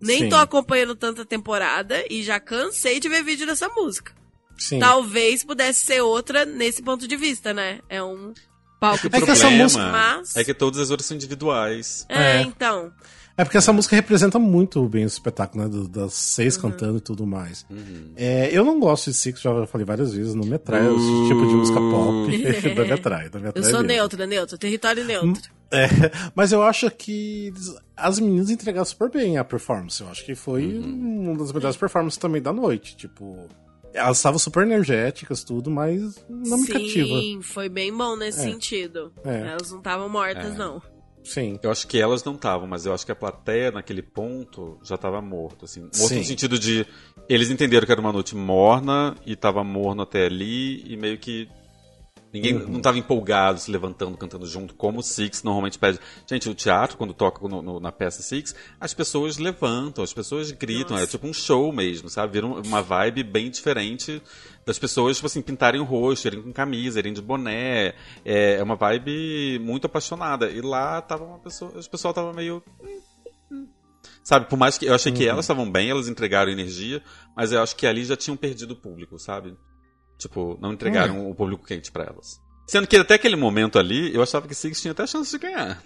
Nem 0.00 0.20
Sim. 0.20 0.28
tô 0.28 0.36
acompanhando 0.36 0.94
tanta 0.94 1.24
temporada 1.24 2.04
e 2.10 2.22
já 2.22 2.38
cansei 2.40 3.00
de 3.00 3.08
ver 3.08 3.22
vídeo 3.22 3.46
dessa 3.46 3.68
música. 3.68 4.12
Sim. 4.58 4.78
Talvez 4.78 5.44
pudesse 5.44 5.84
ser 5.86 6.00
outra 6.02 6.44
nesse 6.46 6.82
ponto 6.82 7.06
de 7.06 7.16
vista, 7.16 7.52
né? 7.54 7.80
É 7.88 8.02
um 8.02 8.32
palco 8.80 9.06
O 9.06 9.08
É 9.08 9.10
que 9.20 9.24
de 9.26 9.30
essa 9.30 9.40
problema 9.42 9.62
música- 9.64 9.90
Mas- 9.92 10.36
é 10.36 10.44
que 10.44 10.52
todas 10.54 10.80
as 10.80 10.90
outras 10.90 11.06
são 11.06 11.14
individuais. 11.16 12.06
É, 12.08 12.38
É. 12.38 12.42
então. 12.42 12.92
É 13.38 13.44
porque 13.44 13.58
essa 13.58 13.72
música 13.72 13.94
representa 13.94 14.38
muito 14.38 14.86
bem 14.88 15.04
o 15.04 15.06
espetáculo, 15.06 15.64
né? 15.64 15.68
do- 15.68 15.86
das 15.86 16.14
seis 16.14 16.56
Uhum. 16.56 16.62
cantando 16.62 16.96
e 16.98 17.00
tudo 17.00 17.26
mais. 17.26 17.66
Uhum. 17.70 18.12
É, 18.16 18.48
eu 18.50 18.64
não 18.64 18.80
gosto 18.80 19.10
de 19.10 19.16
Six, 19.16 19.40
já 19.42 19.66
falei 19.66 19.84
várias 19.84 20.14
vezes, 20.14 20.34
não 20.34 20.44
me 20.46 20.54
atrai 20.54 20.80
esse 20.86 21.28
tipo 21.28 21.46
de 21.46 21.54
música 21.54 21.78
pop. 21.78 22.30
não 22.76 22.86
me 22.86 22.92
atrai, 22.92 23.28
não 23.32 23.40
me 23.40 23.46
Eu 23.46 23.50
atrai 23.50 23.64
sou 23.64 23.72
mesmo. 23.74 23.86
neutra, 23.88 24.26
neutra, 24.26 24.56
território 24.58 25.04
neutro. 25.04 25.50
É, 25.70 25.86
mas 26.34 26.52
eu 26.52 26.62
acho 26.62 26.90
que 26.90 27.52
as 27.96 28.18
meninas 28.20 28.48
entregaram 28.50 28.84
super 28.86 29.10
bem 29.10 29.36
a 29.36 29.44
performance. 29.44 30.00
Eu 30.00 30.08
acho 30.08 30.24
que 30.24 30.34
foi 30.34 30.64
Uhum. 30.78 31.30
uma 31.32 31.36
das 31.38 31.52
melhores 31.52 31.76
performances 31.76 32.18
também 32.18 32.40
da 32.40 32.52
noite. 32.52 32.96
Tipo, 32.96 33.48
elas 33.92 34.16
estavam 34.16 34.38
super 34.38 34.62
energéticas, 34.62 35.42
tudo, 35.44 35.70
mas 35.70 36.24
não 36.28 36.56
me 36.58 36.68
cativa. 36.68 37.06
Sim, 37.20 37.40
foi 37.42 37.68
bem 37.68 37.92
bom 37.94 38.16
nesse 38.16 38.40
É. 38.40 38.42
sentido. 38.44 39.12
É. 39.24 39.40
Elas 39.48 39.70
não 39.70 39.78
estavam 39.78 40.08
mortas, 40.08 40.54
É. 40.54 40.56
não. 40.56 40.80
Sim. 41.26 41.58
Eu 41.62 41.70
acho 41.70 41.86
que 41.88 41.98
elas 41.98 42.22
não 42.22 42.34
estavam, 42.34 42.66
mas 42.68 42.86
eu 42.86 42.94
acho 42.94 43.04
que 43.04 43.12
a 43.12 43.16
plateia 43.16 43.72
naquele 43.72 44.02
ponto 44.02 44.78
já 44.82 44.94
estava 44.94 45.20
morto, 45.20 45.64
assim. 45.64 45.80
Morto 45.80 45.96
Sim. 45.96 46.18
no 46.18 46.24
sentido 46.24 46.58
de 46.58 46.86
eles 47.28 47.50
entenderam 47.50 47.84
que 47.84 47.92
era 47.92 48.00
uma 48.00 48.12
noite 48.12 48.36
morna 48.36 49.16
e 49.26 49.34
tava 49.34 49.64
morno 49.64 50.02
até 50.02 50.26
ali 50.26 50.84
e 50.86 50.96
meio 50.96 51.18
que 51.18 51.48
ninguém 52.36 52.54
Uhum. 52.56 52.68
não 52.68 52.80
tava 52.80 52.98
empolgado, 52.98 53.58
se 53.58 53.70
levantando, 53.70 54.16
cantando 54.16 54.46
junto, 54.46 54.74
como 54.74 55.00
o 55.00 55.02
Six 55.02 55.42
normalmente 55.42 55.78
pede. 55.78 55.98
Gente, 56.26 56.48
o 56.48 56.54
teatro 56.54 56.96
quando 56.96 57.12
toca 57.12 57.46
no- 57.48 57.62
no- 57.62 57.80
na 57.80 57.90
peça 57.90 58.22
Six, 58.22 58.54
as 58.80 58.94
pessoas 58.94 59.38
levantam, 59.38 60.04
as 60.04 60.12
pessoas 60.12 60.50
gritam, 60.50 60.92
Nossa. 60.92 61.04
é 61.04 61.06
tipo 61.06 61.26
um 61.26 61.32
show 61.32 61.72
mesmo, 61.72 62.08
sabe? 62.08 62.34
Vira 62.34 62.46
um- 62.46 62.60
uma 62.62 62.82
vibe 62.82 63.22
bem 63.22 63.50
diferente 63.50 64.22
das 64.64 64.78
pessoas, 64.78 65.16
tipo 65.16 65.26
assim, 65.26 65.40
pintarem 65.42 65.80
o 65.80 65.84
rosto, 65.84 66.26
irem 66.26 66.42
com 66.42 66.52
camisa, 66.52 66.98
irem 66.98 67.12
de 67.12 67.22
boné. 67.22 67.94
É, 68.24 68.56
é 68.58 68.62
uma 68.62 68.76
vibe 68.76 69.58
muito 69.62 69.86
apaixonada. 69.86 70.50
E 70.50 70.60
lá 70.60 71.00
tava 71.00 71.24
uma 71.24 71.38
pessoa. 71.38 71.70
O 71.78 71.90
pessoal 71.90 72.12
tava 72.12 72.32
meio. 72.32 72.62
Sabe, 74.22 74.46
por 74.48 74.56
mais 74.58 74.76
que 74.76 74.86
eu 74.86 74.94
achei 74.94 75.12
que 75.12 75.26
elas 75.26 75.44
estavam 75.44 75.70
bem, 75.70 75.88
elas 75.88 76.08
entregaram 76.08 76.50
energia, 76.50 77.00
mas 77.36 77.52
eu 77.52 77.62
acho 77.62 77.76
que 77.76 77.86
ali 77.86 78.04
já 78.04 78.16
tinham 78.16 78.36
perdido 78.36 78.72
o 78.72 78.76
público, 78.76 79.18
sabe? 79.20 79.56
Tipo, 80.18 80.58
não 80.60 80.72
entregaram 80.72 81.28
o 81.30 81.34
público 81.34 81.66
quente 81.66 81.92
pra 81.92 82.04
elas. 82.04 82.40
Sendo 82.66 82.86
que 82.86 82.96
até 82.96 83.14
aquele 83.14 83.36
momento 83.36 83.78
ali, 83.78 84.14
eu 84.14 84.22
achava 84.22 84.48
que 84.48 84.54
Six 84.54 84.80
tinha 84.80 84.92
até 84.92 85.06
chance 85.06 85.30
de 85.30 85.38
ganhar. 85.38 85.82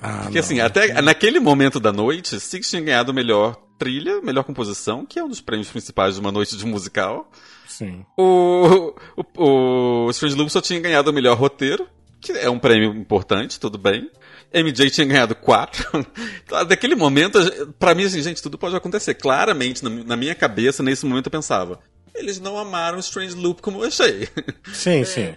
Ah, 0.00 0.20
Porque 0.22 0.38
não. 0.38 0.44
assim, 0.44 0.60
até 0.60 1.00
naquele 1.02 1.40
momento 1.40 1.78
da 1.78 1.92
noite, 1.92 2.38
Six 2.40 2.70
tinha 2.70 2.82
ganhado 2.82 3.12
melhor 3.12 3.56
trilha, 3.78 4.20
melhor 4.22 4.44
composição, 4.44 5.04
que 5.04 5.18
é 5.18 5.24
um 5.24 5.28
dos 5.28 5.40
prêmios 5.40 5.68
principais 5.68 6.14
de 6.14 6.20
uma 6.20 6.32
noite 6.32 6.56
de 6.56 6.64
musical. 6.64 7.30
Sim. 7.66 8.04
O, 8.16 8.94
o, 9.16 10.06
o 10.06 10.10
Strange 10.10 10.34
Loop 10.36 10.50
só 10.50 10.60
tinha 10.60 10.80
ganhado 10.80 11.10
o 11.10 11.14
melhor 11.14 11.36
roteiro, 11.36 11.86
que 12.20 12.32
é 12.32 12.48
um 12.48 12.58
prêmio 12.58 12.94
importante, 12.94 13.60
tudo 13.60 13.76
bem. 13.76 14.10
MJ 14.54 14.88
tinha 14.90 15.06
ganhado 15.06 15.34
quatro. 15.34 15.84
Daquele 16.66 16.94
momento, 16.94 17.38
para 17.78 17.94
mim, 17.94 18.04
assim, 18.04 18.22
gente, 18.22 18.42
tudo 18.42 18.56
pode 18.56 18.74
acontecer. 18.74 19.14
Claramente, 19.14 19.84
na 19.84 20.16
minha 20.16 20.34
cabeça, 20.34 20.82
nesse 20.82 21.04
momento, 21.04 21.26
eu 21.26 21.32
pensava: 21.32 21.80
eles 22.18 22.40
não 22.40 22.58
amaram 22.58 22.98
Strange 22.98 23.34
Loop 23.34 23.60
como 23.62 23.82
eu 23.82 23.88
achei. 23.88 24.28
Sim, 24.72 25.04
sim. 25.04 25.34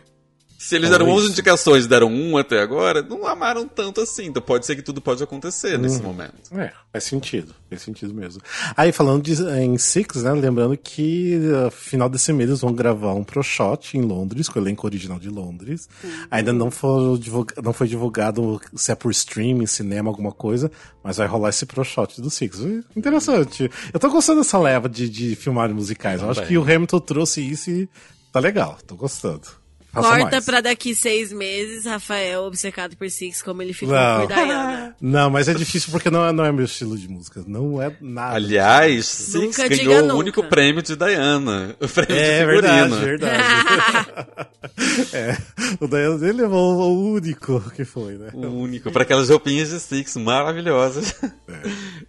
Se 0.62 0.76
eles 0.76 0.89
deram 0.89 1.07
11 1.10 1.30
indicações 1.30 1.86
e 1.86 1.88
deram 1.88 2.12
um 2.12 2.38
até 2.38 2.60
agora, 2.62 3.01
não 3.01 3.26
amaram 3.26 3.66
tanto 3.66 4.01
assim. 4.01 4.26
Então 4.26 4.43
pode 4.43 4.66
ser 4.66 4.76
que 4.76 4.82
tudo 4.82 4.99
pode 4.99 5.24
acontecer 5.24 5.76
Uhum. 5.76 5.82
nesse 5.84 6.01
momento. 6.01 6.34
É, 6.60 6.74
faz 6.91 7.05
sentido. 7.05 7.55
Faz 7.70 7.82
sentido 7.82 8.14
mesmo. 8.14 8.41
Aí, 8.76 8.91
falando 8.91 9.24
de, 9.24 9.41
em 9.41 9.78
Six, 9.78 10.22
né? 10.24 10.34
Lembrando 10.34 10.76
que 10.76 11.39
uh, 11.66 11.72
final 11.72 12.10
desse 12.10 12.34
mês 12.34 12.49
eles 12.49 12.60
vão 12.60 12.74
gravar 12.74 13.14
um 13.14 13.24
Pro 13.24 13.41
Shot 13.41 13.97
em 13.97 14.01
Londres, 14.01 14.49
com 14.49 14.60
o 14.60 14.62
elenco 14.62 14.86
original 14.86 15.18
de 15.18 15.30
Londres. 15.30 15.88
Ainda 16.30 16.51
não 16.51 16.70
foi, 16.70 17.18
divulga- 17.18 17.55
não 17.64 17.72
foi 17.72 17.88
divulgado 17.88 18.60
se 18.76 18.91
é 18.91 18.95
por 18.95 19.12
streaming, 19.12 19.66
cinema, 19.66 20.10
alguma 20.10 20.34
coisa, 20.34 20.70
mas 21.01 21.16
vai 21.18 21.26
rolar 21.28 21.49
esse 21.49 21.66
Pro 21.66 21.86
Shot 21.86 22.20
do 22.22 22.30
Six. 22.30 22.60
Interessante. 22.97 23.72
Eu 23.93 23.99
tô 23.99 24.10
gostando 24.10 24.41
dessa 24.41 24.60
leva 24.60 24.89
de, 24.89 25.07
de 25.10 25.36
filmagens 25.38 25.76
musicais. 25.76 26.22
Eu 26.22 26.30
acho 26.30 26.45
que 26.45 26.57
o 26.57 26.64
Hamilton 26.64 26.99
trouxe 26.99 27.41
isso 27.41 27.70
e 27.72 27.88
tá 28.32 28.41
legal. 28.41 28.78
Tô 28.86 28.95
gostando. 28.95 29.57
Faça 30.01 30.17
Corta 30.19 30.31
mais. 30.31 30.45
pra 30.45 30.61
daqui 30.61 30.93
seis 30.95 31.31
meses, 31.33 31.85
Rafael 31.85 32.43
obcecado 32.43 32.95
por 32.97 33.09
Six, 33.09 33.41
como 33.41 33.61
ele 33.61 33.73
ficou 33.73 33.95
Não. 33.95 34.27
por 34.27 34.33
Diana. 34.33 34.95
Não, 35.01 35.29
mas 35.29 35.47
é 35.47 35.53
difícil 35.53 35.91
porque 35.91 36.09
não 36.09 36.25
é, 36.25 36.31
não 36.31 36.43
é 36.45 36.51
meu 36.51 36.65
estilo 36.65 36.97
de 36.97 37.07
música. 37.07 37.43
Não 37.47 37.81
é 37.81 37.91
nada. 38.01 38.35
Aliás, 38.35 39.05
Six 39.05 39.57
Nunca 39.57 39.67
ganhou 39.67 40.01
nunca. 40.01 40.13
o 40.13 40.17
único 40.17 40.43
prêmio 40.43 40.81
de 40.81 40.95
Diana. 40.95 41.75
O 41.81 41.87
prêmio 41.87 42.15
É 42.15 42.39
de 42.39 42.45
verdade, 42.45 42.83
figurino. 42.93 43.05
verdade. 43.05 44.09
é, 45.13 45.37
o 45.79 45.87
Diana 45.87 46.17
dele 46.17 46.41
levou 46.41 46.75
o 46.79 47.11
único 47.13 47.61
que 47.75 47.85
foi, 47.85 48.13
né? 48.17 48.29
O 48.33 48.47
único. 48.47 48.91
Pra 48.91 49.03
aquelas 49.03 49.29
roupinhas 49.29 49.69
de 49.69 49.79
Six 49.79 50.15
maravilhosas. 50.17 51.15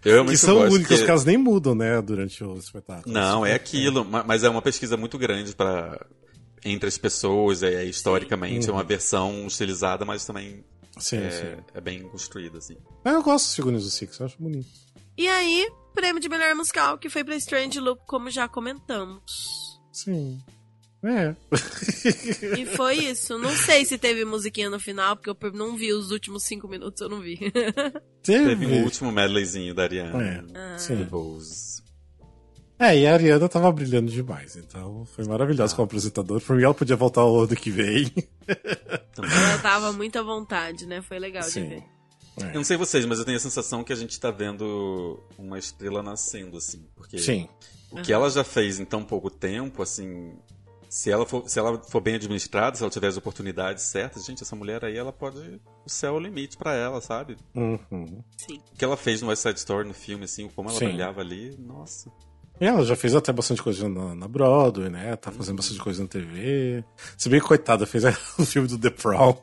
Eu 0.03 0.13
realmente 0.13 0.29
É. 0.29 0.31
Que 0.33 0.37
são 0.37 0.55
gosto, 0.55 0.79
porque- 0.79 0.97
que 1.03 1.09
elas 1.09 1.25
nem 1.25 1.37
mudam, 1.37 1.75
né, 1.75 2.01
durante 2.01 2.43
o 2.43 2.57
espetáculo. 2.57 3.13
Não, 3.13 3.45
é 3.45 3.53
aquilo. 3.53 4.03
ma- 4.05 4.23
Mas 4.27 4.43
é 4.43 4.49
uma 4.49 4.61
pesquisa 4.61 4.97
muito 4.97 5.17
grande 5.17 5.53
para 5.55 5.99
entre 6.63 6.87
as 6.87 6.97
pessoas, 6.97 7.63
é, 7.63 7.83
historicamente, 7.85 8.69
é 8.69 8.73
uma 8.73 8.83
versão 8.83 9.47
estilizada, 9.47 10.05
mas 10.05 10.25
também 10.25 10.63
Sim, 10.99 11.17
é, 11.17 11.29
sim. 11.31 11.63
é 11.73 11.81
bem 11.81 12.03
construída, 12.03 12.57
assim. 12.57 12.77
Mas 13.03 13.13
eu 13.13 13.23
gosto 13.23 13.45
dos 13.45 13.55
figurinos 13.55 13.83
do 13.83 13.89
Six, 13.89 14.19
eu 14.19 14.25
acho 14.25 14.37
bonito. 14.39 14.67
E 15.17 15.27
aí, 15.27 15.69
prêmio 15.93 16.21
de 16.21 16.29
melhor 16.29 16.53
musical, 16.55 16.97
que 16.97 17.09
foi 17.09 17.23
pra 17.23 17.35
Strange 17.35 17.79
Loop, 17.79 18.01
como 18.07 18.29
já 18.29 18.47
comentamos. 18.47 19.79
Sim. 19.91 20.39
É. 21.03 21.35
E 22.59 22.65
foi 22.65 22.95
isso. 22.95 23.37
Não 23.37 23.49
sei 23.51 23.85
se 23.85 23.97
teve 23.97 24.23
musiquinha 24.25 24.69
no 24.69 24.79
final, 24.79 25.15
porque 25.15 25.29
eu 25.29 25.51
não 25.53 25.75
vi 25.75 25.93
os 25.93 26.11
últimos 26.11 26.43
cinco 26.43 26.67
minutos, 26.67 27.01
eu 27.01 27.09
não 27.09 27.19
vi. 27.21 27.37
Teve. 28.23 28.49
Teve 28.49 28.65
o 28.67 28.83
último 28.83 29.11
medleyzinho 29.11 29.73
da 29.73 29.83
Ariana. 29.83 30.23
É, 30.23 30.43
Ah. 30.57 30.77
sim. 30.77 31.03
Bose. 31.05 31.70
É, 32.81 32.97
e 32.97 33.05
a 33.05 33.13
Ariana 33.13 33.47
tava 33.47 33.71
brilhando 33.71 34.11
demais, 34.11 34.55
então 34.55 35.05
foi 35.05 35.23
maravilhosa 35.23 35.75
como 35.75 35.85
apresentadora. 35.85 36.41
Por 36.41 36.55
mim, 36.55 36.63
ela 36.63 36.73
podia 36.73 36.95
voltar 36.95 37.23
o 37.23 37.41
ano 37.41 37.55
que 37.55 37.69
vem. 37.69 38.11
Ela 38.47 39.59
tava 39.61 39.93
muito 39.93 40.17
à 40.17 40.23
vontade, 40.23 40.87
né? 40.87 40.99
Foi 40.99 41.19
legal 41.19 41.43
de 41.43 41.51
Sim. 41.51 41.69
ver. 41.69 41.83
Eu 42.39 42.55
não 42.55 42.63
sei 42.63 42.77
vocês, 42.77 43.05
mas 43.05 43.19
eu 43.19 43.25
tenho 43.25 43.37
a 43.37 43.39
sensação 43.39 43.83
que 43.83 43.93
a 43.93 43.95
gente 43.95 44.19
tá 44.19 44.31
vendo 44.31 45.19
uma 45.37 45.59
estrela 45.59 46.01
nascendo, 46.01 46.57
assim. 46.57 46.83
Porque 46.95 47.19
Sim. 47.19 47.47
o 47.91 48.01
que 48.01 48.11
ela 48.11 48.27
já 48.31 48.43
fez 48.43 48.79
em 48.79 48.85
tão 48.85 49.03
pouco 49.03 49.29
tempo, 49.29 49.83
assim. 49.83 50.33
Se 50.89 51.11
ela, 51.11 51.23
for, 51.25 51.47
se 51.47 51.59
ela 51.59 51.79
for 51.83 52.01
bem 52.01 52.15
administrada, 52.15 52.75
se 52.75 52.81
ela 52.81 52.89
tiver 52.89 53.07
as 53.09 53.15
oportunidades 53.15 53.83
certas, 53.83 54.25
gente, 54.25 54.41
essa 54.41 54.55
mulher 54.55 54.83
aí, 54.83 54.97
ela 54.97 55.13
pode. 55.13 55.61
O 55.85 55.89
céu 55.89 56.15
é 56.15 56.17
o 56.17 56.19
limite 56.19 56.57
pra 56.57 56.73
ela, 56.73 56.99
sabe? 56.99 57.37
Uhum. 57.53 58.23
Sim. 58.35 58.59
O 58.73 58.75
que 58.75 58.83
ela 58.83 58.97
fez 58.97 59.21
no 59.21 59.27
West 59.27 59.43
Side 59.43 59.59
Story, 59.59 59.87
no 59.87 59.93
filme, 59.93 60.25
assim, 60.25 60.49
como 60.49 60.69
ela 60.69 60.79
Sim. 60.79 60.87
brilhava 60.87 61.21
ali, 61.21 61.55
nossa. 61.59 62.11
Ela 62.61 62.85
já 62.85 62.95
fez 62.95 63.15
até 63.15 63.33
bastante 63.33 63.59
coisa 63.59 63.89
na, 63.89 64.13
na 64.13 64.27
Broadway, 64.27 64.87
né? 64.87 65.15
Tá 65.15 65.31
fazendo 65.31 65.55
bastante 65.55 65.79
coisa 65.79 66.03
na 66.03 66.07
TV. 66.07 66.83
Se 67.17 67.27
bem 67.27 67.39
que, 67.39 67.47
coitada, 67.47 67.87
fez 67.87 68.03
o 68.37 68.45
filme 68.45 68.67
do 68.67 68.77
The 68.77 68.91
Prom. 68.91 69.35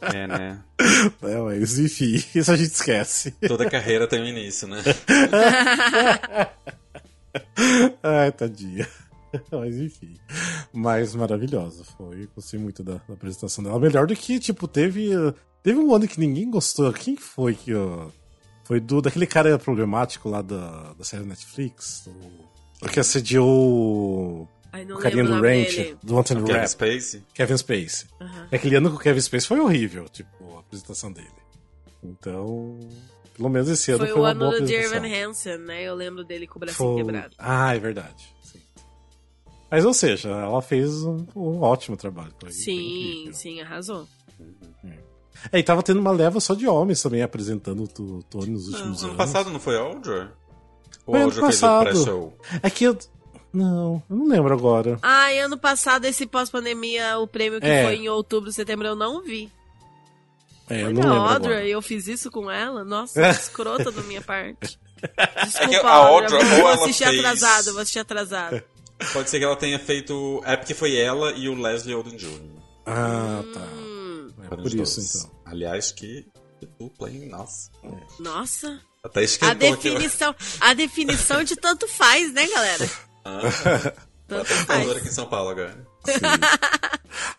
É, 0.00 0.28
né? 0.28 0.62
né? 0.78 1.40
Mas, 1.42 1.80
enfim, 1.80 2.22
isso 2.32 2.52
a 2.52 2.56
gente 2.56 2.70
esquece. 2.70 3.32
Toda 3.48 3.68
carreira 3.68 4.06
tem 4.06 4.22
um 4.22 4.26
início, 4.26 4.68
né? 4.68 4.80
Ai, 8.00 8.30
tadinha. 8.30 8.86
Mas 9.50 9.78
enfim. 9.78 10.14
Mas 10.72 11.16
maravilhosa. 11.16 11.82
Foi. 11.82 12.28
Gostei 12.32 12.60
muito 12.60 12.84
da, 12.84 13.00
da 13.08 13.14
apresentação 13.14 13.64
dela. 13.64 13.80
Melhor 13.80 14.06
do 14.06 14.14
que, 14.14 14.38
tipo, 14.38 14.68
teve. 14.68 15.10
Teve 15.64 15.80
um 15.80 15.92
ano 15.92 16.06
que 16.06 16.20
ninguém 16.20 16.48
gostou. 16.48 16.92
Quem 16.92 17.16
foi 17.16 17.56
que. 17.56 17.74
uh, 17.74 18.08
foi 18.64 18.78
do 18.78 19.02
daquele 19.02 19.26
cara 19.26 19.58
problemático 19.58 20.28
lá 20.28 20.40
da, 20.40 20.92
da 20.92 21.04
série 21.04 21.24
Netflix? 21.24 22.08
Que 22.90 23.00
assediou 23.00 23.46
o 23.48 24.98
carinha 25.00 25.24
do 25.24 25.34
Ranch, 25.40 25.76
dele. 25.76 25.96
do 26.02 26.14
Wanted 26.14 26.40
Kevin 26.42 26.52
Rap. 26.52 26.66
Spacey. 26.68 27.22
Kevin 27.34 27.56
Spacey. 27.56 28.08
Aham. 28.20 28.48
Aquele 28.52 28.76
ano 28.76 28.90
com 28.90 28.96
o 28.96 28.98
Kevin 28.98 29.20
Spacey 29.20 29.46
foi 29.48 29.60
horrível, 29.60 30.08
tipo, 30.08 30.56
a 30.56 30.60
apresentação 30.60 31.12
dele. 31.12 31.28
Então, 32.02 32.78
pelo 33.36 33.48
menos 33.48 33.68
esse 33.68 33.90
ano 33.92 34.00
Foi, 34.00 34.08
foi, 34.08 34.20
o 34.20 34.24
ano 34.24 34.50
do. 34.50 34.70
Evan 34.72 35.06
Hansen, 35.06 35.58
né? 35.58 35.82
Eu 35.82 35.94
lembro 35.94 36.24
dele 36.24 36.46
com 36.46 36.58
o 36.58 36.60
bracinho 36.60 36.94
Foi- 36.94 36.96
quebrado. 37.04 37.34
Ah, 37.38 37.74
é 37.74 37.78
verdade. 37.78 38.34
Sim. 38.42 38.60
Mas, 39.70 39.84
ou 39.84 39.94
seja, 39.94 40.28
ela 40.30 40.60
fez 40.60 41.02
um, 41.04 41.24
um 41.36 41.60
ótimo 41.60 41.96
trabalho. 41.96 42.32
Foi- 42.40 42.50
foi 42.50 42.52
Sim, 42.52 43.10
incrível. 43.12 43.34
sim, 43.34 43.60
arrasou. 43.60 44.08
É, 45.52 45.58
e 45.58 45.62
tava 45.62 45.82
tendo 45.82 45.98
uma 46.00 46.12
leva 46.12 46.38
só 46.40 46.54
de 46.54 46.66
homens 46.68 47.02
também 47.02 47.22
apresentando 47.22 47.82
o 47.84 48.22
Tony 48.22 48.50
nos 48.50 48.68
últimos 48.68 49.02
ano 49.02 49.12
anos. 49.12 49.16
passado 49.16 49.50
não 49.50 49.58
foi 49.58 49.76
Audra? 49.76 50.32
Ou 51.06 51.14
ano 51.14 51.24
Audra 51.24 51.40
fez 51.46 51.58
o 51.58 51.60
passado. 51.60 51.82
pré-show? 51.84 52.38
É 52.62 52.70
que 52.70 52.84
eu. 52.84 52.98
Não, 53.52 54.02
eu 54.08 54.16
não 54.16 54.28
lembro 54.28 54.54
agora. 54.54 54.98
Ah, 55.02 55.30
e 55.32 55.38
ano 55.38 55.58
passado, 55.58 56.04
esse 56.06 56.26
pós-pandemia, 56.26 57.18
o 57.18 57.26
prêmio 57.26 57.60
que 57.60 57.66
É. 57.66 57.84
foi 57.84 57.96
em 57.96 58.08
outubro, 58.08 58.50
setembro, 58.50 58.86
eu 58.86 58.96
não 58.96 59.22
vi. 59.22 59.52
É, 60.70 60.82
eu 60.82 60.90
não 60.90 61.02
lembro 61.02 61.12
Audra 61.12 61.34
agora. 61.54 61.64
e 61.66 61.70
eu 61.70 61.82
fiz 61.82 62.06
isso 62.06 62.30
com 62.30 62.50
ela. 62.50 62.82
Nossa, 62.84 63.20
É. 63.20 63.30
escrota 63.30 63.90
da 63.90 64.00
minha 64.02 64.22
parte. 64.22 64.80
É 65.18 65.44
Desculpa, 65.44 65.68
que 65.68 65.76
a 65.86 65.90
Audra, 65.90 66.36
Audra, 66.36 66.38
vou, 66.38 66.38
ou 66.38 66.62
vou 66.62 66.70
ela 66.70 66.84
assistir 66.84 67.04
fez- 67.04 67.18
atrasado, 67.18 67.72
vou 67.72 67.82
assistir 67.82 67.98
atrasado. 67.98 68.62
Pode 69.12 69.28
ser 69.28 69.38
que 69.40 69.44
ela 69.44 69.56
tenha 69.56 69.78
feito. 69.80 70.40
É 70.44 70.56
porque 70.56 70.74
foi 70.74 70.96
ela 70.96 71.32
e 71.32 71.48
o 71.48 71.54
Leslie 71.60 71.94
Odom 71.94 72.16
Jr. 72.16 72.40
Ah, 72.86 73.42
tá. 73.52 73.60
Hum, 73.60 74.28
É 74.44 74.48
por 74.56 74.66
isso, 74.66 74.76
dois. 75.00 75.14
então. 75.16 75.30
Aliás, 75.44 75.90
que 75.92 76.24
dupla, 76.78 77.10
hein? 77.10 77.28
Nossa. 77.28 77.70
nossa, 78.20 78.80
Até 79.04 79.18
a 79.20 79.22
esquentou 79.24 79.72
aqui. 79.72 79.90
definição, 79.90 80.34
a 80.60 80.74
definição 80.74 81.42
de 81.42 81.56
tanto 81.56 81.88
faz, 81.88 82.32
né, 82.32 82.46
galera? 82.46 82.90
Ah, 83.24 83.40
Tanto 84.26 84.48
Tá 84.48 84.64
faz. 84.64 84.90
aqui 84.90 85.06
em 85.08 85.12
São 85.12 85.28
Paulo 85.28 85.50
agora. 85.50 85.86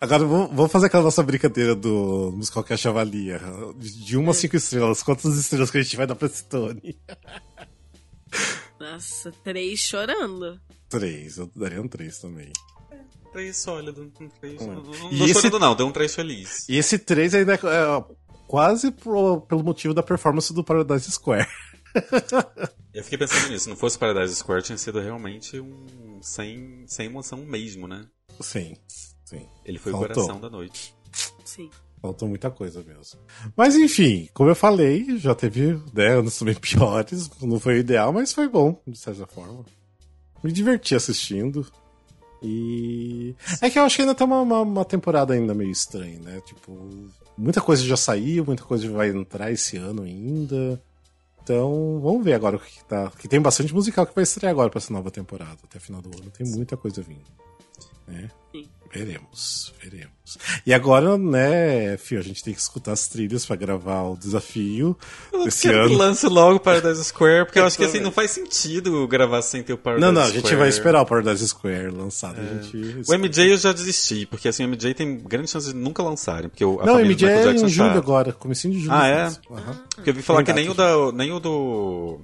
Agora 0.00 0.24
vamos 0.24 0.72
fazer 0.72 0.86
aquela 0.86 1.02
nossa 1.02 1.22
brincadeira 1.22 1.74
do 1.74 2.32
musical 2.34 2.64
que 2.64 2.72
a 2.72 2.76
Chavalia. 2.76 3.38
De 3.78 4.16
uma 4.16 4.30
a 4.30 4.34
cinco 4.34 4.56
estrelas. 4.56 5.02
Quantas 5.02 5.36
estrelas 5.36 5.70
que 5.70 5.76
a 5.76 5.82
gente 5.82 5.94
vai 5.96 6.06
dar 6.06 6.14
pra 6.14 6.26
esse 6.26 6.42
Tony? 6.44 6.98
Nossa, 8.80 9.30
três 9.44 9.80
chorando. 9.80 10.58
Três, 10.88 11.36
eu 11.36 11.50
daria 11.54 11.82
um 11.82 11.88
três 11.88 12.18
também. 12.18 12.50
Três 13.32 13.58
sólido. 13.58 14.10
Um 14.20 14.28
três... 14.28 14.62
Hum. 14.62 14.66
Não, 14.74 14.82
não 14.82 15.12
E 15.12 15.18
tô 15.18 15.24
esse- 15.26 15.34
chorando, 15.34 15.58
não. 15.58 15.74
Deu 15.74 15.86
um 15.86 15.92
três 15.92 16.14
feliz. 16.14 16.66
E 16.66 16.76
esse 16.78 16.98
três 16.98 17.34
ainda 17.34 17.52
é, 17.52 17.56
é 17.56 18.04
quase 18.46 18.90
pro- 18.90 19.40
pelo 19.42 19.62
motivo 19.64 19.94
da 19.94 20.02
performance 20.02 20.52
do 20.52 20.64
Paradise 20.64 21.10
Square. 21.10 21.46
Eu 22.92 23.02
fiquei 23.04 23.18
pensando 23.18 23.48
nisso. 23.50 23.64
Se 23.64 23.70
não 23.70 23.76
fosse 23.76 23.98
Paradise 23.98 24.34
Square, 24.36 24.62
tinha 24.62 24.78
sido 24.78 25.00
realmente 25.00 25.60
um. 25.60 26.18
sem, 26.20 26.84
sem 26.86 27.06
emoção 27.06 27.38
mesmo, 27.38 27.86
né? 27.86 28.04
Sim, 28.40 28.76
sim. 29.24 29.46
Ele 29.64 29.78
foi 29.78 29.92
Faltou. 29.92 30.10
o 30.10 30.14
coração 30.14 30.40
da 30.40 30.50
noite. 30.50 30.94
Sim. 31.44 31.70
Faltou 32.02 32.28
muita 32.28 32.50
coisa 32.50 32.82
mesmo. 32.82 33.18
Mas 33.56 33.76
enfim, 33.76 34.28
como 34.34 34.50
eu 34.50 34.54
falei, 34.54 35.18
já 35.18 35.34
teve 35.34 35.80
né, 35.94 36.18
anos 36.18 36.36
também 36.38 36.54
piores. 36.60 37.30
Não 37.40 37.58
foi 37.58 37.74
o 37.76 37.78
ideal, 37.78 38.12
mas 38.12 38.32
foi 38.32 38.48
bom, 38.48 38.80
de 38.86 38.98
certa 38.98 39.26
forma. 39.26 39.64
Me 40.42 40.52
diverti 40.52 40.94
assistindo. 40.94 41.66
E. 42.42 43.34
É 43.62 43.70
que 43.70 43.78
eu 43.78 43.84
acho 43.84 43.96
que 43.96 44.02
ainda 44.02 44.14
tá 44.14 44.24
uma, 44.24 44.40
uma, 44.42 44.60
uma 44.60 44.84
temporada 44.84 45.32
ainda 45.32 45.54
meio 45.54 45.70
estranha, 45.70 46.18
né? 46.20 46.40
Tipo, 46.42 47.08
muita 47.36 47.60
coisa 47.60 47.82
já 47.84 47.96
saiu, 47.96 48.44
muita 48.44 48.62
coisa 48.64 48.88
vai 48.90 49.10
entrar 49.10 49.50
esse 49.50 49.76
ano 49.76 50.02
ainda. 50.02 50.82
Então, 51.42 52.00
vamos 52.02 52.24
ver 52.24 52.32
agora 52.32 52.56
o 52.56 52.58
que, 52.58 52.78
que 52.78 52.84
tá. 52.84 53.10
Que 53.18 53.28
tem 53.28 53.40
bastante 53.40 53.74
musical 53.74 54.06
que 54.06 54.14
vai 54.14 54.24
estrear 54.24 54.50
agora 54.50 54.70
pra 54.70 54.78
essa 54.78 54.92
nova 54.92 55.10
temporada, 55.10 55.58
até 55.62 55.76
o 55.76 55.80
final 55.80 56.00
do 56.00 56.08
ano. 56.08 56.30
Tem 56.30 56.46
muita 56.46 56.76
coisa 56.76 57.02
vindo. 57.02 57.20
Né? 58.06 58.30
Sim. 58.52 58.68
Veremos, 58.92 59.72
veremos. 59.82 60.38
E 60.64 60.72
agora, 60.72 61.18
né, 61.18 61.96
Fio, 61.96 62.20
a 62.20 62.22
gente 62.22 62.44
tem 62.44 62.54
que 62.54 62.60
escutar 62.60 62.92
as 62.92 63.08
trilhas 63.08 63.44
pra 63.44 63.56
gravar 63.56 64.02
o 64.04 64.16
desafio 64.16 64.96
Eu 65.32 65.44
desse 65.44 65.62
quero 65.62 65.88
que 65.88 65.94
ano. 65.94 65.98
lance 65.98 66.26
logo 66.28 66.56
o 66.56 66.60
Paradise 66.60 67.02
Square, 67.06 67.44
porque 67.46 67.58
eu 67.58 67.66
acho 67.66 67.76
que 67.76 67.84
assim 67.84 67.98
não 67.98 68.12
faz 68.12 68.30
sentido 68.30 69.06
gravar 69.08 69.42
sem 69.42 69.64
ter 69.64 69.72
o 69.72 69.78
Paradise 69.78 70.06
Não, 70.06 70.12
não, 70.12 70.22
a 70.22 70.26
Square. 70.26 70.42
gente 70.46 70.54
vai 70.56 70.68
esperar 70.68 71.02
o 71.02 71.06
Paradise 71.06 71.48
Square 71.48 71.88
lançado. 71.90 72.38
A 72.40 72.62
gente 72.62 73.02
O 73.10 73.18
MJ 73.18 73.52
eu 73.52 73.56
já 73.56 73.72
desisti, 73.72 74.26
porque 74.26 74.46
assim, 74.46 74.64
o 74.64 74.68
MJ 74.68 74.94
tem 74.94 75.18
grande 75.18 75.50
chance 75.50 75.66
de 75.66 75.74
nunca 75.74 76.00
lançarem, 76.00 76.48
porque 76.48 76.64
o, 76.64 76.80
a 76.80 76.86
Não, 76.86 76.94
o 76.94 77.04
MJ 77.04 77.28
é 77.28 77.50
em 77.50 77.58
julho 77.58 77.88
sabe. 77.88 77.98
agora, 77.98 78.32
comecinho 78.32 78.74
de 78.74 78.80
julho. 78.80 78.92
Ah, 78.92 79.08
é? 79.08 79.22
Aham. 79.24 79.82
Porque 79.96 80.10
eu 80.10 80.14
vi 80.14 80.22
falar 80.22 80.44
Tem 80.44 80.54
que 80.54 80.60
nem 80.60 80.70
o, 80.70 80.74
da, 80.74 81.10
nem 81.12 81.32
o 81.32 81.40
do... 81.40 82.20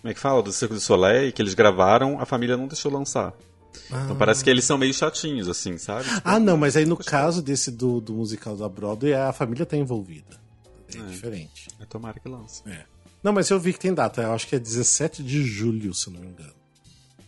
Como 0.00 0.10
é 0.10 0.14
que 0.14 0.18
fala? 0.20 0.42
Do 0.42 0.52
Circo 0.52 0.74
do 0.74 0.80
Soleil, 0.80 1.32
que 1.32 1.40
eles 1.40 1.54
gravaram, 1.54 2.20
a 2.20 2.26
família 2.26 2.56
não 2.56 2.66
deixou 2.66 2.90
lançar. 2.92 3.32
Então 3.86 4.16
parece 4.16 4.42
que 4.44 4.50
eles 4.50 4.64
são 4.64 4.76
meio 4.78 4.92
chatinhos, 4.94 5.48
assim, 5.48 5.76
sabe? 5.78 6.06
Ah, 6.24 6.38
não, 6.38 6.56
mas 6.56 6.76
aí 6.76 6.84
no 6.84 6.96
caso 6.96 7.40
desse 7.42 7.70
do, 7.70 8.00
do 8.00 8.12
musical 8.14 8.56
da 8.56 8.68
Broadway, 8.68 9.14
a 9.14 9.32
família 9.32 9.64
tá 9.66 9.76
envolvida. 9.76 10.38
É, 10.94 10.98
diferente. 11.06 11.68
É, 11.80 11.84
tomara 11.84 12.18
que 12.18 12.28
lance. 12.28 12.62
É. 12.66 12.84
Não, 13.22 13.32
mas 13.32 13.50
eu 13.50 13.58
vi 13.60 13.72
que 13.72 13.78
tem 13.80 13.92
data, 13.92 14.22
eu 14.22 14.32
acho 14.32 14.46
que 14.46 14.56
é 14.56 14.58
17 14.58 15.22
de 15.22 15.42
julho, 15.42 15.92
se 15.92 16.08
eu 16.08 16.12
não 16.14 16.20
me 16.20 16.28
engano. 16.28 16.54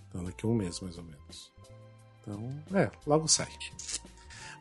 Então 0.09 0.24
daqui 0.24 0.46
a 0.46 0.48
um 0.48 0.55
mês, 0.55 0.80
mais 0.80 0.96
ou 0.98 1.05
menos. 1.05 1.51
Então, 2.22 2.51
é, 2.78 2.90
logo 3.07 3.26
sai. 3.28 3.48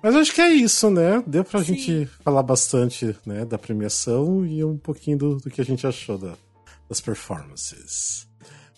Mas 0.01 0.15
acho 0.15 0.33
que 0.33 0.39
é 0.41 0.49
isso, 0.49 0.89
né? 0.89 1.21
Deu 1.27 1.43
pra 1.43 1.59
Sim. 1.59 1.75
gente 1.75 2.05
falar 2.23 2.41
bastante 2.41 3.15
né, 3.25 3.43
da 3.45 3.57
premiação 3.57 4.45
e 4.45 4.63
um 4.63 4.77
pouquinho 4.77 5.17
do, 5.17 5.35
do 5.37 5.49
que 5.49 5.59
a 5.59 5.65
gente 5.65 5.85
achou 5.85 6.17
da- 6.17 6.37
das 6.87 7.01
performances. 7.01 8.27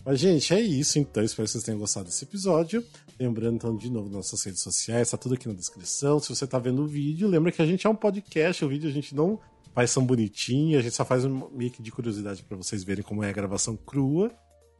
Mas, 0.04 0.18
gente, 0.18 0.52
é 0.52 0.60
isso 0.60 0.98
então. 0.98 1.22
Espero 1.22 1.46
que 1.46 1.52
vocês 1.52 1.64
tenham 1.64 1.78
gostado 1.78 2.06
desse 2.06 2.24
episódio. 2.24 2.84
Lembrando, 3.18 3.54
então, 3.54 3.76
de 3.76 3.88
novo, 3.88 4.08
nossas 4.08 4.42
redes 4.42 4.60
sociais, 4.60 5.10
tá 5.10 5.16
tudo 5.16 5.36
aqui 5.36 5.46
na 5.46 5.54
descrição. 5.54 6.18
Se 6.18 6.28
você 6.28 6.46
tá 6.46 6.58
vendo 6.58 6.82
o 6.82 6.86
vídeo, 6.86 7.28
lembra 7.28 7.52
que 7.52 7.62
a 7.62 7.66
gente 7.66 7.86
é 7.86 7.90
um 7.90 7.94
podcast. 7.94 8.64
O 8.64 8.68
vídeo 8.68 8.90
a 8.90 8.92
gente 8.92 9.14
não 9.14 9.38
faz 9.72 9.94
tão 9.94 10.04
bonitinho, 10.04 10.78
a 10.78 10.82
gente 10.82 10.94
só 10.94 11.04
faz 11.04 11.24
um 11.24 11.48
meio 11.50 11.72
de 11.78 11.92
curiosidade 11.92 12.42
pra 12.42 12.56
vocês 12.56 12.82
verem 12.82 13.04
como 13.04 13.22
é 13.22 13.30
a 13.30 13.32
gravação 13.32 13.76
crua, 13.76 14.30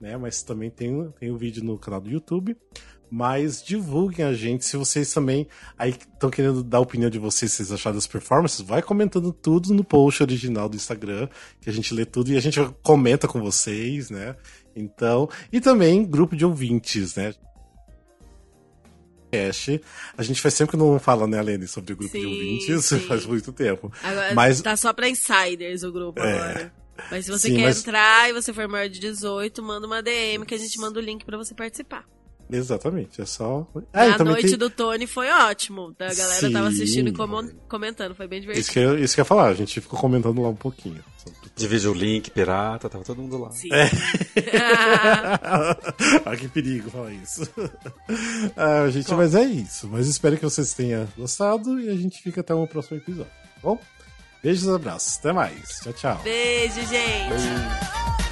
né? 0.01 0.17
Mas 0.17 0.43
também 0.43 0.71
tem, 0.71 1.09
tem 1.21 1.31
o 1.31 1.39
vídeo 1.39 1.63
no 1.63 1.79
canal 1.79 2.01
do 2.01 2.11
YouTube. 2.11 2.57
Mas 3.15 3.63
divulguem 3.63 4.25
a 4.25 4.33
gente 4.33 4.65
se 4.65 4.75
vocês 4.75 5.13
também 5.13 5.47
aí 5.77 5.91
estão 5.91 6.31
querendo 6.31 6.65
dar 6.65 6.79
a 6.79 6.81
opinião 6.81 7.11
de 7.11 7.19
vocês, 7.19 7.53
vocês 7.53 7.71
acharam 7.71 7.95
das 7.95 8.07
performances, 8.07 8.63
vai 8.63 8.81
comentando 8.81 9.31
tudo 9.35 9.75
no 9.75 9.85
post 9.85 10.23
original 10.23 10.67
do 10.67 10.77
Instagram, 10.77 11.29
que 11.61 11.69
a 11.69 11.73
gente 11.75 11.93
lê 11.93 12.07
tudo 12.07 12.33
e 12.33 12.39
a 12.39 12.41
gente 12.41 12.59
comenta 12.83 13.29
com 13.29 13.39
vocês, 13.39 14.09
né? 14.09 14.35
Então, 14.75 15.29
e 15.53 15.61
também 15.61 16.05
grupo 16.05 16.35
de 16.37 16.45
ouvintes, 16.45 17.15
né? 17.17 17.35
A 20.19 20.23
gente 20.23 20.43
faz 20.43 20.53
sempre 20.53 20.73
que 20.73 20.77
não 20.77 20.99
fala, 20.99 21.27
né, 21.27 21.41
Lene, 21.41 21.67
sobre 21.67 21.95
o 21.95 21.97
grupo 21.97 22.13
de 22.13 22.21
Sim, 22.23 22.27
ouvintes, 22.27 22.85
sim. 22.85 23.01
faz 23.01 23.25
muito 23.25 23.51
tempo. 23.51 23.91
Agora 24.03 24.35
Mas- 24.35 24.61
tá 24.61 24.77
só 24.77 24.93
pra 24.93 25.09
insiders 25.09 25.83
o 25.83 25.91
grupo 25.91 26.21
É. 26.21 26.35
agora. 26.35 26.73
Mas 27.11 27.25
se 27.25 27.31
você 27.31 27.49
Sim, 27.49 27.57
quer 27.57 27.63
mas- 27.65 27.81
entrar 27.81 28.29
e 28.29 28.35
você 28.35 28.53
for 28.53 28.69
maior 28.69 28.89
de 28.91 28.99
18, 29.01 29.63
manda 29.63 29.87
uma 29.87 30.03
DM 30.03 30.45
que 30.45 30.55
a 30.55 30.59
gente 30.59 30.79
manda 30.79 30.99
o 30.99 31.03
link 31.03 31.25
pra 31.25 31.39
você 31.39 31.55
participar. 31.55 32.05
Exatamente, 32.53 33.21
é 33.21 33.27
só. 33.27 33.67
a 33.93 34.07
e 34.09 34.17
também 34.17 34.35
noite 34.35 34.49
tem- 34.51 34.59
do 34.59 34.71
Tony 34.71 35.07
foi 35.07 35.29
ótimo. 35.31 35.95
A 35.99 36.15
galera 36.15 36.51
tava 36.53 36.71
Sim. 36.71 36.75
assistindo 36.77 37.09
e 37.09 37.13
como- 37.13 37.51
comentando, 37.69 38.15
foi 38.15 38.27
bem 38.29 38.39
Isso 38.41 38.49
divertido. 38.49 38.73
que, 38.73 38.79
eu, 38.79 39.05
isso 39.05 39.15
que 39.15 39.21
eu 39.21 39.23
ia 39.23 39.27
falar, 39.27 39.49
a 39.49 39.55
gente 39.55 39.81
ficou 39.81 39.99
comentando 39.99 40.41
lá 40.43 40.49
um 40.49 40.57
pouquinho. 40.57 41.03
Divide 41.55 41.87
o 41.87 41.93
link, 41.95 42.31
pirata, 42.31 42.89
tava 42.89 43.05
todo 43.05 43.21
mundo 43.21 43.37
lá. 43.39 43.51
Sim. 43.53 43.69
ah, 46.25 46.37
que 46.37 46.49
perigo 46.49 46.91
falar 46.91 47.13
isso. 47.13 47.43
ah, 48.57 48.89
gente, 48.91 49.13
mas 49.15 49.35
é 49.35 49.45
isso. 49.45 49.89
Mas 49.89 50.09
espero 50.09 50.37
que 50.37 50.45
vocês 50.45 50.73
tenham 50.73 51.07
gostado 51.17 51.79
e 51.81 51.89
a 51.91 51.95
gente 51.95 52.21
fica 52.23 52.41
até 52.41 52.55
o 52.55 52.67
próximo 52.67 52.97
episódio. 52.97 53.31
tá 53.31 53.49
Bom, 53.63 53.79
beijos 54.43 54.65
e 54.65 54.71
abraços. 54.75 55.19
Até 55.19 55.33
mais. 55.33 55.81
Tchau, 55.83 55.93
tchau. 55.93 56.21
Beijo, 56.25 56.81
gente. 56.87 57.29
There's 57.29 58.32